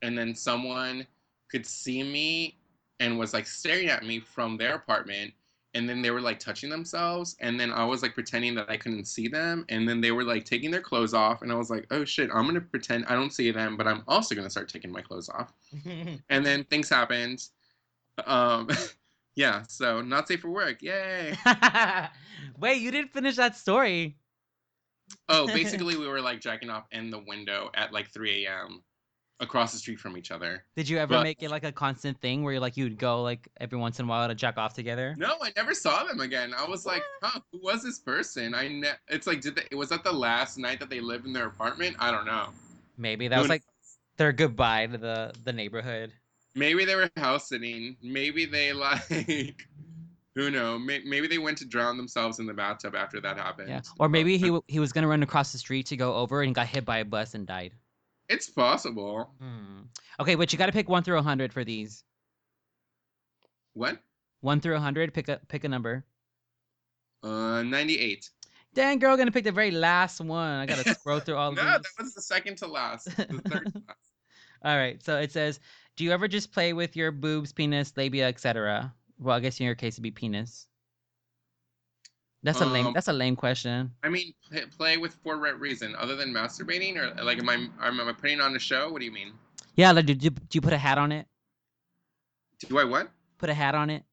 and 0.03 0.17
then 0.17 0.35
someone 0.35 1.07
could 1.51 1.67
see 1.67 2.03
me 2.03 2.57
and 3.01 3.19
was 3.19 3.33
like 3.33 3.47
staring 3.47 3.89
at 3.89 4.05
me 4.05 4.21
from 4.21 4.57
their 4.57 4.75
apartment. 4.75 5.33
And 5.75 5.89
then 5.89 6.03
they 6.03 6.11
were 6.11 6.21
like 6.21 6.41
touching 6.41 6.69
themselves, 6.69 7.37
and 7.41 7.59
then 7.59 7.71
I 7.71 7.85
was 7.85 8.03
like 8.03 8.15
pretending 8.15 8.55
that 8.57 8.69
I 8.69 8.77
couldn't 8.77 9.05
see 9.05 9.29
them, 9.29 9.65
and 9.69 9.89
then 9.89 10.01
they 10.01 10.11
were 10.11 10.25
like 10.25 10.45
taking 10.45 10.71
their 10.71 10.81
clothes 10.81 11.15
off, 11.15 11.43
and 11.43 11.53
I 11.53 11.55
was 11.55 11.71
like, 11.71 11.87
"Oh 11.93 12.05
shit, 12.05 12.29
I'm 12.35 12.47
gonna 12.47 12.61
pretend 12.61 13.07
I 13.07 13.15
don't 13.15 13.33
see 13.33 13.53
them, 13.53 13.77
but 13.77 13.87
I'm 13.87 14.03
also 14.09 14.35
gonna 14.35 14.51
start 14.51 14.69
taking 14.69 14.91
my 14.91 15.01
clothes 15.01 15.29
off." 15.29 15.53
And 16.29 16.45
then 16.45 16.65
things 16.65 16.89
happened. 16.89 17.45
Um, 18.27 18.69
yeah, 19.37 19.63
so 19.69 20.01
not 20.01 20.27
safe 20.27 20.41
for 20.41 20.51
work, 20.51 20.83
yay! 20.83 21.37
Wait, 22.59 22.81
you 22.83 22.91
didn't 22.91 23.13
finish 23.13 23.37
that 23.37 23.57
story. 23.57 24.17
Oh, 25.29 25.47
basically, 25.47 25.97
we 25.97 26.09
were 26.09 26.21
like 26.21 26.41
jacking 26.41 26.71
off 26.71 26.87
in 26.91 27.11
the 27.11 27.19
window 27.19 27.71
at 27.75 27.93
like 27.93 28.11
3 28.11 28.45
a.m. 28.47 28.83
across 29.41 29.73
the 29.73 29.79
street 29.79 29.99
from 29.99 30.17
each 30.17 30.31
other. 30.31 30.65
Did 30.77 30.89
you 30.89 30.99
ever 30.99 31.15
But- 31.15 31.23
make 31.23 31.43
it 31.43 31.51
like 31.51 31.65
a 31.65 31.73
constant 31.73 32.21
thing 32.21 32.43
where 32.43 32.53
you're 32.53 32.61
like 32.61 32.77
you'd 32.77 32.99
go 32.99 33.23
like 33.23 33.49
every 33.59 33.79
once 33.79 33.99
in 33.99 34.05
a 34.05 34.09
while 34.09 34.29
to 34.29 34.35
jack 34.35 34.59
off 34.59 34.75
together? 34.75 35.15
No, 35.19 35.37
I 35.43 35.51
never 35.57 35.75
saw 35.75 36.05
them 36.05 36.21
again. 36.21 36.53
I 36.55 36.65
was 36.69 36.85
like, 36.87 37.03
huh, 37.23 37.41
who 37.53 37.61
was 37.63 37.83
this 37.83 37.99
person? 37.99 38.55
I 38.55 38.69
ne- 38.69 38.93
It's 39.09 39.27
like, 39.27 39.41
did 39.41 39.57
they, 39.57 39.75
was 39.75 39.89
that 39.89 40.05
the 40.05 40.13
last 40.13 40.59
night 40.59 40.79
that 40.81 40.91
they 40.91 41.01
lived 41.01 41.27
in 41.27 41.33
their 41.33 41.47
apartment? 41.47 41.97
I 41.99 42.11
don't 42.11 42.27
know. 42.27 42.51
Maybe 42.99 43.29
that 43.29 43.37
Who 43.37 43.41
was 43.43 43.49
kn- 43.49 43.55
like 43.55 43.63
their 44.19 44.33
goodbye 44.33 44.87
to 44.87 44.99
the 44.99 45.33
the 45.45 45.53
neighborhood. 45.53 46.13
Maybe 46.55 46.85
they 46.85 46.97
were 46.97 47.09
house 47.17 47.49
sitting. 47.49 47.97
Maybe 48.03 48.45
they 48.45 48.73
like, 48.75 49.67
who 50.35 50.51
know? 50.51 50.79
May- 50.79 51.03
Maybe 51.07 51.27
they 51.29 51.39
went 51.39 51.57
to 51.59 51.65
drown 51.65 51.97
themselves 51.97 52.39
in 52.41 52.47
the 52.47 52.53
bathtub 52.53 52.95
after 52.95 53.21
that 53.23 53.39
happened. 53.39 53.69
Yeah, 53.71 53.81
or 53.99 54.09
maybe 54.11 54.37
he 54.37 54.47
w- 54.47 54.65
he 54.69 54.79
was 54.81 54.93
gonna 54.93 55.09
run 55.09 55.23
across 55.23 55.53
the 55.53 55.59
street 55.59 55.87
to 55.87 55.97
go 55.97 56.15
over 56.17 56.43
and 56.43 56.55
got 56.55 56.67
hit 56.67 56.85
by 56.85 56.99
a 56.99 57.05
bus 57.07 57.35
and 57.35 57.47
died. 57.47 57.73
It's 58.31 58.49
possible. 58.49 59.35
Hmm. 59.41 59.83
Okay, 60.21 60.37
but 60.37 60.53
you 60.53 60.59
got 60.59 60.67
to 60.67 60.73
pick 60.73 60.89
one 60.89 61.03
through 61.03 61.19
a 61.19 61.23
hundred 61.23 61.53
for 61.53 61.65
these. 61.65 62.05
What? 63.75 63.99
One 64.41 64.61
through 64.61 64.77
a 64.77 64.81
hundred, 64.81 65.13
pick 65.13 65.29
a 65.29 65.41
pick 65.49 65.65
a 65.65 65.69
number. 65.69 66.05
Uh, 67.23 67.63
98. 67.63 68.31
Dang, 68.73 68.99
girl, 69.01 69.17
gonna 69.17 69.33
pick 69.33 69.45
the 69.45 69.53
very 69.53 69.73
last 69.73 70.21
one. 70.21 70.49
I 70.61 70.65
gotta 70.67 70.95
scroll 70.95 71.19
through 71.21 71.37
all 71.37 71.49
of 71.51 71.57
these. 71.57 71.65
no, 71.65 71.71
that 71.73 71.83
was 71.99 72.15
the 72.15 72.23
second 72.23 72.57
to 72.59 72.67
last. 72.67 73.05
The 73.17 73.25
third 73.49 73.73
to 73.73 73.83
last. 73.89 73.99
All 74.65 74.77
right, 74.77 75.03
so 75.03 75.19
it 75.19 75.33
says, 75.33 75.59
"Do 75.97 76.05
you 76.05 76.13
ever 76.13 76.29
just 76.29 76.53
play 76.53 76.73
with 76.73 76.97
your 76.97 77.11
boobs, 77.11 77.53
penis, 77.53 77.93
labia, 77.97 78.29
etc.?" 78.29 78.95
Well, 79.19 79.37
I 79.37 79.41
guess 79.41 79.59
in 79.61 79.67
your 79.67 79.75
case 79.75 79.95
it'd 79.95 80.03
be 80.05 80.11
penis. 80.13 80.67
That's 82.43 82.61
a 82.61 82.67
lame. 82.67 82.87
Um, 82.87 82.93
That's 82.95 83.09
a 83.09 83.13
lame 83.13 83.37
question. 83.37 83.91
I 84.03 84.09
mean, 84.09 84.33
play 84.77 84.97
with 84.97 85.15
for 85.23 85.39
what 85.39 85.61
reason? 85.61 85.95
Other 85.97 86.17
than 86.17 86.33
masturbating, 86.33 86.97
or 86.97 87.23
like, 87.23 87.39
am 87.39 87.49
I 87.49 87.55
am 87.87 88.01
I 88.01 88.13
putting 88.13 88.41
on 88.41 88.57
a 88.57 88.59
show? 88.59 88.91
What 88.91 89.01
do 89.01 89.05
you 89.05 89.13
mean? 89.13 89.33
Yeah, 89.77 89.93
like, 89.93 90.07
do, 90.07 90.15
do, 90.15 90.31
do 90.31 90.47
you 90.53 90.61
put 90.61 90.73
a 90.73 90.79
hat 90.79 90.97
on 90.99 91.13
it? 91.13 91.27
Do 92.67 92.79
I 92.79 92.85
what? 92.85 93.11
Put 93.39 93.51
a 93.51 93.55
hat 93.55 93.75
on 93.75 93.91
it? 93.91 94.05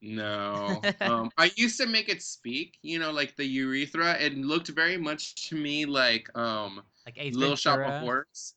No. 0.00 0.80
um, 1.00 1.30
I 1.36 1.50
used 1.56 1.78
to 1.80 1.86
make 1.86 2.08
it 2.08 2.22
speak. 2.22 2.78
You 2.82 2.98
know, 2.98 3.12
like 3.12 3.36
the 3.36 3.44
urethra. 3.44 4.14
It 4.20 4.36
looked 4.36 4.68
very 4.68 4.96
much 4.96 5.48
to 5.48 5.56
me 5.56 5.86
like 5.86 6.28
um, 6.36 6.82
Like 7.06 7.16
Ace 7.18 7.34
Little 7.34 7.56
Shop 7.56 7.78
of 7.78 8.00
Horrors. 8.00 8.54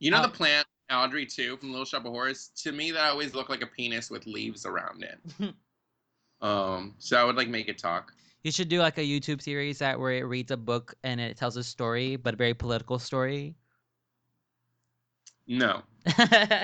You 0.00 0.10
know 0.10 0.20
Oh. 0.20 0.22
the 0.22 0.28
plant 0.28 0.66
Audrey 0.90 1.26
II 1.38 1.56
from 1.56 1.70
Little 1.70 1.86
Shop 1.86 2.04
of 2.04 2.12
Horrors. 2.12 2.50
To 2.62 2.72
me, 2.72 2.90
that 2.92 3.10
always 3.10 3.34
looked 3.34 3.50
like 3.50 3.62
a 3.62 3.66
penis 3.66 4.10
with 4.10 4.26
leaves 4.26 4.64
around 4.66 5.04
it. 5.04 5.54
um, 6.40 6.94
so 6.98 7.16
I 7.16 7.24
would 7.24 7.36
like 7.36 7.48
make 7.48 7.68
it 7.68 7.78
talk. 7.78 8.12
You 8.42 8.50
should 8.52 8.68
do 8.68 8.78
like 8.80 8.98
a 8.98 9.02
YouTube 9.02 9.40
series 9.40 9.78
that 9.78 9.98
where 9.98 10.12
it 10.12 10.24
reads 10.24 10.50
a 10.50 10.56
book 10.56 10.94
and 11.02 11.18
it 11.20 11.36
tells 11.36 11.56
a 11.56 11.64
story, 11.64 12.16
but 12.16 12.34
a 12.34 12.36
very 12.36 12.52
political 12.54 12.98
story. 12.98 13.54
No. 15.46 15.82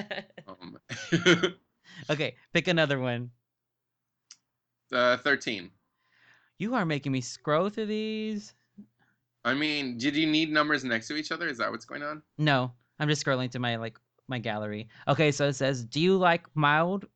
Um, 0.49 0.79
okay, 2.11 2.35
pick 2.53 2.67
another 2.69 2.99
one. 2.99 3.31
uh, 4.93 5.17
Thirteen. 5.19 5.71
You 6.59 6.75
are 6.75 6.85
making 6.85 7.13
me 7.13 7.21
scroll 7.21 7.69
through 7.71 7.87
these. 7.87 8.55
I 9.45 9.55
mean, 9.55 9.97
did 9.97 10.17
you 10.17 10.27
need 10.27 10.51
numbers 10.51 10.85
next 10.85 11.09
to 11.09 11.15
each 11.17 11.33
other? 11.33 11.49
Is 11.49 11.59
that 11.59 11.71
what's 11.71 11.85
going 11.85 12.03
on? 12.03 12.23
No, 12.37 12.73
I'm 12.99 13.09
just 13.09 13.25
scrolling 13.25 13.51
to 13.53 13.59
my 13.59 13.77
like 13.77 13.99
my 14.29 14.39
gallery. 14.39 14.89
Okay, 15.09 15.31
so 15.33 15.47
it 15.49 15.55
says, 15.55 15.85
"Do 15.85 16.01
you 16.01 16.17
like 16.19 16.45
mild 16.55 17.07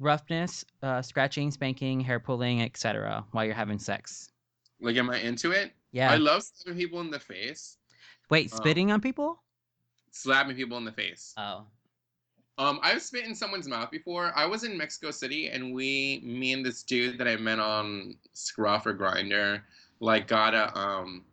roughness, 0.00 0.64
uh, 0.82 1.00
scratching, 1.02 1.50
spanking, 1.52 2.00
hair 2.00 2.18
pulling, 2.18 2.62
etc. 2.62 3.24
while 3.30 3.44
you're 3.44 3.54
having 3.54 3.78
sex?" 3.78 4.30
Like, 4.80 4.96
am 4.96 5.10
I 5.10 5.18
into 5.20 5.52
it? 5.52 5.72
Yeah. 5.92 6.10
I 6.10 6.16
love 6.16 6.42
slapping 6.42 6.78
people 6.80 7.00
in 7.00 7.10
the 7.10 7.20
face. 7.20 7.76
Wait, 8.30 8.50
um, 8.52 8.56
spitting 8.58 8.90
on 8.90 9.00
people? 9.00 9.42
Slapping 10.10 10.56
people 10.56 10.78
in 10.78 10.84
the 10.84 10.92
face. 10.92 11.34
Oh. 11.36 11.66
Um, 12.58 12.78
I've 12.82 13.00
spit 13.02 13.24
in 13.26 13.34
someone's 13.34 13.68
mouth 13.68 13.90
before. 13.90 14.32
I 14.36 14.44
was 14.46 14.64
in 14.64 14.76
Mexico 14.76 15.10
City, 15.10 15.48
and 15.48 15.72
we, 15.74 16.20
me 16.24 16.52
and 16.52 16.64
this 16.64 16.82
dude 16.82 17.16
that 17.18 17.26
I 17.28 17.36
met 17.36 17.58
on 17.58 18.16
Scruff 18.34 18.86
or 18.86 18.94
Grindr, 18.94 19.62
like 20.00 20.26
got 20.26 20.54
a 20.54 20.76
um, 20.78 21.24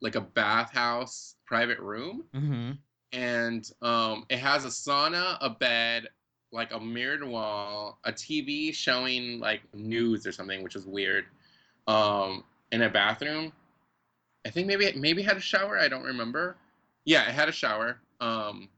like 0.00 0.14
a 0.14 0.20
bathhouse 0.20 1.36
private 1.46 1.78
room, 1.78 2.24
Mm-hmm. 2.34 2.72
and 3.12 3.70
um, 3.82 4.24
it 4.28 4.38
has 4.38 4.64
a 4.64 4.68
sauna, 4.68 5.36
a 5.40 5.50
bed, 5.50 6.08
like 6.52 6.72
a 6.72 6.80
mirrored 6.80 7.24
wall, 7.24 7.98
a 8.04 8.12
TV 8.12 8.74
showing 8.74 9.40
like 9.40 9.62
news 9.74 10.26
or 10.26 10.32
something, 10.32 10.62
which 10.62 10.74
was 10.74 10.86
weird. 10.86 11.26
Um, 11.86 12.44
in 12.72 12.82
a 12.82 12.88
bathroom. 12.88 13.52
I 14.44 14.50
think 14.50 14.66
maybe 14.66 14.86
it 14.86 14.96
maybe 14.96 15.22
had 15.22 15.36
a 15.36 15.40
shower. 15.40 15.78
I 15.78 15.88
don't 15.88 16.04
remember. 16.04 16.56
Yeah, 17.04 17.28
it 17.28 17.34
had 17.34 17.48
a 17.48 17.52
shower. 17.52 18.00
Um, 18.20 18.68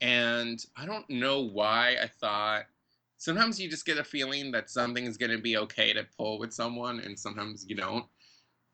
and 0.00 0.64
I 0.76 0.86
don't 0.86 1.08
know 1.08 1.40
why 1.40 1.96
I 2.02 2.06
thought. 2.06 2.64
Sometimes 3.18 3.58
you 3.60 3.70
just 3.70 3.86
get 3.86 3.98
a 3.98 4.04
feeling 4.04 4.50
that 4.52 4.70
something 4.70 5.04
is 5.04 5.16
gonna 5.16 5.38
be 5.38 5.56
okay 5.56 5.92
to 5.92 6.06
pull 6.16 6.38
with 6.38 6.52
someone, 6.52 7.00
and 7.00 7.18
sometimes 7.18 7.64
you 7.68 7.76
don't. 7.76 8.04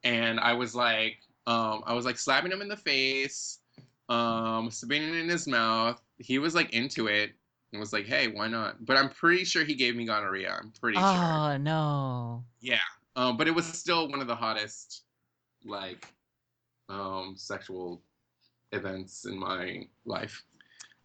And 0.03 0.41
I 0.41 0.55
was 0.55 0.75
like, 0.75 1.19
um, 1.47 1.83
I 1.87 1.95
was 1.95 2.05
like 2.05 2.19
slapping 2.19 2.51
him 2.51 2.63
in 2.63 2.69
the 2.69 2.77
face, 2.77 3.61
um, 4.09 4.71
spitting 4.71 5.15
in 5.15 5.29
his 5.29 5.47
mouth. 5.47 6.01
He 6.19 6.39
was 6.39 6.55
like 6.55 6.73
into 6.73 7.07
it 7.07 7.33
and 7.73 7.81
was 7.81 7.93
like, 7.93 8.07
"Hey, 8.07 8.29
why 8.29 8.49
not?" 8.49 8.85
But 8.85 8.97
I'm 8.97 9.09
pretty 9.11 9.45
sure 9.45 9.65
he 9.65 9.75
gave 9.75 9.97
me 9.97 10.05
gonorrhea. 10.05 10.57
I'm 10.61 10.73
pretty 10.81 10.99
sure. 10.99 11.07
Oh 11.07 11.57
no. 11.59 12.45
Yeah. 12.61 12.79
Um, 13.17 13.37
but 13.37 13.49
it 13.49 13.55
was 13.55 13.67
still 13.67 14.09
one 14.09 14.21
of 14.21 14.27
the 14.29 14.35
hottest, 14.37 15.03
like, 15.65 16.07
um, 16.89 17.35
sexual 17.37 18.03
events 18.73 19.25
in 19.27 19.39
my 19.39 19.87
life. 20.05 20.45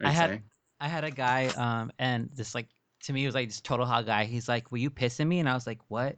I'd 0.01 0.07
I 0.07 0.11
had- 0.11 0.29
say. 0.31 0.41
I 0.81 0.87
had 0.89 1.05
a 1.05 1.11
guy, 1.11 1.47
um, 1.55 1.89
and 1.99 2.29
this 2.33 2.53
like 2.53 2.67
to 3.03 3.13
me 3.13 3.21
he 3.21 3.25
was 3.25 3.33
like 3.33 3.47
this 3.47 3.61
total 3.61 3.85
hot 3.85 4.05
guy. 4.05 4.25
He's 4.25 4.49
like, 4.49 4.71
"Will 4.71 4.79
you 4.79 4.89
piss 4.89 5.21
in 5.21 5.27
me?" 5.29 5.39
And 5.39 5.47
I 5.47 5.53
was 5.53 5.65
like, 5.65 5.79
"What?" 5.87 6.17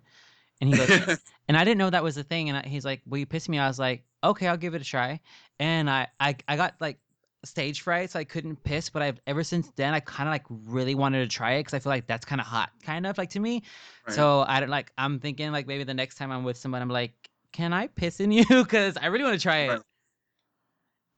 And 0.59 0.69
he 0.69 0.75
goes, 0.75 0.89
and 1.47 1.55
I 1.55 1.63
didn't 1.63 1.77
know 1.77 1.91
that 1.91 2.03
was 2.03 2.17
a 2.17 2.23
thing. 2.23 2.49
And 2.49 2.57
I, 2.57 2.67
he's 2.67 2.83
like, 2.83 3.01
"Will 3.05 3.19
you 3.19 3.27
piss 3.27 3.47
me?" 3.47 3.59
I 3.59 3.67
was 3.67 3.77
like, 3.77 4.03
"Okay, 4.23 4.47
I'll 4.47 4.57
give 4.57 4.73
it 4.73 4.81
a 4.81 4.85
try." 4.85 5.19
And 5.59 5.87
I, 5.89 6.07
I, 6.19 6.35
I 6.47 6.55
got 6.57 6.73
like 6.81 6.97
stage 7.43 7.81
fright, 7.81 8.09
so 8.11 8.19
I 8.19 8.23
couldn't 8.23 8.63
piss. 8.63 8.89
But 8.89 9.01
I've 9.01 9.19
ever 9.27 9.43
since 9.43 9.69
then, 9.75 9.93
I 9.93 9.99
kind 9.99 10.27
of 10.27 10.33
like 10.33 10.45
really 10.49 10.95
wanted 10.95 11.19
to 11.29 11.35
try 11.35 11.53
it 11.53 11.59
because 11.61 11.73
I 11.73 11.79
feel 11.79 11.91
like 11.91 12.07
that's 12.07 12.25
kind 12.25 12.41
of 12.41 12.47
hot, 12.47 12.71
kind 12.83 13.05
of 13.05 13.17
like 13.17 13.29
to 13.31 13.39
me. 13.39 13.63
Right. 14.07 14.15
So 14.15 14.43
I 14.47 14.59
don't 14.59 14.69
like. 14.69 14.91
I'm 14.97 15.19
thinking 15.19 15.51
like 15.51 15.67
maybe 15.67 15.83
the 15.83 15.93
next 15.93 16.15
time 16.15 16.31
I'm 16.31 16.43
with 16.43 16.57
someone, 16.57 16.81
I'm 16.81 16.89
like, 16.89 17.13
"Can 17.51 17.73
I 17.73 17.87
piss 17.87 18.19
in 18.19 18.31
you?" 18.31 18.45
Because 18.49 18.97
I 18.97 19.07
really 19.07 19.23
want 19.23 19.35
to 19.35 19.41
try 19.41 19.57
it. 19.59 19.69
Right. 19.69 19.81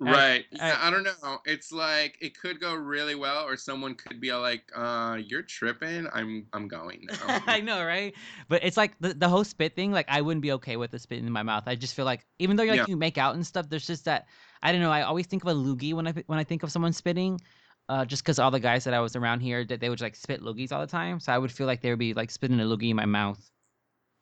Right. 0.02 0.46
I- 0.62 0.68
yeah, 0.70 0.78
I 0.82 0.90
don't 0.92 1.04
know. 1.04 1.40
It's 1.46 1.74
like 1.74 2.18
it 2.22 2.38
could 2.40 2.62
go 2.62 2.74
really 2.74 3.16
well, 3.16 3.44
or 3.46 3.58
someone 3.58 3.96
could 3.96 4.22
be 4.22 4.32
like, 4.32 4.64
"Uh, 4.74 5.18
you're 5.22 5.42
tripping. 5.42 6.08
I'm, 6.14 6.48
I'm 6.54 6.70
going 6.70 7.08
now." 7.28 7.42
I 7.48 7.60
know, 7.60 7.84
right? 7.84 8.14
But 8.48 8.64
it's 8.64 8.78
like 8.78 8.98
the, 9.02 9.14
the 9.14 9.28
whole 9.28 9.44
spit 9.44 9.76
thing. 9.76 9.92
Like 9.92 10.06
I 10.08 10.22
wouldn't 10.22 10.42
be 10.42 10.54
okay 10.54 10.78
with 10.78 10.92
the 10.92 11.00
spit 11.00 11.20
in 11.20 11.30
my 11.30 11.44
mouth. 11.44 11.64
I 11.68 11.76
just 11.76 11.96
feel 11.96 12.06
like 12.06 12.26
even 12.40 12.56
though 12.56 12.64
like 12.64 12.78
Yeah. 12.78 12.86
you 12.88 12.96
make 12.96 13.18
out 13.18 13.36
and 13.36 13.46
stuff, 13.46 13.68
there's 13.68 13.86
just 13.88 14.06
that 14.06 14.28
I 14.62 14.72
don't 14.72 14.82
know. 14.82 14.92
I 14.92 15.04
always 15.04 15.26
think 15.26 15.44
of 15.44 15.50
a 15.50 15.54
loogie 15.54 15.94
when 15.94 16.08
I 16.08 16.12
when 16.28 16.40
I 16.40 16.44
think 16.44 16.64
of 16.64 16.72
someone 16.72 16.94
spitting, 16.94 17.40
uh, 17.88 18.06
just 18.06 18.24
because 18.24 18.40
all 18.40 18.52
the 18.52 18.60
guys 18.60 18.84
that 18.84 18.94
I 18.94 19.00
was 19.00 19.16
around 19.16 19.40
here 19.40 19.64
that 19.66 19.80
they 19.80 19.90
would 19.90 20.02
like 20.02 20.16
spit 20.16 20.42
loogies 20.42 20.72
all 20.72 20.82
the 20.82 20.88
time. 20.88 21.20
So 21.20 21.32
I 21.32 21.38
would 21.38 21.52
feel 21.52 21.68
like 21.68 21.82
they 21.82 21.90
would 21.90 22.00
be 22.00 22.14
like 22.14 22.32
spitting 22.32 22.60
a 22.60 22.64
loogie 22.64 22.90
in 22.90 22.96
my 22.96 23.06
mouth. 23.06 23.50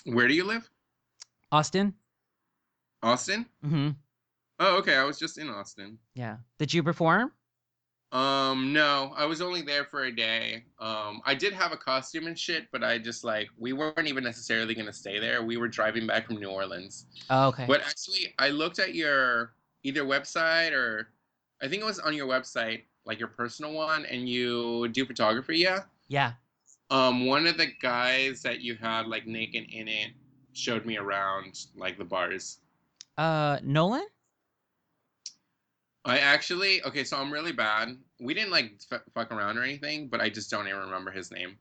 Where 0.06 0.28
do 0.28 0.34
you 0.34 0.44
live? 0.44 0.70
Austin. 1.52 1.94
Austin. 3.04 3.46
Mm-hmm. 3.66 3.90
Oh, 4.60 4.78
okay. 4.78 4.96
I 4.96 5.04
was 5.04 5.20
just 5.20 5.38
in 5.38 5.50
Austin. 5.50 5.98
Yeah. 6.16 6.38
Did 6.60 6.74
you 6.74 6.84
perform? 6.84 7.32
Um, 8.12 8.72
no, 8.72 9.14
I 9.18 9.26
was 9.26 9.42
only 9.42 9.62
there 9.62 9.84
for 9.84 10.06
a 10.06 10.16
day. 10.16 10.64
Um, 10.80 11.22
I 11.26 11.36
did 11.36 11.52
have 11.52 11.74
a 11.74 11.78
costume 11.78 12.28
and 12.28 12.40
shit, 12.40 12.68
but 12.72 12.82
I 12.82 12.98
just 12.98 13.26
like 13.26 13.50
we 13.58 13.74
weren't 13.74 14.08
even 14.08 14.24
necessarily 14.24 14.74
gonna 14.76 14.94
stay 14.94 15.20
there. 15.20 15.44
We 15.44 15.58
were 15.58 15.68
driving 15.68 16.08
back 16.08 16.28
from 16.28 16.38
New 16.38 16.50
Orleans. 16.50 17.08
Oh, 17.30 17.50
okay. 17.50 17.66
But 17.68 17.82
actually, 17.82 18.34
I 18.40 18.50
looked 18.50 18.80
at 18.80 18.96
your 18.96 19.56
either 19.84 20.04
website 20.04 20.72
or 20.72 21.10
I 21.62 21.68
think 21.68 21.82
it 21.82 21.86
was 21.86 22.00
on 22.00 22.14
your 22.14 22.28
website, 22.28 22.84
like 23.06 23.20
your 23.20 23.30
personal 23.30 23.74
one, 23.74 24.06
and 24.06 24.30
you 24.30 24.88
do 24.90 25.06
photography, 25.06 25.58
yeah. 25.58 25.80
Yeah. 26.08 26.34
Um, 26.90 27.26
one 27.26 27.48
of 27.48 27.58
the 27.58 27.68
guys 27.82 28.42
that 28.44 28.62
you 28.62 28.76
had 28.76 29.08
like 29.08 29.28
naked 29.28 29.66
in 29.72 29.88
it 29.88 30.12
showed 30.54 30.86
me 30.86 30.98
around 30.98 31.66
like 31.76 31.98
the 31.98 32.06
bars. 32.06 32.60
Uh, 33.18 33.58
Nolan. 33.64 34.06
I 36.06 36.20
actually 36.20 36.82
okay, 36.84 37.04
so 37.04 37.18
I'm 37.18 37.34
really 37.34 37.52
bad. 37.52 37.98
We 38.20 38.34
didn't 38.34 38.52
like 38.52 38.72
f- 38.90 39.02
fuck 39.14 39.32
around 39.32 39.58
or 39.58 39.64
anything, 39.64 40.08
but 40.08 40.22
I 40.22 40.30
just 40.30 40.50
don't 40.50 40.68
even 40.68 40.80
remember 40.80 41.12
his 41.12 41.32
name. 41.32 41.58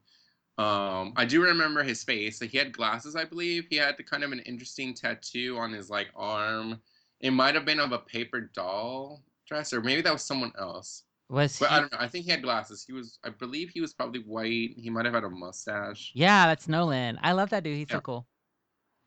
Um, 0.57 1.13
I 1.15 1.25
do 1.25 1.43
remember 1.43 1.83
his 1.83 2.03
face. 2.03 2.39
Like 2.39 2.51
he 2.51 2.57
had 2.57 2.71
glasses, 2.71 3.15
I 3.15 3.25
believe. 3.25 3.65
He 3.69 3.75
had 3.75 3.93
kind 4.09 4.23
of 4.23 4.31
an 4.31 4.39
interesting 4.39 4.93
tattoo 4.93 5.57
on 5.59 5.73
his 5.73 5.89
like 5.89 6.07
arm. 6.15 6.81
It 7.19 7.31
might 7.31 7.55
have 7.55 7.65
been 7.65 7.79
of 7.79 7.91
a 7.91 7.99
paper 7.99 8.41
doll 8.41 9.23
dress, 9.47 9.73
or 9.73 9.81
maybe 9.81 10.01
that 10.01 10.13
was 10.13 10.23
someone 10.23 10.51
else. 10.57 11.03
Was 11.29 11.57
But 11.59 11.69
he? 11.69 11.75
I 11.75 11.79
don't 11.81 11.91
know. 11.91 11.99
I 11.99 12.07
think 12.07 12.25
he 12.25 12.31
had 12.31 12.43
glasses. 12.43 12.83
He 12.85 12.93
was, 12.93 13.19
I 13.23 13.29
believe, 13.29 13.69
he 13.69 13.81
was 13.81 13.93
probably 13.93 14.21
white. 14.21 14.75
He 14.77 14.89
might 14.89 15.05
have 15.05 15.13
had 15.15 15.23
a 15.23 15.29
mustache. 15.29 16.15
Yeah, 16.15 16.47
that's 16.47 16.67
Nolan. 16.67 17.17
I 17.21 17.31
love 17.33 17.49
that 17.51 17.63
dude. 17.63 17.77
He's 17.77 17.89
so 17.89 18.01
cool. 18.01 18.27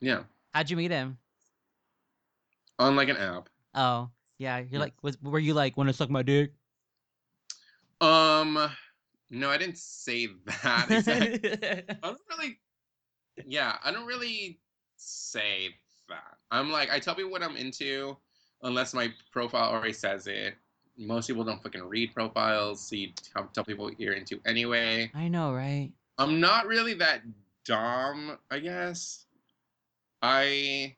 Yeah, 0.00 0.24
How'd 0.54 0.70
you 0.70 0.76
meet 0.76 0.90
him? 0.92 1.18
on 2.78 2.96
like 2.96 3.08
an 3.08 3.16
app. 3.16 3.48
Oh, 3.74 4.10
yeah. 4.38 4.58
You're 4.58 4.80
Yeah. 4.80 4.80
like, 4.80 4.94
was 5.02 5.20
were 5.22 5.38
you 5.38 5.54
like, 5.54 5.76
want 5.76 5.88
to 5.88 5.92
suck 5.94 6.10
my 6.10 6.22
dick? 6.22 6.52
Um, 8.00 8.70
no, 9.30 9.50
I 9.50 9.58
didn't 9.58 9.78
say 9.78 10.28
that 10.62 10.90
exactly. 10.90 11.40
I 12.02 12.08
don't 12.08 12.20
really. 12.30 12.60
Yeah, 13.44 13.78
I 13.84 13.92
don't 13.92 14.06
really 14.06 14.60
say 14.96 15.76
that. 16.10 16.36
I'm 16.50 16.70
like, 16.70 16.90
I 16.90 16.98
tell 16.98 17.14
people 17.14 17.30
what 17.30 17.42
I'm 17.42 17.56
into, 17.56 18.16
unless 18.62 18.92
my 18.92 19.12
profile 19.32 19.70
already 19.70 19.92
says 19.92 20.26
it. 20.26 20.54
Most 20.98 21.28
people 21.28 21.44
don't 21.44 21.62
fucking 21.62 21.82
read 21.82 22.14
profiles, 22.14 22.86
so 22.86 22.96
you 22.96 23.10
tell, 23.34 23.48
tell 23.54 23.64
people 23.64 23.86
what 23.86 23.98
you're 23.98 24.12
into 24.12 24.38
anyway. 24.44 25.10
I 25.14 25.28
know, 25.28 25.54
right? 25.54 25.90
I'm 26.18 26.40
not 26.40 26.66
really 26.66 26.94
that 26.94 27.22
dom, 27.64 28.36
I 28.50 28.58
guess. 28.58 29.24
I. 30.22 30.94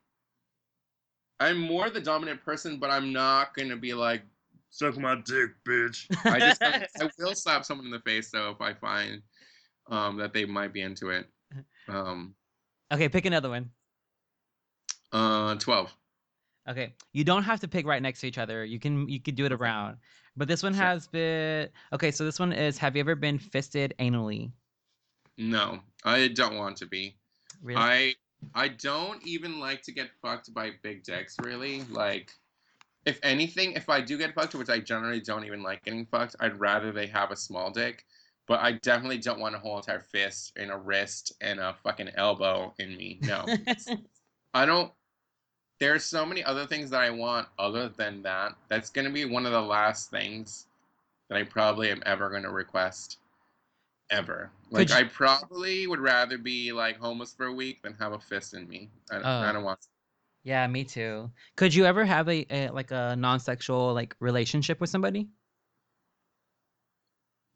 I'm 1.38 1.58
more 1.58 1.90
the 1.90 2.00
dominant 2.00 2.44
person, 2.44 2.78
but 2.78 2.90
I'm 2.90 3.12
not 3.12 3.54
gonna 3.54 3.76
be 3.76 3.94
like, 3.94 4.22
suck 4.70 4.96
my 4.96 5.16
dick, 5.16 5.50
bitch. 5.66 6.06
I 6.24 6.38
just 6.38 6.62
I 6.62 6.86
will 7.18 7.34
slap 7.34 7.64
someone 7.64 7.86
in 7.86 7.92
the 7.92 8.00
face 8.00 8.30
though 8.30 8.50
if 8.50 8.60
I 8.60 8.74
find 8.74 9.22
um, 9.88 10.16
that 10.18 10.32
they 10.32 10.44
might 10.44 10.72
be 10.72 10.82
into 10.82 11.10
it. 11.10 11.26
Um, 11.88 12.36
Okay, 12.92 13.08
pick 13.08 13.24
another 13.24 13.48
one. 13.48 13.70
Uh, 15.12 15.54
twelve. 15.56 15.94
Okay, 16.68 16.94
you 17.12 17.24
don't 17.24 17.42
have 17.42 17.60
to 17.60 17.68
pick 17.68 17.86
right 17.86 18.00
next 18.00 18.20
to 18.20 18.26
each 18.26 18.38
other. 18.38 18.64
You 18.64 18.78
can 18.78 19.08
you 19.08 19.20
could 19.20 19.34
do 19.34 19.44
it 19.44 19.52
around. 19.52 19.96
But 20.36 20.48
this 20.48 20.62
one 20.62 20.72
Sure. 20.72 20.82
has 20.82 21.06
been 21.08 21.68
okay. 21.92 22.10
So 22.10 22.24
this 22.24 22.38
one 22.38 22.52
is: 22.52 22.78
Have 22.78 22.96
you 22.96 23.00
ever 23.00 23.14
been 23.14 23.38
fisted 23.38 23.94
anally? 23.98 24.52
No, 25.38 25.80
I 26.04 26.28
don't 26.28 26.56
want 26.56 26.76
to 26.78 26.86
be. 26.86 27.16
Really? 27.62 27.80
I 27.80 28.14
I 28.54 28.68
don't 28.68 29.24
even 29.26 29.60
like 29.60 29.82
to 29.82 29.92
get 29.92 30.10
fucked 30.22 30.52
by 30.54 30.70
big 30.82 31.02
dicks. 31.04 31.36
Really, 31.42 31.82
like. 31.90 32.32
If 33.04 33.18
anything, 33.24 33.72
if 33.72 33.88
I 33.88 34.00
do 34.00 34.16
get 34.16 34.32
fucked, 34.32 34.54
which 34.54 34.70
I 34.70 34.78
generally 34.78 35.20
don't 35.20 35.44
even 35.44 35.60
like 35.60 35.82
getting 35.84 36.06
fucked, 36.06 36.36
I'd 36.38 36.60
rather 36.60 36.92
they 36.92 37.08
have 37.08 37.32
a 37.32 37.36
small 37.36 37.68
dick. 37.68 38.04
But 38.46 38.60
I 38.60 38.72
definitely 38.74 39.18
don't 39.18 39.40
want 39.40 39.56
a 39.56 39.58
whole 39.58 39.76
entire 39.76 39.98
fist 39.98 40.52
and 40.56 40.70
a 40.70 40.76
wrist 40.76 41.32
and 41.40 41.58
a 41.58 41.74
fucking 41.82 42.10
elbow 42.14 42.72
in 42.78 42.96
me. 42.96 43.18
No. 43.22 43.44
I 44.54 44.66
don't. 44.66 44.92
There's 45.82 46.04
so 46.04 46.24
many 46.24 46.44
other 46.44 46.64
things 46.64 46.90
that 46.90 47.00
I 47.00 47.10
want 47.10 47.48
other 47.58 47.88
than 47.88 48.22
that. 48.22 48.54
That's 48.68 48.88
gonna 48.88 49.10
be 49.10 49.24
one 49.24 49.46
of 49.46 49.50
the 49.52 49.60
last 49.60 50.12
things 50.12 50.66
that 51.28 51.36
I 51.36 51.42
probably 51.42 51.90
am 51.90 52.00
ever 52.06 52.30
gonna 52.30 52.52
request. 52.52 53.18
Ever. 54.08 54.52
Like 54.70 54.90
you- 54.90 54.94
I 54.94 55.02
probably 55.04 55.88
would 55.88 55.98
rather 55.98 56.38
be 56.38 56.70
like 56.70 56.98
homeless 56.98 57.34
for 57.34 57.46
a 57.46 57.52
week 57.52 57.82
than 57.82 57.94
have 57.94 58.12
a 58.12 58.20
fist 58.20 58.54
in 58.54 58.68
me. 58.68 58.90
I, 59.10 59.16
I 59.16 59.50
Oh. 59.50 59.52
don't 59.54 59.64
want. 59.64 59.80
yeah, 60.44 60.64
me 60.68 60.84
too. 60.84 61.32
Could 61.56 61.74
you 61.74 61.84
ever 61.84 62.04
have 62.04 62.28
a, 62.28 62.46
a 62.48 62.68
like 62.70 62.92
a 62.92 63.16
non-sexual 63.16 63.92
like 63.92 64.14
relationship 64.20 64.80
with 64.80 64.88
somebody? 64.90 65.30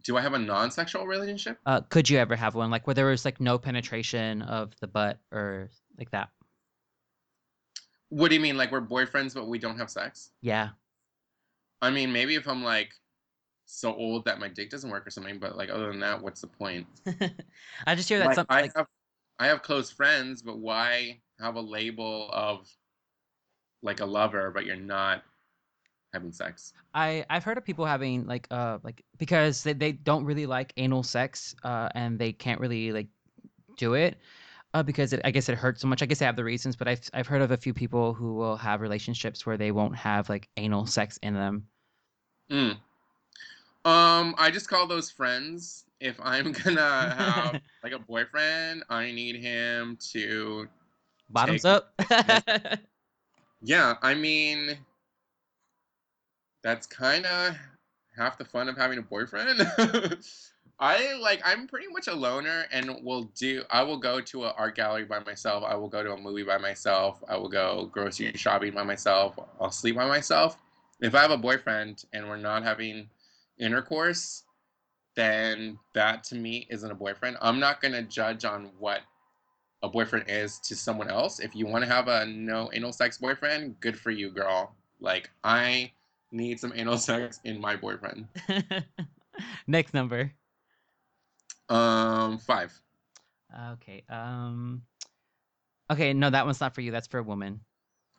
Do 0.02 0.16
I 0.16 0.20
have 0.20 0.34
a 0.34 0.38
non-sexual 0.38 1.06
relationship? 1.06 1.58
Uh, 1.64 1.80
could 1.82 2.10
you 2.10 2.18
ever 2.18 2.34
have 2.34 2.56
one 2.56 2.70
like 2.72 2.86
where 2.88 2.94
there 2.94 3.06
was 3.06 3.24
like 3.24 3.40
no 3.40 3.56
penetration 3.58 4.42
of 4.42 4.72
the 4.80 4.86
butt 4.88 5.20
or 5.30 5.70
like 5.98 6.10
that? 6.10 6.30
What 8.08 8.28
do 8.28 8.34
you 8.34 8.40
mean? 8.40 8.56
Like 8.56 8.72
we're 8.72 8.80
boyfriends 8.80 9.34
but 9.34 9.48
we 9.48 9.58
don't 9.58 9.78
have 9.78 9.90
sex? 9.90 10.30
Yeah. 10.40 10.70
I 11.82 11.90
mean, 11.90 12.12
maybe 12.12 12.34
if 12.34 12.48
I'm 12.48 12.64
like 12.64 12.92
so 13.66 13.94
old 13.94 14.24
that 14.24 14.38
my 14.38 14.48
dick 14.48 14.70
doesn't 14.70 14.90
work 14.90 15.06
or 15.06 15.10
something. 15.10 15.38
But 15.38 15.56
like 15.56 15.70
other 15.70 15.88
than 15.88 16.00
that, 16.00 16.22
what's 16.22 16.40
the 16.40 16.46
point? 16.46 16.86
I 17.86 17.94
just 17.94 18.08
hear 18.08 18.18
that 18.18 18.28
like, 18.28 18.34
some 18.36 18.46
I 18.48 18.62
like 18.62 18.76
have 18.76 18.86
I 19.38 19.46
have 19.48 19.62
close 19.62 19.90
friends, 19.90 20.42
but 20.42 20.58
why 20.58 21.20
have 21.40 21.56
a 21.56 21.60
label 21.60 22.30
of 22.32 22.68
like 23.82 24.00
a 24.00 24.06
lover, 24.06 24.50
but 24.50 24.64
you're 24.64 24.76
not 24.76 25.22
having 26.14 26.32
sex? 26.32 26.72
I 26.94 27.26
I've 27.28 27.44
heard 27.44 27.58
of 27.58 27.64
people 27.64 27.84
having 27.84 28.26
like 28.26 28.46
uh 28.50 28.78
like 28.82 29.04
because 29.18 29.62
they, 29.62 29.74
they 29.74 29.92
don't 29.92 30.24
really 30.24 30.46
like 30.46 30.72
anal 30.76 31.02
sex 31.02 31.54
uh 31.62 31.88
and 31.94 32.18
they 32.18 32.32
can't 32.32 32.60
really 32.60 32.92
like 32.92 33.08
do 33.76 33.94
it 33.94 34.16
uh 34.76 34.82
because 34.82 35.12
it, 35.12 35.20
I 35.24 35.30
guess 35.30 35.48
it 35.48 35.56
hurts 35.56 35.80
so 35.80 35.88
much. 35.88 36.02
I 36.02 36.06
guess 36.06 36.20
I 36.20 36.26
have 36.26 36.36
the 36.36 36.44
reasons, 36.44 36.76
but 36.76 36.86
I've 36.86 37.00
I've 37.14 37.26
heard 37.26 37.42
of 37.42 37.50
a 37.50 37.56
few 37.56 37.72
people 37.72 38.12
who 38.12 38.34
will 38.34 38.56
have 38.56 38.80
relationships 38.80 39.46
where 39.46 39.56
they 39.56 39.72
won't 39.72 39.96
have 39.96 40.28
like 40.28 40.48
anal 40.56 40.86
sex 40.86 41.18
in 41.22 41.34
them. 41.34 41.66
Mm. 42.50 42.76
Um, 43.84 44.34
I 44.38 44.50
just 44.52 44.68
call 44.68 44.86
those 44.86 45.10
friends. 45.10 45.84
If 46.00 46.20
I'm 46.22 46.52
gonna 46.64 47.14
have 47.16 47.60
like 47.82 47.92
a 47.92 47.98
boyfriend, 47.98 48.84
I 48.90 49.12
need 49.12 49.36
him 49.36 49.96
to. 50.12 50.68
Bottoms 51.30 51.62
Take- 51.62 51.82
up. 52.08 52.80
Yeah, 53.62 53.94
I 54.02 54.14
mean, 54.14 54.76
that's 56.62 56.86
kind 56.86 57.24
of 57.24 57.56
half 58.16 58.38
the 58.38 58.44
fun 58.44 58.68
of 58.68 58.76
having 58.76 58.98
a 58.98 59.02
boyfriend. 59.02 59.60
I 60.78 61.14
like 61.14 61.40
I'm 61.44 61.66
pretty 61.66 61.86
much 61.88 62.06
a 62.06 62.14
loner 62.14 62.66
and 62.70 63.02
will 63.02 63.24
do 63.34 63.62
I 63.70 63.82
will 63.82 63.96
go 63.96 64.20
to 64.20 64.44
an 64.44 64.52
art 64.56 64.76
gallery 64.76 65.04
by 65.04 65.20
myself. 65.20 65.64
I 65.66 65.74
will 65.74 65.88
go 65.88 66.02
to 66.02 66.12
a 66.12 66.20
movie 66.20 66.42
by 66.42 66.58
myself. 66.58 67.22
I 67.28 67.36
will 67.36 67.48
go 67.48 67.88
grocery 67.92 68.32
shopping 68.34 68.74
by 68.74 68.82
myself. 68.82 69.38
I'll 69.60 69.70
sleep 69.70 69.96
by 69.96 70.06
myself. 70.06 70.58
If 71.00 71.14
I 71.14 71.22
have 71.22 71.30
a 71.30 71.38
boyfriend 71.38 72.04
and 72.12 72.28
we're 72.28 72.36
not 72.36 72.62
having 72.62 73.08
intercourse, 73.58 74.44
then 75.14 75.78
that 75.94 76.24
to 76.24 76.34
me 76.34 76.66
isn't 76.70 76.90
a 76.90 76.94
boyfriend. 76.94 77.38
I'm 77.40 77.58
not 77.58 77.80
going 77.80 77.92
to 77.92 78.02
judge 78.02 78.44
on 78.44 78.70
what 78.78 79.00
a 79.82 79.88
boyfriend 79.88 80.26
is 80.28 80.58
to 80.60 80.76
someone 80.76 81.08
else. 81.08 81.40
If 81.40 81.54
you 81.54 81.66
want 81.66 81.84
to 81.84 81.90
have 81.90 82.08
a 82.08 82.26
no 82.26 82.70
anal 82.72 82.92
sex 82.92 83.18
boyfriend, 83.18 83.80
good 83.80 83.98
for 83.98 84.10
you, 84.10 84.30
girl. 84.30 84.74
Like 85.00 85.30
I 85.42 85.92
need 86.32 86.60
some 86.60 86.72
anal 86.74 86.98
sex 86.98 87.40
in 87.44 87.60
my 87.60 87.76
boyfriend. 87.76 88.28
Next 89.66 89.94
number. 89.94 90.32
Um, 91.68 92.38
five. 92.38 92.72
Okay. 93.72 94.04
Um. 94.08 94.82
Okay, 95.90 96.12
no, 96.12 96.30
that 96.30 96.44
one's 96.44 96.60
not 96.60 96.74
for 96.74 96.80
you. 96.80 96.90
That's 96.90 97.06
for 97.06 97.18
a 97.18 97.22
woman. 97.22 97.60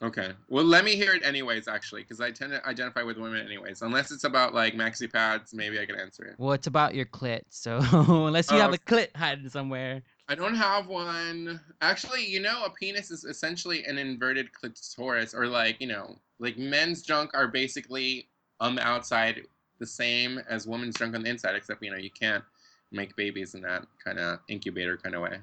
Okay. 0.01 0.31
Well, 0.47 0.63
let 0.63 0.85
me 0.85 0.95
hear 0.95 1.13
it 1.15 1.25
anyways, 1.25 1.67
actually, 1.67 2.03
because 2.03 2.21
I 2.21 2.29
tend 2.29 2.51
to 2.51 2.63
identify 2.67 3.01
with 3.01 3.17
women 3.17 3.43
anyways. 3.43 3.81
Unless 3.81 4.11
it's 4.11 4.25
about 4.25 4.53
like 4.53 4.75
maxi 4.75 5.11
pads, 5.11 5.53
maybe 5.55 5.79
I 5.79 5.85
can 5.87 5.99
answer 5.99 6.23
it. 6.23 6.35
Well, 6.37 6.53
it's 6.53 6.67
about 6.67 6.93
your 6.93 7.07
clit. 7.07 7.41
So 7.49 7.79
unless 7.91 8.51
you 8.51 8.57
have 8.57 8.71
Oh. 8.71 8.75
a 8.75 8.77
clit 8.77 9.15
hiding 9.15 9.49
somewhere. 9.49 10.03
I 10.29 10.35
don't 10.35 10.55
have 10.55 10.87
one. 10.87 11.59
Actually, 11.81 12.25
you 12.25 12.39
know, 12.39 12.63
a 12.63 12.69
penis 12.69 13.09
is 13.09 13.23
essentially 13.23 13.85
an 13.85 13.97
inverted 13.97 14.53
clitoris, 14.53 15.33
or 15.33 15.47
like, 15.47 15.81
you 15.81 15.87
know, 15.87 16.19
like 16.39 16.57
men's 16.57 17.01
junk 17.01 17.31
are 17.33 17.47
basically 17.47 18.29
on 18.59 18.75
the 18.75 18.85
outside 18.85 19.41
the 19.79 19.87
same 19.87 20.39
as 20.47 20.67
women's 20.67 20.95
junk 20.95 21.15
on 21.15 21.23
the 21.23 21.29
inside, 21.29 21.55
except, 21.55 21.83
you 21.83 21.89
know, 21.89 21.97
you 21.97 22.11
can't 22.11 22.43
make 22.91 23.15
babies 23.15 23.53
in 23.55 23.61
that 23.61 23.85
kind 24.03 24.19
of 24.19 24.39
incubator 24.47 24.97
kind 24.97 25.15
of 25.15 25.21
way. 25.21 25.39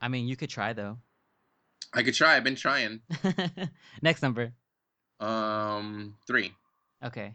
I 0.00 0.08
mean, 0.08 0.26
you 0.26 0.36
could 0.36 0.50
try 0.50 0.72
though. 0.72 0.98
I 1.92 2.02
could 2.02 2.14
try. 2.14 2.36
I've 2.36 2.44
been 2.44 2.56
trying. 2.56 3.00
Next 4.02 4.22
number. 4.22 4.52
Um, 5.20 6.16
three. 6.26 6.52
Okay. 7.04 7.34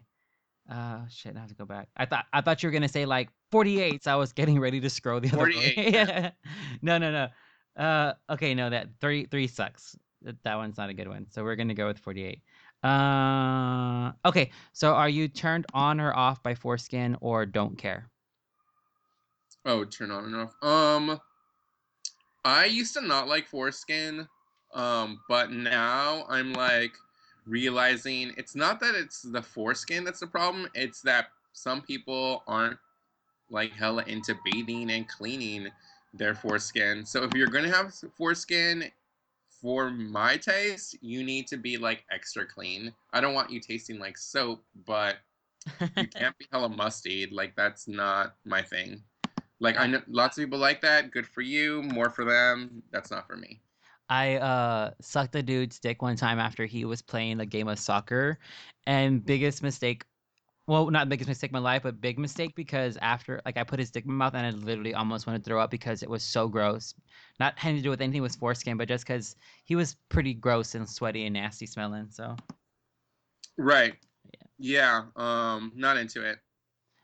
Uh 0.70 1.00
shit, 1.08 1.36
I 1.36 1.40
have 1.40 1.48
to 1.48 1.54
go 1.54 1.64
back. 1.64 1.88
I 1.96 2.06
thought 2.06 2.26
I 2.32 2.42
thought 2.42 2.62
you 2.62 2.68
were 2.68 2.72
gonna 2.72 2.88
say 2.88 3.04
like 3.06 3.28
48, 3.50 4.04
so 4.04 4.12
I 4.12 4.16
was 4.16 4.32
getting 4.32 4.60
ready 4.60 4.80
to 4.80 4.90
scroll 4.90 5.18
the 5.18 5.28
other 5.28 5.36
48, 5.38 5.76
way. 5.76 5.90
yeah. 5.92 6.30
no, 6.82 6.98
no, 6.98 7.10
no. 7.10 7.82
Uh 7.82 8.12
okay, 8.30 8.54
no, 8.54 8.70
that 8.70 8.88
three 9.00 9.24
three 9.24 9.48
sucks. 9.48 9.96
That, 10.22 10.36
that 10.44 10.56
one's 10.56 10.76
not 10.76 10.90
a 10.90 10.94
good 10.94 11.08
one. 11.08 11.26
So 11.30 11.42
we're 11.42 11.56
gonna 11.56 11.74
go 11.74 11.86
with 11.88 11.98
48. 11.98 12.40
Uh 12.84 14.12
okay, 14.24 14.50
so 14.72 14.94
are 14.94 15.08
you 15.08 15.26
turned 15.26 15.66
on 15.74 15.98
or 16.00 16.14
off 16.14 16.42
by 16.42 16.54
foreskin 16.54 17.16
or 17.20 17.46
don't 17.46 17.76
care? 17.76 18.08
Oh, 19.64 19.84
turn 19.84 20.10
on 20.10 20.24
and 20.24 20.36
off. 20.36 20.54
Um, 20.62 21.20
I 22.44 22.64
used 22.64 22.94
to 22.94 23.00
not 23.00 23.28
like 23.28 23.46
foreskin, 23.46 24.26
um, 24.74 25.20
but 25.28 25.50
now 25.50 26.24
I'm 26.28 26.52
like 26.52 26.92
realizing 27.46 28.32
it's 28.36 28.54
not 28.54 28.80
that 28.80 28.94
it's 28.94 29.22
the 29.22 29.42
foreskin 29.42 30.04
that's 30.04 30.20
the 30.20 30.26
problem. 30.26 30.68
It's 30.74 31.02
that 31.02 31.26
some 31.52 31.82
people 31.82 32.42
aren't 32.46 32.78
like 33.50 33.72
hella 33.72 34.04
into 34.06 34.34
bathing 34.44 34.90
and 34.90 35.06
cleaning 35.08 35.68
their 36.14 36.34
foreskin. 36.34 37.04
So 37.04 37.22
if 37.24 37.34
you're 37.34 37.48
gonna 37.48 37.74
have 37.74 37.92
foreskin, 38.16 38.90
for 39.60 39.90
my 39.90 40.36
taste, 40.36 40.96
you 41.02 41.22
need 41.22 41.46
to 41.48 41.56
be 41.56 41.76
like 41.76 42.04
extra 42.10 42.46
clean. 42.46 42.92
I 43.12 43.20
don't 43.20 43.34
want 43.34 43.50
you 43.50 43.60
tasting 43.60 43.98
like 43.98 44.16
soap, 44.16 44.64
but 44.86 45.16
you 45.96 46.08
can't 46.08 46.36
be 46.38 46.46
hella 46.50 46.68
musty. 46.70 47.26
Like 47.26 47.54
that's 47.56 47.86
not 47.86 48.36
my 48.44 48.62
thing. 48.62 49.02
Like 49.60 49.78
I 49.78 49.86
know 49.86 50.02
lots 50.08 50.38
of 50.38 50.44
people 50.44 50.58
like 50.58 50.80
that. 50.82 51.10
Good 51.10 51.26
for 51.26 51.42
you. 51.42 51.82
More 51.82 52.10
for 52.10 52.24
them. 52.24 52.82
That's 52.90 53.10
not 53.10 53.26
for 53.26 53.36
me. 53.36 53.60
I 54.08 54.36
uh 54.36 54.90
sucked 55.00 55.36
a 55.36 55.42
dude's 55.42 55.78
dick 55.78 56.02
one 56.02 56.16
time 56.16 56.38
after 56.40 56.66
he 56.66 56.84
was 56.84 57.02
playing 57.02 57.40
a 57.40 57.46
game 57.46 57.68
of 57.68 57.78
soccer, 57.78 58.38
and 58.86 59.24
biggest 59.24 59.62
mistake, 59.62 60.04
well, 60.66 60.90
not 60.90 61.08
biggest 61.08 61.28
mistake 61.28 61.50
in 61.50 61.54
my 61.54 61.60
life, 61.60 61.82
but 61.84 62.00
big 62.00 62.18
mistake 62.18 62.54
because 62.56 62.96
after 62.98 63.40
like 63.46 63.56
I 63.56 63.64
put 63.64 63.78
his 63.78 63.90
dick 63.90 64.04
in 64.04 64.12
my 64.12 64.26
mouth 64.26 64.34
and 64.34 64.46
I 64.46 64.50
literally 64.50 64.94
almost 64.94 65.26
wanted 65.26 65.44
to 65.44 65.48
throw 65.50 65.60
up 65.60 65.70
because 65.70 66.02
it 66.02 66.10
was 66.10 66.24
so 66.24 66.48
gross. 66.48 66.94
Not 67.40 67.58
having 67.58 67.76
to 67.76 67.82
do 67.82 67.90
with 67.90 68.00
anything 68.00 68.22
with 68.22 68.36
foreskin, 68.36 68.76
but 68.76 68.88
just 68.88 69.06
because 69.06 69.36
he 69.64 69.76
was 69.76 69.96
pretty 70.08 70.34
gross 70.34 70.74
and 70.74 70.88
sweaty 70.88 71.26
and 71.26 71.34
nasty 71.34 71.66
smelling. 71.66 72.08
So, 72.10 72.36
right, 73.56 73.94
Yeah. 74.58 75.04
Um. 75.16 75.72
Not 75.74 75.96
into 75.96 76.22
it. 76.28 76.38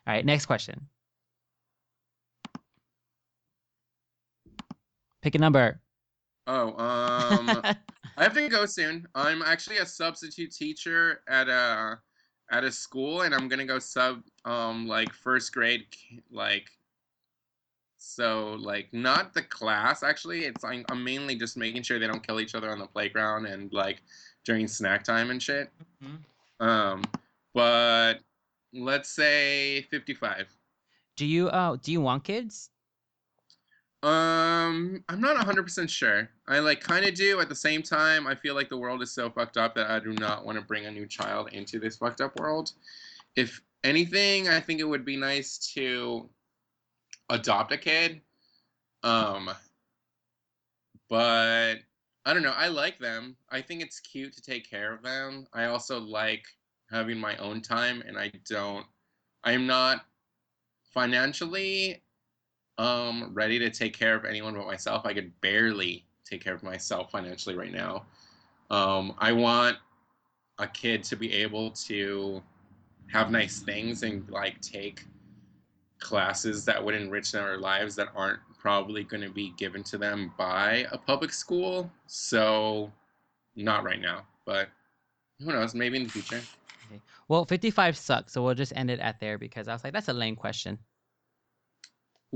All 0.07 0.15
right, 0.15 0.25
next 0.25 0.47
question. 0.47 0.89
Pick 5.27 5.35
a 5.35 5.39
number. 5.39 5.81
Oh. 6.47 6.69
Um. 6.79 7.49
I 8.17 8.23
have 8.23 8.35
to 8.35 8.49
go 8.49 8.65
soon. 8.65 9.09
I'm 9.17 9.43
actually 9.43 9.79
a 9.79 9.85
substitute 9.85 10.53
teacher 10.53 11.23
at 11.27 11.49
a 11.49 11.99
at 12.53 12.63
a 12.63 12.71
school, 12.71 13.23
and 13.23 13.35
I'm 13.35 13.49
gonna 13.49 13.65
go 13.65 13.81
sub 13.81 14.23
um 14.45 14.87
like 14.87 15.13
first 15.13 15.53
grade 15.53 15.87
like. 16.31 16.69
So 17.97 18.57
like 18.61 18.87
not 18.93 19.35
the 19.35 19.43
class 19.43 20.05
actually. 20.05 20.45
It's 20.45 20.63
like 20.63 20.85
I'm 20.93 21.03
mainly 21.03 21.35
just 21.35 21.57
making 21.57 21.83
sure 21.83 21.99
they 21.99 22.07
don't 22.07 22.25
kill 22.25 22.39
each 22.39 22.55
other 22.55 22.71
on 22.71 22.79
the 22.79 22.87
playground 22.87 23.47
and 23.47 23.73
like 23.73 24.03
during 24.45 24.69
snack 24.69 25.03
time 25.03 25.33
and 25.33 25.43
shit. 25.43 25.71
Mhm. 26.05 26.65
Um, 26.65 27.03
but 27.53 28.21
let's 28.73 29.09
say 29.09 29.83
55. 29.91 30.47
do 31.17 31.27
you 31.27 31.49
uh 31.49 31.75
do 31.83 31.91
you 31.91 32.01
want 32.01 32.23
kids? 32.23 32.71
Um, 34.07 35.03
I'm 35.09 35.21
not 35.21 35.37
100% 35.37 35.89
sure. 35.89 36.29
I 36.47 36.61
like 36.61 36.81
kind 36.81 37.05
of 37.05 37.15
do. 37.15 37.41
At 37.41 37.49
the 37.49 37.57
same 37.57 37.83
time, 37.83 38.29
I 38.29 38.37
feel 38.37 38.55
like 38.55 38.69
the 38.69 38.77
world 38.77 39.03
is 39.03 39.11
so 39.11 39.29
fucked 39.29 39.57
up 39.57 39.75
that 39.75 39.91
I 39.91 39.99
do 39.99 40.13
not 40.13 40.47
want 40.47 40.57
to 40.57 40.65
bring 40.65 40.87
a 40.87 40.91
new 40.93 41.07
child 41.07 41.49
into 41.53 41.81
this 41.81 41.97
fucked 41.97 42.21
up 42.21 42.39
world. 42.39 42.71
If 43.35 43.61
anything, 43.83 44.49
I 44.49 44.61
think 44.61 44.79
it 44.79 44.85
would 44.85 45.05
be 45.05 45.17
nice 45.17 45.59
to 45.75 46.29
adopt 47.31 47.73
a 47.73 47.77
kid. 47.77 48.21
Um, 49.03 49.51
but 51.11 51.79
I 52.25 52.33
don't 52.33 52.45
know. 52.45 52.55
I 52.57 52.69
like 52.69 53.01
them. 53.01 53.37
I 53.51 53.61
think 53.61 53.83
it's 53.83 53.99
cute 53.99 54.33
to 54.35 54.41
take 54.41 54.71
care 54.71 54.95
of 54.95 55.03
them. 55.03 55.49
I 55.53 55.65
also 55.65 55.99
like 55.99 56.45
having 56.93 57.19
my 57.19 57.37
own 57.39 57.61
time, 57.61 58.05
and 58.07 58.17
I 58.17 58.31
don't. 58.49 58.87
I'm 59.43 59.67
not 59.67 60.05
financially 60.95 62.05
um 62.79 63.31
ready 63.33 63.59
to 63.59 63.71
take 63.71 63.97
care 63.97 64.15
of 64.15 64.25
anyone 64.25 64.55
but 64.55 64.67
myself. 64.67 65.07
I 65.07 65.15
could 65.15 65.33
barely 65.41 66.05
take 66.25 66.43
care 66.43 66.55
of 66.55 66.63
myself 66.63 67.11
financially 67.11 67.57
right 67.57 67.73
now. 67.73 68.05
Um, 68.71 69.15
I 69.19 69.33
want 69.33 69.79
a 70.59 70.67
kid 70.67 71.05
to 71.05 71.17
be 71.17 71.33
able 71.33 71.71
to 71.71 72.43
have 73.09 73.31
nice 73.31 73.61
things 73.61 74.03
and 74.03 74.29
like 74.31 74.61
take 74.61 75.05
classes 75.99 76.65
that 76.65 76.83
would 76.83 76.95
enrich 76.95 77.33
their 77.33 77.59
lives 77.59 77.95
that 77.97 78.09
aren't 78.15 78.41
probably 78.59 79.05
going 79.05 79.23
to 79.23 79.31
be 79.31 79.53
given 79.57 79.83
to 79.85 79.99
them 79.99 80.33
by 80.37 80.87
a 80.91 80.99
public 80.99 81.33
school. 81.33 81.91
So, 82.07 82.93
not 83.55 83.85
right 83.85 84.01
now, 84.01 84.27
but 84.45 84.69
who 85.39 85.53
knows? 85.53 85.75
Maybe 85.75 85.97
in 85.97 86.05
the 86.05 86.11
future. 86.11 86.41
Okay. 86.91 87.01
Well, 87.29 87.45
55 87.45 87.97
sucks, 87.97 88.33
so 88.33 88.43
we'll 88.43 88.55
just 88.55 88.73
end 88.77 88.91
it 88.91 89.01
at 89.01 89.21
there 89.21 89.39
because 89.39 89.69
I 89.69 89.73
was 89.73 89.85
like, 89.85 89.93
that's 89.93 90.09
a 90.09 90.13
lame 90.13 90.37
question. 90.37 90.79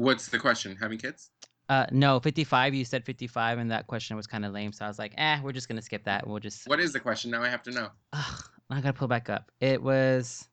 What's 0.01 0.29
the 0.29 0.39
question? 0.39 0.79
Having 0.81 0.97
kids? 0.97 1.29
Uh, 1.69 1.85
no, 1.93 2.19
55. 2.21 2.73
You 2.73 2.87
said 2.87 3.05
55, 3.05 3.59
and 3.59 3.71
that 3.71 3.87
question 3.87 4.17
was 4.17 4.27
kind 4.27 4.47
of 4.47 4.53
lame. 4.55 4.73
So 4.73 4.87
I 4.87 4.89
was 4.89 4.99
like, 4.99 5.13
eh, 5.19 5.39
we're 5.43 5.53
just 5.53 5.69
gonna 5.69 5.83
skip 5.83 6.05
that. 6.05 6.27
We'll 6.27 6.39
just. 6.39 6.67
What 6.67 6.81
is 6.81 6.95
the 6.95 7.01
question? 7.01 7.31
Now 7.31 7.43
I 7.43 7.51
have 7.51 7.63
to 7.65 7.71
know. 7.71 7.89
Ugh, 8.15 8.45
I 8.71 8.81
gotta 8.81 8.95
pull 8.95 9.09
back 9.09 9.29
up. 9.29 9.51
It 9.61 9.83
was. 9.83 10.49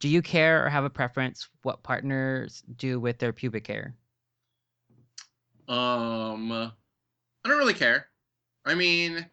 Do 0.00 0.10
you 0.10 0.20
care 0.20 0.66
or 0.66 0.68
have 0.68 0.84
a 0.84 0.90
preference 0.90 1.48
what 1.62 1.82
partners 1.82 2.62
do 2.76 3.00
with 3.00 3.16
their 3.16 3.32
pubic 3.32 3.66
hair? 3.66 3.94
Um, 5.66 6.52
I 6.52 6.72
don't 7.48 7.56
really 7.56 7.72
care. 7.72 8.08
I 8.66 8.74
mean, 8.74 9.24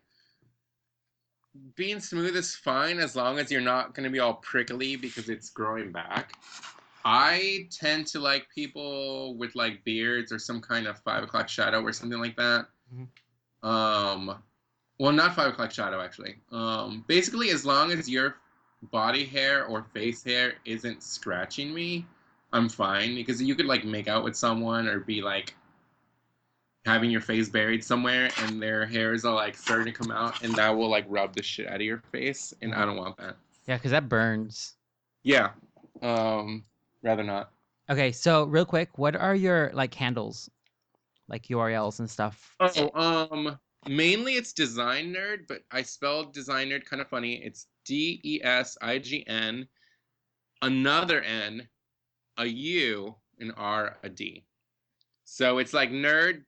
being 1.76 1.99
smooth 1.99 2.38
is 2.38 2.56
fine 2.56 2.99
as 2.99 3.18
long 3.18 3.38
as 3.38 3.52
you're 3.52 3.60
not 3.60 3.93
going 3.93 4.06
to 4.06 4.10
be 4.10 4.19
all 4.19 4.35
prickly 4.35 4.95
because 4.95 5.27
it's 5.27 5.49
growing 5.49 5.91
back. 5.91 6.31
I 7.06 7.68
tend 7.72 8.07
to 8.07 8.19
like 8.19 8.48
people 8.53 9.36
with 9.36 9.56
like 9.56 9.84
beards 9.84 10.32
or 10.32 10.40
some 10.40 10.61
kind 10.61 10.88
of 10.88 10.99
five 10.99 11.23
o'clock 11.23 11.49
shadow 11.49 11.82
or 11.82 11.94
something 11.94 12.19
like 12.19 12.36
that. 12.38 12.68
Mhm. 12.94 13.07
Um, 13.68 14.41
well, 14.99 15.11
not 15.11 15.36
five 15.36 15.52
o'clock 15.52 15.72
shadow 15.72 16.02
actually. 16.02 16.36
Um, 16.52 17.03
basically, 17.07 17.49
as 17.49 17.65
long 17.65 17.91
as 17.91 18.10
your 18.10 18.36
body 18.84 19.26
hair 19.26 19.65
or 19.65 19.84
face 19.94 20.23
hair 20.23 20.56
isn't 20.65 21.03
scratching 21.03 21.73
me, 21.73 22.06
I'm 22.53 22.68
fine 22.69 23.15
because 23.15 23.41
you 23.41 23.56
could 23.56 23.65
like 23.65 23.86
make 23.86 24.07
out 24.07 24.23
with 24.23 24.36
someone 24.36 24.88
or 24.88 24.99
be 24.99 25.22
like 25.22 25.56
having 26.86 27.11
your 27.11 27.22
face 27.22 27.48
buried 27.48 27.84
somewhere 27.84 28.32
and 28.40 28.61
their 28.61 28.86
hairs 28.86 29.23
are 29.23 29.36
like 29.36 29.56
starting 29.56 29.86
to 29.86 29.91
come 29.91 30.11
out 30.11 30.41
and 30.44 30.56
that 30.56 30.69
will 30.69 30.90
like 30.90 31.06
rub 31.07 31.36
the 31.36 31.44
shit 31.44 31.68
out 31.68 31.76
of 31.76 31.82
your 31.82 32.02
face 32.11 32.53
and 32.61 32.73
I 32.73 32.86
don't 32.86 32.98
want 32.98 33.18
that. 33.18 33.36
Yeah, 33.68 33.78
because 33.78 33.91
that 33.91 34.10
burns. 34.10 34.73
Yeah. 35.23 35.52
Um 36.02 36.64
rather 37.03 37.23
not. 37.23 37.52
Okay, 37.90 38.11
so 38.11 38.45
real 38.45 38.65
quick, 38.65 38.98
what 38.98 39.15
are 39.15 39.36
your 39.36 39.72
like 39.73 39.94
handles, 39.94 40.49
like 41.28 41.48
URLs 41.48 41.99
and 41.99 42.10
stuff? 42.10 42.56
Oh, 42.60 42.91
um 42.94 43.60
mainly 43.88 44.36
it's 44.36 44.53
design 44.53 45.14
nerd, 45.14 45.48
but 45.48 45.64
I 45.72 45.82
spelled 45.82 46.34
design 46.34 46.69
nerd 46.69 46.86
kind 46.86 47.02
of 47.02 47.10
funny. 47.10 47.44
It's 47.44 47.68
D 47.86 48.22
E 48.23 48.41
S 48.44 48.78
I 48.82 48.99
G 48.99 49.26
N 49.28 49.68
another 50.61 51.22
N, 51.22 51.68
a 52.38 52.45
U, 52.45 53.15
an 53.40 53.52
R, 53.52 53.98
a 54.03 54.10
D. 54.10 54.44
So 55.26 55.57
it's 55.57 55.73
like 55.73 55.91
nerd 55.91 56.44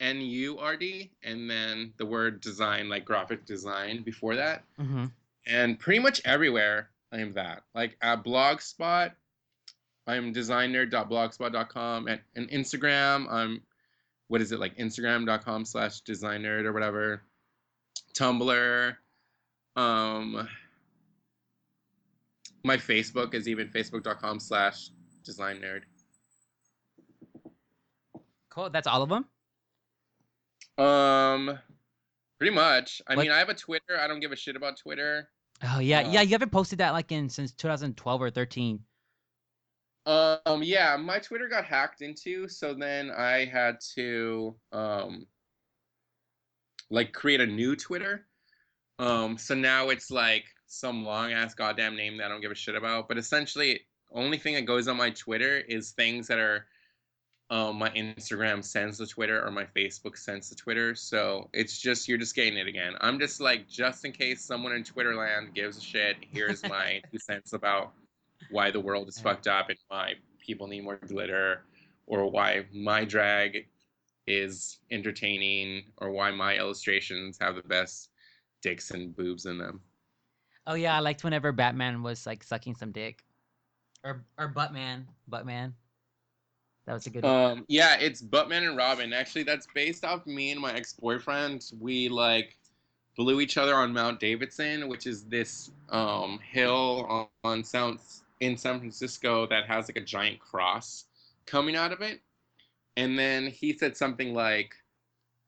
N 0.00 0.20
U 0.20 0.58
R 0.58 0.76
D 0.76 1.10
and 1.22 1.50
then 1.50 1.92
the 1.98 2.06
word 2.06 2.40
design 2.40 2.88
like 2.88 3.04
graphic 3.04 3.44
design 3.44 4.02
before 4.02 4.36
that. 4.36 4.64
hmm 4.78 5.06
and 5.46 5.78
pretty 5.78 5.98
much 5.98 6.20
everywhere 6.24 6.90
I 7.12 7.18
am 7.18 7.32
that. 7.32 7.62
Like 7.74 7.96
at 8.02 8.22
Blogspot, 8.22 9.12
I'm 10.06 10.32
designnurd.blogspot.com. 10.34 12.08
At 12.08 12.20
and 12.34 12.48
Instagram, 12.50 13.26
I'm 13.30 13.62
what 14.28 14.40
is 14.40 14.52
it 14.52 14.60
like 14.60 14.76
Instagram.com 14.78 15.64
slash 15.64 16.00
designer 16.00 16.64
or 16.64 16.72
whatever. 16.72 17.22
Tumblr. 18.14 18.96
Um 19.76 20.48
my 22.62 22.76
Facebook 22.76 23.34
is 23.34 23.48
even 23.48 23.68
facebook.com 23.68 24.38
slash 24.40 24.90
design 25.24 25.60
nerd. 25.60 25.82
Cool. 28.50 28.70
That's 28.70 28.86
all 28.86 29.02
of 29.02 29.08
them. 29.08 29.24
Um 30.84 31.58
pretty 32.38 32.54
much. 32.54 33.00
I 33.06 33.14
What- 33.14 33.22
mean 33.22 33.32
I 33.32 33.38
have 33.38 33.48
a 33.48 33.54
Twitter. 33.54 33.98
I 33.98 34.06
don't 34.08 34.20
give 34.20 34.32
a 34.32 34.36
shit 34.36 34.56
about 34.56 34.76
Twitter. 34.78 35.28
Oh 35.62 35.78
yeah, 35.78 36.00
yeah. 36.08 36.20
Uh, 36.20 36.22
You 36.22 36.30
haven't 36.30 36.52
posted 36.52 36.78
that 36.78 36.92
like 36.92 37.12
in 37.12 37.28
since 37.28 37.52
2012 37.52 38.22
or 38.22 38.30
13. 38.30 38.80
Um, 40.10 40.64
yeah, 40.64 40.96
my 40.96 41.20
Twitter 41.20 41.46
got 41.46 41.64
hacked 41.64 42.02
into, 42.02 42.48
so 42.48 42.74
then 42.74 43.12
I 43.12 43.44
had 43.44 43.76
to 43.94 44.56
um 44.72 45.26
like 46.90 47.12
create 47.12 47.40
a 47.40 47.46
new 47.46 47.76
Twitter. 47.76 48.26
Um, 48.98 49.38
so 49.38 49.54
now 49.54 49.90
it's 49.90 50.10
like 50.10 50.44
some 50.66 51.04
long 51.04 51.32
ass 51.32 51.54
goddamn 51.54 51.96
name 51.96 52.16
that 52.16 52.26
I 52.26 52.28
don't 52.28 52.40
give 52.40 52.50
a 52.50 52.56
shit 52.56 52.74
about. 52.74 53.06
But 53.06 53.18
essentially, 53.18 53.82
only 54.12 54.36
thing 54.36 54.54
that 54.54 54.66
goes 54.66 54.88
on 54.88 54.96
my 54.96 55.10
Twitter 55.10 55.58
is 55.58 55.92
things 55.92 56.26
that 56.26 56.40
are 56.40 56.66
um 57.50 57.78
my 57.78 57.90
Instagram 57.90 58.64
sends 58.64 58.98
to 58.98 59.06
Twitter 59.06 59.44
or 59.46 59.52
my 59.52 59.64
Facebook 59.76 60.18
sends 60.18 60.48
to 60.48 60.56
Twitter. 60.56 60.96
So 60.96 61.48
it's 61.52 61.78
just 61.78 62.08
you're 62.08 62.18
just 62.18 62.34
getting 62.34 62.58
it 62.58 62.66
again. 62.66 62.94
I'm 63.00 63.20
just 63.20 63.40
like 63.40 63.68
just 63.68 64.04
in 64.04 64.10
case 64.10 64.44
someone 64.44 64.72
in 64.72 64.82
Twitter 64.82 65.14
land 65.14 65.54
gives 65.54 65.78
a 65.78 65.80
shit, 65.80 66.16
here's 66.32 66.64
my 66.64 67.00
two 67.12 67.20
cents 67.20 67.52
about 67.52 67.92
why 68.50 68.70
the 68.70 68.80
world 68.80 69.08
is 69.08 69.18
fucked 69.18 69.46
up 69.46 69.68
and 69.68 69.78
why 69.88 70.14
people 70.38 70.66
need 70.66 70.84
more 70.84 70.98
glitter 71.06 71.62
or 72.06 72.30
why 72.30 72.64
my 72.72 73.04
drag 73.04 73.66
is 74.26 74.78
entertaining 74.90 75.84
or 75.98 76.10
why 76.10 76.30
my 76.30 76.56
illustrations 76.56 77.38
have 77.40 77.54
the 77.54 77.62
best 77.62 78.10
dicks 78.62 78.90
and 78.90 79.16
boobs 79.16 79.46
in 79.46 79.58
them. 79.58 79.80
Oh 80.66 80.74
yeah, 80.74 80.96
I 80.96 81.00
liked 81.00 81.24
whenever 81.24 81.52
Batman 81.52 82.02
was 82.02 82.26
like 82.26 82.42
sucking 82.42 82.74
some 82.74 82.92
dick, 82.92 83.24
or 84.04 84.24
or 84.38 84.52
Buttman, 84.52 85.04
Buttman. 85.30 85.72
That 86.86 86.94
was 86.94 87.06
a 87.06 87.10
good. 87.10 87.24
one. 87.24 87.32
Um, 87.32 87.64
yeah, 87.68 87.96
it's 87.98 88.22
Buttman 88.22 88.68
and 88.68 88.76
Robin. 88.76 89.12
Actually, 89.12 89.44
that's 89.44 89.66
based 89.74 90.04
off 90.04 90.26
me 90.26 90.50
and 90.50 90.60
my 90.60 90.72
ex-boyfriend. 90.72 91.72
We 91.80 92.08
like 92.08 92.56
blew 93.16 93.40
each 93.40 93.56
other 93.56 93.74
on 93.74 93.92
Mount 93.92 94.20
Davidson, 94.20 94.88
which 94.88 95.06
is 95.06 95.24
this 95.24 95.70
um, 95.88 96.38
hill 96.52 97.06
on, 97.08 97.26
on 97.42 97.64
South 97.64 98.22
in 98.40 98.56
San 98.56 98.78
Francisco 98.78 99.46
that 99.46 99.66
has 99.66 99.88
like 99.88 99.96
a 99.96 100.04
giant 100.04 100.40
cross 100.40 101.04
coming 101.46 101.76
out 101.76 101.92
of 101.92 102.00
it. 102.00 102.20
And 102.96 103.18
then 103.18 103.46
he 103.46 103.76
said 103.76 103.96
something 103.96 104.34
like, 104.34 104.74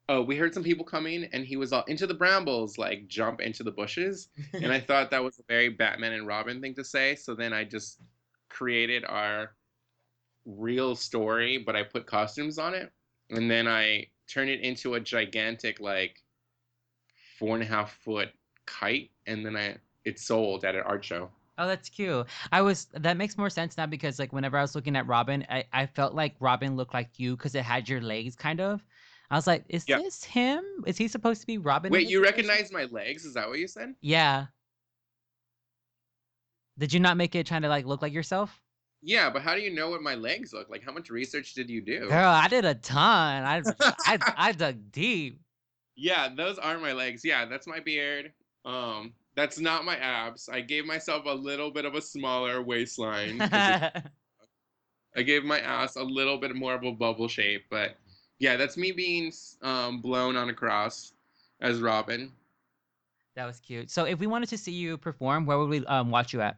"Oh, 0.07 0.21
we 0.21 0.37
heard 0.37 0.53
some 0.53 0.63
people 0.63 0.85
coming," 0.85 1.25
and 1.33 1.45
he 1.45 1.57
was 1.57 1.73
all 1.73 1.83
into 1.85 2.07
the 2.07 2.13
brambles, 2.13 2.77
like 2.77 3.07
jump 3.07 3.41
into 3.41 3.63
the 3.63 3.71
bushes. 3.71 4.29
and 4.53 4.71
I 4.71 4.79
thought 4.79 5.11
that 5.11 5.23
was 5.23 5.39
a 5.39 5.43
very 5.47 5.69
Batman 5.69 6.13
and 6.13 6.27
Robin 6.27 6.61
thing 6.61 6.75
to 6.75 6.83
say. 6.83 7.15
So 7.15 7.35
then 7.35 7.53
I 7.53 7.63
just 7.63 7.99
created 8.49 9.03
our 9.05 9.55
real 10.45 10.95
story, 10.95 11.57
but 11.57 11.75
I 11.75 11.83
put 11.83 12.05
costumes 12.05 12.57
on 12.57 12.73
it, 12.73 12.91
and 13.29 13.49
then 13.49 13.67
I 13.67 14.07
turned 14.27 14.49
it 14.49 14.61
into 14.61 14.93
a 14.93 14.99
gigantic 14.99 15.79
like 15.79 16.21
four 17.37 17.55
and 17.55 17.63
a 17.63 17.67
half 17.67 17.93
foot 18.03 18.29
kite, 18.65 19.11
and 19.27 19.45
then 19.45 19.55
I 19.57 19.77
it 20.05 20.19
sold 20.19 20.65
at 20.65 20.75
an 20.75 20.83
art 20.85 21.03
show. 21.03 21.29
Oh, 21.57 21.67
that's 21.67 21.89
cute. 21.89 22.25
I 22.51 22.61
was 22.61 22.85
that 22.93 23.15
makes 23.17 23.37
more 23.37 23.49
sense 23.49 23.77
now 23.77 23.85
because 23.85 24.17
like 24.17 24.33
whenever 24.33 24.57
I 24.57 24.61
was 24.61 24.73
looking 24.75 24.95
at 24.95 25.05
Robin, 25.07 25.45
I, 25.49 25.65
I 25.71 25.85
felt 25.85 26.15
like 26.15 26.35
Robin 26.39 26.75
looked 26.75 26.93
like 26.93 27.19
you 27.19 27.37
because 27.37 27.53
it 27.55 27.63
had 27.63 27.87
your 27.87 28.01
legs 28.01 28.35
kind 28.35 28.59
of. 28.59 28.83
I 29.29 29.35
was 29.35 29.47
like, 29.47 29.65
is 29.69 29.87
Yeah. 29.87 29.97
this 29.99 30.23
him? 30.23 30.63
Is 30.87 30.97
he 30.97 31.07
supposed 31.07 31.41
to 31.41 31.47
be 31.47 31.57
Robin? 31.59 31.87
in 31.89 31.93
Wait, 31.93 32.03
this 32.05 32.11
you 32.11 32.23
situation? 32.23 32.47
recognize 32.49 32.71
my 32.71 32.85
legs? 32.85 33.25
Is 33.25 33.33
that 33.35 33.47
what 33.47 33.59
you 33.59 33.67
said? 33.67 33.95
Yeah. 34.01 34.47
Did 36.77 36.91
you 36.93 36.99
not 36.99 37.17
make 37.17 37.35
it 37.35 37.45
trying 37.45 37.61
to 37.61 37.69
like 37.69 37.85
look 37.85 38.01
like 38.01 38.13
yourself? 38.13 38.59
Yeah, 39.01 39.29
but 39.29 39.41
how 39.41 39.53
do 39.53 39.61
you 39.61 39.69
know 39.69 39.89
what 39.89 40.01
my 40.01 40.15
legs 40.15 40.53
look 40.53 40.69
like? 40.69 40.83
How 40.83 40.91
much 40.93 41.09
research 41.09 41.53
did 41.53 41.69
you 41.69 41.81
do? 41.81 42.07
Girl, 42.07 42.29
I 42.29 42.47
did 42.47 42.65
a 42.65 42.73
ton. 42.75 43.43
I 43.43 43.61
I 44.05 44.19
I 44.37 44.51
dug 44.53 44.91
deep. 44.91 45.39
Yeah, 45.95 46.29
those 46.35 46.57
are 46.57 46.79
my 46.79 46.93
legs. 46.93 47.23
Yeah, 47.23 47.45
that's 47.45 47.67
my 47.67 47.79
beard. 47.79 48.33
Um, 48.65 49.13
that's 49.35 49.59
not 49.59 49.85
my 49.85 49.97
abs. 49.97 50.49
I 50.49 50.61
gave 50.61 50.85
myself 50.85 51.25
a 51.25 51.33
little 51.33 51.71
bit 51.71 51.85
of 51.85 51.95
a 51.95 52.01
smaller 52.01 52.61
waistline. 52.61 53.41
I 55.15 55.21
gave 55.23 55.43
my 55.43 55.59
ass 55.59 55.95
a 55.95 56.03
little 56.03 56.37
bit 56.37 56.55
more 56.55 56.73
of 56.73 56.83
a 56.83 56.91
bubble 56.91 57.27
shape, 57.27 57.65
but 57.69 57.97
yeah, 58.39 58.57
that's 58.57 58.77
me 58.77 58.91
being 58.91 59.31
um, 59.61 60.01
blown 60.01 60.35
on 60.35 60.49
a 60.49 60.53
cross 60.53 61.13
as 61.61 61.81
Robin. 61.81 62.31
That 63.35 63.45
was 63.45 63.59
cute. 63.59 63.89
So 63.89 64.05
if 64.05 64.19
we 64.19 64.27
wanted 64.27 64.49
to 64.49 64.57
see 64.57 64.71
you 64.71 64.97
perform, 64.97 65.45
where 65.45 65.57
would 65.57 65.69
we 65.69 65.85
um, 65.85 66.11
watch 66.11 66.33
you 66.33 66.41
at? 66.41 66.57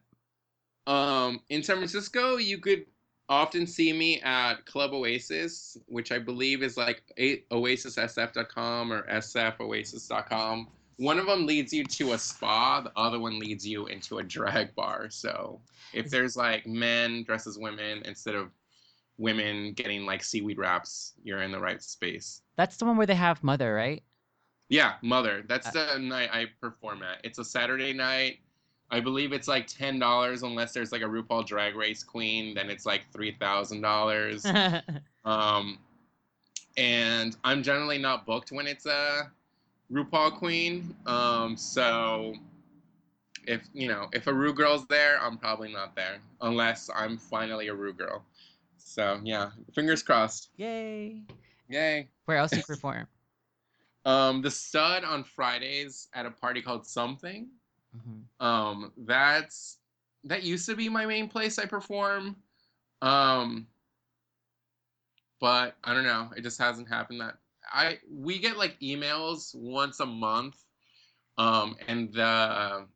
Um, 0.87 1.39
in 1.49 1.63
San 1.63 1.77
Francisco, 1.77 2.37
you 2.37 2.57
could 2.59 2.85
often 3.27 3.65
see 3.65 3.91
me 3.91 4.21
at 4.21 4.65
Club 4.65 4.93
Oasis, 4.93 5.77
which 5.87 6.11
I 6.11 6.19
believe 6.19 6.61
is 6.61 6.77
like 6.77 7.03
oasissf.com 7.17 8.93
or 8.93 9.03
sfoasis.com. 9.07 10.67
One 10.97 11.19
of 11.19 11.25
them 11.25 11.45
leads 11.45 11.73
you 11.73 11.83
to 11.83 12.13
a 12.13 12.17
spa, 12.17 12.81
the 12.81 12.91
other 12.95 13.19
one 13.19 13.39
leads 13.39 13.67
you 13.67 13.87
into 13.87 14.19
a 14.19 14.23
drag 14.23 14.73
bar. 14.75 15.09
So 15.09 15.59
if 15.93 16.09
there's 16.09 16.37
like 16.37 16.65
men 16.65 17.23
dressed 17.23 17.47
as 17.47 17.57
women 17.57 18.01
instead 18.05 18.35
of 18.35 18.51
women 19.17 19.73
getting 19.73 20.05
like 20.05 20.23
seaweed 20.23 20.57
wraps, 20.57 21.13
you're 21.23 21.41
in 21.41 21.51
the 21.51 21.59
right 21.59 21.81
space. 21.81 22.41
That's 22.55 22.77
the 22.77 22.85
one 22.85 22.97
where 22.97 23.07
they 23.07 23.15
have 23.15 23.43
Mother, 23.43 23.73
right? 23.73 24.03
Yeah, 24.69 24.93
Mother. 25.01 25.43
That's 25.47 25.69
the 25.71 25.97
night 25.99 26.29
I 26.31 26.47
perform 26.59 27.03
at. 27.03 27.19
It's 27.23 27.37
a 27.37 27.45
Saturday 27.45 27.93
night. 27.93 28.39
I 28.91 28.99
believe 28.99 29.33
it's 29.33 29.47
like 29.47 29.67
ten 29.67 29.99
dollars 29.99 30.43
unless 30.43 30.73
there's 30.73 30.91
like 30.91 31.01
a 31.01 31.05
RuPaul 31.05 31.45
Drag 31.45 31.75
Race 31.75 32.03
queen. 32.03 32.53
Then 32.53 32.69
it's 32.69 32.85
like 32.85 33.05
three 33.11 33.31
thousand 33.39 33.81
dollars. 33.81 34.45
Um, 35.25 35.79
and 36.77 37.35
I'm 37.43 37.63
generally 37.63 37.97
not 37.97 38.27
booked 38.27 38.51
when 38.51 38.67
it's 38.67 38.85
a 38.85 39.31
RuPaul 39.91 40.37
queen. 40.37 40.95
Um, 41.05 41.55
so 41.57 42.33
if 43.47 43.61
you 43.73 43.87
know 43.87 44.07
if 44.13 44.27
a 44.27 44.33
Ru 44.33 44.53
girl's 44.53 44.87
there, 44.87 45.19
I'm 45.21 45.37
probably 45.37 45.71
not 45.71 45.95
there 45.95 46.17
unless 46.41 46.89
I'm 46.95 47.17
finally 47.17 47.67
a 47.67 47.73
Ru 47.73 47.93
girl. 47.93 48.23
So 48.77 49.19
yeah, 49.23 49.49
fingers 49.73 50.03
crossed. 50.03 50.49
Yay! 50.57 51.21
Yay! 51.69 52.09
Where 52.25 52.37
else 52.37 52.51
do 52.51 52.57
you 52.57 52.63
perform? 52.67 53.07
Um, 54.05 54.41
the 54.41 54.51
stud 54.51 55.03
on 55.03 55.23
Fridays 55.23 56.09
at 56.13 56.25
a 56.25 56.31
party 56.31 56.61
called 56.61 56.85
Something. 56.85 57.47
hmm 57.93 58.45
Um, 58.45 58.91
that's 58.97 59.77
that 60.23 60.43
used 60.43 60.67
to 60.67 60.75
be 60.75 60.89
my 60.89 61.05
main 61.05 61.27
place 61.27 61.59
I 61.59 61.65
perform. 61.65 62.35
Um, 63.01 63.67
but 65.39 65.75
I 65.83 65.93
don't 65.93 66.03
know. 66.03 66.31
It 66.35 66.41
just 66.41 66.59
hasn't 66.59 66.87
happened 66.87 67.21
that 67.21 67.37
I 67.73 67.99
we 68.09 68.39
get 68.39 68.57
like 68.57 68.79
emails 68.79 69.55
once 69.55 69.99
a 69.99 70.05
month. 70.05 70.57
Um, 71.37 71.75
and 71.87 72.13
the 72.13 72.87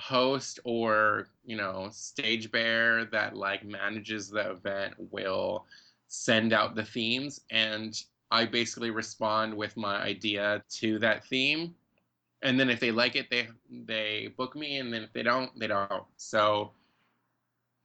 host 0.00 0.58
or 0.64 1.28
you 1.44 1.56
know 1.56 1.88
stage 1.92 2.50
bear 2.50 3.04
that 3.04 3.36
like 3.36 3.64
manages 3.64 4.30
the 4.30 4.50
event 4.50 4.94
will 5.10 5.66
send 6.08 6.52
out 6.52 6.74
the 6.74 6.84
themes 6.84 7.40
and 7.50 8.02
I 8.30 8.46
basically 8.46 8.90
respond 8.90 9.54
with 9.54 9.76
my 9.76 10.00
idea 10.00 10.62
to 10.80 10.98
that 11.00 11.26
theme 11.26 11.74
and 12.42 12.58
then 12.58 12.70
if 12.70 12.80
they 12.80 12.90
like 12.90 13.14
it 13.14 13.28
they 13.30 13.48
they 13.70 14.32
book 14.38 14.56
me 14.56 14.78
and 14.78 14.92
then 14.92 15.02
if 15.02 15.12
they 15.12 15.22
don't 15.22 15.50
they 15.58 15.66
don't 15.66 16.04
so 16.16 16.72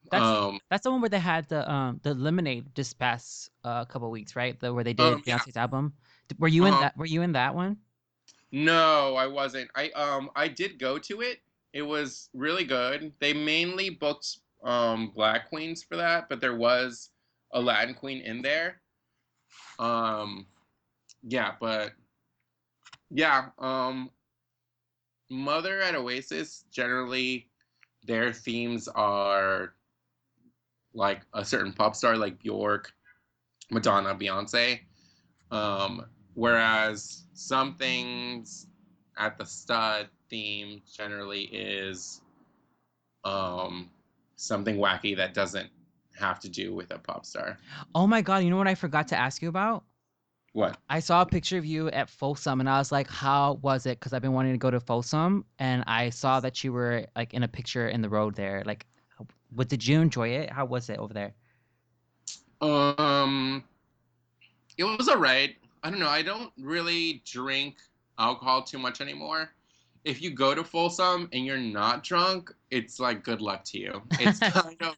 That's 0.10 0.24
um 0.24 0.60
that's 0.70 0.84
the 0.84 0.92
one 0.92 1.02
where 1.02 1.10
they 1.10 1.20
had 1.20 1.50
the 1.50 1.70
um 1.70 2.00
the 2.04 2.14
Lemonade 2.14 2.74
this 2.76 2.94
past 2.94 3.50
uh, 3.64 3.86
couple 3.86 4.10
weeks, 4.12 4.36
right? 4.36 4.60
The 4.60 4.74
where 4.74 4.84
they 4.84 4.94
did 4.94 5.14
Um, 5.14 5.24
yeah. 5.26 5.40
Album. 5.56 5.94
Were 6.38 6.48
you 6.48 6.66
in 6.66 6.74
Uh-huh. 6.74 6.82
that? 6.82 6.98
Were 6.98 7.06
you 7.06 7.22
in 7.22 7.34
that 7.34 7.56
one? 7.56 7.78
no 8.52 9.16
i 9.16 9.28
wasn't 9.28 9.70
i 9.76 9.90
um 9.90 10.30
i 10.36 10.48
did 10.48 10.80
go 10.80 10.98
to 10.98 11.22
it 11.22 11.40
it 11.74 11.82
was 11.82 12.30
really 12.34 12.64
good 12.64 13.12
they 13.20 13.34
mainly 13.34 13.90
booked 13.90 14.38
um 14.64 15.12
black 15.14 15.50
queens 15.50 15.84
for 15.84 15.98
that 15.98 16.30
but 16.30 16.40
there 16.40 16.56
was 16.56 17.10
a 17.54 17.60
latin 17.60 17.94
queen 17.94 18.22
in 18.22 18.42
there 18.42 18.82
um 19.80 20.46
yeah 21.24 21.54
but 21.60 21.92
yeah 23.10 23.48
um 23.60 24.10
mother 25.30 25.82
at 25.82 25.96
oasis 25.96 26.66
generally 26.72 27.50
their 28.06 28.32
themes 28.32 28.88
are 28.88 29.74
like 30.94 31.22
a 31.34 31.44
certain 31.44 31.74
pop 31.74 31.96
star 31.96 32.16
like 32.16 32.40
bjork 32.40 32.94
madonna 33.72 34.16
beyonce 34.16 34.80
um 35.52 36.06
whereas 36.36 37.24
some 37.34 37.76
things 37.76 38.68
at 39.18 39.38
the 39.38 39.46
stud 39.46 40.08
theme 40.30 40.82
generally 40.96 41.44
is 41.46 42.22
um 43.24 43.90
something 44.36 44.78
wacky 44.78 45.16
that 45.16 45.34
doesn't 45.34 45.70
have 46.18 46.40
to 46.40 46.48
do 46.50 46.74
with 46.74 46.92
a 46.92 47.00
pop 47.00 47.26
star 47.26 47.58
Oh 47.94 48.08
my 48.08 48.22
god! 48.22 48.44
You 48.44 48.50
know 48.50 48.58
what 48.58 48.68
I 48.68 48.76
forgot 48.76 49.08
to 49.10 49.18
ask 49.18 49.42
you 49.42 49.50
about? 49.50 49.84
what 50.56 50.78
I 50.90 51.02
saw 51.02 51.22
a 51.22 51.26
picture 51.26 51.58
of 51.58 51.66
you 51.66 51.90
at 51.90 52.10
Folsom, 52.10 52.62
and 52.62 52.70
I 52.70 52.78
was 52.78 52.90
like, 52.90 53.10
"How 53.10 53.60
was 53.62 53.86
it?" 53.86 54.00
Because 54.00 54.14
I've 54.14 54.22
been 54.22 54.32
wanting 54.32 54.54
to 54.54 54.58
go 54.58 54.72
to 54.72 54.80
Folsom, 54.80 55.44
and 55.60 55.84
I 55.86 56.10
saw 56.10 56.40
that 56.40 56.64
you 56.64 56.72
were 56.72 57.06
like 57.16 57.34
in 57.34 57.44
a 57.44 57.48
picture 57.48 57.90
in 57.90 58.02
the 58.02 58.08
road 58.08 58.36
there. 58.36 58.64
Like, 58.66 58.86
what 59.54 59.68
did 59.68 59.86
you 59.86 60.00
enjoy 60.00 60.30
it? 60.30 60.50
How 60.50 60.64
was 60.64 60.90
it 60.90 60.98
over 60.98 61.14
there? 61.14 61.34
Um, 62.62 63.66
it 64.78 64.86
was 64.86 65.10
alright. 65.10 65.58
I 65.86 65.92
don't 65.92 66.00
know. 66.00 66.10
I 66.10 66.24
don't 66.24 66.52
really 66.58 67.22
drink 67.26 67.76
alcohol 68.18 68.64
too 68.64 68.80
much 68.80 69.02
anymore. 69.02 69.52
If 70.04 70.20
you 70.20 70.32
go 70.32 70.56
to 70.56 70.64
Folsom 70.64 71.30
and 71.32 71.46
you're 71.46 71.60
not 71.60 72.04
drunk, 72.04 72.52
it's 72.72 73.00
like 73.00 73.24
good 73.24 73.40
luck 73.40 73.64
to 73.66 73.78
you. 73.78 74.02
It's 74.14 74.40
kind 74.54 74.82
of, 74.82 74.96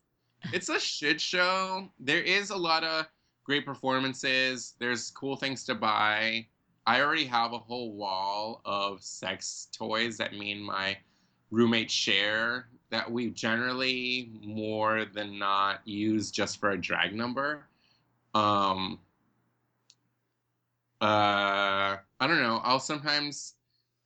it's 0.54 0.70
a 0.70 0.80
shit 0.80 1.20
show. 1.20 1.90
There 2.00 2.22
is 2.22 2.52
a 2.52 2.56
lot 2.56 2.86
of 2.86 3.06
great 3.44 3.66
performances. 3.66 4.76
There's 4.80 5.12
cool 5.12 5.36
things 5.36 5.66
to 5.66 5.76
buy. 5.76 6.48
I 6.86 7.02
already 7.02 7.26
have 7.26 7.52
a 7.52 7.60
whole 7.60 7.92
wall 7.92 8.62
of 8.64 9.04
sex 9.04 9.68
toys 9.74 10.16
that 10.20 10.38
me 10.38 10.54
and 10.54 10.64
my 10.64 10.96
roommate 11.52 11.92
share 11.92 12.70
that 12.92 13.12
we 13.12 13.32
generally 13.32 14.32
more 14.42 15.04
than 15.04 15.38
not 15.38 15.86
use 15.86 16.32
just 16.32 16.62
for 16.62 16.72
a 16.72 16.78
drag 16.80 17.14
number. 17.14 17.66
Um, 18.34 19.00
uh, 21.02 21.98
I 22.20 22.28
don't 22.28 22.42
know. 22.42 22.62
I'll 22.64 22.80
sometimes 22.80 23.56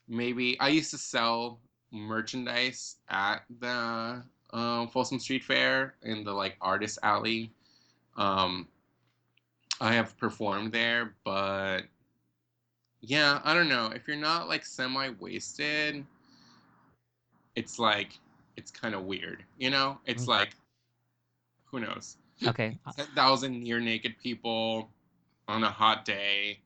maybe 0.08 0.60
I 0.60 0.70
used 0.70 0.92
to 0.92 0.98
sell 0.98 1.60
merchandise 1.92 2.98
at 3.10 3.44
the 3.60 4.24
um, 4.54 4.88
Folsom 4.90 5.20
Street 5.20 5.44
Fair 5.44 5.96
in 6.04 6.24
the 6.24 6.34
like 6.34 6.58
artist 6.62 7.00
alley. 7.04 7.52
Um, 8.18 8.68
I 9.80 9.94
have 9.94 10.18
performed 10.18 10.72
there, 10.72 11.14
but 11.24 11.82
yeah, 13.02 13.42
I 13.44 13.54
don't 13.54 13.70
know. 13.70 13.88
If 13.94 14.08
you're 14.08 14.18
not 14.18 14.48
like 14.48 14.66
semi 14.66 15.10
wasted, 15.20 16.06
it's 17.56 17.80
like 17.80 18.20
it's 18.58 18.72
kind 18.72 18.94
of 18.96 19.04
weird, 19.04 19.44
you 19.58 19.70
know? 19.70 19.98
It's 20.06 20.28
Okay. 20.28 20.40
like 20.40 20.56
who 21.66 21.80
knows? 21.80 22.18
Okay. 22.46 22.78
uh, 22.86 22.92
10,000 22.92 23.64
near 23.64 23.80
naked 23.80 24.18
people 24.22 24.90
on 25.48 25.64
a 25.64 25.70
hot 25.70 26.06
day. 26.06 26.60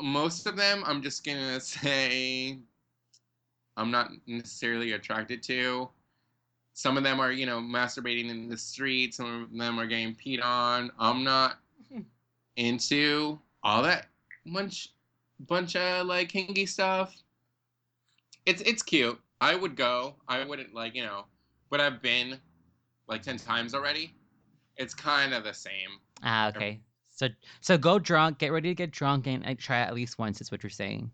Most 0.00 0.46
of 0.46 0.56
them, 0.56 0.82
I'm 0.86 1.02
just 1.02 1.24
gonna 1.24 1.60
say, 1.60 2.58
I'm 3.76 3.90
not 3.90 4.10
necessarily 4.26 4.92
attracted 4.92 5.42
to. 5.44 5.88
Some 6.74 6.96
of 6.96 7.04
them 7.04 7.20
are, 7.20 7.32
you 7.32 7.46
know, 7.46 7.58
masturbating 7.58 8.30
in 8.30 8.48
the 8.48 8.56
street. 8.56 9.14
Some 9.14 9.42
of 9.42 9.56
them 9.56 9.78
are 9.78 9.86
getting 9.86 10.14
peed 10.14 10.42
on. 10.42 10.90
I'm 10.98 11.22
not 11.22 11.58
into 12.56 13.38
all 13.62 13.82
that 13.82 14.06
bunch, 14.46 14.88
bunch 15.40 15.76
of 15.76 16.06
like 16.06 16.28
kinky 16.30 16.66
stuff. 16.66 17.14
It's 18.46 18.62
it's 18.62 18.82
cute. 18.82 19.20
I 19.40 19.54
would 19.54 19.76
go. 19.76 20.14
I 20.28 20.44
wouldn't 20.44 20.74
like 20.74 20.94
you 20.94 21.04
know, 21.04 21.24
but 21.70 21.80
I've 21.80 22.00
been 22.00 22.38
like 23.08 23.22
ten 23.22 23.36
times 23.36 23.74
already. 23.74 24.14
It's 24.76 24.94
kind 24.94 25.34
of 25.34 25.44
the 25.44 25.52
same. 25.52 26.00
Ah, 26.22 26.48
okay. 26.48 26.80
So 27.22 27.28
so 27.60 27.78
go 27.78 28.00
drunk, 28.00 28.38
get 28.38 28.52
ready 28.52 28.70
to 28.70 28.74
get 28.74 28.90
drunk, 28.90 29.28
and 29.28 29.58
try 29.58 29.78
at 29.78 29.94
least 29.94 30.18
once. 30.18 30.40
Is 30.40 30.50
what 30.50 30.62
you're 30.62 30.70
saying. 30.70 31.10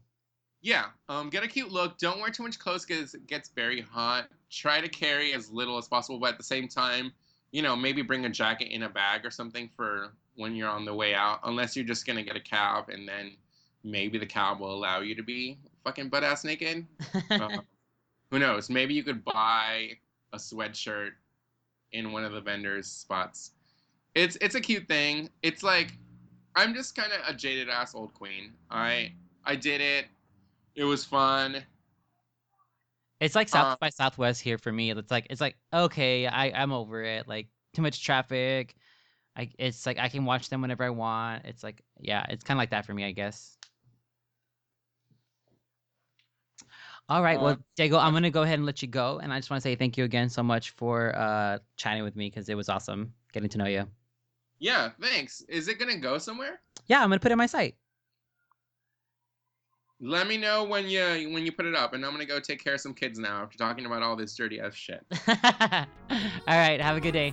Yeah, 0.63 0.87
um, 1.09 1.29
get 1.29 1.45
a 1.45 1.49
cute 1.49 1.71
look. 1.71 1.99
Don't 1.99 2.19
wear 2.21 2.31
too 2.31 2.43
much 2.43 2.59
clothes 2.59 2.85
because 2.85 3.15
it 3.15 3.27
gets 3.27 3.51
very 3.51 3.81
hot. 3.81 4.29
Try 4.51 4.81
to 4.81 4.89
carry 4.89 5.35
as 5.35 5.51
little 5.51 5.77
as 5.77 5.87
possible, 5.87 6.19
but 6.19 6.31
at 6.31 6.39
the 6.39 6.45
same 6.45 6.67
time, 6.67 7.13
you 7.53 7.63
know, 7.63 7.77
maybe 7.77 8.03
bring 8.03 8.25
a 8.25 8.29
jacket 8.29 8.73
in 8.73 8.85
a 8.85 8.89
bag 8.89 9.25
or 9.25 9.31
something 9.31 9.71
for 9.77 10.15
when 10.35 10.57
you're 10.57 10.69
on 10.69 10.85
the 10.85 10.95
way 10.95 11.15
out. 11.15 11.41
Unless 11.45 11.77
you're 11.77 11.85
just 11.85 12.07
gonna 12.07 12.25
get 12.25 12.37
a 12.37 12.41
cab, 12.41 12.89
and 12.89 13.07
then 13.07 13.37
maybe 13.85 14.19
the 14.19 14.27
cab 14.27 14.61
will 14.61 14.75
allow 14.75 15.01
you 15.01 15.15
to 15.15 15.23
be 15.23 15.59
fucking 15.85 16.09
butt 16.09 16.25
ass 16.25 16.43
naked. 16.43 16.87
Uh, 17.31 17.59
who 18.31 18.39
knows? 18.39 18.71
Maybe 18.71 18.95
you 18.95 19.03
could 19.03 19.23
buy 19.25 19.91
a 20.33 20.39
sweatshirt 20.39 21.11
in 21.93 22.13
one 22.13 22.25
of 22.25 22.33
the 22.33 22.41
vendors' 22.41 22.87
spots. 22.87 23.53
It's 24.19 24.37
it's 24.41 24.57
a 24.57 24.61
cute 24.61 24.89
thing. 24.89 25.31
It's 25.43 25.63
like 25.63 25.93
I'm 26.57 26.75
just 26.75 26.97
kind 26.97 27.13
of 27.13 27.21
a 27.29 27.33
jaded 27.33 27.69
ass 27.69 27.95
old 27.95 28.13
queen. 28.15 28.55
I 28.71 29.13
I 29.45 29.55
did 29.55 29.81
it. 29.81 30.07
It 30.75 30.85
was 30.85 31.05
fun. 31.05 31.65
It's 33.21 33.35
like 33.35 33.49
South 33.49 33.69
Uh, 33.69 33.77
by 33.81 33.91
Southwest 33.91 34.43
here 34.43 34.59
for 34.59 34.73
me. 34.73 34.91
It's 34.91 35.11
like 35.11 35.27
it's 35.31 35.41
like 35.41 35.57
okay, 35.73 36.27
I 36.27 36.47
I'm 36.51 36.73
over 36.73 37.03
it. 37.03 37.29
Like 37.29 37.49
too 37.75 37.83
much 37.83 38.03
traffic, 38.05 38.75
I 39.37 39.51
it's 39.59 39.87
like 39.87 39.99
I 39.99 40.09
can 40.09 40.25
watch 40.25 40.49
them 40.51 40.63
whenever 40.63 40.85
I 40.85 40.91
want. 40.91 41.45
It's 41.47 41.63
like 41.63 41.83
yeah, 42.01 42.27
it's 42.29 42.45
kind 42.45 42.57
of 42.59 42.61
like 42.61 42.71
that 42.71 42.87
for 42.87 42.95
me, 42.95 43.05
I 43.05 43.13
guess. 43.13 43.57
All 47.09 47.23
right, 47.23 47.41
well, 47.41 47.53
Uh, 47.53 47.57
Diego, 47.77 47.99
I'm 47.99 48.13
gonna 48.13 48.31
go 48.31 48.43
ahead 48.43 48.59
and 48.59 48.67
let 48.67 48.83
you 48.83 48.89
go, 48.89 49.19
and 49.19 49.33
I 49.33 49.39
just 49.39 49.51
want 49.51 49.63
to 49.63 49.69
say 49.69 49.75
thank 49.77 49.97
you 49.97 50.05
again 50.05 50.29
so 50.29 50.43
much 50.43 50.71
for 50.73 51.17
uh 51.17 51.59
chatting 51.77 52.05
with 52.05 52.17
me 52.17 52.29
because 52.31 52.49
it 52.49 52.57
was 52.57 52.69
awesome 52.69 53.15
getting 53.33 53.49
to 53.51 53.59
know 53.59 53.67
you. 53.67 53.89
Yeah, 54.59 54.91
thanks. 55.01 55.43
Is 55.49 55.69
it 55.69 55.79
gonna 55.79 55.97
go 55.97 56.19
somewhere? 56.19 56.61
Yeah, 56.87 57.03
I'm 57.03 57.09
gonna 57.09 57.21
put 57.21 57.31
it 57.31 57.33
on 57.33 57.39
my 57.39 57.47
site. 57.47 57.77
Let 60.01 60.29
me 60.29 60.37
know 60.37 60.65
when 60.65 60.89
you 60.89 61.03
when 61.33 61.45
you 61.45 61.53
put 61.53 61.67
it 61.67 61.75
up, 61.75 61.93
and 61.93 62.05
I'm 62.05 62.13
gonna 62.13 62.25
go 62.25 62.39
take 62.39 62.63
care 62.63 62.75
of 62.75 62.81
some 62.81 62.95
kids 62.95 63.19
now 63.19 63.43
after 63.43 63.59
talking 63.59 63.87
about 63.87 64.03
all 64.03 64.15
this 64.15 64.35
dirty 64.35 64.61
ass 64.61 64.75
shit. 64.75 65.05
All 65.29 66.57
right, 66.57 66.81
have 66.81 66.97
a 66.97 67.01
good 67.01 67.13
day. 67.13 67.33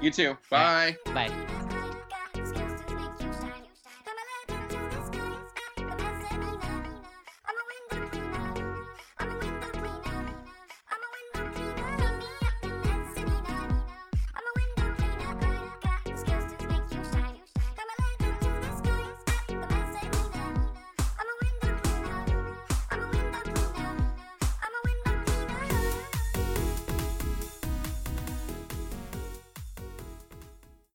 You 0.00 0.10
too. 0.10 0.36
Bye. 0.50 0.96
Bye. 1.06 1.64